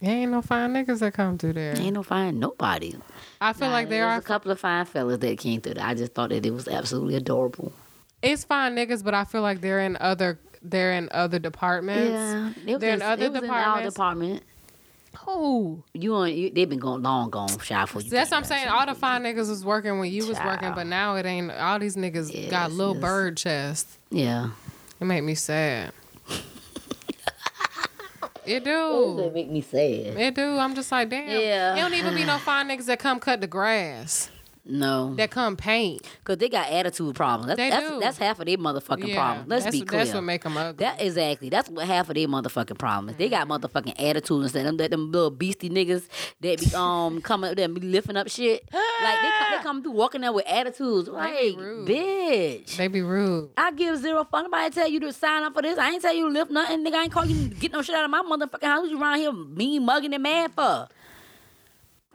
Ain't 0.02 0.30
no 0.30 0.40
fine 0.42 0.72
niggas 0.72 1.00
that 1.00 1.12
come 1.12 1.36
through 1.38 1.54
there. 1.54 1.76
Ain't 1.76 1.92
no 1.94 2.02
fine 2.04 2.38
nobody. 2.38 2.94
I 3.40 3.52
feel 3.52 3.66
Nah, 3.68 3.72
like 3.74 3.88
there 3.88 4.06
are. 4.06 4.16
a 4.16 4.22
couple 4.22 4.50
of 4.52 4.60
fine 4.60 4.84
fellas 4.86 5.18
that 5.18 5.38
came 5.38 5.60
through 5.60 5.74
there. 5.74 5.84
I 5.84 5.94
just 5.94 6.14
thought 6.14 6.30
that 6.30 6.46
it 6.46 6.54
was 6.54 6.68
absolutely 6.68 7.16
adorable. 7.16 7.72
It's 8.22 8.44
fine 8.44 8.76
niggas, 8.76 9.02
but 9.02 9.12
I 9.12 9.24
feel 9.24 9.42
like 9.42 9.60
they're 9.60 9.80
in 9.80 9.96
other. 10.00 10.38
They're 10.62 10.92
in 10.92 11.08
other 11.10 11.38
departments. 11.38 12.12
Yeah, 12.64 12.76
They're 12.78 12.94
in 12.94 13.02
other 13.02 13.30
was 13.30 13.42
in 13.42 13.50
our 13.50 13.82
departments. 13.82 13.94
department. 13.94 14.42
Who? 15.24 15.82
You 15.94 16.14
on? 16.14 16.32
You, 16.32 16.50
they've 16.50 16.68
been 16.68 16.78
going 16.78 17.02
long 17.02 17.30
gone 17.30 17.58
shy 17.58 17.84
for 17.86 18.00
you. 18.00 18.10
That's 18.10 18.30
what 18.30 18.36
I'm 18.38 18.44
saying. 18.44 18.68
All 18.68 18.86
the 18.86 18.94
fine 18.94 19.22
niggas 19.24 19.48
was 19.48 19.64
working 19.64 19.98
when 19.98 20.12
you 20.12 20.26
was 20.26 20.38
working, 20.44 20.72
but 20.74 20.86
now 20.86 21.16
it 21.16 21.26
ain't. 21.26 21.50
All 21.50 21.78
these 21.78 21.96
niggas 21.96 22.32
Yes, 22.32 22.50
got 22.50 22.70
little 22.72 22.94
yes. 22.94 23.00
bird 23.02 23.36
chests. 23.36 23.98
Yeah. 24.10 24.50
It 25.00 25.04
make 25.04 25.24
me 25.24 25.34
sad. 25.34 25.92
it 28.44 28.64
do. 28.64 29.18
It 29.26 29.34
make 29.34 29.50
me 29.50 29.60
sad. 29.60 29.80
It 30.18 30.34
do. 30.34 30.58
I'm 30.58 30.74
just 30.74 30.90
like, 30.90 31.08
damn. 31.08 31.28
Yeah. 31.40 31.74
It 31.76 31.80
don't 31.80 31.94
even 31.94 32.14
be 32.14 32.24
no 32.24 32.38
fine 32.38 32.68
niggas 32.68 32.86
that 32.86 32.98
come 32.98 33.20
cut 33.20 33.40
the 33.40 33.46
grass. 33.46 34.30
No, 34.64 35.14
That 35.14 35.30
come 35.30 35.56
paint. 35.56 36.02
because 36.18 36.36
they 36.38 36.48
got 36.48 36.68
attitude 36.70 37.14
problems. 37.14 37.46
That's, 37.48 37.56
They 37.58 37.70
that's, 37.70 37.88
do. 37.88 37.98
that's 38.00 38.18
half 38.18 38.40
of 38.40 38.46
their 38.46 38.58
motherfucking 38.58 39.08
Yeah. 39.08 39.14
problem. 39.14 39.46
Let's 39.48 39.70
be 39.70 39.80
clear. 39.80 40.00
That's 40.04 40.14
what 40.14 40.22
make 40.22 40.42
them 40.42 40.56
ugly. 40.56 40.84
That 40.84 41.00
exactly. 41.00 41.48
That's 41.48 41.68
what 41.70 41.86
half 41.86 42.08
of 42.10 42.14
their 42.14 42.28
motherfucking 42.28 42.78
problem 42.78 43.08
is. 43.08 43.16
They 43.16 43.28
got 43.28 43.48
motherfucking 43.48 43.94
attitudes 43.98 44.44
instead 44.44 44.66
of 44.66 44.76
them, 44.76 44.90
them 44.90 45.10
little 45.12 45.30
beastie 45.30 45.70
niggas 45.70 46.06
that 46.40 46.60
be 46.60 46.74
um 46.74 47.20
coming 47.22 47.54
them 47.54 47.74
be 47.74 47.80
lifting 47.80 48.16
up 48.16 48.28
shit. 48.28 48.68
Like 48.72 49.18
they 49.22 49.30
come, 49.38 49.48
they 49.56 49.58
come 49.62 49.82
through 49.82 49.92
walking 49.92 50.20
there 50.20 50.32
with 50.32 50.46
attitudes. 50.46 51.08
Like 51.08 51.32
bitch. 51.56 52.76
they 52.76 52.88
be 52.88 53.02
rude. 53.02 53.50
I 53.56 53.72
give 53.72 53.96
zero 53.98 54.24
fuck. 54.30 54.44
Nobody 54.44 54.70
tell 54.74 54.88
you 54.88 55.00
to 55.00 55.12
sign 55.12 55.42
up 55.42 55.54
for 55.54 55.62
this. 55.62 55.78
I 55.78 55.90
ain't 55.90 56.02
tell 56.02 56.14
you 56.14 56.26
to 56.26 56.32
lift 56.32 56.50
nothing. 56.50 56.84
Nigga, 56.84 56.94
I 56.94 57.02
ain't 57.04 57.12
call 57.12 57.24
you 57.26 57.48
to 57.48 57.54
get 57.54 57.72
no 57.72 57.82
shit 57.82 57.94
out 57.94 58.04
of 58.04 58.10
my 58.10 58.22
motherfucking 58.22 58.62
house. 58.62 58.88
You 58.90 59.00
around 59.00 59.18
here 59.18 59.32
mean 59.32 59.84
mugging 59.84 60.12
and 60.14 60.22
mad 60.22 60.52
for? 60.52 60.88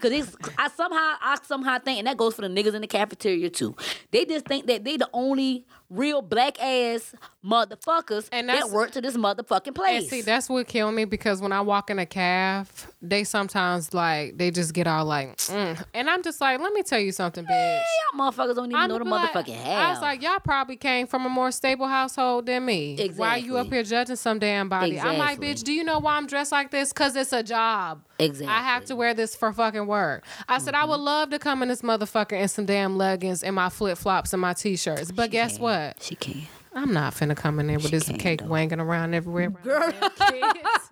Cause 0.01 0.11
it's, 0.11 0.35
I 0.57 0.67
somehow 0.69 1.15
I 1.21 1.37
somehow 1.43 1.79
think, 1.79 1.99
and 1.99 2.07
that 2.07 2.17
goes 2.17 2.35
for 2.35 2.41
the 2.41 2.49
niggas 2.49 2.73
in 2.75 2.81
the 2.81 2.87
cafeteria 2.87 3.49
too. 3.49 3.75
They 4.11 4.25
just 4.25 4.45
think 4.45 4.67
that 4.67 4.83
they 4.83 4.97
the 4.97 5.09
only 5.13 5.65
real 5.89 6.21
black 6.21 6.61
ass 6.61 7.13
motherfuckers 7.45 8.27
And 8.31 8.49
that 8.49 8.69
work 8.71 8.91
to 8.91 9.01
this 9.01 9.15
motherfucking 9.15 9.75
place. 9.75 10.01
And 10.01 10.09
see, 10.09 10.21
that's 10.21 10.49
what 10.49 10.67
kill 10.67 10.91
me 10.91 11.05
because 11.05 11.41
when 11.41 11.51
I 11.51 11.61
walk 11.61 11.89
in 11.89 11.99
a 11.99 12.05
calf, 12.05 12.87
they 13.01 13.23
sometimes 13.23 13.93
like 13.93 14.37
they 14.37 14.49
just 14.51 14.73
get 14.73 14.87
all 14.87 15.05
like, 15.05 15.37
mm. 15.37 15.83
and 15.93 16.09
I'm 16.09 16.23
just 16.23 16.41
like, 16.41 16.59
let 16.59 16.73
me 16.73 16.81
tell 16.83 16.99
you 16.99 17.11
something, 17.11 17.45
bitch. 17.45 17.81
Y'all 18.13 18.19
motherfuckers 18.31 18.55
don't 18.55 18.65
even 18.71 18.75
I'm 18.75 18.89
know 18.89 18.97
the 18.99 19.05
like- 19.05 19.31
motherfucking 19.31 19.53
I 19.53 19.81
hell. 19.81 19.89
was 19.91 20.01
like, 20.01 20.21
y'all 20.23 20.39
probably 20.43 20.75
came 20.75 21.05
from 21.07 21.25
a 21.25 21.29
more 21.29 21.51
stable 21.51 21.87
household 21.87 22.45
than 22.47 22.65
me. 22.65 23.11
Why 23.15 23.29
are 23.29 23.37
you 23.37 23.57
up 23.57 23.67
here 23.67 23.83
judging 23.83 24.15
some 24.15 24.39
damn 24.39 24.69
body? 24.69 24.99
I'm 24.99 25.17
like, 25.17 25.39
bitch, 25.39 25.63
do 25.63 25.71
you 25.71 25.83
know 25.83 25.99
why 25.99 26.17
I'm 26.17 26.25
dressed 26.27 26.51
like 26.51 26.71
this? 26.71 26.91
Cause 26.93 27.15
it's 27.15 27.31
a 27.33 27.43
job. 27.43 28.03
exactly. 28.17 28.47
I 28.53 28.61
have 28.63 28.85
to 28.85 28.95
wear 28.95 29.13
this 29.13 29.35
for 29.35 29.53
fucking 29.53 29.85
work. 29.87 30.23
I 30.49 30.57
said 30.59 30.73
I 30.73 30.83
would 30.85 30.95
Mm-hmm. 30.95 31.03
love 31.03 31.29
to 31.31 31.39
come 31.39 31.61
in 31.61 31.67
this 31.67 31.81
motherfucker 31.81 32.39
in 32.39 32.47
some 32.47 32.65
damn 32.65 32.95
leggings 32.97 33.43
and 33.43 33.53
my 33.53 33.67
flip 33.69 33.97
flops 33.97 34.31
and 34.33 34.41
my 34.41 34.53
t-shirts. 34.53 35.11
But 35.11 35.29
guess 35.29 35.57
can. 35.57 35.63
What? 35.75 36.01
She 36.03 36.15
can. 36.15 36.41
I'm 36.73 36.93
not 36.93 37.13
finna 37.13 37.35
come 37.37 37.59
in 37.59 37.67
there 37.67 37.77
with 37.79 37.91
this 37.91 38.09
cake 38.09 38.41
though. 38.41 38.47
wanging 38.47 38.79
around 38.81 39.13
everywhere. 39.13 39.49
Girl. 39.49 39.91
Kids. 39.91 40.89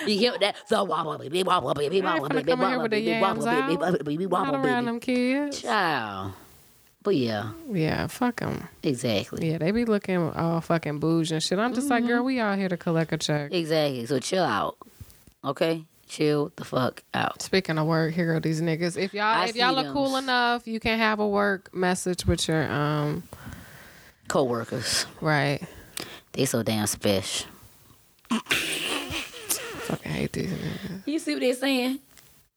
You 0.05 0.17
hear 0.17 0.33
that? 0.39 0.55
So 0.67 0.83
wobble 0.83 1.17
baby, 1.19 1.43
wobble 1.43 1.73
baby, 1.75 2.01
I 2.01 2.13
ain't 2.15 2.21
wobble 2.23 2.27
finna 2.29 2.45
baby, 2.45 2.51
come 2.51 2.61
in 2.61 2.67
here 2.67 2.77
wobble 2.77 2.81
with 2.83 2.91
the 2.91 3.05
baby, 3.05 3.21
wobble 3.21 3.45
yams 3.45 3.45
baby, 3.45 3.73
out. 3.73 3.79
wobble 3.79 4.03
baby, 4.03 4.25
Not 4.25 4.31
wobble 4.31 4.55
around 4.55 4.63
baby. 4.63 4.85
them 4.85 4.99
kids. 4.99 5.61
Child. 5.61 6.33
But 7.03 7.15
yeah, 7.15 7.51
Yeah, 7.71 8.07
fuck 8.07 8.39
them. 8.41 8.67
exactly. 8.83 9.49
Yeah, 9.51 9.59
they 9.59 9.71
be 9.71 9.85
looking 9.85 10.17
all 10.31 10.59
fucking 10.61 10.99
bougie 10.99 11.35
and 11.35 11.43
shit. 11.43 11.57
I'm 11.59 11.73
just 11.73 11.89
like, 11.89 12.03
Mm-hmm. 12.03 12.11
girl, 12.11 12.23
we 12.23 12.39
out 12.39 12.57
here 12.57 12.67
to 12.69 12.77
collect 12.77 13.13
a 13.13 13.17
check. 13.17 13.53
Exactly. 13.53 14.05
So 14.07 14.19
chill 14.19 14.43
out. 14.43 14.75
Okay? 15.45 15.85
Chill 16.11 16.51
the 16.57 16.65
fuck 16.65 17.03
out. 17.13 17.41
Speaking 17.41 17.77
of 17.77 17.87
work, 17.87 18.13
here 18.13 18.33
go 18.33 18.41
these 18.41 18.61
niggas. 18.61 18.97
If 18.97 19.13
y'all 19.13 19.23
I 19.23 19.45
if 19.45 19.55
y'all 19.55 19.79
are 19.79 19.83
them. 19.83 19.93
cool 19.93 20.17
enough, 20.17 20.67
you 20.67 20.77
can 20.77 20.99
have 20.99 21.21
a 21.21 21.27
work 21.27 21.73
message 21.73 22.25
with 22.25 22.49
your 22.49 22.69
um 22.69 23.23
Co-workers. 24.27 25.05
right. 25.21 25.61
They 26.33 26.43
so 26.43 26.63
damn 26.63 26.85
special. 26.87 27.47
Fucking 28.29 30.11
hate 30.11 30.33
these 30.33 30.51
niggas. 30.51 31.01
You 31.05 31.17
see 31.17 31.33
what 31.33 31.39
they're 31.39 31.53
saying? 31.53 31.99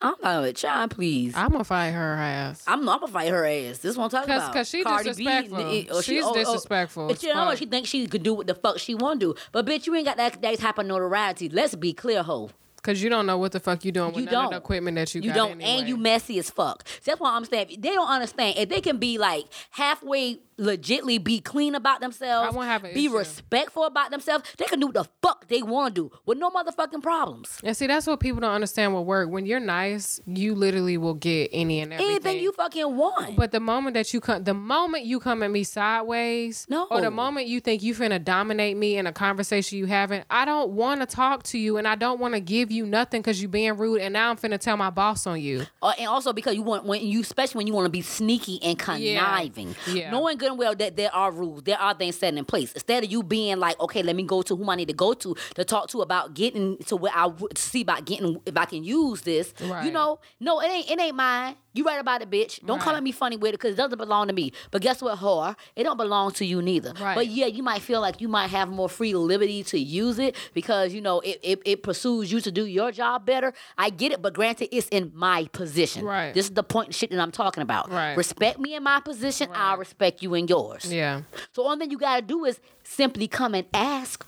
I'm 0.03 0.15
like, 0.21 0.57
child, 0.57 0.91
please. 0.91 1.37
I'm 1.37 1.53
gonna 1.53 1.63
fight 1.63 1.93
her 1.93 2.15
ass. 2.15 2.65
I'm 2.67 2.85
not 2.85 3.03
gonna 3.03 3.13
fight 3.13 3.29
her 3.29 3.47
ass. 3.47 3.79
This 3.79 3.93
is 3.93 3.97
what 3.97 4.13
I'm 4.15 4.27
Cause, 4.27 4.43
about. 4.43 4.53
cause 4.53 4.69
she 4.69 4.83
Cardi 4.83 5.11
disrespectful. 5.11 5.59
B, 5.59 5.89
oh, 5.93 6.01
She's 6.01 6.25
oh, 6.25 6.31
oh, 6.31 6.35
disrespectful. 6.35 7.07
But 7.07 7.23
you 7.23 7.33
know 7.33 7.45
what? 7.45 7.59
She 7.59 7.67
thinks 7.67 7.89
she 7.89 8.09
could 8.09 8.25
do 8.25 8.35
what 8.35 8.49
the 8.49 8.57
fuck 8.57 8.81
she 8.81 8.97
want 8.97 9.21
to 9.21 9.33
do. 9.33 9.41
But 9.53 9.65
bitch, 9.65 9.87
you 9.87 9.95
ain't 9.95 10.07
got 10.07 10.17
that, 10.17 10.43
that 10.43 10.59
type 10.59 10.79
of 10.79 10.87
notoriety. 10.87 11.49
Let's 11.49 11.77
be 11.77 11.93
clear, 11.93 12.25
ho. 12.25 12.51
Cause 12.85 13.01
you 13.03 13.09
don't 13.09 13.25
know 13.25 13.39
what 13.39 13.51
the 13.53 13.59
fuck 13.61 13.83
you 13.85 13.91
doing 13.93 14.13
with 14.13 14.25
You 14.25 14.31
don't. 14.31 14.51
the 14.51 14.59
equipment 14.59 14.97
that 14.97 15.15
you, 15.15 15.23
You 15.23 15.31
got 15.31 15.35
don't, 15.37 15.51
anyway. 15.61 15.79
and 15.81 15.89
you 15.89 15.97
messy 15.97 16.39
as 16.39 16.51
fuck. 16.51 16.87
So 16.87 17.13
that's 17.13 17.21
why 17.21 17.35
I'm 17.35 17.45
saying 17.47 17.77
they 17.79 17.93
don't 17.95 18.07
understand. 18.09 18.59
If 18.59 18.69
they 18.69 18.83
can 18.83 18.99
be 18.99 19.17
like 19.17 19.47
halfway, 19.71 20.39
legitly 20.59 21.23
be 21.23 21.41
clean 21.41 21.75
about 21.75 22.01
themselves, 22.01 22.53
I 22.53 22.57
won't 22.57 22.69
have 22.69 22.85
an 22.85 22.95
be 22.95 23.07
issue. 23.07 23.17
respectful 23.19 23.85
about 23.85 24.11
themselves, 24.11 24.45
they 24.59 24.65
can 24.67 24.81
do 24.81 24.93
the 24.93 25.05
fuck 25.23 25.49
they 25.49 25.63
want 25.63 25.95
to 25.95 26.09
do 26.09 26.17
with 26.27 26.39
no 26.39 26.51
motherfucking 26.51 27.03
problems. 27.03 27.59
And 27.65 27.77
see, 27.77 27.87
that's 27.87 28.07
what 28.07 28.21
people 28.21 28.41
don't 28.41 28.53
understand 28.53 28.95
with 28.95 29.05
work. 29.05 29.31
When 29.31 29.47
you're 29.47 29.61
nice, 29.61 30.21
you 30.27 30.55
literally 30.55 30.97
will 30.99 31.15
get 31.15 31.51
any 31.53 31.81
and 31.81 31.93
everything. 31.93 32.11
Anything 32.15 32.39
you 32.41 32.53
fucking 32.53 32.97
want. 32.97 33.37
But 33.37 33.53
the 33.53 33.61
moment 33.61 33.95
that 33.95 34.13
you 34.15 34.21
come, 34.21 34.45
the 34.45 34.55
moment 34.55 35.05
you 35.05 35.21
come 35.21 35.43
at 35.43 35.51
me 35.51 35.65
sideways, 35.65 36.67
No. 36.69 36.87
or 36.91 37.01
the 37.01 37.11
moment 37.11 37.47
you 37.47 37.61
think 37.61 37.83
you 37.83 37.95
finna 37.95 38.23
dominate 38.23 38.77
me 38.77 38.97
in 38.97 39.07
a 39.07 39.13
conversation 39.13 39.79
you 39.79 39.87
having, 39.87 40.23
I 40.31 40.45
don't 40.45 40.73
want 40.73 41.01
to 41.01 41.07
talk 41.07 41.43
to 41.45 41.59
you, 41.59 41.77
and 41.77 41.87
I 41.89 41.95
don't 41.95 42.21
want 42.21 42.35
to 42.35 42.41
give 42.41 42.71
you 42.71 42.87
nothing 42.87 43.21
because 43.23 43.41
you're 43.41 43.49
being 43.51 43.77
rude, 43.77 44.01
and 44.01 44.13
now 44.13 44.31
I'm 44.31 44.37
finna 44.37 44.59
tell 44.59 44.77
my 44.77 44.91
boss 44.91 45.27
on 45.27 45.41
you. 45.41 45.67
Uh, 45.83 45.93
and 45.99 46.09
also 46.09 46.33
because 46.33 46.55
you 46.55 46.63
want 46.63 46.85
when 46.85 47.03
you 47.05 47.21
especially 47.21 47.59
when 47.59 47.67
you 47.67 47.73
want 47.75 47.87
to 47.87 47.91
be 47.91 48.03
sneaky 48.03 48.59
and 48.63 48.79
conniving, 48.79 49.75
Yeah. 49.87 50.11
knowing 50.11 50.37
good 50.45 50.51
and 50.51 50.59
well 50.59 50.75
that 50.75 50.97
there 50.97 51.15
are 51.15 51.33
rules, 51.33 51.63
there 51.63 51.79
are 51.79 51.95
things 51.95 52.17
set 52.17 52.35
in 52.35 52.45
place. 52.45 52.73
Instead 52.73 53.05
of 53.05 53.11
you 53.11 53.23
being 53.23 53.59
like, 53.59 53.79
okay, 53.81 54.03
let 54.03 54.15
me 54.15 54.23
go 54.23 54.43
to 54.43 54.55
whom 54.57 54.69
I 54.69 54.77
need 54.77 54.89
to 54.89 54.95
go 54.95 55.15
to 55.15 55.35
to 55.55 55.65
talk 55.65 55.89
to 55.89 56.03
about 56.03 56.35
getting 56.35 56.77
to 56.87 56.97
where 56.97 57.13
I 57.15 57.27
would 57.27 57.57
see 57.57 57.83
about 57.83 58.05
getting 58.05 58.41
if 58.45 58.57
I 58.57 58.67
can 58.67 58.85
use 58.85 59.23
this. 59.23 59.55
You 59.85 59.91
know, 59.91 60.21
no, 60.41 60.61
it 60.61 60.67
ain't 60.71 60.91
it 60.91 61.01
ain't 61.01 61.17
mine. 61.17 61.57
You 61.75 61.85
right 61.85 61.99
about 62.01 62.23
it, 62.23 62.31
bitch. 62.31 62.65
Don't 62.65 62.79
come 62.81 62.93
Right. 62.93 62.99
at 62.99 63.03
me 63.03 63.13
funny 63.13 63.37
with 63.37 63.51
it 63.51 63.53
because 63.61 63.73
it 63.75 63.77
doesn't 63.77 63.99
belong 63.99 64.29
to 64.29 64.33
me. 64.33 64.53
But 64.71 64.81
guess 64.81 65.03
what, 65.03 65.19
whore? 65.19 65.57
It 65.77 65.83
don't 65.83 65.97
belong 65.97 66.31
to 66.33 66.45
you 66.45 66.63
neither. 66.63 66.93
Right. 67.01 67.15
But 67.17 67.27
yeah, 67.27 67.47
you 67.47 67.63
might 67.63 67.83
feel 67.83 68.01
like 68.01 68.21
you 68.21 68.29
might 68.29 68.49
have 68.51 68.69
more 68.69 68.89
free 68.89 69.13
liberty 69.15 69.63
to 69.65 69.79
use 69.79 70.19
it 70.21 70.37
because 70.55 70.95
you 70.95 71.01
know 71.01 71.21
it, 71.21 71.41
it, 71.43 71.61
it 71.65 71.83
pursues 71.83 72.31
you 72.33 72.41
to 72.41 72.51
do 72.53 72.65
your 72.65 72.93
job 72.93 73.27
better. 73.27 73.53
I 73.77 73.91
get 73.91 74.13
it, 74.13 74.23
but 74.23 74.35
granted, 74.35 74.69
it's 74.75 74.89
in 74.89 75.11
my 75.15 75.47
position. 75.53 76.05
Right. 76.05 76.33
This 76.33 76.47
is 76.47 76.53
the 76.53 76.63
point 76.63 76.89
and 76.89 76.95
shit 76.95 77.11
that 77.11 77.19
I'm 77.21 77.33
talking 77.33 77.63
about. 77.63 77.91
Right. 77.91 78.17
Respect 78.17 78.59
me 78.61 78.75
in 78.77 78.83
my 78.85 79.01
position, 79.01 79.49
I'll 79.53 79.77
respect 79.77 80.23
you 80.23 80.35
in 80.35 80.47
yours. 80.47 80.93
Yeah, 80.93 81.23
So 81.53 81.65
only 81.67 81.79
thing 81.79 81.91
you 81.91 81.99
gotta 81.99 82.23
do 82.23 82.45
is 82.45 82.61
simply 82.85 83.27
come 83.27 83.55
and 83.55 83.67
ask. 83.75 84.25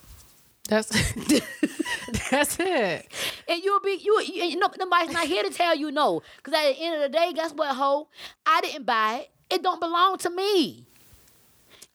That's 0.67 0.89
that's 2.31 2.57
it. 2.59 3.07
And 3.47 3.63
you'll 3.63 3.79
be 3.79 3.99
you, 4.03 4.21
you, 4.21 4.43
you 4.45 4.57
know 4.57 4.69
nobody's 4.77 5.11
not 5.11 5.27
here 5.27 5.43
to 5.43 5.49
tell 5.49 5.75
you 5.75 5.91
no. 5.91 6.21
Cause 6.43 6.53
at 6.53 6.75
the 6.75 6.81
end 6.81 6.95
of 6.95 7.01
the 7.11 7.17
day, 7.17 7.31
guess 7.33 7.51
what, 7.53 7.75
ho? 7.75 8.07
I 8.45 8.61
didn't 8.61 8.85
buy 8.85 9.21
it. 9.49 9.55
It 9.55 9.63
don't 9.63 9.79
belong 9.79 10.17
to 10.19 10.29
me. 10.29 10.85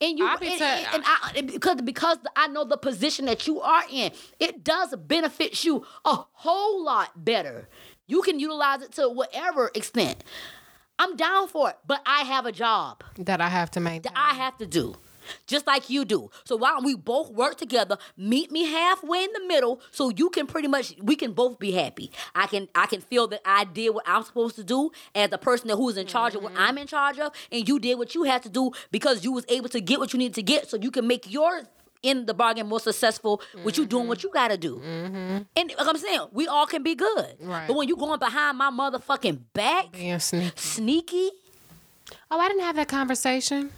And 0.01 0.17
you 0.19 0.27
and, 0.27 0.39
tell- 0.39 0.85
and, 0.93 1.03
I 1.05 1.41
because 1.45 1.81
because 1.81 2.17
I 2.35 2.47
know 2.47 2.65
the 2.65 2.77
position 2.77 3.25
that 3.25 3.47
you 3.47 3.61
are 3.61 3.83
in, 3.91 4.11
it 4.39 4.63
does 4.63 4.95
benefit 4.95 5.63
you 5.63 5.85
a 6.03 6.15
whole 6.33 6.83
lot 6.83 7.23
better. 7.23 7.69
You 8.07 8.21
can 8.21 8.39
utilize 8.39 8.81
it 8.81 8.91
to 8.93 9.07
whatever 9.09 9.71
extent. 9.73 10.23
I'm 10.99 11.15
down 11.15 11.47
for 11.47 11.69
it, 11.69 11.77
but 11.87 12.01
I 12.05 12.21
have 12.23 12.45
a 12.45 12.51
job 12.51 13.03
That 13.17 13.41
I 13.41 13.49
have 13.49 13.71
to 13.71 13.79
maintain. 13.79 14.01
that 14.03 14.13
I 14.15 14.35
have 14.35 14.57
to 14.57 14.65
do. 14.67 14.95
Just 15.47 15.67
like 15.67 15.89
you 15.89 16.05
do. 16.05 16.29
So 16.43 16.55
why 16.55 16.69
don't 16.69 16.85
we 16.85 16.95
both 16.95 17.31
work 17.31 17.57
together? 17.57 17.97
Meet 18.17 18.51
me 18.51 18.65
halfway 18.65 19.23
in 19.23 19.29
the 19.33 19.45
middle 19.47 19.81
so 19.91 20.09
you 20.09 20.29
can 20.29 20.47
pretty 20.47 20.67
much 20.67 20.93
we 21.01 21.15
can 21.15 21.33
both 21.33 21.59
be 21.59 21.71
happy. 21.71 22.11
I 22.35 22.47
can 22.47 22.67
I 22.75 22.85
can 22.85 23.01
feel 23.01 23.27
that 23.27 23.41
I 23.45 23.65
did 23.65 23.89
what 23.91 24.03
I'm 24.07 24.23
supposed 24.23 24.55
to 24.57 24.63
do 24.63 24.91
as 25.15 25.29
the 25.29 25.37
person 25.37 25.67
that 25.67 25.75
who's 25.75 25.97
in 25.97 26.07
charge 26.07 26.35
of 26.35 26.43
what 26.43 26.53
mm-hmm. 26.53 26.63
I'm 26.63 26.77
in 26.77 26.87
charge 26.87 27.19
of, 27.19 27.33
and 27.51 27.67
you 27.67 27.79
did 27.79 27.97
what 27.97 28.15
you 28.15 28.23
had 28.23 28.43
to 28.43 28.49
do 28.49 28.71
because 28.91 29.23
you 29.23 29.31
was 29.31 29.45
able 29.49 29.69
to 29.69 29.81
get 29.81 29.99
what 29.99 30.13
you 30.13 30.19
needed 30.19 30.35
to 30.35 30.43
get 30.43 30.69
so 30.69 30.77
you 30.77 30.91
can 30.91 31.07
make 31.07 31.31
your 31.31 31.63
in 32.01 32.25
the 32.25 32.33
bargain 32.33 32.67
more 32.67 32.81
successful 32.81 33.41
with 33.63 33.77
you 33.77 33.85
doing 33.85 34.09
what 34.09 34.17
mm-hmm. 34.17 34.27
you 34.27 34.33
gotta 34.33 34.57
do. 34.57 34.75
Mm-hmm. 34.75 35.43
And 35.55 35.73
like 35.77 35.87
I'm 35.87 35.97
saying, 35.97 36.27
we 36.33 36.47
all 36.47 36.65
can 36.67 36.83
be 36.83 36.95
good. 36.95 37.35
Right. 37.39 37.65
But 37.65 37.77
when 37.77 37.87
you 37.87 37.95
going 37.95 38.19
behind 38.19 38.57
my 38.57 38.69
motherfucking 38.69 39.39
back, 39.53 39.93
being 39.93 40.19
sneaky. 40.19 40.51
sneaky, 40.57 41.31
Oh, 42.29 42.39
I 42.39 42.47
didn't 42.47 42.63
have 42.63 42.75
that 42.75 42.87
conversation. 42.87 43.71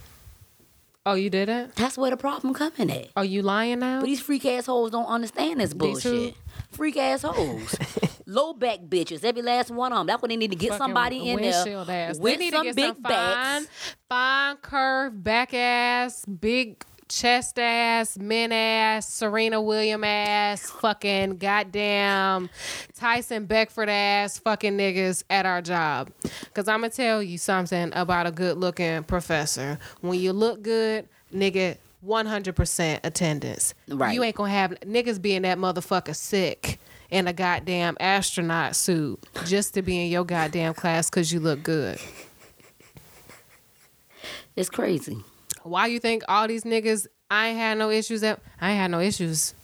Oh, 1.07 1.14
you 1.14 1.30
didn't? 1.30 1.76
that's 1.76 1.98
where 1.98 2.10
the 2.10 2.18
problem 2.18 2.53
coming 2.53 2.90
at. 2.90 3.10
Are 3.15 3.26
you 3.26 3.44
lying 3.44 3.80
now? 3.80 3.99
But 3.99 4.07
these 4.07 4.22
freak 4.22 4.45
assholes 4.45 4.90
don't 4.91 5.06
understand 5.06 5.60
this 5.60 5.73
bullshit. 5.73 6.34
Freak 6.72 6.98
assholes. 6.98 7.76
Low 8.26 8.53
back 8.53 8.80
bitches, 8.80 9.23
every 9.23 9.44
last 9.44 9.69
one 9.69 9.91
of 9.94 9.99
them. 9.99 10.07
That's 10.07 10.22
when 10.22 10.30
they 10.30 10.36
need 10.38 10.49
to 10.49 10.57
get 10.57 10.69
Fucking 10.69 10.80
somebody 10.80 11.30
in 11.30 11.41
there 11.41 11.53
ass. 11.90 12.18
with 12.18 12.41
some 12.52 12.65
big 12.73 12.86
some 12.86 12.95
fine, 12.95 13.02
backs. 13.03 13.68
fine 14.10 14.57
curve 14.57 15.23
back 15.23 15.53
ass, 15.53 16.26
big 16.26 16.84
chest 17.07 17.60
ass, 17.60 18.18
men 18.18 18.52
ass, 18.52 19.07
Serena 19.07 19.61
William 19.61 20.03
ass, 20.03 20.69
fucking 20.69 21.38
goddamn 21.38 22.49
Tyson 22.95 23.45
Beckford 23.45 23.90
ass, 23.90 24.38
fucking 24.40 24.77
niggas 24.77 25.23
at 25.30 25.45
our 25.45 25.61
job. 25.61 26.11
Cause 26.53 26.68
I'm 26.68 26.82
gonna 26.82 26.90
tell 26.90 27.22
you 27.22 27.38
something 27.38 27.91
about 27.94 28.27
a 28.27 28.32
good 28.32 28.57
looking 28.57 29.03
professor. 29.03 29.77
When 30.02 30.19
you 30.19 30.34
look 30.34 30.61
good, 30.61 31.07
nigga. 31.34 31.77
100% 32.06 32.99
attendance. 33.03 33.73
Right. 33.88 34.14
You 34.14 34.22
ain't 34.22 34.36
gonna 34.36 34.52
have 34.52 34.72
niggas 34.82 35.19
being 35.19 35.41
that 35.41 35.57
motherfucker 35.57 36.15
sick 36.15 36.80
in 37.10 37.27
a 37.27 37.34
goddamn 37.34 37.98
astronaut 37.99 38.76
suit 38.76 39.19
just 39.45 39.73
to 39.73 39.82
be 39.82 40.06
in 40.06 40.11
your 40.11 40.23
goddamn 40.23 40.76
class 40.76 41.10
because 41.10 41.34
you 41.34 41.40
look 41.40 41.64
good. 41.64 41.99
It's 44.56 44.69
crazy. 44.69 45.23
Why 45.66 45.88
you 45.88 46.00
think 46.00 46.24
all 46.28 46.48
these 46.48 46.64
niggas? 46.64 47.08
I 47.30 47.48
ain't 47.48 47.58
had 47.58 47.78
no 47.80 47.90
issues. 47.90 48.22
At, 48.22 48.40
I 48.62 48.70
ain't 48.72 48.80
had 48.80 48.92
no 48.92 49.00
issues 49.00 49.56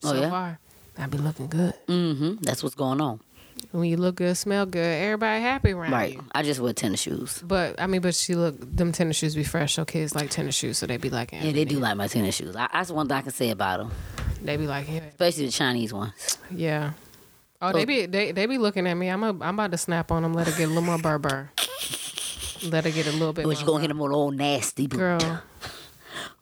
so 0.00 0.10
Oh, 0.16 0.20
yeah? 0.20 0.30
far. 0.30 0.58
I 0.98 1.06
be 1.06 1.18
looking 1.18 1.46
good. 1.48 1.74
Mm-hmm. 1.88 2.36
That's 2.40 2.62
what's 2.62 2.74
going 2.74 3.00
on. 3.02 3.20
When 3.70 3.84
you 3.88 3.96
look 3.98 4.16
good, 4.16 4.34
smell 4.36 4.64
good, 4.64 4.80
everybody 5.02 5.42
happy 5.42 5.72
around 5.72 5.92
Right. 5.92 6.14
you. 6.14 6.24
I 6.34 6.42
just 6.42 6.58
wear 6.58 6.72
tennis 6.72 7.00
shoes. 7.00 7.42
But 7.46 7.78
I 7.80 7.86
mean, 7.86 8.00
but 8.00 8.14
she 8.14 8.34
look 8.34 8.56
them 8.58 8.92
tennis 8.92 9.16
shoes 9.18 9.34
be 9.34 9.44
fresh. 9.44 9.74
So 9.74 9.84
kids 9.84 10.14
like 10.14 10.30
tennis 10.30 10.54
shoes, 10.54 10.78
so 10.78 10.86
they 10.86 10.96
be 10.96 11.10
like, 11.10 11.32
Yeah, 11.32 11.52
they 11.52 11.66
do 11.66 11.78
like 11.78 11.96
my 11.98 12.06
tennis 12.08 12.34
shoes. 12.34 12.56
I, 12.56 12.68
that's 12.72 12.90
one 12.90 13.08
thing 13.08 13.18
I 13.18 13.22
can 13.22 13.30
say 13.32 13.50
about 13.50 13.78
them, 13.78 13.90
They 14.42 14.56
be 14.56 14.66
like, 14.66 14.88
yeah, 14.90 15.00
especially 15.04 15.46
the 15.46 15.52
Chinese 15.52 15.92
ones. 15.92 16.38
yeah. 16.50 16.92
Oh, 17.60 17.72
they 17.72 17.84
be 17.84 18.06
they, 18.06 18.32
they 18.32 18.46
be 18.46 18.56
looking 18.58 18.86
at 18.88 18.94
me. 18.94 19.08
I'm 19.08 19.22
a, 19.22 19.28
I'm 19.28 19.54
about 19.54 19.70
to 19.72 19.78
snap 19.78 20.10
on 20.10 20.22
them. 20.22 20.32
Let 20.34 20.48
her 20.48 20.56
get 20.56 20.64
a 20.64 20.68
little 20.68 20.82
more 20.82 20.98
burr 20.98 21.18
burr 21.18 21.50
Let 22.64 22.84
her 22.84 22.90
get 22.90 23.06
a 23.06 23.12
little 23.12 23.32
bit. 23.32 23.44
But 23.44 23.60
you 23.60 23.66
gonna 23.66 23.80
hit 23.80 23.88
them 23.88 23.98
with 23.98 24.12
old 24.12 24.34
nasty 24.36 24.86
boot. 24.86 24.98
girl. 24.98 25.18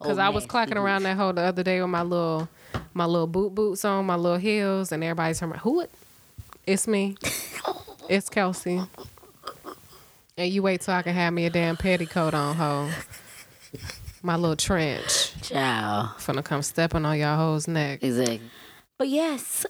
Cause 0.01 0.19
I 0.19 0.29
was 0.31 0.43
nasty 0.45 0.49
clacking 0.49 0.75
boot. 0.75 0.81
around 0.81 1.03
that 1.05 1.17
hole 1.17 1.33
the 1.33 1.43
other 1.43 1.63
day 1.63 1.81
with 1.81 1.91
my 1.91 2.03
little, 2.03 2.49
my 2.95 3.05
little 3.07 3.27
boot 3.27 3.55
boots 3.55 3.85
on, 3.85 4.07
my 4.07 4.17
little 4.17 4.39
heels, 4.39 4.93
and 4.93 5.03
everybody's 5.05 5.39
talking 5.39 5.59
who 5.61 5.81
it? 5.81 5.91
It's 6.67 6.87
me. 6.89 7.17
it's 8.09 8.29
Kelsey. 8.29 8.81
And 10.37 10.51
you 10.53 10.63
wait 10.63 10.81
till 10.81 10.95
I 10.95 11.03
can 11.03 11.15
have 11.15 11.33
me 11.33 11.47
a 11.47 11.51
damn 11.51 11.77
petticoat 11.77 12.33
on, 12.35 12.57
ho. 12.57 12.91
My 14.23 14.37
little 14.37 14.57
trench. 14.57 15.33
Ciao. 15.43 16.11
Finna 16.19 16.45
come 16.45 16.63
stepping 16.63 17.05
on 17.05 17.19
y'all 17.19 17.37
hoes 17.37 17.67
neck. 17.69 18.03
Exactly. 18.03 18.41
But 18.99 19.09
yes, 19.09 19.65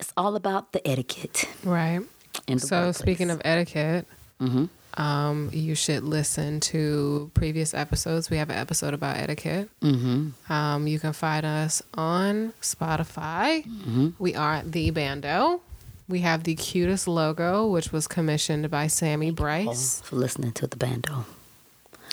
it's 0.00 0.12
all 0.16 0.34
about 0.36 0.72
the 0.72 0.86
etiquette. 0.86 1.48
Right. 1.64 2.00
And 2.48 2.60
So 2.60 2.90
speaking 2.92 3.30
of 3.30 3.40
etiquette, 3.44 4.06
hmm 4.40 4.64
um, 4.96 5.50
you 5.52 5.74
should 5.74 6.04
listen 6.04 6.60
to 6.60 7.30
previous 7.34 7.74
episodes. 7.74 8.30
We 8.30 8.36
have 8.36 8.50
an 8.50 8.56
episode 8.56 8.94
about 8.94 9.16
etiquette. 9.16 9.68
hmm 9.82 10.28
Um, 10.48 10.86
you 10.86 10.98
can 10.98 11.12
find 11.12 11.44
us 11.44 11.82
on 11.94 12.52
Spotify. 12.62 13.64
Mm-hmm. 13.66 14.08
We 14.18 14.34
are 14.34 14.62
the 14.62 14.90
Bando. 14.90 15.60
We 16.08 16.20
have 16.20 16.44
the 16.44 16.54
cutest 16.54 17.08
logo, 17.08 17.66
which 17.66 17.90
was 17.90 18.06
commissioned 18.06 18.70
by 18.70 18.88
Sammy 18.88 19.30
Bryce. 19.30 20.00
for 20.02 20.16
listening 20.16 20.52
to 20.52 20.66
the 20.66 20.76
bando. 20.76 21.24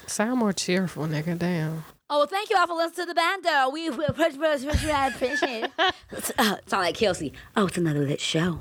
Sound 0.07 0.39
more 0.39 0.53
cheerful, 0.53 1.07
nigga. 1.07 1.37
Damn. 1.37 1.83
Oh, 2.09 2.19
well, 2.19 2.27
thank 2.27 2.49
you 2.49 2.57
all 2.57 2.67
for 2.67 2.75
listening 2.75 3.07
to 3.07 3.13
the 3.13 3.15
bando. 3.15 3.69
We 3.71 3.89
we 3.89 4.05
appreciate 4.05 5.65
it. 5.65 5.71
Uh, 6.37 6.57
sound 6.67 6.83
like 6.83 6.95
Kelsey. 6.95 7.33
Oh, 7.55 7.67
it's 7.67 7.77
another 7.77 7.99
lit 8.05 8.19
show. 8.21 8.59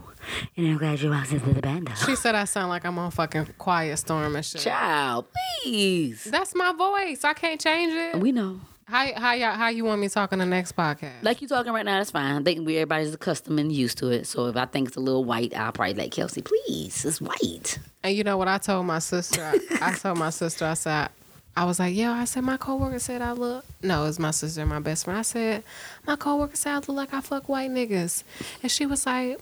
And 0.57 0.69
I'm 0.69 0.79
glad 0.79 1.01
you're 1.01 1.11
listening 1.11 1.41
to 1.41 1.53
the 1.55 1.61
bando. 1.63 1.93
She 1.95 2.17
said 2.17 2.35
I 2.35 2.45
sound 2.45 2.69
like 2.69 2.85
I'm 2.85 2.99
on 2.99 3.11
fucking 3.11 3.47
Quiet 3.59 3.97
Storm 3.99 4.37
and 4.37 4.45
shit. 4.45 4.61
Child, 4.63 5.27
please. 5.63 6.25
That's 6.25 6.55
my 6.55 6.73
voice. 6.73 7.25
I 7.25 7.35
can't 7.35 7.61
change 7.61 7.93
it. 7.93 8.21
We 8.21 8.33
know. 8.33 8.61
How 8.91 9.07
how 9.15 9.33
y'all, 9.35 9.53
how 9.53 9.69
you 9.69 9.85
want 9.85 10.01
me 10.01 10.09
talking 10.09 10.41
the 10.41 10.47
next 10.47 10.75
podcast? 10.75 11.23
Like 11.23 11.41
you 11.41 11.47
talking 11.47 11.73
right 11.73 11.85
now, 11.85 11.99
that's 11.99 12.11
fine. 12.11 12.41
I 12.41 12.43
think 12.43 12.67
we 12.67 12.77
everybody's 12.77 13.15
accustomed 13.15 13.61
and 13.61 13.71
used 13.71 13.99
to 13.99 14.09
it. 14.11 14.27
So 14.27 14.47
if 14.47 14.57
I 14.57 14.65
think 14.65 14.89
it's 14.89 14.97
a 14.97 15.01
little 15.01 15.25
white, 15.25 15.57
I'll 15.57 15.71
probably 15.71 15.95
like 15.95 16.11
Kelsey, 16.11 16.43
please. 16.43 17.05
It's 17.05 17.21
white. 17.21 17.79
And 18.03 18.17
you 18.17 18.25
know 18.25 18.37
what 18.37 18.49
I 18.49 18.59
told 18.59 18.87
my 18.87 18.99
sister? 18.99 19.43
I, 19.43 19.61
I 19.81 19.93
told 19.97 20.19
my 20.19 20.31
sister, 20.31 20.65
I 20.65 20.75
said, 20.75 21.11
I 21.57 21.65
was 21.67 21.79
like, 21.79 21.95
yo, 21.95 22.11
I 22.11 22.25
said, 22.25 22.43
my 22.43 22.57
coworker 22.57 22.99
said 22.99 23.23
I 23.23 23.31
look. 23.33 23.65
No, 23.83 24.07
it's 24.07 24.19
my 24.19 24.33
sister, 24.33 24.67
my 24.67 24.81
best 24.81 25.05
friend. 25.05 25.19
I 25.21 25.23
said, 25.23 25.63
my 26.05 26.17
coworker 26.17 26.57
said 26.57 26.73
I 26.73 26.77
look 26.79 26.89
like 26.89 27.15
I 27.15 27.21
fuck 27.21 27.49
white 27.49 27.71
niggas. 27.71 28.25
And 28.63 28.73
she 28.73 28.87
was 28.87 29.07
like, 29.07 29.39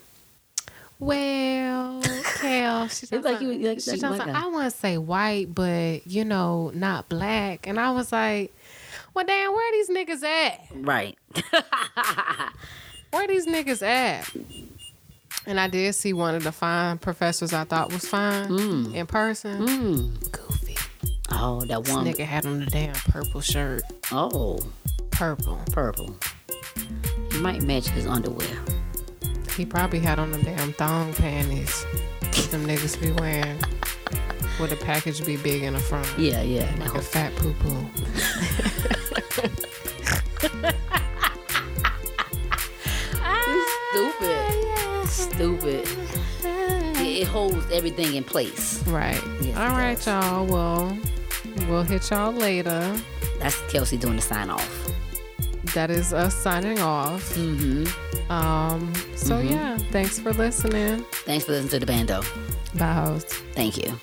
well, 0.99 2.03
Kel, 2.41 2.89
she 2.89 3.07
It's 3.11 3.25
like 3.25 3.41
you- 3.41 3.53
like, 3.53 3.63
like- 3.63 3.81
she 3.81 3.91
like 3.93 4.11
was 4.11 4.19
white 4.21 4.27
like. 4.29 4.37
I 4.37 4.47
want 4.49 4.73
to 4.73 4.77
say 4.79 4.99
white, 4.99 5.55
but, 5.55 6.07
you 6.07 6.25
know, 6.25 6.71
not 6.75 7.09
black. 7.09 7.67
And 7.67 7.79
I 7.79 7.91
was 7.93 8.13
like, 8.13 8.55
well, 9.15 9.25
damn, 9.25 9.53
where 9.53 9.69
are 9.69 9.73
these 9.73 9.91
niggas 9.91 10.23
at? 10.25 10.61
Right. 10.75 11.17
Where 13.11 13.27
these 13.27 13.47
niggas 13.47 13.83
at? 13.83 14.31
And 15.47 15.59
I 15.59 15.67
did 15.69 15.95
see 15.95 16.13
one 16.13 16.35
of 16.35 16.45
the 16.45 16.53
fine 16.53 16.99
professors 16.99 17.53
I 17.55 17.65
thought 17.65 17.91
was 17.93 18.07
fine 18.07 18.93
in 18.95 19.07
person. 19.07 19.67
Mm. 19.67 20.33
Goofy. 20.33 20.77
Oh, 21.31 21.63
that 21.67 21.85
This 21.85 21.95
one. 21.95 22.05
nigga 22.07 22.21
had 22.27 22.45
on 22.45 22.61
the 22.61 22.67
damn 22.67 22.95
purple 22.95 23.41
shirt. 23.41 23.83
Oh, 24.13 24.59
Purple. 25.11 25.59
purple. 25.73 26.15
He 27.33 27.39
might 27.39 27.63
match 27.63 27.89
his 27.89 28.07
underwear. 28.07 28.47
He 29.59 29.67
probably 29.67 29.99
had 29.99 30.21
on 30.21 30.31
them 30.31 30.41
damn 30.43 30.73
thong 30.75 31.13
panties. 31.15 31.85
them 32.53 32.65
niggas 32.65 33.01
be 33.03 33.11
wearing. 33.11 33.59
Would 34.61 34.71
the 34.71 34.77
package 34.77 35.27
be 35.27 35.37
big 35.37 35.65
in 35.65 35.75
the 35.75 35.81
front. 35.81 36.07
Yeah, 36.17 36.43
yeah. 36.43 36.73
Like 36.79 36.95
a 36.95 37.03
fat 37.03 37.35
poo 37.35 37.53
poo. 37.55 37.85
Stupid. 43.91 45.09
Stupid. 45.09 45.89
It, 47.01 47.27
holds 47.27 47.69
everything 47.73 48.15
in 48.15 48.23
place. 48.23 48.87
Right. 48.87 49.21
Yes, 49.41 49.57
All 49.57 49.71
right, 49.71 50.07
y'all. 50.07 50.47
Well, 50.47 50.97
we'll 51.67 51.83
hit 51.83 52.09
y'all 52.11 52.33
later. 52.33 52.97
That's 53.41 53.61
Kelsey 53.73 53.97
doing 53.97 54.17
the 54.17 54.23
sign 54.23 54.51
off. 54.51 54.98
That 55.75 55.91
is 55.91 56.13
us 56.13 56.35
signing 56.35 56.81
off. 56.81 57.35
Mm-hmm. 57.35 58.31
Um. 58.31 58.93
So 59.15 59.41
yeah, 59.41 59.79
thanks 59.91 60.19
for 60.19 60.33
listening. 60.33 61.05
Thanks 61.25 61.45
for 61.45 61.53
listening 61.53 61.71
to 61.71 61.79
the 61.81 61.87
bando. 61.87 62.23
Bye, 62.75 62.93
host. 62.95 63.29
Thank 63.55 63.77
you. 63.77 63.99